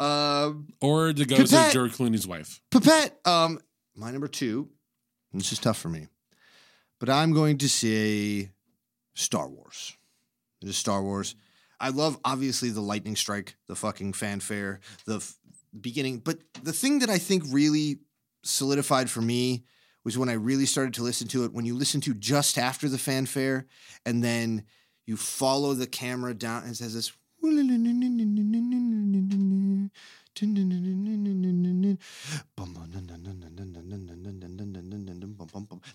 Um, 0.00 0.68
Or 0.80 1.12
the 1.12 1.24
ghost 1.24 1.52
Pipette. 1.52 1.68
of 1.68 1.72
George 1.72 1.92
Clooney's 1.92 2.26
wife. 2.26 2.60
Pipette. 2.70 3.20
Um, 3.24 3.60
my 3.94 4.10
number 4.10 4.26
two. 4.28 4.70
This 5.32 5.52
is 5.52 5.58
tough 5.58 5.78
for 5.78 5.88
me, 5.88 6.08
but 6.98 7.08
I'm 7.10 7.32
going 7.32 7.58
to 7.58 7.68
say 7.68 8.50
Star 9.14 9.48
Wars. 9.48 9.92
It 10.62 10.68
is 10.68 10.76
Star 10.76 11.02
Wars. 11.02 11.34
I 11.80 11.90
love 11.90 12.18
obviously 12.24 12.70
the 12.70 12.80
lightning 12.80 13.16
strike, 13.16 13.56
the 13.68 13.76
fucking 13.76 14.12
fanfare, 14.14 14.80
the 15.06 15.16
f- 15.16 15.34
beginning. 15.78 16.18
But 16.18 16.38
the 16.62 16.72
thing 16.72 17.00
that 17.00 17.10
I 17.10 17.18
think 17.18 17.44
really 17.50 17.98
solidified 18.42 19.10
for 19.10 19.20
me 19.20 19.64
was 20.04 20.18
when 20.18 20.28
I 20.28 20.34
really 20.34 20.66
started 20.66 20.94
to 20.94 21.02
listen 21.02 21.28
to 21.28 21.44
it. 21.44 21.52
When 21.52 21.64
you 21.64 21.74
listen 21.74 22.00
to 22.02 22.14
just 22.14 22.58
after 22.58 22.88
the 22.88 22.98
fanfare, 22.98 23.66
and 24.04 24.22
then 24.22 24.64
you 25.06 25.16
follow 25.16 25.74
the 25.74 25.86
camera 25.86 26.34
down 26.34 26.62
and 26.62 26.72
it 26.72 26.76
says 26.76 26.94
this 26.94 27.12
The 30.34 31.98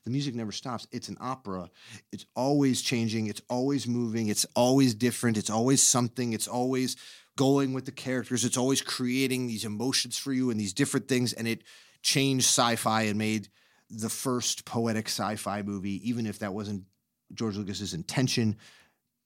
music 0.07 0.35
never 0.35 0.51
stops. 0.51 0.87
It's 0.91 1.09
an 1.09 1.17
opera. 1.19 1.69
It's 2.11 2.25
always 2.35 2.81
changing. 2.81 3.27
It's 3.27 3.41
always 3.49 3.87
moving. 3.87 4.29
It's 4.29 4.45
always 4.55 4.95
different. 4.95 5.37
It's 5.37 5.49
always 5.49 5.83
something. 5.83 6.33
It's 6.33 6.47
always 6.47 6.95
going 7.37 7.73
with 7.73 7.85
the 7.85 7.91
characters. 7.91 8.45
It's 8.45 8.57
always 8.57 8.81
creating 8.81 9.47
these 9.47 9.65
emotions 9.65 10.17
for 10.17 10.31
you 10.31 10.49
and 10.51 10.59
these 10.59 10.73
different 10.73 11.07
things. 11.07 11.33
And 11.33 11.47
it 11.47 11.63
changed 12.01 12.45
sci-fi 12.45 13.03
and 13.03 13.17
made 13.17 13.49
the 13.89 14.09
first 14.09 14.65
poetic 14.65 15.07
sci-fi 15.07 15.63
movie, 15.63 16.09
even 16.09 16.25
if 16.25 16.39
that 16.39 16.53
wasn't 16.53 16.83
George 17.33 17.57
Lucas's 17.57 17.93
intention. 17.93 18.57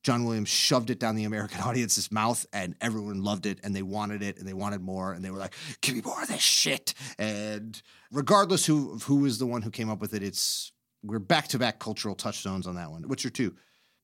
John 0.03 0.25
Williams 0.25 0.49
shoved 0.49 0.89
it 0.89 0.99
down 0.99 1.15
the 1.15 1.23
American 1.23 1.61
audience's 1.65 2.11
mouth, 2.11 2.45
and 2.53 2.75
everyone 2.81 3.23
loved 3.23 3.45
it, 3.45 3.59
and 3.63 3.75
they 3.75 3.81
wanted 3.81 4.21
it, 4.21 4.37
and 4.37 4.47
they 4.47 4.53
wanted 4.53 4.81
more, 4.81 5.13
and 5.13 5.23
they 5.23 5.31
were 5.31 5.39
like, 5.39 5.55
"Give 5.81 5.95
me 5.95 6.01
more 6.01 6.21
of 6.21 6.27
this 6.27 6.41
shit." 6.41 6.93
And 7.17 7.81
regardless 8.11 8.65
who 8.65 8.93
of 8.93 9.03
who 9.03 9.17
was 9.17 9.39
the 9.39 9.45
one 9.45 9.61
who 9.61 9.71
came 9.71 9.89
up 9.89 10.01
with 10.01 10.13
it, 10.13 10.21
it's 10.21 10.71
we're 11.03 11.19
back 11.19 11.47
to 11.49 11.59
back 11.59 11.79
cultural 11.79 12.15
touchstones 12.15 12.67
on 12.67 12.75
that 12.75 12.91
one. 12.91 13.07
What's 13.07 13.23
your 13.23 13.31
two? 13.31 13.55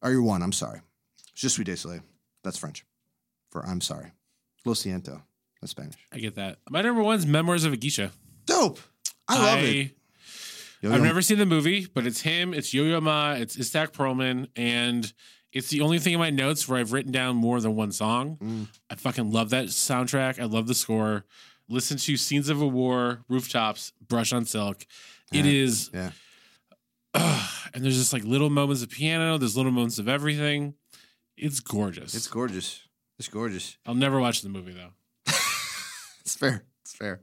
Are 0.02 0.12
your 0.12 0.24
one? 0.24 0.42
I'm 0.42 0.54
sorry. 0.54 0.82
Je 1.36 1.48
suis 1.50 1.64
désolé. 1.64 2.02
That's 2.44 2.58
French 2.58 2.86
for 3.50 3.66
I'm 3.66 3.82
sorry. 3.82 4.12
Lo 4.66 4.74
siento. 4.74 5.22
That's 5.62 5.72
Spanish. 5.72 5.98
I 6.14 6.20
get 6.20 6.36
that. 6.36 6.60
My 6.70 6.82
number 6.82 7.04
one's 7.04 7.26
Memoirs 7.26 7.66
of 7.66 7.74
a 7.74 7.78
Geisha. 7.78 8.12
Dope. 8.46 8.80
I 9.28 9.38
love 9.38 9.64
it. 9.64 9.92
Yo-yo. 10.82 10.96
I've 10.96 11.02
never 11.02 11.22
seen 11.22 11.38
the 11.38 11.46
movie, 11.46 11.88
but 11.94 12.08
it's 12.08 12.22
him, 12.22 12.54
it's 12.54 12.74
Yo 12.74 12.84
Yo 12.84 13.02
Ma, 13.02 13.34
it's 13.34 13.58
Itzhak 13.58 13.92
Perlman, 13.92 14.48
and 14.56 15.12
it's 15.54 15.70
the 15.70 15.82
only 15.82 16.00
thing 16.00 16.14
in 16.14 16.20
my 16.20 16.30
notes 16.30 16.68
where 16.68 16.80
I've 16.80 16.92
written 16.94 17.12
down 17.12 17.36
more 17.36 17.60
than 17.62 17.76
one 17.76 17.92
song. 17.92 18.38
Mm. 18.42 18.68
I 18.90 18.96
fucking 18.96 19.32
love 19.32 19.50
that 19.52 19.66
soundtrack. 19.66 20.40
I 20.40 20.46
love 20.46 20.68
the 20.68 20.76
score. 20.76 21.26
Listen 21.68 21.98
to 21.98 22.18
Scenes 22.18 22.50
of 22.50 22.62
a 22.62 22.68
War, 22.68 23.22
Rooftops, 23.30 23.94
Brush 24.08 24.34
on 24.34 24.46
Silk. 24.46 24.86
It 25.32 25.46
Yeah. 25.46 25.52
is, 25.52 25.90
Yeah. 25.94 26.12
ugh, 27.14 27.50
and 27.74 27.84
there's 27.84 27.98
just 27.98 28.14
like 28.14 28.24
little 28.24 28.50
moments 28.50 28.82
of 28.84 28.90
piano, 28.90 29.38
there's 29.38 29.56
little 29.58 29.72
moments 29.72 30.00
of 30.00 30.08
everything. 30.08 30.74
It's 31.38 31.60
gorgeous. 31.60 32.14
It's 32.16 32.28
gorgeous. 32.28 32.82
It's 33.18 33.28
gorgeous. 33.28 33.78
I'll 33.86 33.96
never 33.96 34.20
watch 34.20 34.42
the 34.42 34.50
movie 34.50 34.74
though. 34.74 34.92
It's 36.22 36.36
fair. 36.36 36.64
It's 36.82 36.94
fair. 36.94 37.22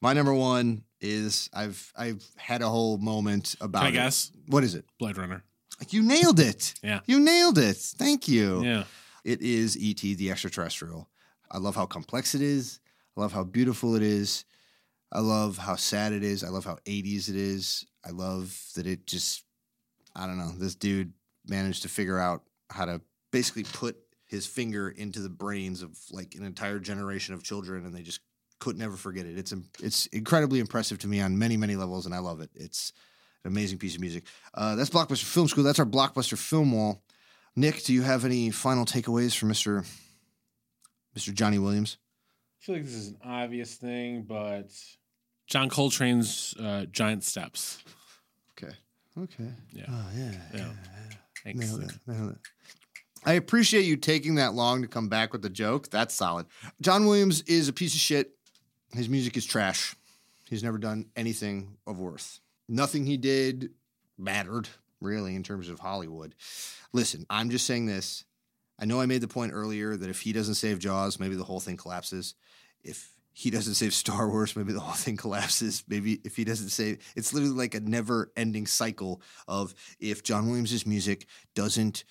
My 0.00 0.12
number 0.12 0.34
one 0.34 0.82
is 1.00 1.48
I've 1.54 1.92
I've 1.96 2.24
had 2.36 2.60
a 2.62 2.68
whole 2.68 2.98
moment 2.98 3.54
about 3.60 3.80
Can 3.80 3.86
I 3.86 3.90
it. 3.90 3.92
guess? 3.92 4.32
What 4.48 4.64
is 4.64 4.74
it? 4.74 4.84
Blade 4.98 5.16
Runner. 5.16 5.44
Like 5.78 5.92
you 5.92 6.02
nailed 6.02 6.40
it. 6.40 6.74
Yeah. 6.82 7.00
You 7.06 7.20
nailed 7.20 7.58
it. 7.58 7.76
Thank 7.76 8.28
you. 8.28 8.62
Yeah. 8.62 8.84
It 9.24 9.42
is 9.42 9.76
E.T. 9.76 10.14
the 10.14 10.30
extraterrestrial. 10.30 11.08
I 11.50 11.58
love 11.58 11.76
how 11.76 11.86
complex 11.86 12.34
it 12.34 12.42
is. 12.42 12.80
I 13.16 13.20
love 13.20 13.32
how 13.32 13.44
beautiful 13.44 13.94
it 13.96 14.02
is. 14.02 14.44
I 15.12 15.20
love 15.20 15.58
how 15.58 15.76
sad 15.76 16.12
it 16.12 16.22
is. 16.22 16.42
I 16.42 16.48
love 16.48 16.64
how 16.64 16.78
80s 16.86 17.28
it 17.28 17.36
is. 17.36 17.86
I 18.04 18.10
love 18.10 18.58
that 18.74 18.86
it 18.86 19.06
just, 19.06 19.44
I 20.14 20.26
don't 20.26 20.38
know, 20.38 20.50
this 20.50 20.74
dude 20.74 21.12
managed 21.46 21.82
to 21.82 21.88
figure 21.88 22.18
out 22.18 22.42
how 22.70 22.84
to 22.84 23.00
basically 23.30 23.64
put 23.64 23.96
his 24.26 24.46
finger 24.46 24.88
into 24.88 25.20
the 25.20 25.28
brains 25.28 25.82
of 25.82 25.96
like 26.10 26.34
an 26.34 26.44
entire 26.44 26.78
generation 26.78 27.34
of 27.34 27.42
children 27.44 27.84
and 27.86 27.94
they 27.94 28.02
just 28.02 28.20
could 28.58 28.76
never 28.76 28.96
forget 28.96 29.26
it. 29.26 29.38
It's 29.38 29.52
it's 29.80 30.06
incredibly 30.06 30.58
impressive 30.58 30.98
to 31.00 31.06
me 31.06 31.20
on 31.20 31.38
many, 31.38 31.56
many 31.56 31.76
levels 31.76 32.06
and 32.06 32.14
I 32.14 32.18
love 32.18 32.40
it. 32.40 32.50
It's 32.54 32.92
amazing 33.46 33.78
piece 33.78 33.94
of 33.94 34.00
music. 34.00 34.24
Uh, 34.54 34.74
that's 34.74 34.90
Blockbuster 34.90 35.24
Film 35.24 35.48
School. 35.48 35.64
That's 35.64 35.78
our 35.78 35.86
Blockbuster 35.86 36.38
Film 36.38 36.72
Wall. 36.72 37.02
Nick, 37.54 37.84
do 37.84 37.94
you 37.94 38.02
have 38.02 38.24
any 38.24 38.50
final 38.50 38.84
takeaways 38.84 39.36
for 39.36 39.46
Mr. 39.46 39.86
Mr. 41.16 41.32
Johnny 41.32 41.58
Williams? 41.58 41.98
I 42.60 42.64
feel 42.64 42.74
like 42.76 42.84
this 42.84 42.94
is 42.94 43.08
an 43.08 43.18
obvious 43.24 43.74
thing, 43.76 44.22
but 44.22 44.70
John 45.46 45.70
Coltrane's 45.70 46.54
uh, 46.60 46.86
Giant 46.86 47.24
Steps. 47.24 47.82
Okay. 48.52 48.74
Okay. 49.18 49.50
Yeah. 49.72 49.84
Oh 49.88 50.06
yeah. 50.14 50.32
Yeah. 50.54 50.68
Thanks. 51.44 51.70
Nailed 51.70 51.82
it. 51.84 51.92
Nailed 52.06 52.32
it. 52.32 52.38
I 53.24 53.32
appreciate 53.32 53.84
you 53.86 53.96
taking 53.96 54.36
that 54.36 54.54
long 54.54 54.82
to 54.82 54.88
come 54.88 55.08
back 55.08 55.32
with 55.32 55.42
the 55.42 55.50
joke. 55.50 55.90
That's 55.90 56.14
solid. 56.14 56.46
John 56.80 57.06
Williams 57.06 57.42
is 57.42 57.68
a 57.68 57.72
piece 57.72 57.94
of 57.94 58.00
shit. 58.00 58.32
His 58.92 59.08
music 59.08 59.36
is 59.36 59.44
trash. 59.44 59.96
He's 60.48 60.62
never 60.62 60.78
done 60.78 61.06
anything 61.16 61.76
of 61.86 61.98
worth. 61.98 62.38
Nothing 62.68 63.06
he 63.06 63.16
did 63.16 63.70
mattered, 64.18 64.68
really, 65.00 65.34
in 65.34 65.42
terms 65.42 65.68
of 65.68 65.80
Hollywood. 65.80 66.34
Listen, 66.92 67.26
I'm 67.30 67.50
just 67.50 67.66
saying 67.66 67.86
this. 67.86 68.24
I 68.78 68.84
know 68.84 69.00
I 69.00 69.06
made 69.06 69.20
the 69.20 69.28
point 69.28 69.52
earlier 69.54 69.96
that 69.96 70.10
if 70.10 70.20
he 70.20 70.32
doesn't 70.32 70.54
save 70.54 70.78
Jaws, 70.78 71.18
maybe 71.18 71.36
the 71.36 71.44
whole 71.44 71.60
thing 71.60 71.76
collapses. 71.76 72.34
If 72.82 73.10
he 73.32 73.50
doesn't 73.50 73.74
save 73.74 73.92
Star 73.94 74.28
Wars, 74.28 74.56
maybe 74.56 74.72
the 74.72 74.80
whole 74.80 74.94
thing 74.94 75.16
collapses. 75.16 75.84
Maybe 75.88 76.20
if 76.24 76.36
he 76.36 76.44
doesn't 76.44 76.70
save, 76.70 76.98
it's 77.14 77.34
literally 77.34 77.54
like 77.54 77.74
a 77.74 77.80
never 77.80 78.32
ending 78.36 78.66
cycle 78.66 79.20
of 79.46 79.74
if 80.00 80.22
John 80.22 80.46
Williams' 80.46 80.86
music 80.86 81.26
doesn't, 81.54 82.04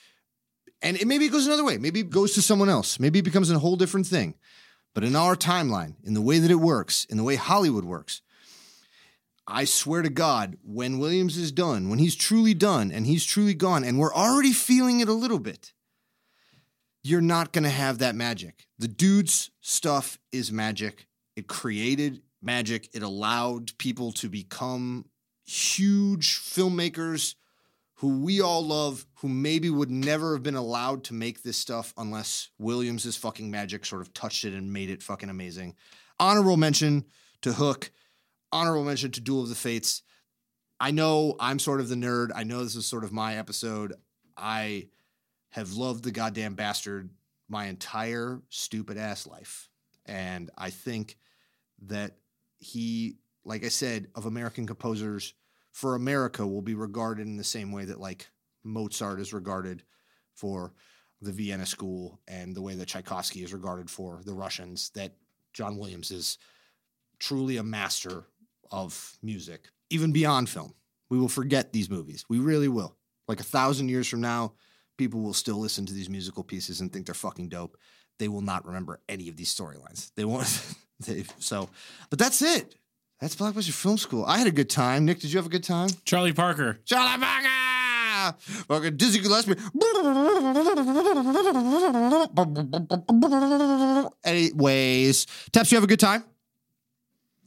and 0.81 0.97
it, 0.97 1.07
maybe 1.07 1.25
it 1.25 1.31
goes 1.31 1.47
another 1.47 1.63
way. 1.63 1.77
Maybe 1.77 2.01
it 2.01 2.09
goes 2.09 2.33
to 2.35 2.41
someone 2.41 2.69
else. 2.69 2.99
Maybe 2.99 3.19
it 3.19 3.25
becomes 3.25 3.49
a 3.49 3.57
whole 3.57 3.75
different 3.75 4.07
thing. 4.07 4.35
But 4.93 5.03
in 5.03 5.15
our 5.15 5.35
timeline, 5.35 5.95
in 6.03 6.13
the 6.13 6.21
way 6.21 6.39
that 6.39 6.51
it 6.51 6.55
works, 6.55 7.05
in 7.05 7.17
the 7.17 7.23
way 7.23 7.35
Hollywood 7.35 7.85
works, 7.85 8.21
I 9.47 9.65
swear 9.65 10.01
to 10.01 10.09
God, 10.09 10.57
when 10.63 10.97
Williams 10.97 11.37
is 11.37 11.51
done, 11.51 11.89
when 11.89 11.99
he's 11.99 12.15
truly 12.15 12.53
done 12.53 12.91
and 12.91 13.05
he's 13.05 13.25
truly 13.25 13.53
gone, 13.53 13.83
and 13.83 13.99
we're 13.99 14.13
already 14.13 14.51
feeling 14.51 14.99
it 15.01 15.07
a 15.07 15.13
little 15.13 15.39
bit, 15.39 15.73
you're 17.03 17.21
not 17.21 17.53
going 17.53 17.63
to 17.63 17.69
have 17.69 17.99
that 17.99 18.15
magic. 18.15 18.65
The 18.79 18.87
dude's 18.87 19.51
stuff 19.61 20.17
is 20.31 20.51
magic. 20.51 21.07
It 21.35 21.47
created 21.47 22.23
magic. 22.41 22.89
It 22.93 23.03
allowed 23.03 23.77
people 23.77 24.11
to 24.13 24.29
become 24.29 25.05
huge 25.45 26.39
filmmakers 26.39 27.35
who 27.99 28.19
we 28.19 28.41
all 28.41 28.65
love, 28.65 29.05
who 29.15 29.29
maybe 29.29 29.69
would 29.69 29.91
never 29.91 30.33
have 30.33 30.43
been 30.43 30.55
allowed 30.55 31.03
to 31.05 31.13
make 31.13 31.43
this 31.43 31.57
stuff 31.57 31.93
unless 31.97 32.49
Williams's 32.57 33.15
fucking 33.15 33.49
magic 33.49 33.85
sort 33.85 34.01
of 34.01 34.13
touched 34.13 34.43
it 34.43 34.53
and 34.53 34.73
made 34.73 34.89
it 34.89 35.03
fucking 35.03 35.29
amazing. 35.29 35.75
Honorable 36.19 36.57
mention 36.57 37.05
to 37.41 37.53
Hook. 37.53 37.91
Honorable 38.51 38.85
mention 38.85 39.11
to 39.11 39.21
Duel 39.21 39.43
of 39.43 39.49
the 39.49 39.55
Fates. 39.55 40.01
I 40.79 40.91
know 40.91 41.35
I'm 41.39 41.59
sort 41.59 41.79
of 41.79 41.89
the 41.89 41.95
nerd. 41.95 42.29
I 42.35 42.43
know 42.43 42.63
this 42.63 42.75
is 42.75 42.85
sort 42.85 43.03
of 43.03 43.13
my 43.13 43.37
episode. 43.37 43.93
I 44.37 44.89
have 45.51 45.73
loved 45.73 46.03
the 46.03 46.11
goddamn 46.11 46.55
bastard 46.55 47.09
my 47.47 47.65
entire 47.65 48.41
stupid 48.49 48.97
ass 48.97 49.25
life. 49.27 49.69
And 50.05 50.51
I 50.57 50.69
think 50.69 51.17
that 51.83 52.17
he, 52.57 53.17
like 53.43 53.63
I 53.63 53.69
said, 53.69 54.07
of 54.15 54.25
American 54.25 54.67
composers 54.67 55.33
for 55.71 55.95
America 55.95 56.45
will 56.45 56.61
be 56.61 56.75
regarded 56.75 57.27
in 57.27 57.37
the 57.37 57.43
same 57.43 57.71
way 57.71 57.85
that 57.85 57.99
like 57.99 58.27
Mozart 58.63 59.19
is 59.19 59.33
regarded 59.33 59.83
for 60.33 60.73
the 61.21 61.31
Vienna 61.31 61.65
School 61.65 62.19
and 62.27 62.55
the 62.55 62.61
way 62.61 62.75
that 62.75 62.87
Tchaikovsky 62.87 63.43
is 63.43 63.53
regarded 63.53 63.89
for 63.89 64.21
the 64.25 64.33
Russians, 64.33 64.89
that 64.91 65.15
John 65.53 65.77
Williams 65.77 66.11
is 66.11 66.37
truly 67.19 67.57
a 67.57 67.63
master 67.63 68.25
of 68.71 69.17
music, 69.21 69.69
even 69.89 70.11
beyond 70.11 70.49
film. 70.49 70.73
We 71.09 71.19
will 71.19 71.29
forget 71.29 71.71
these 71.73 71.89
movies. 71.89 72.25
We 72.29 72.39
really 72.39 72.67
will. 72.67 72.95
Like 73.27 73.39
a 73.39 73.43
thousand 73.43 73.89
years 73.89 74.07
from 74.07 74.21
now, 74.21 74.53
people 74.97 75.21
will 75.21 75.33
still 75.33 75.57
listen 75.57 75.85
to 75.85 75.93
these 75.93 76.09
musical 76.09 76.43
pieces 76.43 76.81
and 76.81 76.91
think 76.91 77.05
they're 77.05 77.15
fucking 77.15 77.49
dope. 77.49 77.77
They 78.17 78.27
will 78.27 78.41
not 78.41 78.65
remember 78.65 79.01
any 79.09 79.29
of 79.29 79.35
these 79.35 79.53
storylines. 79.53 80.11
They 80.15 80.25
won't. 80.25 80.75
they, 80.99 81.25
so, 81.39 81.69
but 82.09 82.19
that's 82.19 82.41
it. 82.41 82.75
That's 83.19 83.35
Blockbuster 83.35 83.71
Film 83.71 83.97
School. 83.97 84.25
I 84.25 84.37
had 84.37 84.47
a 84.47 84.51
good 84.51 84.69
time. 84.69 85.05
Nick, 85.05 85.19
did 85.19 85.31
you 85.31 85.37
have 85.37 85.45
a 85.45 85.49
good 85.49 85.63
time? 85.63 85.89
Charlie 86.03 86.33
Parker. 86.33 86.79
Charlie 86.85 87.21
Parker! 87.21 87.49
Fucking 88.67 88.97
Dizzy 88.97 89.19
Gillespie. 89.19 89.55
Anyways, 94.23 95.27
Taps, 95.51 95.71
you 95.71 95.77
have 95.77 95.83
a 95.83 95.87
good 95.87 95.99
time? 95.99 96.23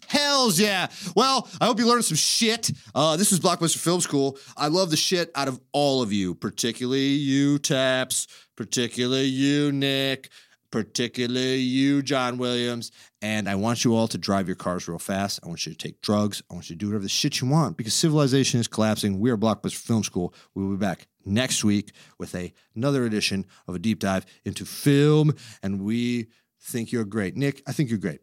Hells 0.09 0.59
yeah. 0.59 0.89
Well, 1.15 1.47
I 1.61 1.67
hope 1.67 1.79
you 1.79 1.87
learned 1.87 2.05
some 2.05 2.17
shit. 2.17 2.71
Uh, 2.95 3.19
this 3.19 3.31
is 3.31 3.41
Blockbuster 3.41 3.77
Film 3.77 4.01
School. 4.01 4.39
I 4.57 4.69
love 4.69 4.91
the 4.91 4.97
shit 4.97 5.31
out 5.35 5.49
of 5.49 5.61
all 5.73 6.01
of 6.01 6.13
you, 6.13 6.35
particularly 6.35 7.09
you, 7.09 7.59
Taps, 7.59 8.27
particularly 8.57 9.27
you, 9.27 9.71
Nick, 9.71 10.31
particularly 10.71 11.57
you, 11.57 12.01
John 12.01 12.39
Williams. 12.39 12.91
And 13.21 13.51
I 13.51 13.57
want 13.57 13.85
you 13.85 13.95
all 13.95 14.09
to 14.09 14.17
drive 14.17 14.47
your 14.47 14.57
cars 14.57 14.89
real 14.89 14.99
fast. 14.99 15.41
I 15.45 15.49
want 15.49 15.67
you 15.67 15.73
to 15.73 15.79
take 15.79 16.01
drugs. 16.01 16.43
I 16.51 16.55
want 16.55 16.71
you 16.71 16.77
to 16.77 16.79
do 16.79 16.87
whatever 16.87 17.03
the 17.03 17.11
shit 17.11 17.43
you 17.43 17.49
want 17.49 17.77
because 17.77 17.93
civilization 17.93 18.61
is 18.61 18.69
collapsing. 18.69 19.21
We 19.21 19.31
are 19.31 19.37
Blockbuster 19.37 19.77
Film 19.77 20.05
School. 20.05 20.33
We 20.55 20.65
will 20.65 20.71
be 20.71 20.79
back 20.79 21.07
next 21.27 21.65
week 21.65 21.93
with 22.19 22.35
a, 22.35 22.55
another 22.75 23.05
edition 23.05 23.45
of 23.67 23.75
a 23.75 23.79
deep 23.79 23.99
dive 23.99 24.25
into 24.47 24.65
film. 24.65 25.35
And 25.63 25.83
we 25.83 26.29
think 26.63 26.93
you're 26.93 27.05
great. 27.05 27.37
Nick, 27.37 27.63
I 27.67 27.73
think 27.73 27.91
you're 27.91 27.99
great. 27.99 28.21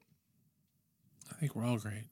I 1.35 1.37
think 1.37 1.53
we're 1.53 1.65
all 1.65 1.77
great. 1.77 2.05